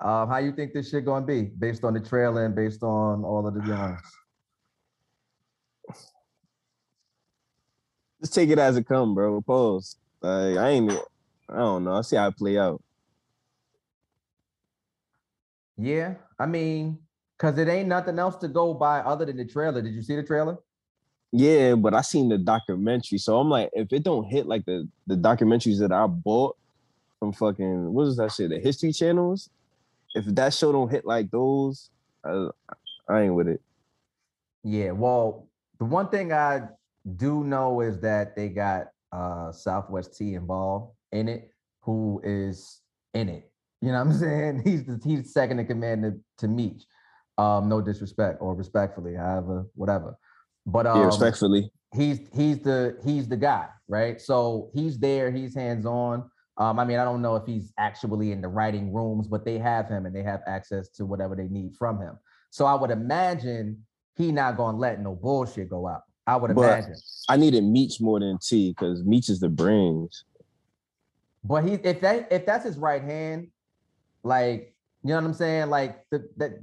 Uh, 0.00 0.26
how 0.26 0.38
you 0.38 0.52
think 0.52 0.72
this 0.72 0.90
shit 0.90 1.04
gonna 1.04 1.26
be 1.26 1.42
based 1.42 1.82
on 1.84 1.92
the 1.92 2.00
trailer 2.00 2.44
and 2.44 2.54
based 2.54 2.82
on 2.82 3.24
all 3.24 3.46
of 3.46 3.54
the 3.54 3.66
youngs? 3.66 4.00
Just 8.20 8.34
take 8.34 8.50
it 8.50 8.58
as 8.58 8.76
it 8.76 8.86
come, 8.86 9.14
bro. 9.14 9.40
Pause. 9.40 9.96
Like 10.20 10.56
I 10.56 10.68
ain't. 10.70 10.92
I 11.48 11.58
don't 11.58 11.84
know. 11.84 11.94
I 11.94 12.02
see 12.02 12.16
how 12.16 12.28
it 12.28 12.36
play 12.36 12.58
out. 12.58 12.82
Yeah, 15.76 16.14
I 16.38 16.46
mean, 16.46 16.98
cause 17.38 17.56
it 17.58 17.68
ain't 17.68 17.88
nothing 17.88 18.18
else 18.18 18.36
to 18.36 18.48
go 18.48 18.74
by 18.74 18.98
other 19.00 19.24
than 19.24 19.36
the 19.36 19.44
trailer. 19.44 19.80
Did 19.80 19.94
you 19.94 20.02
see 20.02 20.16
the 20.16 20.24
trailer? 20.24 20.58
Yeah, 21.30 21.74
but 21.74 21.94
I 21.94 22.00
seen 22.00 22.28
the 22.28 22.38
documentary, 22.38 23.18
so 23.18 23.38
I'm 23.38 23.50
like, 23.50 23.70
if 23.74 23.92
it 23.92 24.02
don't 24.02 24.24
hit 24.24 24.46
like 24.46 24.64
the 24.64 24.88
the 25.06 25.16
documentaries 25.16 25.78
that 25.80 25.92
I 25.92 26.06
bought 26.06 26.56
from 27.18 27.32
fucking 27.32 27.92
what 27.92 28.06
is 28.06 28.16
that 28.16 28.32
shit, 28.32 28.50
the 28.50 28.58
History 28.58 28.92
Channels, 28.92 29.50
if 30.14 30.24
that 30.24 30.54
show 30.54 30.72
don't 30.72 30.90
hit 30.90 31.04
like 31.04 31.30
those, 31.30 31.90
I, 32.24 32.48
I 33.08 33.22
ain't 33.22 33.34
with 33.34 33.48
it. 33.48 33.60
Yeah, 34.64 34.92
well, 34.92 35.48
the 35.78 35.84
one 35.84 36.08
thing 36.08 36.32
I 36.32 36.62
do 37.16 37.44
know 37.44 37.80
is 37.82 38.00
that 38.00 38.34
they 38.34 38.48
got 38.48 38.88
uh 39.12 39.52
Southwest 39.52 40.16
T 40.16 40.34
involved 40.34 40.92
in 41.12 41.28
it, 41.28 41.52
who 41.80 42.22
is 42.24 42.80
in 43.12 43.28
it. 43.28 43.50
You 43.82 43.92
know 43.92 44.02
what 44.02 44.12
I'm 44.12 44.18
saying? 44.18 44.62
He's 44.64 44.84
the 44.84 45.00
he's 45.04 45.32
second 45.32 45.58
in 45.58 45.66
command 45.66 46.02
to, 46.04 46.18
to 46.38 46.48
Meech. 46.48 46.84
Um, 47.36 47.68
no 47.68 47.80
disrespect 47.80 48.38
or 48.40 48.54
respectfully, 48.54 49.14
however, 49.14 49.66
whatever. 49.74 50.16
But 50.68 50.86
um, 50.86 50.98
yeah, 51.00 51.06
respectfully. 51.06 51.70
he's 51.94 52.20
he's 52.34 52.58
the 52.60 52.98
he's 53.02 53.26
the 53.26 53.36
guy, 53.36 53.68
right? 53.88 54.20
So 54.20 54.70
he's 54.74 54.98
there, 54.98 55.30
he's 55.30 55.54
hands 55.54 55.86
on. 55.86 56.30
Um, 56.58 56.78
I 56.78 56.84
mean, 56.84 56.98
I 56.98 57.04
don't 57.04 57.22
know 57.22 57.36
if 57.36 57.46
he's 57.46 57.72
actually 57.78 58.32
in 58.32 58.42
the 58.42 58.48
writing 58.48 58.92
rooms, 58.92 59.28
but 59.28 59.44
they 59.44 59.58
have 59.58 59.88
him 59.88 60.04
and 60.06 60.14
they 60.14 60.22
have 60.22 60.42
access 60.46 60.88
to 60.90 61.06
whatever 61.06 61.34
they 61.34 61.48
need 61.48 61.74
from 61.76 61.98
him. 62.00 62.18
So 62.50 62.66
I 62.66 62.74
would 62.74 62.90
imagine 62.90 63.82
he 64.16 64.30
not 64.30 64.56
gonna 64.56 64.76
let 64.76 65.00
no 65.00 65.14
bullshit 65.14 65.70
go 65.70 65.88
out. 65.88 66.02
I 66.26 66.36
would 66.36 66.54
But- 66.54 66.62
imagine. 66.78 66.96
I 67.30 67.36
needed 67.38 67.64
Meech 67.64 68.00
more 68.00 68.20
than 68.20 68.38
T 68.38 68.70
because 68.70 69.02
Meech 69.04 69.30
is 69.30 69.40
the 69.40 69.48
brains. 69.48 70.24
But 71.44 71.64
he 71.64 71.74
if 71.74 72.00
that 72.02 72.30
if 72.30 72.44
that's 72.44 72.64
his 72.64 72.76
right 72.76 73.02
hand, 73.02 73.48
like 74.22 74.74
you 75.02 75.10
know 75.10 75.16
what 75.16 75.24
I'm 75.24 75.32
saying? 75.34 75.70
Like 75.70 76.04
the 76.10 76.28
that 76.36 76.58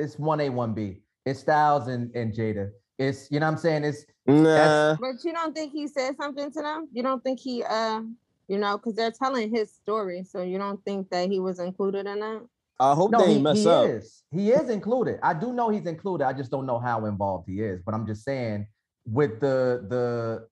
it's 0.00 0.18
one 0.18 0.40
A, 0.40 0.48
one 0.48 0.72
B. 0.74 1.02
It's 1.24 1.40
Styles 1.40 1.86
and, 1.86 2.12
and 2.16 2.32
Jada. 2.32 2.70
It's 2.98 3.30
you 3.30 3.40
know 3.40 3.46
what 3.46 3.52
I'm 3.52 3.58
saying? 3.58 3.84
It's 3.84 4.06
Nah, 4.26 4.96
But 5.00 5.22
you 5.24 5.32
don't 5.32 5.54
think 5.54 5.72
he 5.72 5.86
said 5.86 6.16
something 6.20 6.50
to 6.50 6.62
them? 6.62 6.88
You 6.92 7.02
don't 7.02 7.22
think 7.22 7.40
he 7.40 7.62
uh 7.62 8.00
you 8.48 8.58
know, 8.58 8.76
because 8.78 8.94
they're 8.94 9.10
telling 9.10 9.54
his 9.54 9.72
story. 9.74 10.22
So 10.22 10.42
you 10.42 10.58
don't 10.58 10.82
think 10.84 11.10
that 11.10 11.28
he 11.28 11.40
was 11.40 11.58
included 11.58 12.06
in 12.06 12.20
that? 12.20 12.46
I 12.78 12.94
hope 12.94 13.10
no, 13.10 13.18
they 13.18 13.28
he, 13.28 13.34
ain't 13.34 13.42
mess 13.42 13.56
he 13.56 13.68
up. 13.68 13.86
is. 13.86 14.22
He 14.30 14.50
is 14.50 14.68
included. 14.68 15.18
I 15.22 15.34
do 15.34 15.52
know 15.52 15.70
he's 15.70 15.86
included. 15.86 16.26
I 16.26 16.32
just 16.32 16.50
don't 16.50 16.66
know 16.66 16.78
how 16.78 17.06
involved 17.06 17.48
he 17.48 17.60
is. 17.60 17.82
But 17.82 17.94
I'm 17.94 18.06
just 18.06 18.24
saying, 18.24 18.66
with 19.04 19.40
the 19.40 19.86
the 19.88 20.48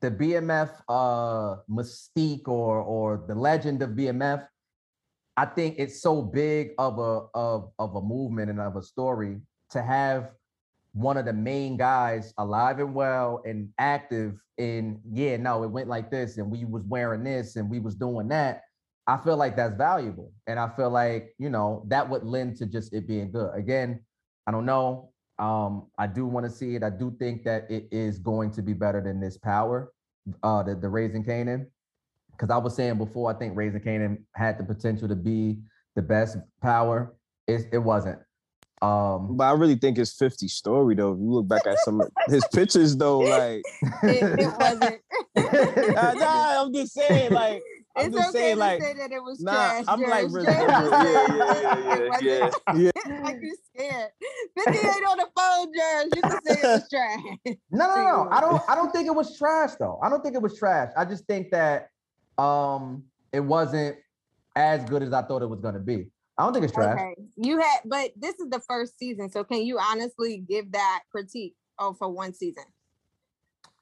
the 0.00 0.10
BMF 0.10 0.70
uh 0.88 1.56
mystique 1.68 2.46
or 2.46 2.78
or 2.80 3.24
the 3.26 3.34
legend 3.34 3.82
of 3.82 3.90
BMF, 3.90 4.46
I 5.36 5.46
think 5.46 5.76
it's 5.78 6.00
so 6.02 6.22
big 6.22 6.72
of 6.78 6.98
a 6.98 7.26
of 7.34 7.72
of 7.78 7.96
a 7.96 8.02
movement 8.02 8.50
and 8.50 8.60
of 8.60 8.76
a 8.76 8.82
story 8.82 9.40
to 9.70 9.82
have 9.82 10.30
one 10.98 11.16
of 11.16 11.24
the 11.24 11.32
main 11.32 11.76
guys 11.76 12.34
alive 12.38 12.78
and 12.78 12.94
well 12.94 13.42
and 13.44 13.68
active 13.78 14.34
in 14.58 15.00
yeah 15.12 15.36
no 15.36 15.62
it 15.62 15.70
went 15.70 15.88
like 15.88 16.10
this 16.10 16.38
and 16.38 16.50
we 16.50 16.64
was 16.64 16.82
wearing 16.84 17.22
this 17.22 17.56
and 17.56 17.70
we 17.70 17.78
was 17.78 17.94
doing 17.94 18.28
that 18.28 18.62
I 19.08 19.16
feel 19.16 19.38
like 19.38 19.56
that's 19.56 19.74
valuable. 19.74 20.32
And 20.46 20.60
I 20.60 20.68
feel 20.76 20.90
like, 20.90 21.34
you 21.38 21.48
know, 21.48 21.82
that 21.88 22.08
would 22.08 22.24
lend 22.24 22.56
to 22.56 22.66
just 22.66 22.92
it 22.92 23.08
being 23.08 23.32
good. 23.32 23.54
Again, 23.54 24.04
I 24.46 24.50
don't 24.50 24.66
know. 24.66 25.12
Um, 25.38 25.86
I 25.96 26.06
do 26.06 26.26
want 26.26 26.44
to 26.44 26.52
see 26.52 26.74
it. 26.74 26.82
I 26.82 26.90
do 26.90 27.16
think 27.18 27.42
that 27.44 27.70
it 27.70 27.88
is 27.90 28.18
going 28.18 28.50
to 28.52 28.62
be 28.62 28.74
better 28.74 29.00
than 29.00 29.18
this 29.18 29.38
power, 29.38 29.92
uh, 30.42 30.62
the, 30.62 30.74
the 30.74 30.90
Raising 30.90 31.24
Kanan. 31.24 31.66
Because 32.32 32.50
I 32.50 32.58
was 32.58 32.76
saying 32.76 32.98
before, 32.98 33.34
I 33.34 33.38
think 33.38 33.56
Raising 33.56 33.80
Kanan 33.80 34.18
had 34.34 34.58
the 34.58 34.64
potential 34.64 35.08
to 35.08 35.16
be 35.16 35.58
the 35.96 36.02
best 36.02 36.36
power. 36.60 37.16
It, 37.46 37.66
it 37.72 37.78
wasn't. 37.78 38.18
Um, 38.82 39.36
But 39.36 39.44
I 39.44 39.52
really 39.52 39.74
think 39.74 39.98
it's 39.98 40.12
50 40.12 40.48
story 40.48 40.94
though. 40.94 41.12
If 41.12 41.18
you 41.18 41.32
look 41.32 41.48
back 41.48 41.66
at 41.66 41.78
some 41.80 42.00
of 42.00 42.08
his 42.28 42.44
pictures 42.52 42.96
though, 42.96 43.18
like 43.18 43.62
It, 44.02 44.40
it 44.40 44.52
wasn't. 44.58 45.00
nah, 45.94 46.12
nah, 46.14 46.62
I'm 46.62 46.72
just 46.72 46.94
saying, 46.94 47.32
like 47.32 47.62
I'm 47.96 48.06
it's 48.06 48.16
just 48.16 48.28
okay 48.30 48.38
saying, 48.38 48.54
to 48.56 48.60
like 48.60 48.82
say 48.82 48.94
that 48.94 49.12
it 49.12 49.22
was 49.22 49.40
nah, 49.40 49.52
trash. 49.52 49.84
I'm 49.88 50.00
like 50.02 50.26
really, 50.30 50.46
yeah, 50.52 50.88
yeah, 50.90 52.18
yeah, 52.20 52.50
yeah, 52.74 52.90
yeah, 53.06 53.22
like 53.22 53.40
scared. 53.74 54.10
50 54.64 54.78
ain't 54.78 55.08
on 55.08 55.18
the 55.18 55.28
phone, 55.36 55.72
Jared. 55.74 56.12
You 56.14 56.22
can 56.22 56.44
say 56.44 56.60
it 56.60 56.62
was 56.62 56.88
trash. 56.88 57.56
No, 57.70 57.86
no, 57.86 57.94
no. 57.96 58.28
I 58.30 58.40
don't. 58.40 58.62
I 58.68 58.74
don't 58.74 58.92
think 58.92 59.06
it 59.06 59.14
was 59.14 59.36
trash 59.36 59.72
though. 59.78 59.98
I 60.02 60.08
don't 60.08 60.22
think 60.22 60.34
it 60.34 60.42
was 60.42 60.58
trash. 60.58 60.90
I 60.96 61.04
just 61.04 61.24
think 61.26 61.50
that 61.50 61.90
um 62.36 63.04
it 63.32 63.40
wasn't 63.40 63.96
as 64.54 64.84
good 64.84 65.02
as 65.02 65.12
I 65.12 65.22
thought 65.22 65.42
it 65.42 65.48
was 65.48 65.60
gonna 65.60 65.80
be. 65.80 66.06
I 66.38 66.44
don't 66.44 66.52
think 66.52 66.64
it's 66.64 66.72
trash. 66.72 66.94
Okay. 66.94 67.14
You 67.36 67.60
had, 67.60 67.80
but 67.84 68.12
this 68.16 68.36
is 68.38 68.48
the 68.48 68.60
first 68.60 68.96
season. 68.96 69.28
So 69.30 69.42
can 69.42 69.62
you 69.62 69.78
honestly 69.78 70.38
give 70.48 70.70
that 70.72 71.02
critique 71.10 71.56
oh, 71.80 71.94
for 71.94 72.08
one 72.08 72.32
season? 72.32 72.64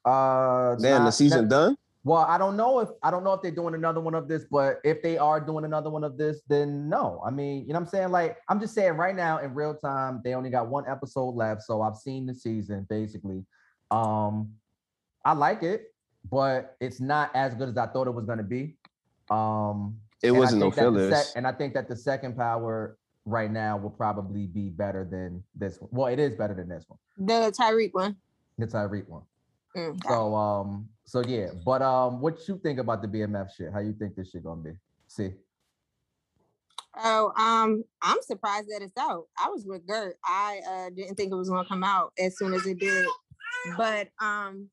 Uh, 0.03 0.75
Damn, 0.75 1.05
the 1.05 1.11
season 1.11 1.41
not- 1.43 1.49
done? 1.49 1.77
Well, 2.03 2.21
I 2.21 2.37
don't 2.37 2.55
know 2.55 2.79
if 2.79 2.87
I 3.03 3.11
don't 3.11 3.25
know 3.25 3.33
if 3.33 3.41
they're 3.41 3.51
doing 3.51 3.73
another 3.73 3.99
one 3.99 4.15
of 4.15 4.29
this, 4.29 4.45
but 4.49 4.79
if 4.85 5.01
they 5.01 5.17
are 5.17 5.41
doing 5.41 5.65
another 5.65 5.89
one 5.89 6.05
of 6.05 6.17
this, 6.17 6.39
then 6.47 6.87
no. 6.87 7.21
I 7.25 7.31
mean, 7.31 7.63
you 7.63 7.73
know 7.73 7.79
what 7.79 7.81
I'm 7.81 7.87
saying? 7.87 8.11
Like, 8.11 8.37
I'm 8.47 8.61
just 8.61 8.73
saying 8.73 8.93
right 8.93 9.13
now 9.13 9.39
in 9.39 9.53
real 9.53 9.75
time, 9.75 10.21
they 10.23 10.33
only 10.33 10.49
got 10.49 10.69
one 10.69 10.85
episode 10.87 11.35
left. 11.35 11.63
So 11.63 11.81
I've 11.81 11.97
seen 11.97 12.25
the 12.25 12.33
season 12.33 12.87
basically. 12.89 13.43
Um, 13.91 14.53
I 15.25 15.33
like 15.33 15.63
it, 15.63 15.93
but 16.31 16.77
it's 16.79 17.01
not 17.01 17.29
as 17.35 17.53
good 17.55 17.67
as 17.67 17.77
I 17.77 17.87
thought 17.87 18.07
it 18.07 18.13
was 18.13 18.25
gonna 18.25 18.41
be. 18.41 18.77
Um 19.29 19.97
It 20.23 20.29
and 20.29 20.37
wasn't 20.37 20.61
no 20.61 20.69
the 20.69 20.75
fillers. 20.75 21.27
sec- 21.27 21.35
and 21.35 21.45
I 21.45 21.51
think 21.51 21.73
that 21.73 21.87
the 21.87 21.95
second 21.95 22.35
power 22.35 22.97
right 23.25 23.51
now 23.51 23.77
will 23.77 23.91
probably 23.91 24.47
be 24.47 24.69
better 24.69 25.07
than 25.09 25.43
this 25.55 25.79
one. 25.79 25.89
Well, 25.91 26.07
it 26.07 26.19
is 26.19 26.35
better 26.35 26.53
than 26.53 26.69
this 26.69 26.85
one. 26.87 26.99
The 27.17 27.51
Tariq 27.51 27.93
one. 27.93 28.15
The 28.57 28.67
Tariq 28.67 29.07
one. 29.07 29.23
Mm. 29.75 30.01
So 30.07 30.35
um, 30.35 30.89
so 31.05 31.21
yeah. 31.21 31.49
But 31.63 31.81
um, 31.81 32.21
what 32.21 32.47
you 32.47 32.59
think 32.63 32.79
about 32.79 33.01
the 33.01 33.07
BMF 33.07 33.49
shit? 33.55 33.71
How 33.71 33.79
you 33.79 33.93
think 33.93 34.15
this 34.15 34.31
shit 34.31 34.43
gonna 34.43 34.61
be? 34.61 34.71
See. 35.07 35.31
Oh, 36.99 37.31
um, 37.37 37.83
I'm 38.01 38.17
surprised 38.23 38.69
that 38.69 38.81
it's 38.81 38.97
out. 38.97 39.25
I 39.37 39.49
was 39.49 39.65
with 39.65 39.85
Gert. 39.85 40.17
I 40.25 40.61
uh 40.67 40.89
didn't 40.89 41.15
think 41.15 41.31
it 41.31 41.35
was 41.35 41.49
gonna 41.49 41.67
come 41.67 41.83
out 41.83 42.13
as 42.17 42.37
soon 42.37 42.53
as 42.53 42.65
it 42.65 42.79
did. 42.79 43.05
But 43.77 44.09
um 44.19 44.69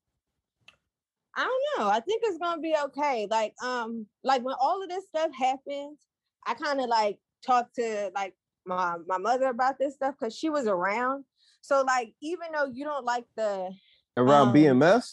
I 1.37 1.43
don't 1.43 1.85
know. 1.85 1.89
I 1.91 1.99
think 1.99 2.21
it's 2.25 2.37
gonna 2.37 2.61
be 2.61 2.75
okay. 2.85 3.27
Like, 3.29 3.53
um, 3.63 4.05
like 4.23 4.43
when 4.43 4.55
all 4.59 4.81
of 4.81 4.89
this 4.89 5.05
stuff 5.07 5.31
happens, 5.37 5.99
I 6.47 6.53
kind 6.53 6.79
of 6.79 6.87
like 6.87 7.17
talked 7.45 7.75
to 7.75 8.11
like 8.15 8.35
my 8.65 8.95
my 9.07 9.17
mother 9.17 9.47
about 9.47 9.77
this 9.79 9.95
stuff 9.95 10.15
because 10.19 10.35
she 10.35 10.49
was 10.49 10.67
around. 10.67 11.25
So 11.61 11.83
like 11.85 12.13
even 12.21 12.47
though 12.53 12.65
you 12.71 12.85
don't 12.85 13.05
like 13.05 13.25
the 13.35 13.71
Around 14.17 14.49
Um, 14.49 14.53
BMF? 14.53 15.03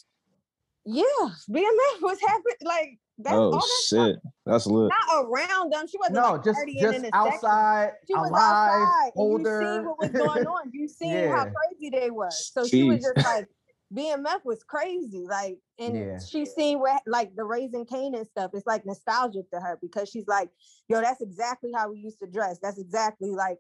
yeah, 0.85 1.03
BMF 1.51 2.03
was 2.03 2.19
happening 2.27 2.57
like 2.65 2.99
that's 3.19 3.35
all 3.37 3.49
Oh 3.49 3.53
that 3.53 3.63
stuff- 3.63 4.07
shit. 4.09 4.17
That's 4.47 4.67
lit. 4.67 4.91
Not 5.09 5.25
around 5.27 5.73
them. 5.73 5.87
She 5.87 5.99
wasn't 5.99 6.17
No, 6.17 6.33
like 6.33 6.45
just 6.45 6.59
just 6.67 6.97
in 6.97 7.03
the 7.03 7.09
section. 7.09 7.11
outside, 7.15 7.93
She 8.07 8.15
was 8.15 8.31
outside. 8.33 9.13
older. 9.17 9.61
You 9.61 9.67
seen 9.77 9.85
what 9.87 9.99
was 10.01 10.11
going 10.11 10.47
on. 10.47 10.71
You 10.73 10.89
seen 11.01 11.29
how 11.29 11.45
crazy 11.45 11.91
they 11.91 12.11
was. 12.11 12.51
So 12.53 12.65
she 12.67 12.83
was 12.85 13.01
just 13.03 13.17
like, 13.25 13.47
BMF 13.93 14.45
was 14.45 14.63
crazy. 14.65 15.27
Like, 15.29 15.59
and 15.79 15.97
Yeah. 15.97 16.19
she 16.19 16.45
seen 16.47 16.81
what 16.81 17.03
like 17.07 17.35
the 17.37 17.45
raising 17.45 17.85
Cane 17.85 18.15
and 18.15 18.27
stuff. 18.27 18.53
It's 18.55 18.67
like 18.67 18.87
nostalgic 18.87 19.51
to 19.51 19.61
her 19.61 19.79
because 19.81 20.09
she's 20.09 20.27
like, 20.27 20.51
yo, 20.89 21.01
that's 21.01 21.21
exactly 21.21 21.73
how 21.75 21.91
we 21.91 21.99
used 21.99 22.21
to 22.21 22.27
dress. 22.27 22.59
That's 22.63 22.79
exactly 22.79 23.31
like 23.31 23.59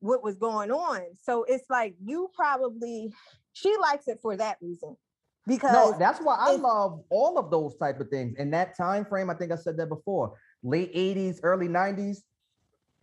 what 0.00 0.22
was 0.22 0.36
going 0.36 0.70
on. 0.70 1.02
So 1.22 1.44
it's 1.44 1.68
like 1.70 1.94
you 2.02 2.30
probably 2.34 3.12
she 3.52 3.74
likes 3.80 4.08
it 4.08 4.18
for 4.22 4.36
that 4.36 4.58
reason. 4.60 4.96
Because 5.46 5.72
No, 5.72 5.98
that's 5.98 6.20
why 6.20 6.36
I 6.38 6.56
love 6.56 7.02
all 7.08 7.38
of 7.38 7.50
those 7.50 7.74
type 7.76 7.98
of 8.00 8.08
things. 8.08 8.36
In 8.38 8.50
that 8.50 8.76
time 8.76 9.04
frame, 9.04 9.30
I 9.30 9.34
think 9.34 9.50
I 9.52 9.56
said 9.56 9.76
that 9.78 9.88
before. 9.88 10.34
Late 10.62 10.94
80s, 10.94 11.40
early 11.42 11.68
90s. 11.68 12.18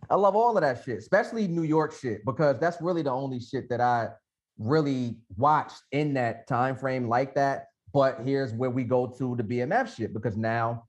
I 0.10 0.16
love 0.16 0.36
all 0.36 0.56
of 0.56 0.62
that 0.62 0.84
shit, 0.86 0.99
especially 0.99 1.48
New 1.48 1.64
York 1.64 1.91
shit, 1.91 2.24
because 2.24 2.60
that's 2.60 2.80
really 2.82 3.02
the 3.02 3.12
only 3.12 3.40
shit 3.40 3.68
that 3.70 3.82
I 3.82 4.10
really 4.58 5.18
watched 5.38 5.82
in 5.92 6.14
that 6.16 6.48
time 6.48 6.76
frame 6.76 7.08
like 7.08 7.36
that. 7.36 7.68
But 7.94 8.22
here's 8.24 8.54
where 8.54 8.70
we 8.70 8.84
go 8.84 9.08
to 9.18 9.36
the 9.36 9.44
BMF 9.44 9.96
shit, 9.96 10.14
because 10.14 10.38
now 10.38 10.84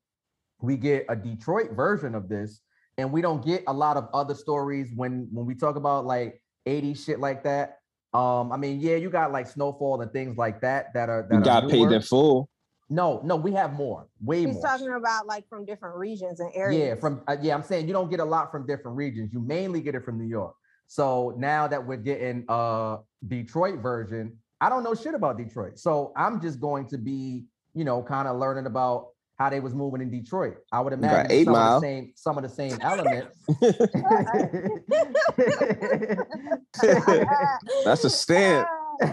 we 0.61 0.77
get 0.77 1.07
a 1.09 1.17
Detroit 1.17 1.73
version 1.73 2.15
of 2.15 2.29
this, 2.29 2.61
and 2.99 3.13
we 3.13 3.23
don't 3.23 3.45
get 3.45 3.63
a 3.67 3.73
lot 3.73 3.97
of 3.97 4.09
other 4.13 4.35
stories 4.35 4.91
when 4.95 5.29
when 5.33 5.47
we 5.47 5.55
talk 5.55 5.77
about 5.77 6.05
like 6.05 6.43
80 6.67 6.95
shit 6.95 7.21
like 7.21 7.45
that. 7.45 7.79
Um, 8.13 8.53
I 8.53 8.57
mean, 8.57 8.81
yeah, 8.81 8.97
you 8.97 9.11
got 9.11 9.33
like 9.33 9.47
snowfall 9.47 10.01
and 10.01 10.11
things 10.13 10.37
like 10.37 10.61
that 10.63 10.93
that 10.95 11.09
are 11.09 11.27
that 11.31 11.35
You 11.35 11.41
are 11.41 11.45
got 11.45 11.69
paid 11.69 11.85
newer. 11.85 11.95
in 11.95 12.03
full. 12.03 12.49
No, 12.91 13.21
no, 13.23 13.37
we 13.37 13.53
have 13.53 13.75
more, 13.75 14.09
way 14.23 14.47
she's 14.47 14.55
more. 14.55 14.63
talking 14.63 14.93
about 14.95 15.27
like 15.27 15.47
from 15.49 15.67
different 15.67 15.97
regions 15.97 16.41
and 16.41 16.51
areas. 16.55 16.81
Yeah, 16.81 16.95
from 16.95 17.23
uh, 17.29 17.37
yeah, 17.43 17.55
I'm 17.55 17.63
saying 17.63 17.87
you 17.87 17.93
don't 17.93 18.09
get 18.11 18.19
a 18.21 18.25
lot 18.25 18.51
from 18.51 18.67
different 18.67 18.97
regions. 18.97 19.31
You 19.31 19.41
mainly 19.41 19.83
get 19.83 19.95
it 19.95 20.05
from 20.05 20.19
New 20.19 20.27
York. 20.27 20.55
So 20.89 21.35
now 21.37 21.69
that 21.69 21.87
we're 21.87 21.97
getting 21.97 22.45
uh 22.49 22.99
Detroit 23.27 23.81
version, 23.81 24.39
I 24.61 24.69
don't 24.71 24.83
know 24.83 24.95
shit 24.95 25.15
about 25.15 25.37
Detroit. 25.39 25.79
So 25.79 26.13
I'm 26.17 26.41
just 26.41 26.59
going 26.61 26.89
to 26.89 26.99
be, 26.99 27.45
you 27.75 27.85
know, 27.85 28.03
kind 28.03 28.27
of 28.27 28.39
learning 28.39 28.67
about 28.67 29.09
how 29.39 29.51
they 29.51 29.61
was 29.61 29.75
moving 29.75 30.01
in 30.01 30.11
Detroit. 30.11 30.57
I 30.73 30.81
would 30.81 30.95
imagine 30.95 31.31
Eight 31.31 31.45
some 31.45 31.53
Mile. 31.53 31.77
of 31.77 31.83
the 31.83 31.87
same 31.87 32.13
some 32.17 32.39
of 32.39 32.43
the 32.43 32.49
same 32.49 32.79
elements. 32.81 33.37
That's 37.85 38.05
a 38.05 38.11
stamp. 38.11 38.67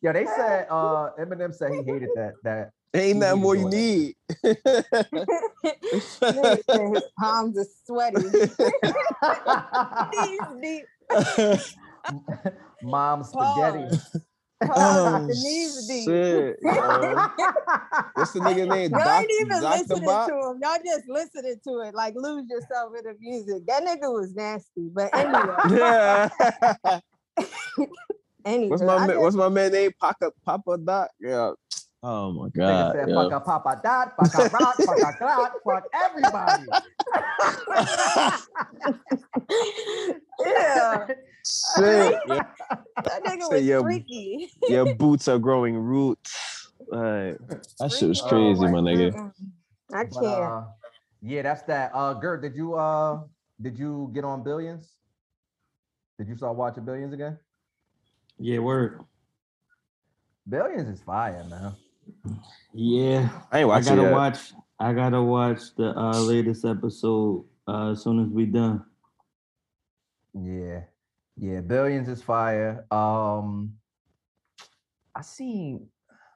yeah, 0.00 0.12
they 0.12 0.24
said 0.24 0.68
uh 0.70 1.10
Eminem 1.18 1.52
said 1.52 1.72
he 1.72 1.82
hated 1.82 2.10
that 2.14 2.34
that 2.44 2.70
Ain't 2.94 3.14
He 3.14 3.20
that 3.20 3.36
more 3.38 3.56
you 3.56 3.68
need. 3.70 4.14
His 4.42 6.18
palms 7.18 7.56
are 7.58 7.66
sweaty. 7.86 8.16
Knees 10.12 10.40
deep. 10.62 10.84
mom 12.82 13.24
spaghetti. 13.24 13.98
Pause. 14.64 14.76
oh, 14.76 15.26
the 15.26 15.34
knees 15.34 15.86
deep. 15.88 16.04
shit. 16.08 16.56
yo. 16.62 16.70
What's 18.14 18.30
the 18.32 18.38
nigga 18.40 18.68
name? 18.74 18.90
Y'all 18.92 19.00
Doc, 19.00 19.20
ain't 19.22 19.30
even 19.40 19.60
Dr. 19.60 19.78
listening 19.78 20.04
Bop? 20.04 20.28
to 20.28 20.34
him. 20.34 20.60
Y'all 20.62 20.78
just 20.84 21.08
listening 21.08 21.56
to 21.64 21.80
it. 21.80 21.94
Like 21.94 22.14
lose 22.16 22.44
yourself 22.48 22.92
in 22.96 23.02
the 23.04 23.16
music. 23.18 23.66
That 23.66 23.82
nigga 23.84 24.12
was 24.12 24.32
nasty. 24.36 24.88
But 24.94 25.10
anyway, 25.16 25.54
Yeah. 25.70 26.28
anyway. 28.44 28.68
what's 28.68 28.82
my 28.82 28.98
man, 28.98 29.08
just- 29.08 29.20
what's 29.20 29.36
my 29.36 29.48
man 29.48 29.72
name? 29.72 29.90
Papa 30.00 30.30
Papa 30.44 30.78
Doc. 30.78 31.10
Yeah. 31.18 31.52
Oh 32.04 32.32
my 32.32 32.48
Nigga 32.48 32.54
god. 32.56 32.94
said, 32.96 33.08
yo. 33.08 33.14
fuck 33.14 33.32
a 33.32 33.40
Papa 33.44 33.80
Doc, 33.82 34.16
fuck 34.16 34.34
a 34.34 34.48
rock, 34.56 34.74
fuck 34.76 34.98
a 34.98 35.12
clock, 35.18 35.52
fuck 35.64 35.84
everybody. 35.94 36.66
yeah, 40.44 41.06
Shit. 41.76 42.18
yeah. 42.28 42.42
that 43.04 43.24
nigga 43.24 43.42
Say 43.42 43.48
was 43.58 43.64
your- 43.66 43.82
freaky. 43.82 44.50
Your 44.68 44.94
boots 44.94 45.28
are 45.28 45.38
growing 45.38 45.76
roots. 45.76 46.68
Like, 46.88 47.38
that 47.78 47.92
shit 47.96 48.08
was 48.08 48.20
crazy, 48.20 48.64
Oh, 48.64 48.68
my 48.68 48.80
nigga. 48.80 49.12
Mm-mm. 49.14 49.32
I 49.94 50.04
can't. 50.04 50.16
uh, 50.26 50.62
yeah, 51.22 51.42
that's 51.42 51.62
that. 51.64 51.92
Uh 51.94 52.14
Gert, 52.14 52.42
did 52.42 52.56
you 52.56 52.74
uh 52.74 53.20
did 53.60 53.78
you 53.78 54.10
get 54.14 54.24
on 54.24 54.42
billions? 54.42 54.94
Did 56.18 56.28
you 56.28 56.36
start 56.36 56.56
watching 56.56 56.84
billions 56.84 57.12
again? 57.12 57.38
Yeah, 58.38 58.58
word. 58.58 59.00
Billions 60.48 60.88
is 60.88 61.00
fire, 61.04 61.44
man. 61.48 61.74
Yeah. 62.72 63.28
I 63.50 63.62
gotta 63.80 64.10
watch. 64.10 64.52
I 64.78 64.92
gotta 64.92 65.22
watch 65.22 65.74
the 65.76 65.96
uh, 65.96 66.20
latest 66.20 66.64
episode 66.64 67.44
uh, 67.68 67.90
as 67.90 68.02
soon 68.02 68.24
as 68.24 68.28
we 68.28 68.46
done. 68.46 68.84
Yeah. 70.34 70.80
Yeah, 71.36 71.60
billions 71.60 72.08
is 72.08 72.22
fire. 72.22 72.84
Um 72.90 73.74
I 75.14 75.22
seen 75.22 75.88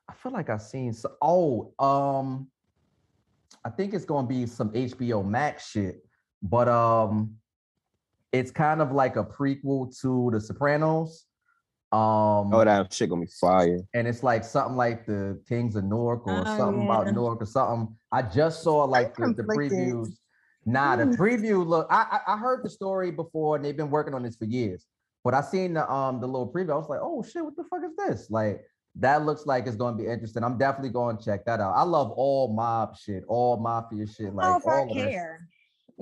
I 0.09 0.15
feel 0.15 0.33
like 0.33 0.51
I 0.51 0.59
seen 0.59 0.93
so 0.93 1.17
oh 1.21 1.73
um 1.79 2.49
I 3.65 3.71
think 3.71 3.95
it's 3.95 4.05
gonna 4.05 4.27
be 4.27 4.47
some 4.47 4.71
HBO 4.71 5.27
Max 5.27 5.71
shit, 5.71 6.05
but 6.43 6.69
um 6.69 7.37
it's 8.33 8.51
kind 8.51 8.81
of 8.81 8.93
like 8.93 9.17
a 9.17 9.25
prequel 9.25 9.99
to 10.01 10.31
The 10.33 10.41
Sopranos. 10.41 11.27
Um 11.93 12.53
Oh, 12.53 12.65
that 12.65 12.93
shit 12.93 13.09
gonna 13.09 13.23
be 13.23 13.31
fire. 13.41 13.79
and 13.95 14.09
it's 14.09 14.23
like 14.23 14.45
something 14.45 14.77
like 14.77 15.07
the 15.07 15.41
Kings 15.49 15.77
of 15.77 15.85
Newark 15.85 16.27
or 16.27 16.41
Oh, 16.41 16.45
something 16.57 16.83
yeah. 16.85 17.01
about 17.01 17.15
Newark 17.15 17.41
or 17.43 17.47
something. 17.47 17.95
I 18.11 18.23
just 18.23 18.63
saw 18.63 18.85
like 18.85 19.15
the, 19.17 19.33
the 19.33 19.45
previews. 19.45 20.09
Nah, 20.65 20.97
the 20.97 21.05
Mm. 21.05 21.17
preview 21.17 21.65
look. 21.65 21.87
I, 21.91 22.21
I 22.27 22.35
I 22.35 22.37
heard 22.39 22.65
the 22.65 22.71
story 22.71 23.13
before, 23.13 23.55
and 23.55 23.65
they've 23.65 23.77
been 23.77 23.91
working 23.91 24.15
on 24.15 24.25
this 24.25 24.37
for 24.37 24.47
years. 24.47 24.85
But 25.23 25.35
I 25.35 25.41
seen 25.43 25.75
the 25.75 25.89
um 25.91 26.21
the 26.21 26.27
little 26.27 26.53
preview. 26.53 26.73
I 26.73 26.77
was 26.77 26.89
like, 26.89 27.01
oh 27.03 27.23
shit, 27.23 27.45
what 27.45 27.55
the 27.57 27.63
fuck 27.71 27.81
is 27.85 27.95
this? 27.97 28.31
Like 28.31 28.63
that 28.97 29.25
looks 29.25 29.47
like 29.47 29.67
it's 29.69 29.77
gonna 29.77 29.97
be 29.97 30.07
interesting. 30.07 30.43
I'm 30.43 30.59
definitely 30.59 30.91
going 30.91 31.19
to 31.19 31.25
check 31.25 31.45
that 31.45 31.61
out. 31.61 31.73
I 31.77 31.83
love 31.83 32.11
all 32.13 32.53
mob 32.53 32.97
shit, 32.97 33.23
all 33.29 33.59
mafia 33.59 34.07
shit. 34.09 34.35
Like 34.35 34.45
don't 34.47 34.53
know 34.53 34.57
if 34.57 34.67
I 34.67 34.71
all 34.79 34.91
of 34.91 34.97
that. 34.97 35.11
care. 35.13 35.49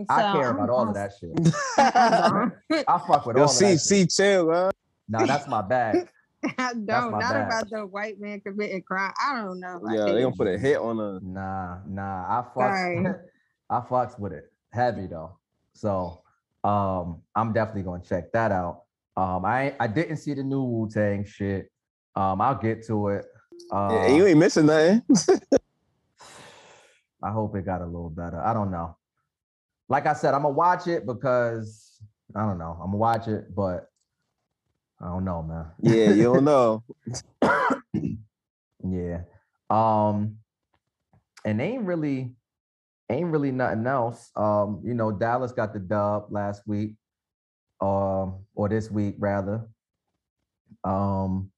I 0.08 0.32
care 0.32 0.50
about 0.50 0.70
all 0.70 0.88
of 0.88 0.94
that 0.94 1.12
shit. 1.20 1.30
I'm- 1.78 3.00
fuck 3.06 3.26
with 3.26 3.36
Yo, 3.36 3.42
all 3.42 3.48
of 3.48 3.54
see, 3.54 3.64
that. 3.66 3.70
shit. 3.72 3.80
see, 3.80 4.06
chill, 4.06 4.46
man. 4.48 4.70
Nah, 5.08 5.26
that's 5.26 5.48
my 5.48 5.62
bag. 5.62 6.08
I 6.58 6.74
don't. 6.74 7.12
my 7.12 7.20
Not 7.20 7.32
bad. 7.32 7.46
about 7.46 7.70
the 7.70 7.86
white 7.86 8.20
man 8.20 8.40
committing 8.40 8.82
crime. 8.82 9.12
I 9.24 9.40
don't 9.40 9.60
know. 9.60 9.76
about 9.76 9.94
Yeah, 9.94 10.12
they 10.12 10.22
gonna 10.22 10.36
put 10.36 10.46
a 10.46 10.58
hit 10.58 10.76
on 10.78 10.98
her. 10.98 11.18
Nah, 11.22 11.78
nah, 11.86 12.02
I 12.02 12.44
Sorry. 12.54 12.96
fucks, 12.96 13.20
I 13.70 13.80
fucks 13.80 14.18
with 14.18 14.32
it 14.32 14.52
heavy 14.72 15.06
though. 15.06 15.38
So, 15.74 16.22
um, 16.62 17.22
I'm 17.34 17.52
definitely 17.52 17.82
gonna 17.84 18.02
check 18.02 18.30
that 18.32 18.52
out. 18.52 18.82
Um, 19.16 19.44
I 19.44 19.74
I 19.80 19.86
didn't 19.86 20.16
see 20.16 20.34
the 20.34 20.42
new 20.42 20.62
Wu 20.62 20.88
Tang 20.90 21.24
shit. 21.24 21.70
Um, 22.14 22.40
I'll 22.40 22.54
get 22.56 22.84
to 22.86 23.08
it. 23.08 23.24
Uh, 23.72 23.88
Yeah, 23.92 24.16
you 24.16 24.26
ain't 24.26 24.38
missing 24.38 24.66
nothing. 24.66 25.02
I 27.22 27.30
hope 27.30 27.56
it 27.56 27.64
got 27.64 27.80
a 27.80 27.86
little 27.86 28.10
better. 28.10 28.38
I 28.40 28.52
don't 28.52 28.70
know. 28.70 28.96
Like 29.88 30.06
I 30.06 30.12
said, 30.12 30.34
I'm 30.34 30.42
gonna 30.42 30.54
watch 30.54 30.86
it 30.88 31.06
because 31.06 31.98
I 32.36 32.40
don't 32.44 32.58
know. 32.58 32.72
I'm 32.80 32.88
gonna 32.88 32.98
watch 32.98 33.28
it, 33.28 33.54
but 33.54 33.88
I 35.00 35.06
don't 35.06 35.24
know, 35.24 35.42
man. 35.42 35.66
Yeah, 35.80 36.10
you 36.12 36.24
don't 36.24 36.44
know. 36.44 36.82
Yeah. 38.84 39.22
Um, 39.70 40.38
and 41.44 41.60
ain't 41.60 41.84
really 41.84 42.32
ain't 43.10 43.30
really 43.30 43.52
nothing 43.52 43.86
else. 43.86 44.30
Um, 44.36 44.82
you 44.84 44.94
know, 44.94 45.10
Dallas 45.10 45.52
got 45.52 45.72
the 45.72 45.78
dub 45.78 46.26
last 46.30 46.62
week, 46.66 46.94
um, 47.80 48.44
or 48.54 48.68
this 48.68 48.90
week 48.90 49.16
rather. 49.18 49.66
Um, 50.84 51.50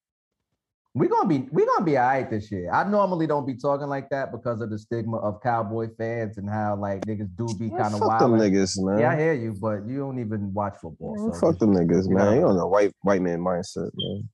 we're 0.96 1.10
gonna 1.10 1.28
be 1.28 1.46
we're 1.52 1.66
gonna 1.66 1.84
be 1.84 1.98
all 1.98 2.06
right 2.06 2.30
this 2.30 2.50
year. 2.50 2.72
I 2.72 2.82
normally 2.88 3.26
don't 3.26 3.46
be 3.46 3.54
talking 3.54 3.86
like 3.86 4.08
that 4.08 4.32
because 4.32 4.62
of 4.62 4.70
the 4.70 4.78
stigma 4.78 5.18
of 5.18 5.42
cowboy 5.42 5.88
fans 5.98 6.38
and 6.38 6.48
how 6.48 6.74
like 6.76 7.02
niggas 7.02 7.28
do 7.36 7.46
be 7.58 7.68
kind 7.68 7.92
of 7.92 8.00
fuck 8.00 8.18
them 8.18 8.32
niggas, 8.32 8.82
man. 8.82 9.00
Yeah, 9.00 9.10
I 9.10 9.16
hear 9.18 9.34
you, 9.34 9.54
but 9.60 9.86
you 9.86 9.98
don't 9.98 10.18
even 10.18 10.54
watch 10.54 10.76
football. 10.80 11.14
Man, 11.16 11.34
So 11.34 11.48
fuck 11.48 11.58
them 11.58 11.74
niggas, 11.74 12.08
you 12.08 12.14
man. 12.14 12.24
know. 12.24 12.34
You 12.34 12.40
don't 12.40 12.56
know 12.56 12.66
white 12.68 12.94
white 13.02 13.20
man 13.20 13.40
mindset, 13.40 13.90
man. 13.94 14.26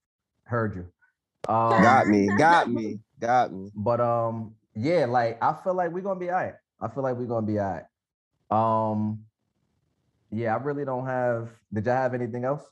heard 0.44 0.76
you. 0.76 0.86
Um, 1.52 1.82
Got 1.82 2.06
me, 2.06 2.28
got 2.38 2.70
me, 2.70 3.00
got 3.18 3.52
me. 3.52 3.68
But 3.74 4.00
um, 4.00 4.54
yeah, 4.76 5.06
like 5.06 5.42
I 5.42 5.56
feel 5.64 5.74
like 5.74 5.90
we're 5.90 6.02
gonna 6.02 6.20
be 6.20 6.30
all 6.30 6.36
right. 6.36 6.54
I 6.80 6.86
feel 6.86 7.02
like 7.02 7.16
we're 7.16 7.26
gonna 7.26 7.44
be 7.44 7.58
all 7.58 7.82
right. 8.52 8.92
Um, 8.92 9.24
yeah, 10.30 10.54
I 10.54 10.62
really 10.62 10.84
don't 10.84 11.06
have. 11.06 11.48
Did 11.74 11.86
y'all 11.86 11.96
have 11.96 12.14
anything 12.14 12.44
else? 12.44 12.62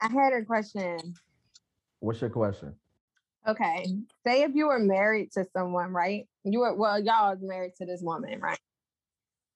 I 0.00 0.08
had 0.08 0.32
a 0.34 0.44
question. 0.44 1.14
What's 2.06 2.20
your 2.20 2.30
question? 2.30 2.72
Okay. 3.48 3.84
Say 4.24 4.42
if 4.42 4.52
you 4.54 4.68
were 4.68 4.78
married 4.78 5.32
to 5.32 5.44
someone, 5.52 5.92
right? 5.92 6.28
You 6.44 6.60
were 6.60 6.72
well, 6.72 7.00
y'all 7.00 7.32
was 7.32 7.42
married 7.42 7.72
to 7.78 7.84
this 7.84 8.00
woman, 8.00 8.38
right? 8.38 8.60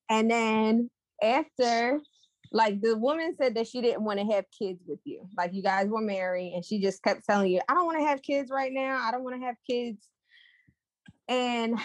And 0.09 0.29
then 0.29 0.91
after, 1.23 2.01
like 2.51 2.81
the 2.81 2.99
woman 2.99 3.37
said 3.41 3.55
that 3.55 3.69
she 3.69 3.81
didn't 3.81 4.03
want 4.03 4.19
to 4.19 4.35
have 4.35 4.47
kids 4.51 4.81
with 4.85 4.99
you. 5.05 5.29
Like 5.39 5.55
you 5.55 5.63
guys 5.63 5.87
were 5.87 6.01
married, 6.01 6.55
and 6.55 6.65
she 6.65 6.81
just 6.81 7.05
kept 7.05 7.25
telling 7.25 7.53
you, 7.53 7.61
I 7.69 7.75
don't 7.75 7.87
want 7.87 8.01
to 8.01 8.07
have 8.07 8.21
kids 8.21 8.51
right 8.51 8.73
now. 8.73 9.01
I 9.01 9.13
don't 9.13 9.23
want 9.23 9.41
to 9.41 9.47
have 9.47 9.57
kids. 9.65 10.09
And 11.29 11.79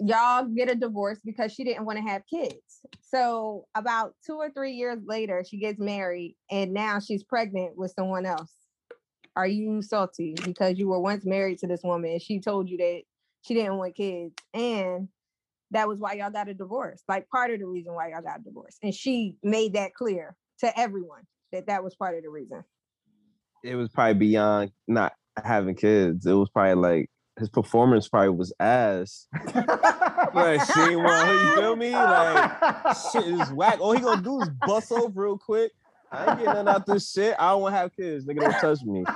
y'all 0.00 0.46
get 0.46 0.70
a 0.70 0.74
divorce 0.74 1.18
because 1.22 1.52
she 1.52 1.62
didn't 1.62 1.84
want 1.84 1.98
to 1.98 2.10
have 2.10 2.22
kids. 2.24 2.80
So 3.02 3.66
about 3.74 4.14
two 4.26 4.36
or 4.36 4.48
three 4.48 4.72
years 4.72 5.00
later, 5.04 5.44
she 5.46 5.58
gets 5.58 5.78
married 5.78 6.36
and 6.50 6.72
now 6.72 7.00
she's 7.00 7.22
pregnant 7.22 7.76
with 7.76 7.92
someone 7.94 8.24
else 8.24 8.54
are 9.36 9.46
you 9.46 9.82
salty 9.82 10.34
because 10.44 10.78
you 10.78 10.88
were 10.88 11.00
once 11.00 11.24
married 11.24 11.58
to 11.58 11.66
this 11.66 11.82
woman 11.84 12.10
and 12.12 12.22
she 12.22 12.40
told 12.40 12.68
you 12.68 12.78
that 12.78 13.02
she 13.42 13.54
didn't 13.54 13.76
want 13.76 13.94
kids 13.94 14.34
and 14.54 15.08
that 15.70 15.88
was 15.88 15.98
why 15.98 16.14
y'all 16.14 16.30
got 16.30 16.48
a 16.48 16.54
divorce 16.54 17.02
like 17.08 17.28
part 17.28 17.50
of 17.50 17.60
the 17.60 17.66
reason 17.66 17.92
why 17.94 18.08
y'all 18.08 18.22
got 18.22 18.40
a 18.40 18.42
divorce 18.42 18.76
and 18.82 18.94
she 18.94 19.36
made 19.42 19.74
that 19.74 19.94
clear 19.94 20.34
to 20.58 20.78
everyone 20.78 21.22
that 21.52 21.66
that 21.66 21.84
was 21.84 21.94
part 21.94 22.16
of 22.16 22.22
the 22.22 22.30
reason 22.30 22.64
It 23.62 23.74
was 23.76 23.90
probably 23.90 24.14
beyond 24.14 24.72
not 24.88 25.12
having 25.42 25.74
kids. 25.74 26.24
It 26.26 26.32
was 26.32 26.48
probably 26.50 26.74
like 26.74 27.10
his 27.38 27.50
performance 27.50 28.08
probably 28.08 28.30
was 28.30 28.52
ass. 28.60 29.28
Like 30.34 30.60
she 30.66 30.80
ain't 30.80 30.98
want, 31.00 31.28
you 31.28 31.56
feel 31.56 31.76
me? 31.76 31.92
Like 31.92 32.96
shit 33.12 33.26
is 33.26 33.50
whack. 33.52 33.80
All 33.80 33.92
he 33.92 34.00
gonna 34.00 34.20
do 34.20 34.40
is 34.42 34.50
bust 34.66 34.92
over 34.92 35.22
real 35.22 35.38
quick. 35.38 35.72
I 36.12 36.30
ain't 36.30 36.38
getting 36.38 36.44
nothing 36.44 36.68
out 36.68 36.86
this 36.86 37.10
shit. 37.12 37.34
I 37.38 37.50
don't 37.50 37.62
want 37.62 37.74
to 37.74 37.78
have 37.78 37.96
kids. 37.96 38.24
Nigga, 38.26 38.40
don't 38.40 38.60
touch 38.60 38.82
me. 38.82 39.04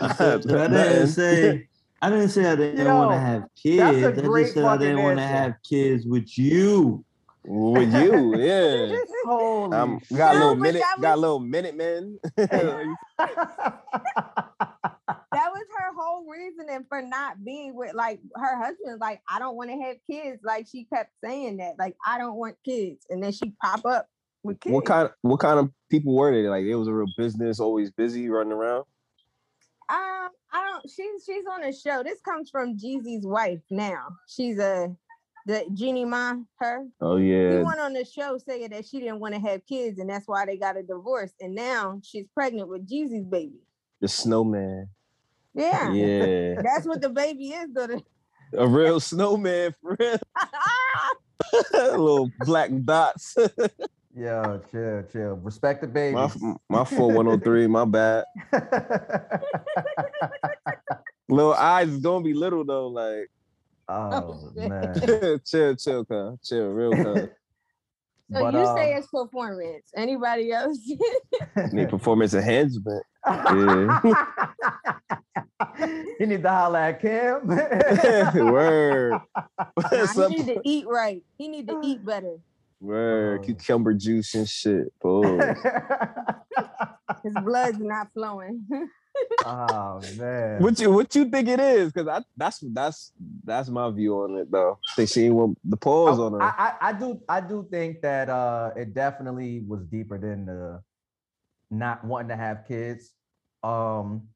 I 0.00 0.36
didn't 0.68 1.08
say 1.08 1.68
I 2.02 2.10
didn't 2.10 2.30
say 2.30 2.46
I 2.46 2.56
didn't 2.56 2.86
want 2.86 3.10
to 3.12 3.18
have 3.18 3.44
kids. 3.60 3.82
I 3.82 3.92
just 4.12 4.54
said 4.54 4.64
I 4.64 4.76
didn't 4.76 5.02
want 5.02 5.18
to 5.18 5.26
have 5.26 5.54
kids 5.68 6.06
with 6.06 6.38
you. 6.38 7.04
With 7.44 7.94
you, 7.94 8.36
yeah. 8.36 8.96
Holy 9.24 9.76
Um, 9.76 10.00
we 10.10 10.16
got 10.16 10.34
a 10.34 10.38
little 10.38 10.54
but 10.54 10.62
minute, 10.62 10.80
that 10.80 11.00
got 11.00 11.16
a 11.16 11.20
little 11.20 11.40
minute, 11.40 11.74
man. 11.74 12.18
that 12.36 12.86
was 15.32 15.64
her 15.78 15.94
whole 15.96 16.26
reasoning 16.26 16.84
for 16.88 17.00
not 17.00 17.42
being 17.44 17.74
with 17.74 17.94
like 17.94 18.20
her 18.34 18.56
husband 18.56 19.00
like 19.00 19.20
i 19.28 19.38
don't 19.38 19.56
want 19.56 19.70
to 19.70 19.76
have 19.76 19.96
kids 20.08 20.40
like 20.44 20.66
she 20.70 20.84
kept 20.84 21.10
saying 21.22 21.56
that 21.58 21.74
like 21.78 21.96
i 22.06 22.18
don't 22.18 22.36
want 22.36 22.56
kids 22.64 23.06
and 23.10 23.22
then 23.22 23.32
she 23.32 23.52
pop 23.62 23.84
up 23.86 24.06
what 24.42 24.84
kind? 24.84 25.10
What 25.22 25.40
kind 25.40 25.58
of 25.58 25.70
people 25.90 26.14
were 26.14 26.32
they? 26.32 26.48
Like 26.48 26.64
it 26.64 26.74
was 26.74 26.88
a 26.88 26.94
real 26.94 27.12
business, 27.16 27.60
always 27.60 27.90
busy, 27.90 28.28
running 28.28 28.52
around. 28.52 28.84
Um, 29.88 30.28
I 30.52 30.64
don't. 30.64 30.88
She's 30.88 31.24
she's 31.24 31.44
on 31.50 31.64
a 31.64 31.72
show. 31.72 32.02
This 32.02 32.20
comes 32.20 32.50
from 32.50 32.76
Jeezy's 32.76 33.26
wife. 33.26 33.60
Now 33.70 34.08
she's 34.28 34.58
a 34.58 34.94
the 35.46 35.64
Jeannie 35.74 36.04
Mai. 36.04 36.36
Her. 36.58 36.86
Oh 37.00 37.16
yeah. 37.16 37.50
He 37.50 37.56
yeah, 37.56 37.62
went 37.62 37.80
on 37.80 37.92
the 37.92 38.04
show 38.04 38.38
saying 38.38 38.70
that 38.70 38.86
she 38.86 39.00
didn't 39.00 39.20
want 39.20 39.34
to 39.34 39.40
have 39.40 39.66
kids, 39.66 39.98
and 39.98 40.08
that's 40.08 40.26
why 40.26 40.46
they 40.46 40.56
got 40.56 40.76
a 40.76 40.82
divorce. 40.82 41.32
And 41.40 41.54
now 41.54 42.00
she's 42.02 42.26
pregnant 42.34 42.68
with 42.68 42.88
Jeezy's 42.88 43.26
baby. 43.26 43.60
the 44.00 44.08
snowman. 44.08 44.88
Yeah, 45.54 45.92
Yeah, 45.92 46.54
that's 46.62 46.86
what 46.86 47.00
the 47.00 47.10
baby 47.10 47.48
is. 47.48 47.70
Gonna. 47.74 48.00
a 48.56 48.66
real 48.66 49.00
snowman 49.00 49.74
for 49.80 49.96
real. 49.98 50.18
little 51.72 52.30
black 52.40 52.70
dots. 52.84 53.36
Yo, 54.16 54.60
chill, 54.70 55.04
chill. 55.12 55.34
Respect 55.36 55.82
the 55.82 55.86
baby. 55.86 56.16
my 56.16 56.28
my 56.68 56.84
four 56.84 57.12
one 57.12 57.26
hundred 57.26 57.44
three. 57.44 57.66
My 57.68 57.84
bad. 57.84 58.24
Little 61.28 61.54
eyes 61.54 61.88
is 61.90 61.98
gonna 61.98 62.24
be 62.24 62.34
little 62.34 62.64
though. 62.64 62.88
Like 62.88 63.30
oh 63.88 64.50
shit. 64.56 64.68
man. 64.68 64.94
chill, 65.46 65.76
chill, 65.76 66.04
cuz. 66.04 66.38
chill, 66.42 66.70
real 66.70 66.90
cuz. 66.90 67.28
So 68.32 68.40
But, 68.40 68.54
you 68.54 68.64
say 68.64 68.92
um, 68.94 68.98
it's 68.98 69.06
performance. 69.08 69.90
Anybody 69.96 70.52
else? 70.52 70.78
Need 71.72 71.88
performance 71.90 72.32
enhancement. 72.34 73.04
Yeah. 73.26 74.00
you 76.20 76.26
need 76.26 76.42
to 76.42 76.48
holler 76.48 76.78
at 76.78 77.00
Kim. 77.00 77.46
Word. 78.46 79.20
Nah, 79.58 80.28
he 80.28 80.36
need 80.36 80.46
to 80.46 80.60
eat 80.64 80.86
right. 80.86 81.22
He 81.38 81.48
need 81.48 81.66
to 81.68 81.80
eat 81.82 82.04
better. 82.04 82.36
Word. 82.80 83.40
Oh. 83.40 83.44
Cucumber 83.44 83.94
juice 83.94 84.34
and 84.34 84.48
shit. 84.48 84.92
Boy. 85.00 85.38
His 87.22 87.34
blood's 87.44 87.78
not 87.78 88.08
flowing. 88.14 88.64
oh 89.44 90.00
man. 90.16 90.62
What 90.62 90.78
you 90.80 90.90
what 90.90 91.14
you 91.14 91.26
think 91.26 91.48
it 91.48 91.60
is? 91.60 91.92
Cause 91.92 92.08
I 92.08 92.22
that's 92.36 92.60
that's 92.72 93.12
that's 93.44 93.68
my 93.68 93.90
view 93.90 94.14
on 94.16 94.36
it 94.36 94.50
though. 94.50 94.78
They 94.96 95.06
seen 95.06 95.26
ain't 95.26 95.34
want 95.34 95.58
the 95.64 95.76
pause 95.76 96.18
on 96.18 96.32
her. 96.32 96.42
I, 96.42 96.48
I, 96.48 96.88
I 96.88 96.92
do 96.92 97.20
I 97.28 97.40
do 97.40 97.66
think 97.70 98.00
that 98.00 98.30
uh 98.30 98.70
it 98.76 98.94
definitely 98.94 99.62
was 99.66 99.84
deeper 99.84 100.18
than 100.18 100.46
the 100.46 100.82
not 101.70 102.04
wanting 102.04 102.28
to 102.28 102.36
have 102.36 102.66
kids. 102.66 103.12
Um 103.62 104.28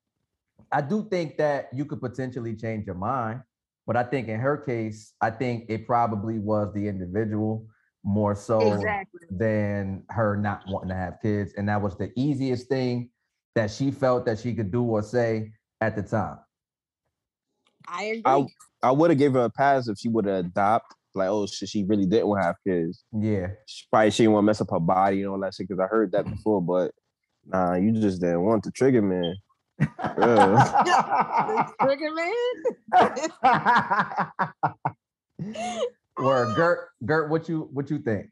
I 0.71 0.81
do 0.83 1.07
think 1.09 1.39
that 1.39 1.69
you 1.73 1.85
could 1.85 2.01
potentially 2.01 2.57
change 2.57 2.87
your 2.87 2.97
mind, 2.97 3.43
but 3.87 3.97
I 3.97 4.03
think 4.03 4.29
in 4.29 4.41
her 4.41 4.57
case, 4.57 5.15
I 5.21 5.31
think 5.31 5.67
it 5.69 5.87
probably 5.87 6.39
was 6.39 6.75
the 6.75 6.89
individual 6.89 7.69
more 8.05 8.35
so 8.35 8.73
exactly. 8.73 9.21
than 9.31 10.03
her 10.11 10.37
not 10.37 10.63
wanting 10.69 10.91
to 10.91 10.95
have 10.95 11.15
kids. 11.23 11.55
And 11.57 11.69
that 11.69 11.81
was 11.81 11.97
the 11.97 12.13
easiest 12.17 12.69
thing 12.69 13.09
that 13.55 13.71
she 13.71 13.91
felt 13.91 14.27
that 14.27 14.39
she 14.39 14.55
could 14.55 14.71
do 14.71 14.83
or 14.83 15.03
say 15.03 15.53
at 15.81 15.97
the 15.97 16.03
time. 16.03 16.39
I 17.89 18.05
agree. 18.05 18.23
I 18.27 18.47
I 18.83 18.91
would 18.93 19.11
have 19.11 19.19
given 19.19 19.41
her 19.41 19.47
a 19.47 19.51
pass 19.51 19.89
if 19.89 19.99
she 19.99 20.09
would 20.09 20.27
have 20.27 20.45
adopted. 20.45 20.97
Like, 21.15 21.29
oh 21.29 21.47
shit, 21.47 21.69
she 21.69 21.85
really 21.85 22.07
didn't 22.07 22.27
want 22.27 22.43
to 22.43 22.47
have 22.47 22.57
kids. 22.67 23.05
Yeah. 23.13 23.49
She 23.67 23.85
probably 23.91 24.11
she 24.11 24.25
didn't 24.25 24.33
want 24.35 24.45
to 24.45 24.47
mess 24.47 24.61
up 24.61 24.71
her 24.71 24.81
body 24.81 25.23
and 25.23 25.31
all 25.31 25.41
that 25.41 25.55
shit. 25.55 25.69
Cause 25.69 25.79
I 25.81 25.87
heard 25.87 26.13
that 26.13 26.29
before, 26.29 26.61
but 26.61 26.91
nah, 27.47 27.75
you 27.75 27.93
just 27.93 28.21
didn't 28.21 28.43
want 28.43 28.65
the 28.65 28.71
trigger 28.71 29.03
man. 29.03 29.37
The 30.17 31.73
trigger 31.81 32.13
man. 32.15 32.33
Word, 36.19 36.55
Gert, 36.57 36.89
Gert, 37.05 37.31
what 37.31 37.49
you 37.49 37.69
what 37.73 37.91
you 37.91 37.99
think? 37.99 38.31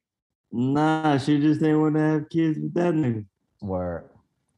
Nah, 0.52 1.18
she 1.18 1.38
just 1.40 1.60
didn't 1.60 1.80
want 1.80 1.94
to 1.94 2.00
have 2.00 2.28
kids 2.28 2.58
with 2.58 2.74
that 2.74 2.94
nigga. 2.94 3.24
Word, 3.62 4.08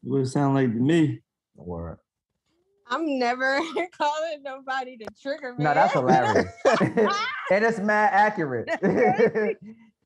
What 0.02 0.18
it 0.20 0.26
sound 0.26 0.54
like 0.54 0.72
to 0.72 0.78
me? 0.80 1.20
word. 1.56 1.98
I'm 2.88 3.18
never 3.18 3.60
calling 3.98 4.42
nobody 4.42 4.96
to 4.98 5.06
trigger 5.22 5.54
me. 5.54 5.64
No, 5.64 5.72
that's 5.72 5.92
hilarious. 5.94 6.52
and 6.80 7.64
it's 7.64 7.78
mad 7.78 8.10
accurate. 8.12 8.68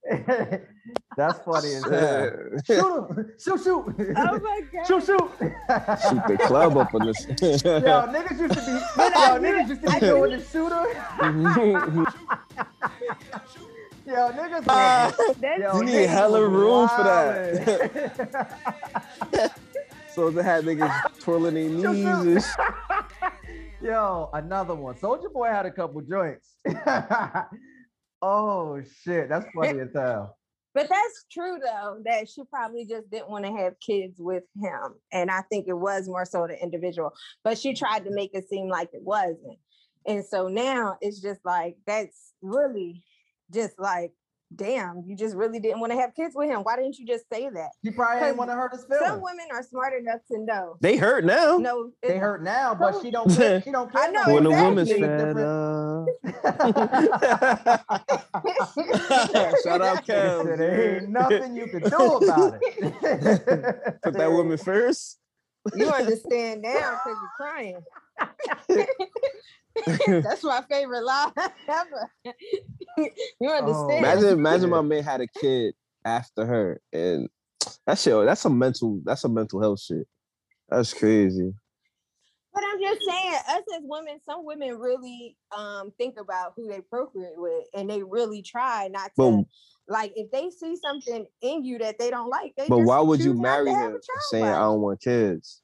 That's 1.16 1.39
funny 1.40 1.74
as 1.74 1.85
hell. 1.85 2.30
Shoot 2.64 2.97
him! 2.97 3.32
Shoot, 3.39 3.62
shoot! 3.62 3.85
Oh 4.16 4.39
my 4.39 4.60
god. 4.72 4.86
shoot, 4.86 5.05
shoot! 5.05 5.30
Shoot 5.39 6.22
the 6.26 6.39
club 6.47 6.76
up 6.78 6.94
on 6.94 7.06
this. 7.06 7.26
Yo, 7.28 8.06
niggas 8.06 8.40
used 8.40 8.55
to 8.55 8.60
be, 8.60 8.72
yo, 9.02 9.39
niggas 9.39 9.68
used 9.68 9.82
to 9.82 9.93
be 9.93 10.01
doing 10.01 10.30
the 10.39 10.44
shooter. 10.44 10.86
Mm-hmm. 11.18 12.05
Yo, 14.06 14.30
niggas. 14.32 14.64
Ah. 14.68 15.14
That's 15.40 15.60
yo, 15.60 15.78
you 15.78 15.85
need 15.85 16.09
hella 16.09 16.40
was 16.40 16.51
room 16.51 16.89
for 16.89 17.02
that. 17.05 18.01
so 20.14 20.30
they 20.30 20.43
had 20.43 20.64
niggas 20.64 21.18
twirling 21.20 21.55
their 21.55 21.68
knees 21.68 22.09
and 22.09 22.43
shit. 22.43 23.32
Yo, 23.82 24.30
another 24.32 24.74
one. 24.74 24.97
Soldier 24.97 25.28
Boy 25.28 25.48
had 25.48 25.66
a 25.66 25.70
couple 25.70 26.01
joints. 26.01 26.56
Oh 28.23 28.81
shit, 29.03 29.28
that's 29.28 29.47
funny 29.55 29.81
as 29.81 29.89
hell. 29.95 30.36
But 30.74 30.89
that's 30.89 31.24
true 31.32 31.59
though, 31.65 31.99
that 32.05 32.28
she 32.28 32.43
probably 32.45 32.86
just 32.86 33.11
didn't 33.11 33.31
want 33.31 33.45
to 33.45 33.53
have 33.53 33.81
kids 33.81 34.16
with 34.20 34.45
him. 34.61 34.95
And 35.12 35.31
I 35.31 35.43
think 35.51 35.66
it 35.66 35.78
was 35.78 36.09
more 36.09 36.24
so 36.24 36.47
the 36.47 36.62
individual, 36.62 37.12
but 37.43 37.59
she 37.59 37.74
tried 37.74 38.05
to 38.05 38.11
make 38.11 38.31
it 38.35 38.49
seem 38.49 38.69
like 38.69 38.90
it 38.93 39.03
wasn't. 39.03 39.59
And 40.07 40.24
so 40.24 40.49
now 40.49 40.97
it's 41.01 41.20
just 41.20 41.40
like, 41.45 41.77
that's 41.86 42.32
really 42.43 43.03
just 43.53 43.78
like, 43.78 44.12
damn, 44.55 45.03
you 45.07 45.15
just 45.16 45.35
really 45.37 45.59
didn't 45.61 45.81
want 45.81 45.93
to 45.93 45.99
have 45.99 46.15
kids 46.15 46.35
with 46.37 46.49
him. 46.49 46.61
Why 46.61 46.77
didn't 46.77 46.99
you 46.99 47.07
just 47.07 47.25
say 47.33 47.49
that? 47.49 47.70
She 47.85 47.91
probably 47.91 48.20
didn't 48.20 48.37
want 48.39 48.51
to 48.51 48.55
hurt 48.57 48.73
his 48.73 48.85
feelings. 48.85 49.07
Some 49.07 49.20
women 49.20 49.47
are 49.53 49.62
smart 49.62 49.93
enough 49.99 50.20
to 50.33 50.39
know. 50.39 50.77
They 50.81 50.97
hurt 50.97 51.25
now. 51.25 51.59
No, 51.59 51.91
they 52.03 52.19
hurt 52.19 52.43
now, 52.43 52.75
but 52.75 53.01
she 53.03 53.11
don't. 53.11 53.29
Care, 53.37 53.61
she 53.62 53.70
don't 53.70 53.93
care. 53.93 54.03
I 54.05 54.11
know, 54.11 54.35
when 54.35 54.45
the 54.45 54.51
more. 54.51 54.65
woman's 54.65 54.89
She 54.89 55.01
fed 55.01 55.19
different- 55.19 55.39
up. 55.41 56.09
Uh, 56.45 57.79
Shout 59.65 59.83
out, 59.83 59.99
She 60.07 60.12
Kel. 60.12 60.45
said, 60.45 60.59
There 60.59 60.97
ain't 61.01 61.09
nothing 61.11 61.57
you 61.57 61.66
can 61.66 61.83
do 61.83 61.97
about 61.97 62.59
it. 62.62 64.03
Put 64.03 64.15
that 64.15 64.31
woman 64.33 64.59
first. 64.59 65.19
you 65.75 65.89
understand 65.89 66.62
now 66.62 66.73
because 67.05 67.19
you're 67.20 67.31
crying. 67.37 67.83
That's 70.23 70.45
my 70.45 70.63
favorite 70.69 71.05
line 71.05 71.33
ever. 71.69 72.11
you 73.41 73.51
understand? 73.51 73.99
Imagine, 73.99 74.39
imagine 74.39 74.71
my 74.71 74.83
man 74.83 75.03
had 75.03 75.21
a 75.21 75.27
kid 75.27 75.75
after 76.05 76.47
her, 76.47 76.81
and 76.93 77.29
that 77.87 77.99
shit. 77.99 78.15
That's 78.25 78.45
a 78.45 78.51
mental. 78.51 79.01
That's 79.05 79.25
a 79.25 79.29
mental 79.29 79.61
health 79.61 79.81
shit. 79.81 80.07
That's 80.69 80.93
crazy. 80.93 81.53
But 82.55 82.65
I'm 82.67 82.81
just 82.81 83.03
saying, 83.09 83.35
us 83.35 83.63
as 83.77 83.83
women, 83.83 84.19
some 84.29 84.45
women 84.45 84.79
really 84.79 85.37
um 85.57 85.93
think 85.97 86.19
about 86.19 86.55
who 86.57 86.69
they 86.69 86.81
procreate 86.81 87.37
with, 87.37 87.65
and 87.75 87.89
they 87.89 88.03
really 88.03 88.43
try 88.43 88.89
not 88.89 89.13
to. 89.17 89.45
But 89.47 89.93
like, 89.93 90.13
if 90.17 90.31
they 90.31 90.51
see 90.51 90.77
something 90.77 91.27
in 91.41 91.65
you 91.65 91.79
that 91.79 91.99
they 91.99 92.11
don't 92.11 92.29
like, 92.29 92.55
they 92.57 92.69
but 92.69 92.79
why 92.79 93.01
would 93.01 93.21
you 93.21 93.35
marry 93.35 93.71
him 93.71 93.99
saying 94.31 94.45
I 94.45 94.61
don't 94.61 94.81
want 94.81 95.01
kids? 95.01 95.63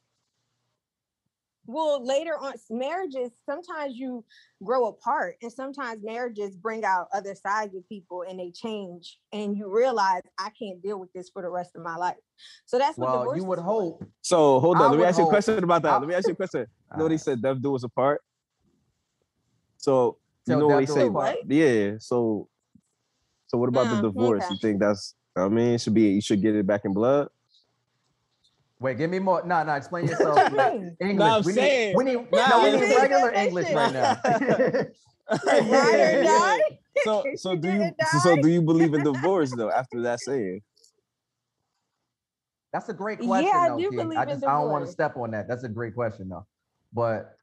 Well, 1.67 2.05
later 2.05 2.33
on, 2.39 2.55
marriages 2.71 3.31
sometimes 3.49 3.97
you 3.97 4.25
grow 4.63 4.89
apart, 4.89 5.37
and 5.43 5.51
sometimes 5.51 6.03
marriages 6.03 6.57
bring 6.57 6.85
out 6.85 7.09
other 7.13 7.35
sides 7.35 7.75
of 7.75 7.89
people, 7.89 8.25
and 8.29 8.39
they 8.39 8.51
change, 8.51 9.19
and 9.33 9.57
you 9.57 9.73
realize 9.75 10.21
I 10.39 10.51
can't 10.51 10.83
deal 10.83 11.01
with 11.01 11.13
this 11.15 11.31
for 11.31 11.41
the 11.43 11.49
rest 11.49 11.75
of 11.75 11.83
my 11.83 11.97
life. 11.97 12.17
So 12.67 12.79
that's 12.79 12.99
what 12.99 13.13
Well, 13.13 13.21
divorce 13.21 13.39
you 13.39 13.45
would 13.45 13.59
is 13.59 13.65
for. 13.65 13.71
hope. 13.71 14.05
So 14.23 14.61
hold 14.61 14.77
I 14.77 14.81
on. 14.81 14.91
Let 14.91 14.97
me 14.97 14.99
would 14.99 15.09
ask 15.09 15.19
you 15.19 15.25
a 15.25 15.29
question 15.29 15.65
about 15.65 15.83
that. 15.83 16.01
Let 16.01 16.09
me 16.09 16.15
ask 16.15 16.27
you 16.27 16.33
a 16.33 16.37
question. 16.37 16.67
You 16.95 16.99
know 16.99 17.09
they 17.09 17.15
Alright. 17.15 17.21
said 17.23 17.43
death 17.43 17.57
do 17.61 17.75
us 17.75 17.83
apart. 17.83 18.21
So 19.79 20.19
you 20.47 20.53
Till 20.53 20.61
know 20.61 20.69
what 20.69 20.77
they 20.77 20.85
death 20.87 20.95
do 20.95 21.01
say. 21.01 21.09
apart. 21.09 21.37
Yeah. 21.49 21.95
So 21.99 22.49
so 23.49 23.59
what 23.59 23.69
about 23.69 23.87
Um, 23.89 24.01
the 24.03 24.09
divorce? 24.09 24.45
okay. 24.45 24.55
You 24.55 24.59
think 24.61 24.81
that's? 24.81 25.15
I 25.37 25.49
mean, 25.49 25.75
it 25.75 25.81
should 25.81 25.95
be. 25.95 26.11
You 26.11 26.21
should 26.21 26.41
get 26.41 26.55
it 26.55 26.67
back 26.67 26.85
in 26.85 26.93
blood. 26.93 27.29
Wait, 28.81 28.99
give 28.99 29.09
me 29.11 29.19
more. 29.19 29.43
No, 29.47 29.63
no, 29.63 29.73
explain 29.75 30.07
yourself. 30.07 30.37
What 30.37 30.51
you 30.51 30.57
like, 30.57 30.75
mean? 30.75 30.97
English. 31.01 31.19
No, 31.19 31.25
I'm 31.37 31.43
we 31.45 31.53
saying- 31.53 31.89
need, 31.91 31.97
we 31.97 32.05
need, 32.05 32.33
Nah, 32.33 32.49
no, 32.49 32.63
we 32.65 32.71
need 32.81 32.97
regular 32.97 33.33
English 33.33 33.73
right 33.73 33.93
now. 33.93 34.21
Ride 35.31 36.15
or 36.19 36.23
die? 36.25 36.61
So 37.05 37.25
so 37.37 37.57
do 37.57 37.69
you 37.69 37.79
didn't 37.79 37.97
so 38.23 38.37
do 38.37 38.49
you 38.49 38.61
believe 38.63 38.93
in 38.95 39.03
divorce 39.05 39.55
though? 39.57 39.71
After 39.71 40.03
that 40.03 40.21
saying, 40.21 40.61
That's 42.73 42.89
a 42.89 42.93
great 42.93 43.19
question. 43.21 43.47
Yeah, 43.47 43.53
question. 43.53 43.65
I 43.65 43.69
though, 43.71 43.79
do 43.79 43.91
T. 43.91 43.97
believe 43.97 44.19
I 44.19 44.23
in 44.25 44.29
just 44.29 44.45
I 44.45 44.61
don't 44.61 44.71
want 44.71 44.85
to 44.85 44.91
step 44.91 45.17
on 45.17 45.31
that. 45.31 45.49
That's 45.49 45.65
a 45.65 45.69
great 45.69 45.95
question 45.95 46.29
though. 46.29 46.47
But 46.93 47.37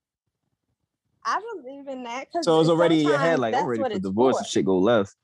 I 1.25 1.39
believe 1.55 1.87
in 1.87 2.03
that 2.03 2.27
because 2.27 2.45
so 2.45 2.59
it's 2.59 2.69
already 2.69 3.01
in 3.01 3.07
your 3.07 3.17
head 3.17 3.39
like 3.39 3.55
I'm 3.55 3.65
ready 3.65 3.81
for 3.81 3.99
divorce. 3.99 4.37
for. 4.37 4.41
If 4.43 4.47
shit 4.47 4.65
go 4.65 4.77
left. 4.77 5.15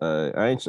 Uh, 0.00 0.30
I 0.36 0.48
ain't. 0.48 0.66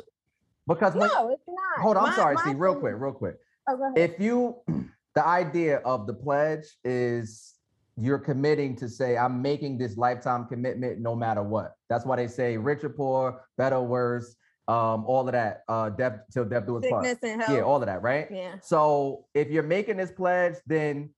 because 0.68 0.94
when, 0.94 1.08
No, 1.08 1.30
it's 1.32 1.42
not. 1.48 1.82
hold 1.82 1.98
on, 1.98 2.10
I'm 2.10 2.14
sorry, 2.14 2.38
See, 2.46 2.54
real 2.54 2.76
quick, 2.76 2.94
real 2.96 3.12
quick. 3.12 3.38
Oh. 3.68 3.94
If 3.96 4.20
you 4.20 4.58
the 5.16 5.26
idea 5.26 5.78
of 5.80 6.08
the 6.08 6.14
pledge 6.14 6.66
is 6.84 7.54
you're 7.96 8.20
committing 8.20 8.76
to 8.78 8.90
say, 8.90 9.18
I'm 9.18 9.42
making 9.42 9.78
this 9.78 9.98
lifetime 9.98 10.46
commitment 10.46 11.00
no 11.00 11.16
matter 11.16 11.44
what. 11.44 11.76
That's 11.90 12.06
why 12.06 12.16
they 12.16 12.28
say 12.28 12.58
rich 12.58 12.84
or 12.84 12.90
poor, 12.90 13.42
better 13.58 13.76
or 13.76 13.86
worse, 13.86 14.36
um, 14.68 15.06
all 15.06 15.28
of 15.28 15.34
that, 15.34 15.62
uh, 15.68 15.90
death 15.90 16.22
till 16.32 16.46
death 16.46 16.66
do 16.66 16.78
us 16.78 16.86
part. 16.90 17.06
Sickness 17.06 17.32
and 17.32 17.42
health. 17.42 17.56
Yeah, 17.56 17.64
all 17.64 17.82
of 17.82 17.86
that, 17.86 18.02
right? 18.02 18.28
Yeah. 18.32 18.56
So 18.62 19.26
if 19.34 19.50
you're 19.50 19.62
making 19.62 19.98
this 19.98 20.12
pledge, 20.12 20.56
then 20.66 21.12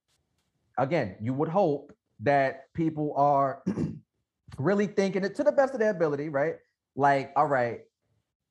again, 0.78 1.16
you 1.22 1.34
would 1.34 1.50
hope 1.50 1.94
that 2.22 2.74
people 2.74 3.14
are 3.16 3.64
really 4.58 4.88
thinking 4.88 5.24
it 5.24 5.36
to 5.36 5.44
the 5.44 5.52
best 5.52 5.74
of 5.74 5.80
their 5.80 5.92
ability, 5.92 6.30
right? 6.30 6.56
Like, 6.96 7.32
all 7.36 7.48
right, 7.48 7.82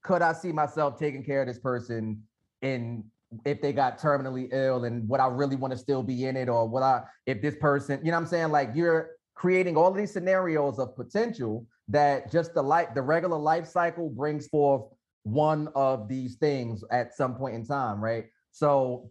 could 0.03 0.23
I 0.23 0.33
see 0.33 0.53
myself 0.53 0.99
taking 0.99 1.25
care 1.25 1.43
of 1.43 1.49
this 1.49 1.59
person 1.59 2.23
in 2.63 3.05
if 3.45 3.61
they 3.61 3.73
got 3.73 3.99
terminally 3.99 4.49
ill 4.53 4.85
and 4.85 5.09
would 5.09 5.21
I 5.21 5.29
really 5.29 5.57
want 5.57 5.73
to 5.73 5.79
still 5.79 6.03
be 6.03 6.27
in 6.27 6.37
it 6.37 6.49
or 6.49 6.69
what 6.69 6.83
I 6.83 7.03
if 7.27 7.43
this 7.43 7.57
person, 7.57 8.01
you 8.05 8.11
know 8.11 8.17
what 8.17 8.23
I'm 8.23 8.27
saying? 8.29 8.51
Like 8.51 8.71
you're 8.75 9.11
creating 9.35 9.77
all 9.77 9.93
these 9.93 10.13
scenarios 10.13 10.79
of 10.79 10.95
potential 10.97 11.67
that 11.89 12.31
just 12.31 12.55
the 12.55 12.63
life, 12.63 12.89
the 12.95 13.03
regular 13.03 13.39
life 13.39 13.67
cycle 13.67 14.09
brings 14.09 14.47
forth 14.49 14.83
one 15.25 15.69
of 15.75 16.09
these 16.09 16.37
things 16.37 16.85
at 16.91 17.15
some 17.15 17.35
point 17.35 17.55
in 17.55 17.67
time, 17.67 18.03
right? 18.03 18.27
So 18.53 19.11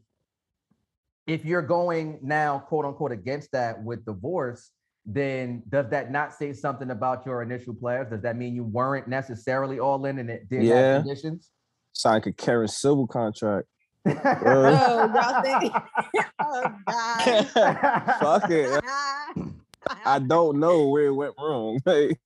if 1.28 1.46
you're 1.46 1.62
going 1.62 2.20
now, 2.22 2.60
quote 2.60 2.86
unquote, 2.86 3.12
against 3.12 3.52
that 3.52 3.82
with 3.84 4.06
divorce, 4.06 4.72
then 5.06 5.64
does 5.70 5.90
that 5.90 6.12
not 6.12 6.34
say 6.34 6.54
something 6.54 6.92
about 6.92 7.26
your 7.26 7.42
initial 7.42 7.74
pledge? 7.74 8.10
Does 8.10 8.22
that 8.22 8.38
mean 8.38 8.56
you 8.56 8.64
weren't 8.64 9.08
necessarily 9.08 9.80
all 9.80 10.06
in 10.06 10.20
and 10.20 10.30
it 10.30 10.50
did 10.50 10.64
Yeah. 10.64 10.94
have 10.94 11.04
conditions? 11.04 11.52
Sign 11.94 12.22
a 12.26 12.32
Karen 12.32 12.68
Civil 12.68 13.08
contract. 13.08 13.68
Oh, 14.06 14.12
y'all 15.16 15.42
think? 15.42 15.74
oh 16.42 16.76
God. 16.88 17.48
Fuck 18.20 18.50
it. 18.50 18.84
I 20.06 20.20
don't 20.20 20.60
know 20.60 20.88
where 20.88 21.08
it 21.08 21.14
went 21.14 21.34
wrong. 21.38 21.80
Like, 21.86 22.18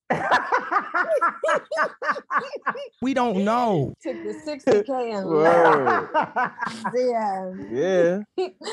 We 3.02 3.14
don't 3.16 3.44
know. 3.44 3.94
Took 4.02 4.24
the 4.24 4.34
60K 4.46 5.18
and 5.18 5.28
left. 5.28 6.12
Yeah. 6.96 7.54
Yeah. 7.72 8.20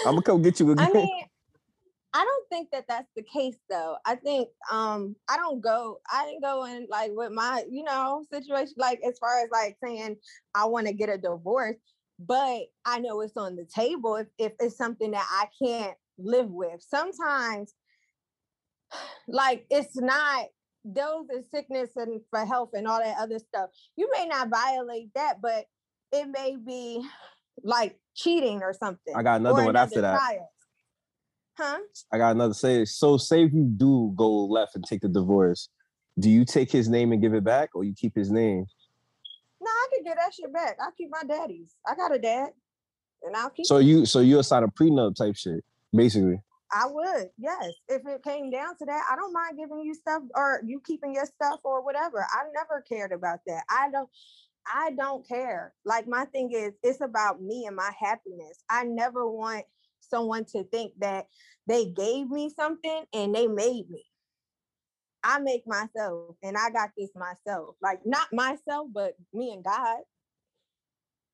I'm 0.06 0.14
gonna 0.16 0.22
come 0.22 0.42
get 0.42 0.60
you 0.60 0.70
again. 0.70 0.86
I 0.86 0.92
mean, 0.92 1.24
I 2.14 2.24
don't 2.24 2.48
think 2.48 2.70
that 2.70 2.84
that's 2.88 3.08
the 3.16 3.24
case 3.24 3.56
though. 3.68 3.96
I 4.06 4.14
think 4.14 4.48
um 4.70 5.16
I 5.28 5.36
don't 5.36 5.60
go 5.60 5.98
I 6.10 6.26
didn't 6.26 6.42
go 6.42 6.64
in 6.64 6.86
like 6.88 7.10
with 7.12 7.32
my 7.32 7.64
you 7.68 7.82
know 7.82 8.24
situation 8.32 8.74
like 8.76 9.00
as 9.06 9.18
far 9.18 9.42
as 9.42 9.48
like 9.50 9.76
saying 9.82 10.16
I 10.54 10.66
want 10.66 10.86
to 10.86 10.92
get 10.92 11.08
a 11.08 11.18
divorce, 11.18 11.76
but 12.18 12.62
I 12.84 13.00
know 13.00 13.20
it's 13.20 13.36
on 13.36 13.56
the 13.56 13.64
table 13.64 14.16
if 14.16 14.28
if 14.38 14.52
it's 14.60 14.76
something 14.76 15.10
that 15.12 15.26
I 15.30 15.46
can't 15.62 15.96
live 16.18 16.50
with. 16.50 16.82
Sometimes 16.86 17.74
like 19.28 19.66
it's 19.70 19.96
not 19.96 20.46
those 20.84 21.26
is 21.30 21.50
sickness 21.50 21.90
and 21.96 22.20
for 22.30 22.44
health 22.44 22.70
and 22.74 22.86
all 22.86 22.98
that 22.98 23.16
other 23.18 23.38
stuff. 23.38 23.70
You 23.96 24.10
may 24.16 24.26
not 24.26 24.50
violate 24.50 25.08
that, 25.14 25.40
but 25.40 25.64
it 26.12 26.26
may 26.28 26.56
be 26.56 27.04
like 27.62 27.98
cheating 28.14 28.62
or 28.62 28.72
something. 28.72 29.14
I 29.14 29.22
got 29.22 29.40
another 29.40 29.64
one 29.64 29.76
after 29.76 30.00
that. 30.00 30.18
child. 30.18 30.46
Huh? 31.56 31.78
I 32.12 32.18
got 32.18 32.32
another 32.32 32.54
say. 32.54 32.84
So 32.84 33.16
say 33.16 33.44
if 33.44 33.52
you 33.52 33.64
do 33.76 34.12
go 34.16 34.46
left 34.46 34.74
and 34.74 34.84
take 34.84 35.00
the 35.00 35.08
divorce, 35.08 35.68
do 36.18 36.28
you 36.28 36.44
take 36.44 36.70
his 36.70 36.88
name 36.88 37.12
and 37.12 37.22
give 37.22 37.32
it 37.32 37.44
back, 37.44 37.70
or 37.74 37.84
you 37.84 37.94
keep 37.96 38.14
his 38.14 38.30
name? 38.30 38.66
No, 39.64 39.70
I 39.70 39.86
could 39.94 40.04
get 40.04 40.16
that 40.18 40.34
shit 40.34 40.52
back. 40.52 40.76
I'll 40.80 40.92
keep 40.92 41.08
my 41.10 41.22
daddy's. 41.26 41.74
I 41.86 41.94
got 41.94 42.14
a 42.14 42.18
dad, 42.18 42.50
and 43.22 43.34
I'll 43.34 43.50
keep. 43.50 43.66
So 43.66 43.78
you 43.78 44.04
so 44.04 44.20
you 44.20 44.38
assign 44.38 44.62
a 44.62 44.68
prenup 44.68 45.16
type 45.16 45.36
shit, 45.36 45.64
basically. 45.94 46.40
I 46.70 46.86
would, 46.86 47.28
yes. 47.38 47.72
If 47.88 48.02
it 48.06 48.24
came 48.24 48.50
down 48.50 48.76
to 48.78 48.84
that, 48.84 49.02
I 49.10 49.14
don't 49.16 49.32
mind 49.32 49.58
giving 49.58 49.80
you 49.84 49.94
stuff 49.94 50.22
or 50.34 50.60
you 50.66 50.80
keeping 50.84 51.14
your 51.14 51.26
stuff 51.26 51.60
or 51.62 51.84
whatever. 51.84 52.18
I 52.18 52.42
never 52.52 52.84
cared 52.88 53.12
about 53.12 53.38
that. 53.46 53.62
I 53.70 53.90
don't. 53.90 54.08
I 54.66 54.92
don't 54.96 55.26
care. 55.28 55.74
Like 55.84 56.08
my 56.08 56.24
thing 56.26 56.50
is, 56.52 56.72
it's 56.82 57.02
about 57.02 57.40
me 57.42 57.66
and 57.66 57.76
my 57.76 57.90
happiness. 57.98 58.64
I 58.70 58.84
never 58.84 59.30
want 59.30 59.64
someone 60.00 60.46
to 60.52 60.64
think 60.64 60.92
that 61.00 61.26
they 61.66 61.86
gave 61.86 62.30
me 62.30 62.50
something 62.58 63.04
and 63.12 63.34
they 63.34 63.46
made 63.46 63.90
me. 63.90 64.04
I 65.24 65.38
make 65.40 65.66
myself 65.66 66.36
and 66.42 66.56
I 66.56 66.70
got 66.70 66.90
this 66.96 67.10
myself. 67.16 67.76
Like 67.82 68.00
not 68.04 68.28
myself, 68.32 68.88
but 68.92 69.14
me 69.32 69.52
and 69.52 69.64
God. 69.64 70.00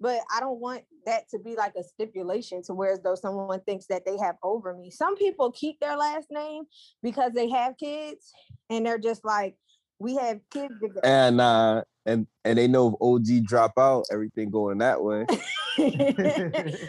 but 0.00 0.20
I 0.34 0.40
don't 0.40 0.60
want 0.60 0.82
that 1.06 1.28
to 1.30 1.38
be 1.38 1.56
like 1.56 1.74
a 1.76 1.82
stipulation 1.84 2.62
to 2.64 2.74
where 2.74 2.92
as 2.92 3.00
though 3.02 3.14
someone 3.14 3.60
thinks 3.60 3.86
that 3.86 4.04
they 4.06 4.16
have 4.18 4.36
over 4.42 4.74
me. 4.74 4.90
Some 4.90 5.16
people 5.16 5.52
keep 5.52 5.78
their 5.80 5.96
last 5.96 6.28
name 6.30 6.64
because 7.02 7.32
they 7.32 7.50
have 7.50 7.76
kids 7.76 8.32
and 8.70 8.86
they're 8.86 8.98
just 8.98 9.24
like, 9.24 9.56
we 9.98 10.16
have 10.16 10.40
kids. 10.50 10.72
together." 10.80 11.00
And 11.04 11.40
uh 11.40 11.82
and 12.06 12.26
and 12.44 12.58
they 12.58 12.66
know 12.68 12.88
if 12.88 12.94
OG 13.02 13.44
drop 13.46 13.72
out, 13.78 14.06
everything 14.10 14.50
going 14.50 14.78
that 14.78 15.02
way. 15.02 15.26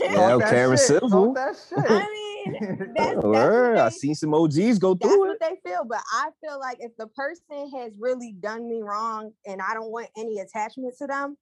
Yeah, 0.00 0.14
Talk 0.14 0.40
that 0.40 0.50
Karen 0.50 0.76
shit, 0.76 0.86
Civil. 0.86 1.34
that 1.34 1.56
shit. 1.68 1.78
I 1.78 2.10
mean, 2.12 2.33
that's, 2.60 2.72
oh, 2.72 2.92
that's 2.94 3.16
what 3.16 3.24
Word, 3.24 3.78
I 3.78 3.88
they- 3.88 3.94
seen 3.94 4.14
some 4.14 4.34
OGs 4.34 4.78
go 4.78 4.94
that's 4.94 5.12
through 5.12 5.20
what 5.20 5.40
they 5.40 5.56
feel. 5.64 5.84
But 5.88 6.00
I 6.12 6.30
feel 6.42 6.58
like 6.60 6.78
if 6.80 6.92
the 6.96 7.06
person 7.08 7.70
has 7.76 7.92
really 7.98 8.32
done 8.40 8.68
me 8.68 8.82
wrong 8.82 9.32
and 9.46 9.60
I 9.62 9.74
don't 9.74 9.90
want 9.90 10.08
any 10.16 10.38
attachment 10.40 10.94
to 10.98 11.06
them, 11.06 11.36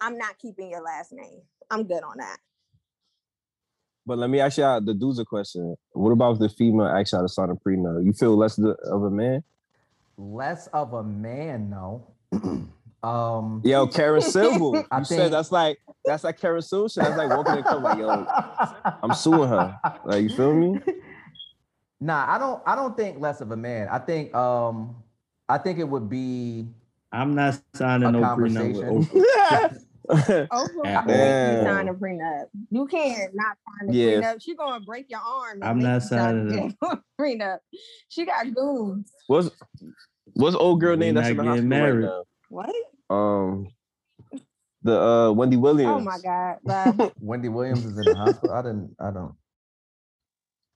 I'm 0.00 0.18
not 0.18 0.38
keeping 0.38 0.70
your 0.70 0.82
last 0.82 1.12
name. 1.12 1.42
I'm 1.70 1.84
good 1.86 2.02
on 2.02 2.18
that. 2.18 2.38
But 4.04 4.18
let 4.18 4.30
me 4.30 4.40
ask 4.40 4.58
y'all 4.58 4.80
the 4.80 4.94
dudes 4.94 5.20
a 5.20 5.24
question. 5.24 5.76
What 5.92 6.10
about 6.10 6.32
if 6.34 6.38
the 6.40 6.48
female 6.48 6.86
asks 6.86 7.12
y'all 7.12 7.22
to 7.22 7.28
sign 7.28 7.50
a 7.50 7.54
prenup? 7.54 8.04
You 8.04 8.12
feel 8.12 8.36
less 8.36 8.58
of 8.58 9.02
a 9.04 9.10
man? 9.10 9.44
Less 10.18 10.66
of 10.68 10.92
a 10.92 11.04
man, 11.04 11.70
no. 11.70 12.08
um 13.02 13.60
Yo, 13.64 13.86
Karen 13.86 14.20
Civil. 14.22 14.76
You 14.76 14.84
I 14.90 15.02
said 15.02 15.16
think- 15.18 15.32
that's 15.32 15.50
like 15.52 15.78
that's 16.04 16.24
like 16.24 16.38
Karen 16.40 16.62
Civil 16.62 16.88
shit. 16.88 17.02
That's 17.04 17.16
like 17.16 17.30
walking 17.30 17.54
in 17.54 17.62
the 17.62 17.68
club 17.68 17.82
like, 17.82 17.98
yo, 17.98 18.26
I'm 19.02 19.14
suing 19.14 19.48
her. 19.48 19.78
Like, 20.04 20.22
you 20.22 20.28
feel 20.30 20.54
me? 20.54 20.80
Nah, 22.04 22.24
I 22.28 22.36
don't 22.36 22.60
I 22.66 22.74
don't 22.74 22.96
think 22.96 23.20
less 23.20 23.40
of 23.40 23.52
a 23.52 23.56
man. 23.56 23.86
I 23.88 24.00
think 24.00 24.34
um 24.34 24.96
I 25.48 25.56
think 25.58 25.78
it 25.78 25.84
would 25.88 26.10
be 26.10 26.66
I'm 27.12 27.32
not 27.36 27.60
signing 27.74 28.08
A 28.08 28.10
no 28.10 28.20
prenup 28.22 28.74
with 28.74 28.82
conversation. 28.82 29.22
Oprah. 29.22 30.48
Oprah 30.50 30.86
At 30.86 31.06
you 31.06 31.64
sign 31.64 31.88
a 31.88 31.94
prenup. 31.94 32.46
You 32.72 32.86
can't 32.88 33.32
not 33.36 33.56
sign 33.78 33.88
a 33.90 33.92
Yeah. 33.92 34.20
prenup. 34.34 34.42
She 34.42 34.56
gonna 34.56 34.84
break 34.84 35.06
your 35.10 35.20
arm. 35.20 35.60
I'm 35.62 35.78
not 35.78 36.02
signing 36.02 36.74
a 36.82 36.98
prenup. 37.20 37.58
She 38.08 38.26
got 38.26 38.52
goons. 38.52 39.12
what's 39.28 39.50
what's 40.34 40.56
old 40.56 40.80
girl 40.80 40.96
name 40.96 41.14
that's 41.14 41.28
in 41.28 41.36
not 41.36 41.42
the 41.44 41.48
hospital 41.50 41.68
married. 41.68 42.04
right 42.06 42.22
What? 42.48 42.74
Now? 43.12 43.18
Um 43.18 43.68
the 44.82 45.00
uh 45.00 45.32
Wendy 45.32 45.56
Williams. 45.56 45.94
Oh 45.96 46.00
my 46.00 46.18
God. 46.18 46.56
Bye. 46.64 47.12
Wendy 47.20 47.48
Williams 47.48 47.84
is 47.84 47.98
in 47.98 48.04
the 48.06 48.14
hospital. 48.14 48.54
I 48.54 48.62
didn't 48.62 48.96
I 49.00 49.10
don't 49.10 49.34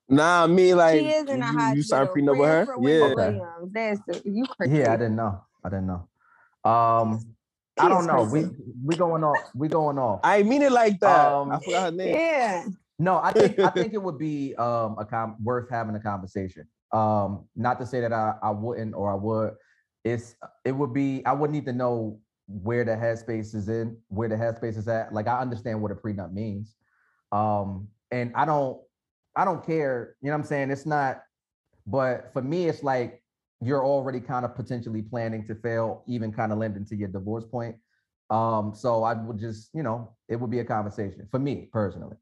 Nah, 0.08 0.44
I 0.44 0.46
mean 0.46 0.76
like 0.76 1.00
she 1.00 1.06
is 1.08 1.28
in 1.28 1.42
a 1.42 1.46
you, 1.46 1.52
hospital. 1.52 1.76
you 1.76 1.82
signed 1.82 2.08
prenup 2.10 2.38
with 2.38 2.48
her? 2.48 2.64
for 2.66 2.78
Wendy 2.78 3.38
Yeah. 3.38 3.42
Okay. 3.62 3.96
That's 4.06 4.24
you 4.24 4.46
crazy. 4.46 4.78
Yeah, 4.78 4.92
I 4.92 4.96
didn't 4.96 5.16
know. 5.16 5.40
I 5.64 5.68
didn't 5.68 5.86
know. 5.86 6.08
Um 6.64 7.20
I 7.78 7.88
don't 7.88 8.06
know. 8.06 8.22
We 8.22 8.42
crazy. 8.44 8.56
we 8.84 8.96
going 8.96 9.24
off. 9.24 9.50
We 9.54 9.68
going 9.68 9.98
off. 9.98 10.20
I 10.22 10.42
mean 10.42 10.62
it 10.62 10.72
like 10.72 11.00
that. 11.00 11.32
Um, 11.32 11.50
I 11.50 11.58
forgot 11.58 11.82
her 11.84 11.90
name. 11.90 12.14
Yeah. 12.14 12.64
No, 12.98 13.18
I 13.18 13.32
think 13.32 13.58
I 13.58 13.68
think 13.70 13.92
it 13.94 14.02
would 14.02 14.18
be 14.18 14.54
um 14.56 14.96
a 14.98 15.04
com- 15.04 15.36
worth 15.42 15.68
having 15.68 15.94
a 15.96 16.00
conversation. 16.00 16.66
Um, 16.92 17.46
not 17.56 17.78
to 17.80 17.86
say 17.86 18.00
that 18.00 18.12
I, 18.12 18.36
I 18.42 18.50
wouldn't 18.50 18.94
or 18.94 19.10
I 19.10 19.16
would. 19.16 19.54
It's 20.04 20.36
it 20.64 20.72
would 20.72 20.94
be 20.94 21.24
I 21.26 21.32
would 21.32 21.50
need 21.50 21.66
to 21.66 21.72
know 21.72 22.20
where 22.46 22.84
the 22.84 22.92
headspace 22.92 23.54
is 23.54 23.68
in, 23.68 23.96
where 24.08 24.28
the 24.28 24.36
headspace 24.36 24.76
is 24.76 24.88
at. 24.88 25.12
Like 25.12 25.26
I 25.26 25.40
understand 25.40 25.80
what 25.82 25.90
a 25.90 25.94
prenup 25.94 26.32
means. 26.32 26.76
Um, 27.32 27.88
and 28.10 28.32
I 28.34 28.44
don't 28.44 28.80
I 29.36 29.44
don't 29.44 29.64
care, 29.64 30.16
you 30.22 30.28
know 30.30 30.36
what 30.36 30.40
I'm 30.40 30.46
saying? 30.46 30.70
It's 30.70 30.86
not, 30.86 31.22
but 31.86 32.32
for 32.32 32.40
me, 32.40 32.68
it's 32.68 32.82
like 32.82 33.22
you're 33.60 33.84
already 33.84 34.20
kind 34.20 34.44
of 34.44 34.54
potentially 34.56 35.02
planning 35.02 35.46
to 35.46 35.54
fail, 35.54 36.02
even 36.06 36.32
kind 36.32 36.52
of 36.52 36.58
lending 36.58 36.86
to 36.86 36.96
your 36.96 37.08
divorce 37.08 37.44
point. 37.44 37.76
Um, 38.30 38.72
so 38.74 39.04
I 39.04 39.12
would 39.12 39.38
just, 39.38 39.70
you 39.74 39.82
know, 39.82 40.10
it 40.28 40.36
would 40.36 40.50
be 40.50 40.60
a 40.60 40.64
conversation 40.64 41.28
for 41.30 41.38
me 41.38 41.68
personally. 41.72 42.16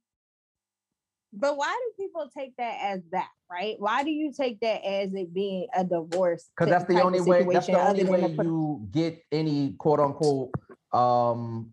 But 1.36 1.56
why 1.56 1.77
do 1.97 2.05
people 2.05 2.31
take 2.36 2.56
that 2.56 2.78
as 2.81 3.01
that, 3.11 3.28
right? 3.51 3.77
Why 3.78 4.05
do 4.05 4.11
you 4.11 4.32
take 4.32 4.61
that 4.61 4.85
as 4.85 5.12
it 5.15 5.35
being 5.35 5.66
a 5.74 5.85
divorce? 5.85 6.48
Because 6.56 6.70
that's 6.70 6.85
the 6.85 7.02
only 7.02 7.20
way. 7.20 7.44
That's 7.52 7.66
the 7.66 7.81
only 7.81 8.05
way 8.05 8.23
a 8.23 8.28
put- 8.28 8.47
you 8.47 8.86
get 8.90 9.20
any 9.32 9.74
quote 9.78 10.01
unquote 10.01 10.51
um 10.93 11.70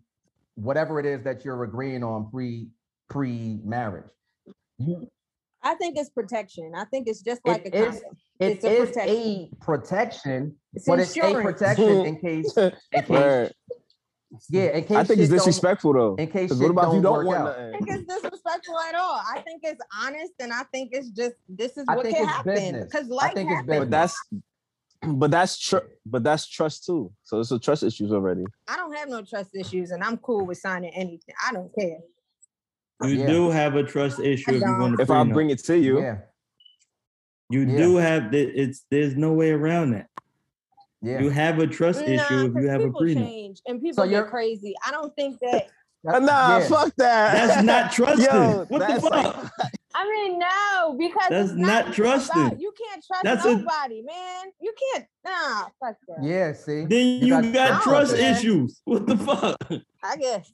whatever 0.56 0.98
it 0.98 1.06
is 1.06 1.22
that 1.22 1.44
you're 1.44 1.62
agreeing 1.62 2.02
on 2.02 2.30
pre 2.30 2.68
pre 3.08 3.60
marriage. 3.64 4.10
You 4.78 5.08
I 5.62 5.74
think 5.76 5.96
it's 5.96 6.10
protection. 6.10 6.72
I 6.76 6.84
think 6.86 7.06
it's 7.06 7.22
just 7.22 7.40
like 7.46 7.64
it 7.64 7.74
a 7.74 7.78
is 7.78 7.94
condom. 8.00 8.16
It's 8.40 8.64
a 8.64 8.82
is 8.82 8.88
protection. 8.88 9.16
a 9.16 9.48
protection, 9.60 10.56
It's 10.74 10.86
but 10.86 10.98
it's 10.98 11.16
a 11.16 11.34
protection 11.34 12.06
in 12.06 12.16
case 12.20 12.56
in 12.56 12.72
case 12.92 13.08
Word. 13.08 13.52
Yeah 14.48 14.76
in 14.76 14.84
case 14.84 14.96
I 14.96 15.04
think 15.04 15.20
it's 15.20 15.30
disrespectful 15.30 15.92
though. 15.92 16.14
in 16.16 16.28
case 16.30 16.50
shit 16.50 16.58
what 16.58 16.70
about 16.70 16.88
if 16.88 16.94
you 16.94 17.02
don't 17.02 17.16
don't 17.16 17.26
work 17.26 17.38
want 17.44 17.48
out. 17.48 17.58
I 17.58 17.72
think 17.72 17.88
it's 17.88 18.06
disrespectful 18.14 18.78
at 18.80 18.94
all. 18.94 19.20
I 19.34 19.40
think 19.40 19.60
it's 19.64 19.80
honest, 20.00 20.32
and 20.40 20.52
I 20.52 20.62
think 20.72 20.90
it's 20.92 21.10
just 21.10 21.34
this 21.48 21.76
is 21.76 21.84
I 21.88 21.96
what 21.96 22.06
can 22.06 22.26
happen 22.26 22.54
business. 22.54 22.84
because 22.90 23.06
I 23.10 23.14
life 23.14 23.34
think 23.34 23.50
it's 23.50 23.56
happens. 23.60 23.78
But 23.78 23.90
that's 23.90 24.16
but 25.14 25.30
that's 25.30 25.58
tr- 25.58 25.88
but 26.06 26.22
that's 26.24 26.46
trust 26.48 26.84
too. 26.86 27.12
So 27.24 27.40
it's 27.40 27.50
a 27.50 27.58
trust 27.58 27.82
issues 27.82 28.12
already. 28.12 28.44
I 28.68 28.76
don't 28.76 28.94
have 28.96 29.08
no 29.08 29.22
trust 29.22 29.50
issues, 29.54 29.90
and 29.90 30.02
I'm 30.02 30.16
cool 30.18 30.46
with 30.46 30.58
signing 30.58 30.92
anything. 30.94 31.34
I 31.46 31.52
don't 31.52 31.70
care. 31.78 31.98
You 33.02 33.08
Yeah. 33.16 33.26
do 33.26 33.50
have 33.50 33.74
a 33.74 33.82
trust 33.82 34.20
issue 34.20 34.52
if 34.52 34.60
you 34.62 34.76
want 34.78 34.96
to 34.96 35.02
If 35.02 35.10
I 35.10 35.24
bring 35.24 35.50
it 35.50 35.58
to 35.64 35.76
you, 35.76 36.00
Yeah, 36.00 36.18
You 37.50 37.62
Yeah. 37.66 37.76
do 37.76 37.96
have 37.96 38.30
the, 38.30 38.40
it's 38.40 38.86
there's 38.90 39.16
no 39.16 39.32
way 39.32 39.50
around 39.50 39.90
that. 39.92 40.06
Yeah. 41.02 41.20
You 41.20 41.30
have 41.30 41.58
a 41.58 41.66
trust 41.66 42.00
Nah, 42.00 42.06
issue 42.06 42.46
if 42.46 42.52
'cause 42.54 42.62
you 42.62 42.68
have 42.70 42.80
a 42.80 42.84
people 42.86 43.00
prenup. 43.02 43.14
change 43.14 43.60
and 43.66 43.80
people 43.82 44.06
you're- 44.06 44.22
get 44.22 44.30
crazy. 44.30 44.74
I 44.86 44.90
don't 44.90 45.14
think 45.16 45.38
that. 45.40 45.68
Nah, 46.04 46.18
yeah. 46.58 46.66
fuck 46.68 46.92
that. 46.96 47.32
That's 47.46 47.62
not 47.62 47.92
trusting. 47.96 48.24
Yo, 48.24 48.64
what 48.68 48.80
the 48.88 49.00
fuck? 49.00 49.10
like- 49.12 49.50
I 49.94 50.04
mean, 50.10 50.38
no, 50.40 50.96
because 50.98 51.28
That's 51.30 51.50
it's 51.50 51.58
not 51.60 51.80
even 51.82 51.92
trusting. 51.92 52.46
about- 52.46 52.60
You 52.60 52.72
can't 52.76 53.04
trust 53.06 53.22
That's 53.22 53.44
a- 53.44 53.56
nobody, 53.56 54.02
man. 54.02 54.46
You 54.60 54.74
can't. 54.94 55.06
Nah, 55.24 55.68
fuck 55.78 55.96
that. 56.08 56.22
Yeah, 56.24 56.54
see. 56.54 56.86
then 56.86 57.06
you, 57.24 57.52
got, 57.52 57.70
I 57.72 57.82
trust 57.84 58.10
don't 58.12 58.20
care. 58.20 58.32
issues. 58.36 58.80
What 58.84 59.06
the 59.06 59.16
fuck? 59.16 59.56
I 60.02 60.16
guess. 60.16 60.52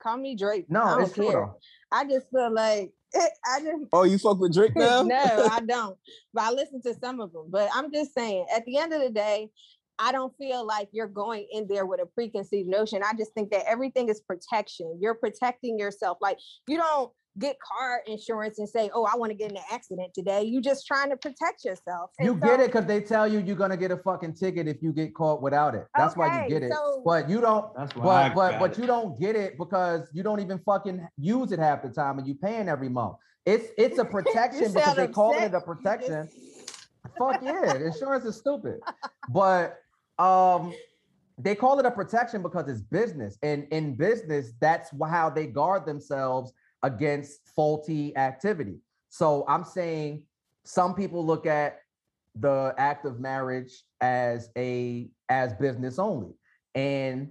Call 0.00 0.16
me 0.18 0.36
Drake. 0.36 0.66
No, 0.68 0.82
I 0.82 0.84
No, 0.84 0.90
don't 0.96 1.04
it's 1.06 1.14
true 1.14 1.24
care. 1.28 1.32
though. 1.40 1.58
I 1.90 2.04
just 2.04 2.30
feel 2.30 2.52
like 2.52 2.92
I 3.16 3.60
just 3.60 3.84
oh, 3.92 4.02
you 4.04 4.18
fuck 4.18 4.38
with 4.40 4.52
Drake 4.54 4.76
now? 4.76 5.02
no, 5.02 5.48
I 5.50 5.60
don't. 5.60 5.96
But 6.32 6.42
I 6.44 6.50
listen 6.50 6.82
to 6.82 6.94
some 6.94 7.20
of 7.20 7.32
them. 7.32 7.46
But 7.48 7.68
I'm 7.74 7.92
just 7.92 8.12
saying, 8.14 8.46
at 8.54 8.64
the 8.64 8.76
end 8.78 8.92
of 8.92 9.00
the 9.00 9.10
day, 9.10 9.50
I 9.98 10.12
don't 10.12 10.32
feel 10.36 10.66
like 10.66 10.88
you're 10.92 11.06
going 11.08 11.46
in 11.52 11.66
there 11.68 11.86
with 11.86 12.00
a 12.00 12.06
preconceived 12.06 12.68
notion. 12.68 13.02
I 13.04 13.12
just 13.16 13.32
think 13.32 13.50
that 13.52 13.64
everything 13.68 14.08
is 14.08 14.20
protection. 14.20 14.98
You're 15.00 15.14
protecting 15.14 15.78
yourself. 15.78 16.18
Like 16.20 16.38
you 16.66 16.76
don't 16.76 17.10
get 17.38 17.56
car 17.60 18.00
insurance 18.06 18.58
and 18.58 18.68
say, 18.68 18.90
"Oh, 18.94 19.04
I 19.04 19.16
want 19.16 19.30
to 19.30 19.34
get 19.36 19.50
in 19.50 19.56
an 19.56 19.62
accident 19.70 20.12
today." 20.14 20.42
You 20.42 20.58
are 20.58 20.62
just 20.62 20.86
trying 20.86 21.10
to 21.10 21.16
protect 21.16 21.64
yourself. 21.64 22.10
And 22.18 22.26
You 22.26 22.34
get 22.36 22.60
it 22.60 22.66
because 22.66 22.86
they 22.86 23.00
tell 23.00 23.26
you 23.28 23.38
you're 23.40 23.56
gonna 23.56 23.76
get 23.76 23.90
a 23.92 23.96
fucking 23.98 24.34
ticket 24.34 24.66
if 24.68 24.82
you 24.82 24.92
get 24.92 25.14
caught 25.14 25.40
without 25.42 25.74
it. 25.74 25.86
That's 25.96 26.16
why 26.16 26.42
you 26.44 26.48
get 26.48 26.62
it. 26.64 26.72
so- 26.72 27.02
But 27.04 27.28
you 27.30 27.40
don't. 27.40 27.72
That's 27.76 27.94
why 27.94 28.28
But 28.30 28.34
but 28.34 28.58
but 28.60 28.70
it. 28.72 28.78
you 28.78 28.86
don't 28.86 29.18
get 29.20 29.36
it 29.36 29.58
because 29.58 30.08
you 30.12 30.22
don't 30.22 30.40
even 30.40 30.58
fucking 30.60 31.06
use 31.18 31.52
it 31.52 31.58
half 31.60 31.82
the 31.82 31.88
time, 31.90 32.18
and 32.18 32.26
you 32.26 32.34
paying 32.34 32.68
every 32.68 32.88
month. 32.88 33.16
It's 33.46 33.68
it's 33.78 33.98
a 33.98 34.04
protection 34.16 34.72
because 34.72 34.96
they 34.96 35.06
call 35.08 35.34
it 35.38 35.54
a 35.54 35.60
protection. 35.72 36.28
Fuck 37.18 37.42
yeah, 37.42 37.74
insurance 37.74 38.24
is 38.24 38.36
stupid. 38.36 38.80
But 39.28 39.76
um, 40.18 40.74
they 41.38 41.54
call 41.54 41.78
it 41.80 41.86
a 41.86 41.90
protection 41.90 42.42
because 42.42 42.68
it's 42.68 42.80
business, 42.80 43.38
and 43.42 43.66
in 43.70 43.96
business, 43.96 44.52
that's 44.60 44.90
how 45.08 45.30
they 45.30 45.46
guard 45.46 45.86
themselves 45.86 46.52
against 46.82 47.48
faulty 47.54 48.16
activity. 48.16 48.76
So 49.08 49.44
I'm 49.48 49.64
saying 49.64 50.22
some 50.64 50.94
people 50.94 51.24
look 51.24 51.46
at 51.46 51.80
the 52.36 52.74
act 52.78 53.04
of 53.04 53.20
marriage 53.20 53.82
as 54.00 54.50
a 54.56 55.08
as 55.28 55.54
business 55.54 55.98
only, 55.98 56.34
and 56.74 57.30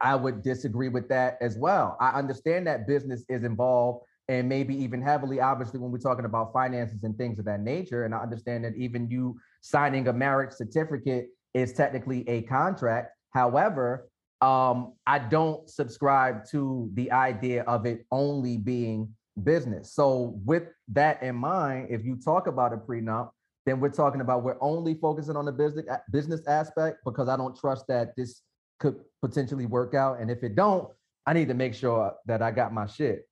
I 0.00 0.16
would 0.16 0.42
disagree 0.42 0.88
with 0.88 1.08
that 1.08 1.38
as 1.40 1.56
well. 1.56 1.96
I 2.00 2.10
understand 2.10 2.66
that 2.66 2.86
business 2.86 3.24
is 3.28 3.44
involved 3.44 4.04
and 4.28 4.48
maybe 4.48 4.74
even 4.82 5.02
heavily, 5.02 5.40
obviously, 5.40 5.80
when 5.80 5.90
we're 5.90 5.98
talking 5.98 6.24
about 6.24 6.52
finances 6.52 7.02
and 7.02 7.16
things 7.16 7.38
of 7.38 7.44
that 7.46 7.60
nature. 7.60 8.04
And 8.04 8.14
I 8.14 8.18
understand 8.18 8.64
that 8.64 8.74
even 8.76 9.10
you 9.10 9.38
signing 9.60 10.08
a 10.08 10.12
marriage 10.12 10.52
certificate 10.52 11.28
is 11.54 11.72
technically 11.72 12.28
a 12.28 12.42
contract. 12.42 13.10
However, 13.30 14.08
um, 14.40 14.94
I 15.06 15.18
don't 15.18 15.68
subscribe 15.68 16.44
to 16.50 16.90
the 16.94 17.12
idea 17.12 17.62
of 17.62 17.86
it 17.86 18.04
only 18.10 18.56
being 18.56 19.14
business. 19.42 19.94
So, 19.94 20.38
with 20.44 20.64
that 20.88 21.22
in 21.22 21.36
mind, 21.36 21.88
if 21.90 22.04
you 22.04 22.16
talk 22.16 22.46
about 22.46 22.72
a 22.72 22.76
prenup, 22.76 23.30
then 23.64 23.78
we're 23.80 23.90
talking 23.90 24.20
about 24.20 24.42
we're 24.42 24.60
only 24.60 24.94
focusing 24.94 25.36
on 25.36 25.44
the 25.44 25.52
business 25.52 25.86
business 26.10 26.46
aspect 26.46 26.98
because 27.04 27.28
I 27.28 27.36
don't 27.36 27.56
trust 27.56 27.86
that 27.88 28.16
this 28.16 28.42
could 28.80 28.96
potentially 29.22 29.66
work 29.66 29.94
out. 29.94 30.20
And 30.20 30.30
if 30.30 30.42
it 30.42 30.56
don't, 30.56 30.88
I 31.24 31.32
need 31.32 31.48
to 31.48 31.54
make 31.54 31.74
sure 31.74 32.12
that 32.26 32.42
I 32.42 32.50
got 32.50 32.72
my 32.72 32.86
shit. 32.86 33.28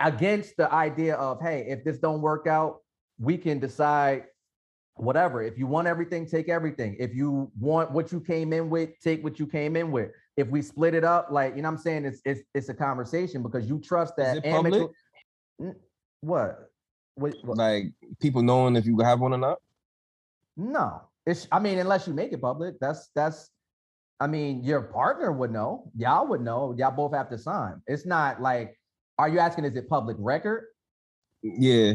Against 0.00 0.56
the 0.56 0.72
idea 0.72 1.16
of, 1.16 1.40
hey, 1.40 1.66
if 1.68 1.84
this 1.84 1.98
don't 1.98 2.20
work 2.20 2.46
out, 2.46 2.80
we 3.18 3.38
can 3.38 3.58
decide 3.58 4.24
whatever. 4.96 5.42
If 5.42 5.58
you 5.58 5.66
want 5.66 5.86
everything, 5.86 6.26
take 6.26 6.48
everything. 6.48 6.96
If 6.98 7.14
you 7.14 7.50
want 7.58 7.90
what 7.90 8.12
you 8.12 8.20
came 8.20 8.52
in 8.52 8.70
with, 8.70 8.90
take 9.02 9.22
what 9.24 9.38
you 9.38 9.46
came 9.46 9.76
in 9.76 9.90
with. 9.90 10.10
If 10.36 10.48
we 10.48 10.62
split 10.62 10.94
it 10.94 11.04
up, 11.04 11.28
like 11.30 11.56
you 11.56 11.62
know, 11.62 11.68
what 11.68 11.78
I'm 11.78 11.82
saying 11.82 12.04
it's 12.04 12.20
it's 12.24 12.42
it's 12.54 12.68
a 12.68 12.74
conversation 12.74 13.42
because 13.42 13.68
you 13.68 13.78
trust 13.80 14.16
that. 14.16 14.38
it 14.38 14.44
public? 14.44 14.74
amical- 14.74 15.74
What? 16.20 16.70
What? 17.16 17.34
what? 17.42 17.58
Like 17.58 17.92
people 18.20 18.42
knowing 18.42 18.76
if 18.76 18.86
you 18.86 18.98
have 19.00 19.20
one 19.20 19.32
or 19.32 19.38
not. 19.38 19.58
No, 20.56 21.02
it's. 21.26 21.46
I 21.52 21.58
mean, 21.58 21.78
unless 21.78 22.06
you 22.06 22.14
make 22.14 22.32
it 22.32 22.40
public, 22.40 22.76
that's 22.80 23.10
that's. 23.14 23.50
I 24.20 24.28
mean, 24.28 24.62
your 24.62 24.80
partner 24.80 25.32
would 25.32 25.50
know. 25.50 25.90
Y'all 25.96 26.26
would 26.28 26.40
know. 26.40 26.74
Y'all 26.78 26.92
both 26.92 27.12
have 27.14 27.28
to 27.30 27.38
sign. 27.38 27.82
It's 27.86 28.06
not 28.06 28.40
like. 28.40 28.78
Are 29.18 29.28
you 29.28 29.38
asking? 29.38 29.64
Is 29.64 29.76
it 29.76 29.88
public 29.88 30.16
record? 30.18 30.64
Yeah. 31.42 31.94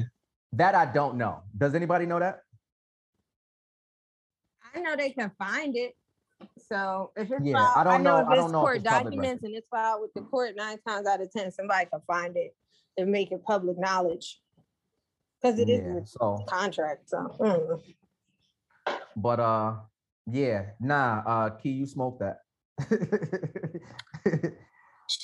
That 0.54 0.76
I 0.76 0.86
don't 0.86 1.18
know. 1.18 1.42
Does 1.58 1.76
anybody 1.76 2.06
know 2.06 2.20
that? 2.20 2.42
I 4.76 4.80
know 4.80 4.96
they 4.96 5.12
can 5.12 5.32
find 5.38 5.76
it. 5.76 5.96
So 6.58 7.12
if 7.16 7.30
it's 7.32 7.46
Yeah, 7.46 7.54
filed, 7.54 7.78
I 7.78 7.84
don't 7.84 8.04
know- 8.04 8.20
if 8.20 8.28
I 8.28 8.36
don't 8.36 8.46
it's 8.46 8.52
know 8.54 8.60
if 8.60 8.64
court 8.64 8.76
it's 8.78 8.84
documents 8.86 9.44
and 9.44 9.56
it's 9.56 9.68
filed 9.70 10.02
with 10.02 10.14
the 10.14 10.22
court, 10.22 10.56
nine 10.56 10.78
times 10.88 11.08
out 11.08 11.22
of 11.22 11.32
ten, 11.32 11.52
somebody 11.52 11.86
can 11.92 12.02
find 12.08 12.38
it 12.38 12.56
and 12.98 13.12
make 13.12 13.32
it 13.32 13.44
public 13.44 13.78
knowledge. 13.78 14.42
Because 15.42 15.60
it 15.60 15.70
is 15.70 15.82
Yeah, 15.86 16.02
a 16.02 16.06
so, 16.06 16.44
contract, 16.48 17.10
so. 17.10 17.36
mm. 17.40 17.82
but 19.16 19.40
uh, 19.40 19.76
yeah, 20.28 20.72
nah. 20.82 21.24
Uh, 21.26 21.50
Key, 21.52 21.70
you 21.72 21.86
smoked 21.86 22.20
that. 22.22 22.40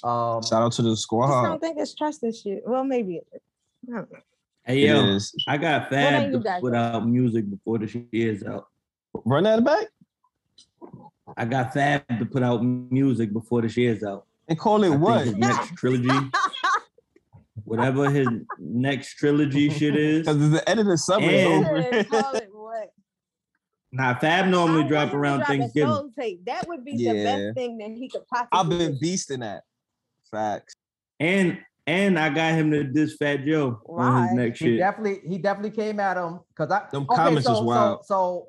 um, 0.04 0.42
Shout 0.42 0.54
out 0.64 0.72
to 0.74 0.82
the 0.82 0.96
squad. 0.96 1.26
I 1.26 1.30
just 1.32 1.44
don't 1.44 1.60
think 1.60 1.78
it's 1.80 1.94
trust 1.96 2.24
issue. 2.24 2.62
Well, 2.66 2.84
maybe 2.86 3.18
it 3.18 3.28
is. 3.34 3.42
I. 3.94 4.04
Hey 4.64 4.88
yo. 4.88 5.18
I 5.48 5.58
got 5.58 5.92
What 5.92 6.00
ain't 6.00 6.34
Fab 6.34 6.44
to 6.44 6.62
put 6.62 6.74
out 6.74 7.08
music 7.08 7.50
before 7.50 7.78
the 7.78 8.06
year's 8.12 8.44
out. 8.44 8.68
Run 9.26 9.44
that 9.46 9.64
back 9.64 9.86
I 11.38 11.46
got 11.46 11.74
Fab 11.74 12.04
to 12.20 12.26
put 12.26 12.44
out 12.44 12.64
music 12.64 13.34
before 13.34 13.62
the 13.62 13.82
year's 13.82 14.04
out. 14.04 14.26
and 14.48 14.58
call 14.60 14.84
it 14.84 14.90
think 14.90 15.02
what? 15.02 15.26
His 15.26 15.36
next 15.36 15.76
trilogy, 15.76 16.10
whatever 17.64 18.10
his 18.10 18.28
next 18.60 19.16
trilogy 19.16 19.70
shit 19.70 19.96
is. 19.96 20.20
Because 20.20 20.52
the 20.52 20.68
end 20.70 20.80
of 20.80 20.86
the 20.86 20.98
summer 20.98 21.26
And- 21.28 21.64
is 21.64 21.68
over. 21.70 21.84
Said, 21.84 22.10
call 22.10 22.36
it 22.36 22.50
what? 22.52 22.92
Now 23.92 24.18
Fab 24.20 24.48
normally 24.48 24.84
I 24.84 24.88
drop 24.88 25.00
want 25.00 25.06
him 25.06 25.12
to 25.12 25.18
around 25.18 25.38
drop 25.40 25.50
a 25.50 25.52
Thanksgiving. 25.58 26.12
tape. 26.20 26.46
That 26.46 26.68
would 26.68 26.84
be 26.86 26.98
the 26.98 27.14
best 27.24 27.56
thing 27.56 27.78
that 27.80 27.92
he 27.92 28.10
could 28.10 28.28
possibly 28.28 28.60
I've 28.60 28.70
been 28.70 28.98
do. 29.00 29.06
beasting 29.06 29.40
that. 29.40 29.64
Facts. 30.30 30.76
And 31.20 31.60
and 31.88 32.20
I 32.20 32.30
got 32.30 32.54
him 32.56 32.72
to 32.72 32.84
diss 32.84 33.16
Fat 33.16 33.46
Joe 33.46 33.80
on 33.88 34.24
his 34.28 34.34
next 34.36 34.60
he 34.60 34.66
shit. 34.66 34.80
definitely 34.80 35.22
he 35.30 35.38
definitely 35.38 35.72
came 35.72 36.00
at 36.00 36.18
him 36.18 36.40
because 36.50 36.72
I 36.72 36.84
Them 36.92 37.04
okay, 37.10 37.16
comments 37.16 37.48
so, 37.48 37.54
is 37.54 37.62
wild. 37.62 38.06
So, 38.06 38.14
so 38.14 38.48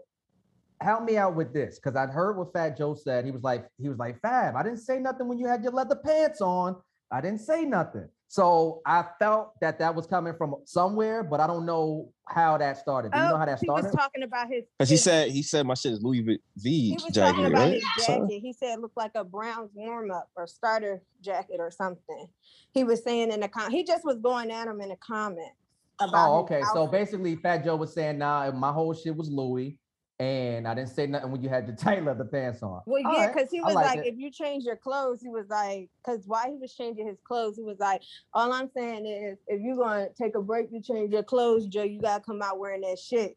help 0.81 1.05
me 1.05 1.17
out 1.17 1.35
with 1.35 1.53
this 1.53 1.79
because 1.79 1.97
I'd 1.97 2.11
heard 2.11 2.37
what 2.37 2.53
Fat 2.53 2.77
Joe 2.77 2.95
said. 2.95 3.25
He 3.25 3.31
was 3.31 3.43
like 3.43 3.67
he 3.81 3.89
was 3.89 3.99
like 3.99 4.21
Fab. 4.21 4.57
I 4.57 4.63
didn't 4.63 4.79
say 4.81 4.99
nothing 4.99 5.29
when 5.29 5.39
you 5.39 5.47
had 5.47 5.63
your 5.63 5.73
leather 5.73 5.97
pants 5.97 6.41
on. 6.41 6.77
I 7.11 7.21
didn't 7.21 7.41
say 7.41 7.65
nothing. 7.65 8.09
So 8.29 8.83
I 8.85 9.05
felt 9.21 9.53
that 9.61 9.79
that 9.79 9.95
was 9.95 10.07
coming 10.09 10.35
from 10.37 10.57
somewhere, 10.65 11.23
but 11.23 11.39
I 11.39 11.47
don't 11.47 11.65
know 11.65 12.13
how 12.27 12.59
that 12.59 12.77
started. 12.77 13.13
Do 13.13 13.19
you 13.19 13.25
oh, 13.25 13.29
know 13.29 13.35
Oh, 13.35 13.39
how 13.39 13.45
that 13.47 13.61
started? 13.61 13.83
he 13.83 13.87
was 13.87 13.93
started? 13.93 13.97
talking 13.97 14.23
about 14.25 14.49
his. 14.49 14.65
Because 14.77 14.91
he 14.91 14.97
said 14.97 15.31
he 15.31 15.43
said 15.43 15.65
my 15.65 15.75
shit 15.75 15.93
is 15.93 16.03
Louis 16.03 16.23
V, 16.23 16.41
he 16.89 16.93
was 16.95 17.05
jacket, 17.05 17.21
talking 17.21 17.47
about 17.47 17.59
right? 17.61 17.75
his 17.75 17.85
So- 18.05 18.19
jacket. 18.27 18.41
He 18.41 18.53
said 18.53 18.71
it 18.75 18.81
looked 18.81 18.97
like 18.97 19.13
a 19.15 19.23
Browns 19.23 19.71
warm 19.75 20.11
up 20.11 20.29
or 20.37 20.49
starter 20.49 21.01
jacket 21.23 21.57
or 21.61 21.71
something. 21.71 22.27
He 22.73 22.83
was 22.83 23.05
saying 23.05 23.31
in 23.31 23.41
the 23.41 23.49
com. 23.49 23.71
He 23.71 23.85
just 23.85 24.05
was 24.05 24.17
going 24.17 24.51
at 24.51 24.67
him 24.67 24.81
in 24.81 24.89
the 24.89 24.97
comment. 24.97 25.53
About 26.01 26.29
Oh, 26.31 26.39
okay. 26.41 26.63
So 26.75 26.87
basically, 26.89 27.37
Fat 27.37 27.65
Joe 27.65 27.77
was 27.77 27.95
saying, 27.95 28.19
"Nah, 28.19 28.51
my 28.51 28.73
whole 28.73 28.93
shit 28.93 29.17
was 29.17 29.31
Louis, 29.31 29.79
and 30.19 30.67
I 30.67 30.75
didn't 30.75 30.91
say 30.91 31.07
nothing 31.07 31.31
when 31.31 31.43
you 31.43 31.49
had 31.49 31.67
your 31.67 31.77
tight 31.77 32.05
leather 32.05 32.25
pants 32.25 32.63
on." 32.63 32.83
Well, 32.87 33.03
All 33.05 33.13
yeah, 33.13 33.27
right, 33.27 33.35
because 33.35 33.51
he 33.51 33.61
was 33.61 33.75
like 33.75 33.87
like, 33.87 33.99
it. 33.99 34.07
if 34.07 34.19
you 34.19 34.31
change 34.31 34.65
your 34.65 34.77
clothes, 34.77 35.21
he 35.21 35.29
was 35.29 35.47
like, 35.49 35.89
because 36.05 36.27
while 36.27 36.51
he 36.51 36.57
was 36.57 36.75
changing 36.75 37.07
his 37.07 37.19
clothes, 37.25 37.57
he 37.57 37.63
was 37.63 37.79
like, 37.79 38.03
all 38.33 38.53
I'm 38.53 38.71
saying 38.77 39.07
is, 39.07 39.39
if 39.47 39.61
you're 39.61 39.77
gonna 39.77 40.09
take 40.21 40.35
a 40.35 40.43
break 40.43 40.69
you 40.71 40.81
change 40.81 41.13
your 41.13 41.23
clothes, 41.23 41.67
Joe, 41.67 41.83
you 41.83 42.01
gotta 42.01 42.23
come 42.23 42.43
out 42.43 42.59
wearing 42.59 42.83
that 42.83 42.99
shit, 42.99 43.37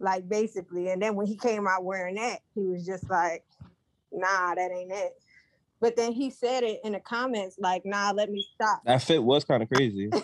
like 0.00 0.28
basically. 0.28 0.90
And 0.90 1.02
then 1.02 1.14
when 1.14 1.26
he 1.26 1.36
came 1.36 1.66
out 1.66 1.84
wearing 1.84 2.16
that, 2.16 2.40
he 2.54 2.62
was 2.62 2.84
just 2.84 3.08
like, 3.08 3.44
nah, 4.12 4.54
that 4.54 4.70
ain't 4.70 4.92
it. 4.92 5.12
But 5.80 5.94
then 5.94 6.12
he 6.12 6.30
said 6.30 6.64
it 6.64 6.80
in 6.82 6.92
the 6.92 7.00
comments, 7.00 7.56
like, 7.58 7.86
nah, 7.86 8.10
let 8.10 8.30
me 8.30 8.44
stop. 8.54 8.82
That 8.84 9.00
fit 9.00 9.22
was 9.22 9.44
kind 9.44 9.62
of 9.62 9.68
crazy. 9.68 10.10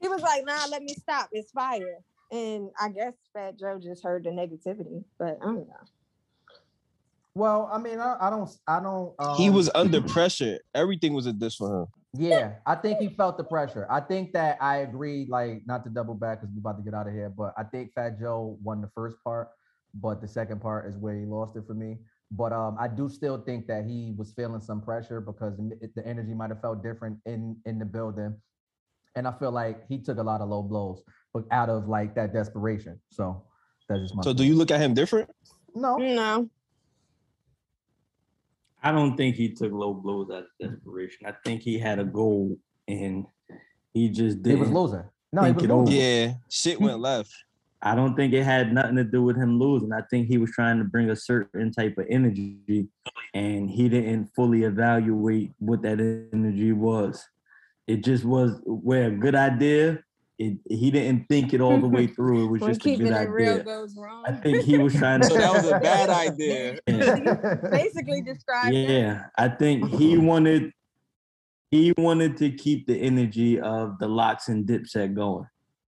He 0.00 0.08
was 0.08 0.22
like, 0.22 0.44
nah, 0.44 0.66
let 0.70 0.82
me 0.82 0.94
stop. 0.94 1.30
It's 1.32 1.50
fire. 1.50 1.98
And 2.32 2.70
I 2.80 2.88
guess 2.88 3.14
Fat 3.32 3.58
Joe 3.58 3.78
just 3.82 4.02
heard 4.02 4.24
the 4.24 4.30
negativity, 4.30 5.04
but 5.18 5.38
I 5.40 5.44
don't 5.44 5.68
know. 5.68 5.74
Well, 7.34 7.68
I 7.70 7.78
mean, 7.78 8.00
I, 8.00 8.16
I 8.20 8.30
don't, 8.30 8.50
I 8.66 8.80
don't. 8.80 9.14
Um, 9.18 9.36
he 9.36 9.50
was 9.50 9.70
under 9.74 10.00
pressure. 10.14 10.58
Everything 10.74 11.12
was 11.14 11.26
a 11.26 11.32
diss 11.32 11.54
for 11.54 11.82
him. 11.82 11.86
Yeah, 12.18 12.54
I 12.64 12.74
think 12.76 12.98
he 12.98 13.08
felt 13.10 13.36
the 13.36 13.44
pressure. 13.44 13.86
I 13.90 14.00
think 14.00 14.32
that 14.32 14.56
I 14.60 14.78
agree, 14.78 15.26
like 15.28 15.62
not 15.66 15.84
to 15.84 15.90
double 15.90 16.14
back 16.14 16.40
because 16.40 16.54
we're 16.54 16.60
about 16.60 16.78
to 16.78 16.82
get 16.82 16.94
out 16.94 17.06
of 17.06 17.12
here, 17.12 17.28
but 17.28 17.52
I 17.58 17.62
think 17.62 17.92
Fat 17.92 18.18
Joe 18.18 18.58
won 18.62 18.80
the 18.80 18.88
first 18.94 19.18
part, 19.22 19.50
but 19.92 20.22
the 20.22 20.28
second 20.28 20.62
part 20.62 20.88
is 20.88 20.96
where 20.96 21.14
he 21.14 21.26
lost 21.26 21.56
it 21.56 21.64
for 21.66 21.74
me. 21.74 21.98
But 22.30 22.52
um, 22.54 22.76
I 22.80 22.88
do 22.88 23.10
still 23.10 23.38
think 23.42 23.66
that 23.66 23.84
he 23.84 24.14
was 24.16 24.32
feeling 24.32 24.62
some 24.62 24.80
pressure 24.80 25.20
because 25.20 25.56
the 25.58 25.76
it- 25.82 25.94
the 25.94 26.04
energy 26.06 26.32
might 26.32 26.48
have 26.50 26.62
felt 26.62 26.82
different 26.82 27.18
in 27.26 27.56
in 27.66 27.78
the 27.78 27.84
building, 27.84 28.34
and 29.14 29.28
I 29.28 29.32
feel 29.38 29.50
like 29.52 29.86
he 29.86 29.98
took 29.98 30.16
a 30.16 30.22
lot 30.22 30.40
of 30.40 30.48
low 30.48 30.62
blows, 30.62 31.02
but 31.04 31.25
out 31.50 31.68
of 31.68 31.88
like 31.88 32.14
that 32.14 32.32
desperation. 32.32 33.00
So 33.10 33.42
that's 33.88 34.00
just 34.02 34.14
my. 34.14 34.22
So 34.22 34.32
do 34.32 34.44
you 34.44 34.54
look 34.54 34.70
at 34.70 34.80
him 34.80 34.94
different? 34.94 35.30
No, 35.74 35.96
No. 35.96 36.48
I 38.82 38.92
don't 38.92 39.16
think 39.16 39.34
he 39.36 39.48
took 39.52 39.72
low 39.72 39.94
blows 39.94 40.30
out 40.30 40.44
of 40.44 40.70
desperation. 40.70 41.26
I 41.26 41.32
think 41.44 41.62
he 41.62 41.76
had 41.78 41.98
a 41.98 42.04
goal 42.04 42.56
and 42.86 43.26
he 43.92 44.08
just 44.08 44.36
he 44.38 44.42
didn't. 44.42 44.60
was 44.60 44.70
losing. 44.70 45.04
No, 45.32 45.42
he 45.42 45.46
think 45.48 45.56
was 45.56 45.64
it 45.64 45.70
over. 45.70 45.84
losing. 45.86 46.00
Yeah, 46.00 46.32
shit 46.48 46.80
went 46.80 47.00
left. 47.00 47.32
I 47.82 47.94
don't 47.94 48.14
think 48.14 48.32
it 48.32 48.44
had 48.44 48.72
nothing 48.72 48.96
to 48.96 49.04
do 49.04 49.22
with 49.22 49.36
him 49.36 49.58
losing. 49.58 49.92
I 49.92 50.02
think 50.08 50.28
he 50.28 50.38
was 50.38 50.50
trying 50.52 50.78
to 50.78 50.84
bring 50.84 51.10
a 51.10 51.16
certain 51.16 51.72
type 51.72 51.98
of 51.98 52.06
energy 52.08 52.86
and 53.34 53.68
he 53.68 53.88
didn't 53.88 54.26
fully 54.36 54.62
evaluate 54.64 55.52
what 55.58 55.82
that 55.82 55.98
energy 56.32 56.72
was. 56.72 57.26
It 57.86 58.04
just 58.04 58.24
was 58.24 58.60
where 58.64 59.08
a 59.08 59.10
good 59.10 59.34
idea, 59.34 59.98
it, 60.38 60.58
he 60.68 60.90
didn't 60.90 61.26
think 61.28 61.54
it 61.54 61.60
all 61.60 61.80
the 61.80 61.88
way 61.88 62.06
through. 62.16 62.44
It 62.46 62.50
was 62.50 62.60
When 62.60 62.70
just 62.70 62.80
a 62.80 62.84
keeping 62.84 63.06
good 63.06 63.16
it 63.16 63.28
real 63.30 63.52
idea. 63.54 63.64
goes 63.64 63.96
wrong. 63.96 64.24
I 64.26 64.32
think 64.32 64.64
he 64.64 64.76
was 64.78 64.94
trying 65.02 65.20
to. 65.22 65.26
So 65.26 65.36
that 65.38 65.52
was 65.52 65.66
a 65.66 65.80
bad 65.80 66.10
idea. 66.10 66.78
basically 67.70 68.22
described 68.22 68.74
it. 68.74 68.90
Yeah, 68.90 69.26
I 69.38 69.48
think 69.48 69.88
he 69.94 70.18
wanted 70.18 70.72
he 71.70 71.92
wanted 71.96 72.36
to 72.38 72.50
keep 72.50 72.86
the 72.86 72.96
energy 72.96 73.58
of 73.60 73.98
the 73.98 74.06
LOX 74.08 74.48
and 74.48 74.66
dipset 74.66 75.14
going. 75.14 75.46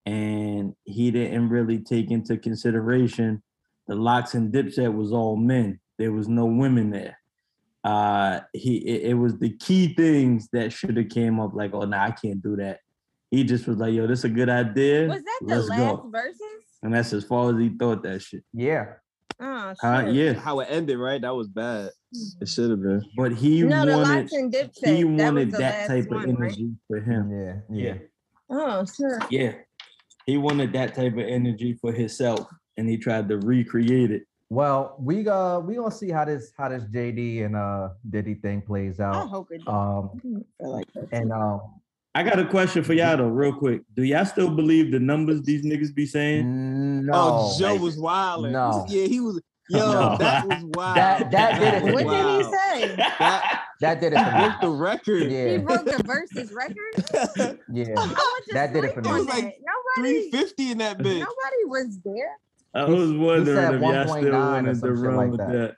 And 0.06 0.76
he 0.84 1.10
didn't 1.12 1.48
really 1.50 1.80
take 1.80 2.12
into 2.12 2.38
consideration 2.38 3.42
the 3.88 3.96
LOX 3.96 4.34
and 4.34 4.54
dipset 4.54 4.94
was 4.94 5.12
all 5.14 5.36
men. 5.38 5.80
There 5.98 6.12
was 6.12 6.28
no 6.28 6.46
women 6.46 6.90
there. 6.92 7.18
Uh 7.84 8.42
he 8.54 8.78
it, 8.78 9.12
it 9.12 9.14
was 9.14 9.38
the 9.40 9.50
key 9.58 9.94
things 9.94 10.48
that 10.54 10.72
should 10.74 10.96
have 10.98 11.10
came 11.10 11.40
up 11.40 11.54
like, 11.54 11.74
oh 11.74 11.82
no, 11.86 11.98
I 11.98 12.12
can't 12.12 12.42
do 12.42 12.56
that. 12.58 12.80
He 13.34 13.44
just 13.44 13.66
was 13.68 13.78
like, 13.78 13.92
yo, 13.96 14.06
this 14.06 14.20
is 14.20 14.26
a 14.26 14.30
good 14.30 14.48
idea. 14.48 15.08
Was 15.08 15.24
that 15.24 15.40
the 15.42 15.56
Let's 15.56 15.68
last 15.68 15.80
go. 16.04 16.10
verses? 16.12 16.40
And 16.84 16.94
that's 16.94 17.12
as 17.14 17.24
far 17.24 17.52
as 17.52 17.60
he 17.60 17.70
thought 17.70 18.04
that 18.04 18.22
shit. 18.22 18.44
yeah. 18.54 18.94
Oh, 19.40 19.74
Uh, 19.82 20.06
shit. 20.06 20.14
yeah. 20.14 20.34
How 20.34 20.60
it 20.60 20.68
ended, 20.70 21.00
right? 21.00 21.20
That 21.20 21.34
was 21.36 21.48
bad. 21.48 21.90
It 22.40 22.48
should 22.48 22.70
have 22.70 22.84
been. 22.84 23.02
But 23.18 23.32
he 23.32 23.64
No, 23.64 23.88
the 23.88 23.94
wanted 23.98 24.22
LOX 24.26 24.34
and 24.34 24.54
Dipset. 24.54 24.86
he 24.96 25.02
that 25.04 25.10
was 25.10 25.22
wanted 25.24 25.52
the 25.52 25.58
that 25.58 25.72
last 25.80 25.88
type 25.88 26.06
of 26.06 26.12
one, 26.12 26.36
right? 26.36 26.52
energy 26.52 26.72
for 26.88 27.00
him. 27.00 27.32
Yeah, 27.32 27.56
yeah. 27.76 27.98
Oh, 28.52 28.86
sure. 28.86 29.20
Yeah. 29.32 29.54
He 30.28 30.38
wanted 30.38 30.72
that 30.74 30.94
type 30.94 31.14
of 31.14 31.20
energy 31.20 31.74
for 31.82 31.92
himself 31.92 32.48
and 32.78 32.88
he 32.88 32.98
tried 32.98 33.28
to 33.30 33.40
recreate 33.40 34.12
it. 34.12 34.28
Well, 34.52 34.96
we 35.00 35.28
uh 35.28 35.58
we 35.62 35.74
gonna 35.76 35.90
see 35.90 36.12
how 36.12 36.26
this 36.26 36.54
how 36.56 36.70
this 36.70 36.84
JD 36.84 37.46
and 37.46 37.56
uh 37.56 37.90
Diddy 38.08 38.36
thing 38.36 38.62
plays 38.62 39.00
out. 39.00 39.16
I 39.16 39.20
out. 39.22 39.30
hope 39.30 39.48
it. 39.52 39.68
Um 39.68 40.12
I 40.14 40.20
feel 40.22 40.72
like 40.72 40.94
that. 40.94 41.08
and 41.12 41.32
um 41.32 41.62
I 42.16 42.22
got 42.24 42.38
a 42.40 42.46
question 42.46 42.84
for 42.84 42.94
y'all 42.94 43.18
though, 43.18 43.28
real 43.28 43.54
quick. 43.54 43.82
Do 43.96 44.04
y'all 44.04 44.26
still 44.26 44.50
believe 44.50 44.92
the 44.92 45.00
numbers 45.00 45.42
these 45.42 45.64
niggas 45.66 45.94
be 45.96 46.06
saying? 46.06 47.06
no 47.08 47.12
oh, 47.16 47.56
Joe 47.60 47.74
like- 47.74 47.82
was 47.82 47.98
wild. 47.98 48.50
No. 48.52 48.86
Yeah, 48.90 49.08
he 49.08 49.20
was. 49.20 49.42
Yo, 49.70 49.80
No. 49.80 50.18
that 50.18 50.46
was 50.48 50.64
wild. 50.76 50.96
That- 50.98 51.32
that 51.32 51.60
did 51.60 51.90
it 51.90 51.94
What 51.94 52.06
me. 52.06 52.12
did 52.12 52.26
he 52.38 52.44
say? 52.44 52.96
That 52.98 53.62
that 53.82 54.00
did 54.02 54.14
it 54.14 54.18
for 54.24 54.32
broke 54.32 54.62
the 54.62 54.70
record. 54.70 55.32
Yeah. 55.32 55.52
He 55.54 55.58
broke 55.58 55.86
the 55.86 56.04
verses 56.06 56.52
record. 56.54 57.60
yeah. 57.74 57.86
I 57.98 58.06
went 58.06 58.18
to 58.18 58.54
That 58.54 58.74
did 58.74 58.84
it 58.84 58.94
for 58.94 59.02
me. 59.02 59.10
It 59.10 59.14
was 59.14 59.26
like 59.26 59.58
Nobody, 59.96 60.30
350 60.32 60.72
in 60.72 60.78
that 60.80 60.98
bitch. 61.00 61.20
nobody 61.20 61.66
was 61.66 62.00
there. 62.06 62.38
I 62.76 62.86
was 62.86 63.12
wondering 63.12 63.74
if 63.76 63.82
y'all 63.82 64.18
still 64.18 64.36
or 64.36 64.40
wanted 64.40 64.80
to 64.82 64.92
run 64.94 65.16
like 65.16 65.30
with 65.32 65.40
that. 65.40 65.52
that. 65.52 65.76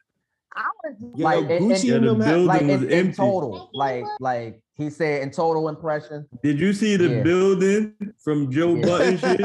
I 0.56 0.68
was. 0.84 0.96
Yo, 1.16 1.24
Like, 1.24 1.46
it- 1.50 1.62
Gucci 1.62 1.84
Yeah, 1.86 1.96
and 1.96 2.04
the 2.08 2.10
them 2.16 2.20
building 2.20 2.46
Like 2.46 2.62
was 2.62 2.70
in, 2.70 2.84
in 2.86 2.92
empty. 2.92 3.16
total, 3.18 3.70
like 3.74 4.04
like 4.20 4.62
he 4.76 4.90
said 4.90 5.24
in 5.24 5.32
total 5.32 5.70
impression. 5.70 6.28
Did 6.44 6.60
you 6.60 6.74
see 6.74 6.96
the 6.98 7.08
Yeah. 7.10 7.24
building 7.24 7.94
from 8.24 8.52
Joe 8.52 8.76
Yeah. 8.76 8.86
Button 8.86 9.18
shit? 9.18 9.42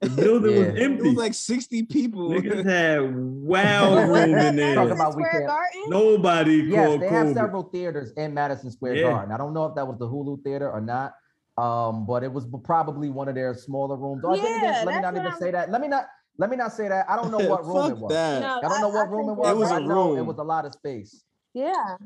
The 0.00 0.08
building 0.22 0.56
was 0.56 0.66
Yeah. 0.78 0.84
It 0.84 1.02
was 1.02 1.14
like 1.14 1.34
60 1.34 1.84
people. 1.84 2.28
Niggas 2.30 2.64
had 2.68 3.16
wow 3.16 4.04
room 4.06 4.34
in 4.34 4.56
there. 4.56 4.74
Talk 4.74 4.90
about 4.90 5.12
Square 5.12 5.46
Garden? 5.46 5.82
Nobody 5.88 6.56
Yes, 6.56 6.86
called 6.86 7.00
they 7.00 7.08
have 7.08 7.26
COVID. 7.28 7.34
several 7.34 7.62
theaters 7.64 8.12
in 8.16 8.34
Madison 8.34 8.70
Square 8.70 8.96
Yeah. 8.96 9.10
Garden. 9.10 9.32
I 9.32 9.38
don't 9.38 9.54
know 9.54 9.64
if 9.64 9.74
that 9.76 9.86
was 9.86 9.98
the 9.98 10.06
Hulu 10.06 10.42
theater 10.44 10.70
or 10.70 10.80
not, 10.82 11.14
um, 11.56 12.04
but 12.06 12.22
it 12.22 12.30
was 12.32 12.46
probably 12.62 13.08
one 13.08 13.28
of 13.28 13.34
their 13.34 13.54
smaller 13.54 13.96
rooms. 13.96 14.22
Or 14.24 14.36
then 14.36 14.44
again, 14.44 14.62
Yeah, 14.62 14.82
let 14.84 14.94
me 14.96 15.00
not 15.00 15.14
even 15.14 15.26
I'm- 15.26 15.38
say 15.38 15.50
that. 15.52 15.70
Let 15.70 15.80
me 15.80 15.88
not. 15.88 16.06
Let 16.38 16.50
me 16.50 16.56
not 16.56 16.70
say 16.74 16.86
that. 16.88 17.08
I 17.08 17.16
don't 17.16 17.30
know 17.30 17.38
what 17.48 17.64
room 17.64 17.90
it 17.92 17.96
was. 17.96 18.12
that. 18.12 18.42
I 18.44 18.60
don't 18.60 18.82
know 18.82 18.88
what 18.90 19.08
I 19.08 19.10
room 19.10 19.30
it 19.30 19.32
was. 19.32 19.48
It 19.48 19.56
was 19.56 19.70
but 19.70 19.80
a 19.80 19.84
I 19.84 19.86
know 19.88 20.16
It 20.18 20.26
was 20.26 20.36
a 20.36 20.42
lot 20.42 20.66
of 20.66 20.72
space. 20.74 21.24
Yeah. 21.54 21.96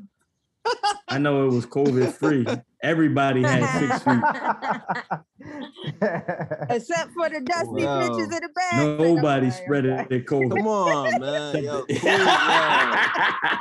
I 1.07 1.17
know 1.17 1.45
it 1.45 1.51
was 1.53 1.65
COVID 1.65 2.13
free. 2.13 2.47
Everybody 2.81 3.43
had 3.43 3.79
six 3.79 4.03
feet. 4.03 4.23
Except 6.69 7.11
for 7.11 7.29
the 7.29 7.41
dusty 7.45 7.85
Wow. 7.85 8.01
bitches 8.01 8.23
in 8.23 8.41
the 8.41 8.49
back. 8.55 8.77
Nobody 8.99 9.47
Okay, 9.47 9.63
spread 9.63 9.85
okay. 9.85 10.03
it 10.03 10.09
their 10.09 10.21
COVID. 10.21 10.51
Come 10.51 10.67
on, 10.67 11.19
man. 11.19 11.63
Yo, 11.63 11.83
queen, 11.99 12.03
yo, 12.03 12.95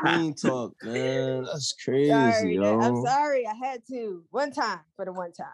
queen 0.01 0.35
talk, 0.35 0.73
man. 0.83 1.45
That's 1.45 1.75
crazy, 1.85 2.11
Sorry, 2.11 2.55
yo. 2.55 2.81
I'm 2.81 3.05
sorry. 3.05 3.47
I 3.47 3.55
had 3.55 3.83
to 3.89 4.23
one 4.31 4.53
time 4.53 4.81
for 4.97 5.05
the 5.05 5.13
one 5.13 5.33
time. 5.33 5.49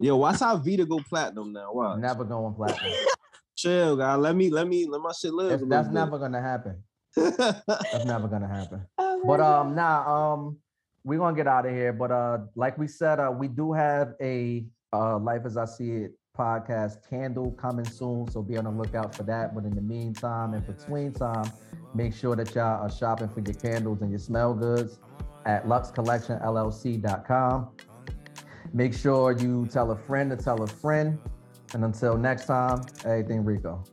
Yo, 0.00 0.16
watch 0.16 0.40
how 0.40 0.56
Vita 0.56 0.84
go 0.84 1.00
platinum 1.08 1.52
now. 1.52 1.72
Wow. 1.72 1.96
never 1.96 2.24
going 2.24 2.54
platinum. 2.54 2.92
Chill, 3.56 3.96
guy. 3.96 4.14
Let 4.16 4.36
me, 4.36 4.50
let 4.50 4.68
me, 4.68 4.86
let 4.86 5.00
my 5.00 5.12
shit 5.12 5.32
live. 5.32 5.62
If 5.62 5.68
that's 5.68 5.88
little 5.88 5.92
never 5.92 6.18
gonna 6.18 6.42
happen. 6.42 6.82
That's 7.16 8.04
never 8.04 8.28
gonna 8.28 8.48
happen. 8.48 8.86
Oh 8.98 9.22
But 9.26 9.40
um, 9.40 9.74
now 9.74 10.06
um, 10.06 10.58
we're 11.06 11.20
gonna 11.20 11.36
get 11.36 11.46
out 11.46 11.64
of 11.64 11.72
here. 11.72 11.92
But 11.92 12.10
uh, 12.10 12.38
like 12.56 12.76
we 12.76 12.88
said, 12.88 13.20
uh, 13.20 13.30
we 13.30 13.46
do 13.48 13.72
have 13.72 14.14
a 14.20 14.66
uh, 14.92 15.18
Life 15.18 15.42
as 15.46 15.56
I 15.56 15.64
See 15.64 15.92
It 15.92 16.18
podcast 16.36 17.08
candle 17.08 17.52
coming 17.52 17.86
soon, 17.86 18.28
so 18.30 18.42
be 18.42 18.58
on 18.58 18.64
the 18.64 18.70
lookout 18.70 19.14
for 19.14 19.22
that. 19.22 19.54
But 19.54 19.64
in 19.64 19.74
the 19.74 19.80
meantime, 19.80 20.52
in 20.52 20.60
between 20.62 21.12
time, 21.12 21.50
make 21.94 22.12
sure 22.12 22.36
that 22.36 22.54
y'all 22.54 22.82
are 22.82 22.90
shopping 22.90 23.28
for 23.28 23.40
your 23.40 23.54
candles 23.54 24.02
and 24.02 24.10
your 24.10 24.18
smell 24.18 24.52
goods 24.52 24.98
at 25.46 25.66
luxcollectionllc.com. 25.66 27.68
Make 28.74 28.92
sure 28.92 29.32
you 29.32 29.66
tell 29.70 29.92
a 29.92 29.96
friend 29.96 30.28
to 30.30 30.36
tell 30.36 30.62
a 30.62 30.66
friend. 30.66 31.18
And 31.72 31.84
until 31.84 32.18
next 32.18 32.46
time, 32.46 32.82
everything 33.04 33.44
Rico. 33.44 33.84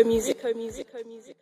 You 0.00 0.34
don't 0.34 1.06
need 1.06 1.39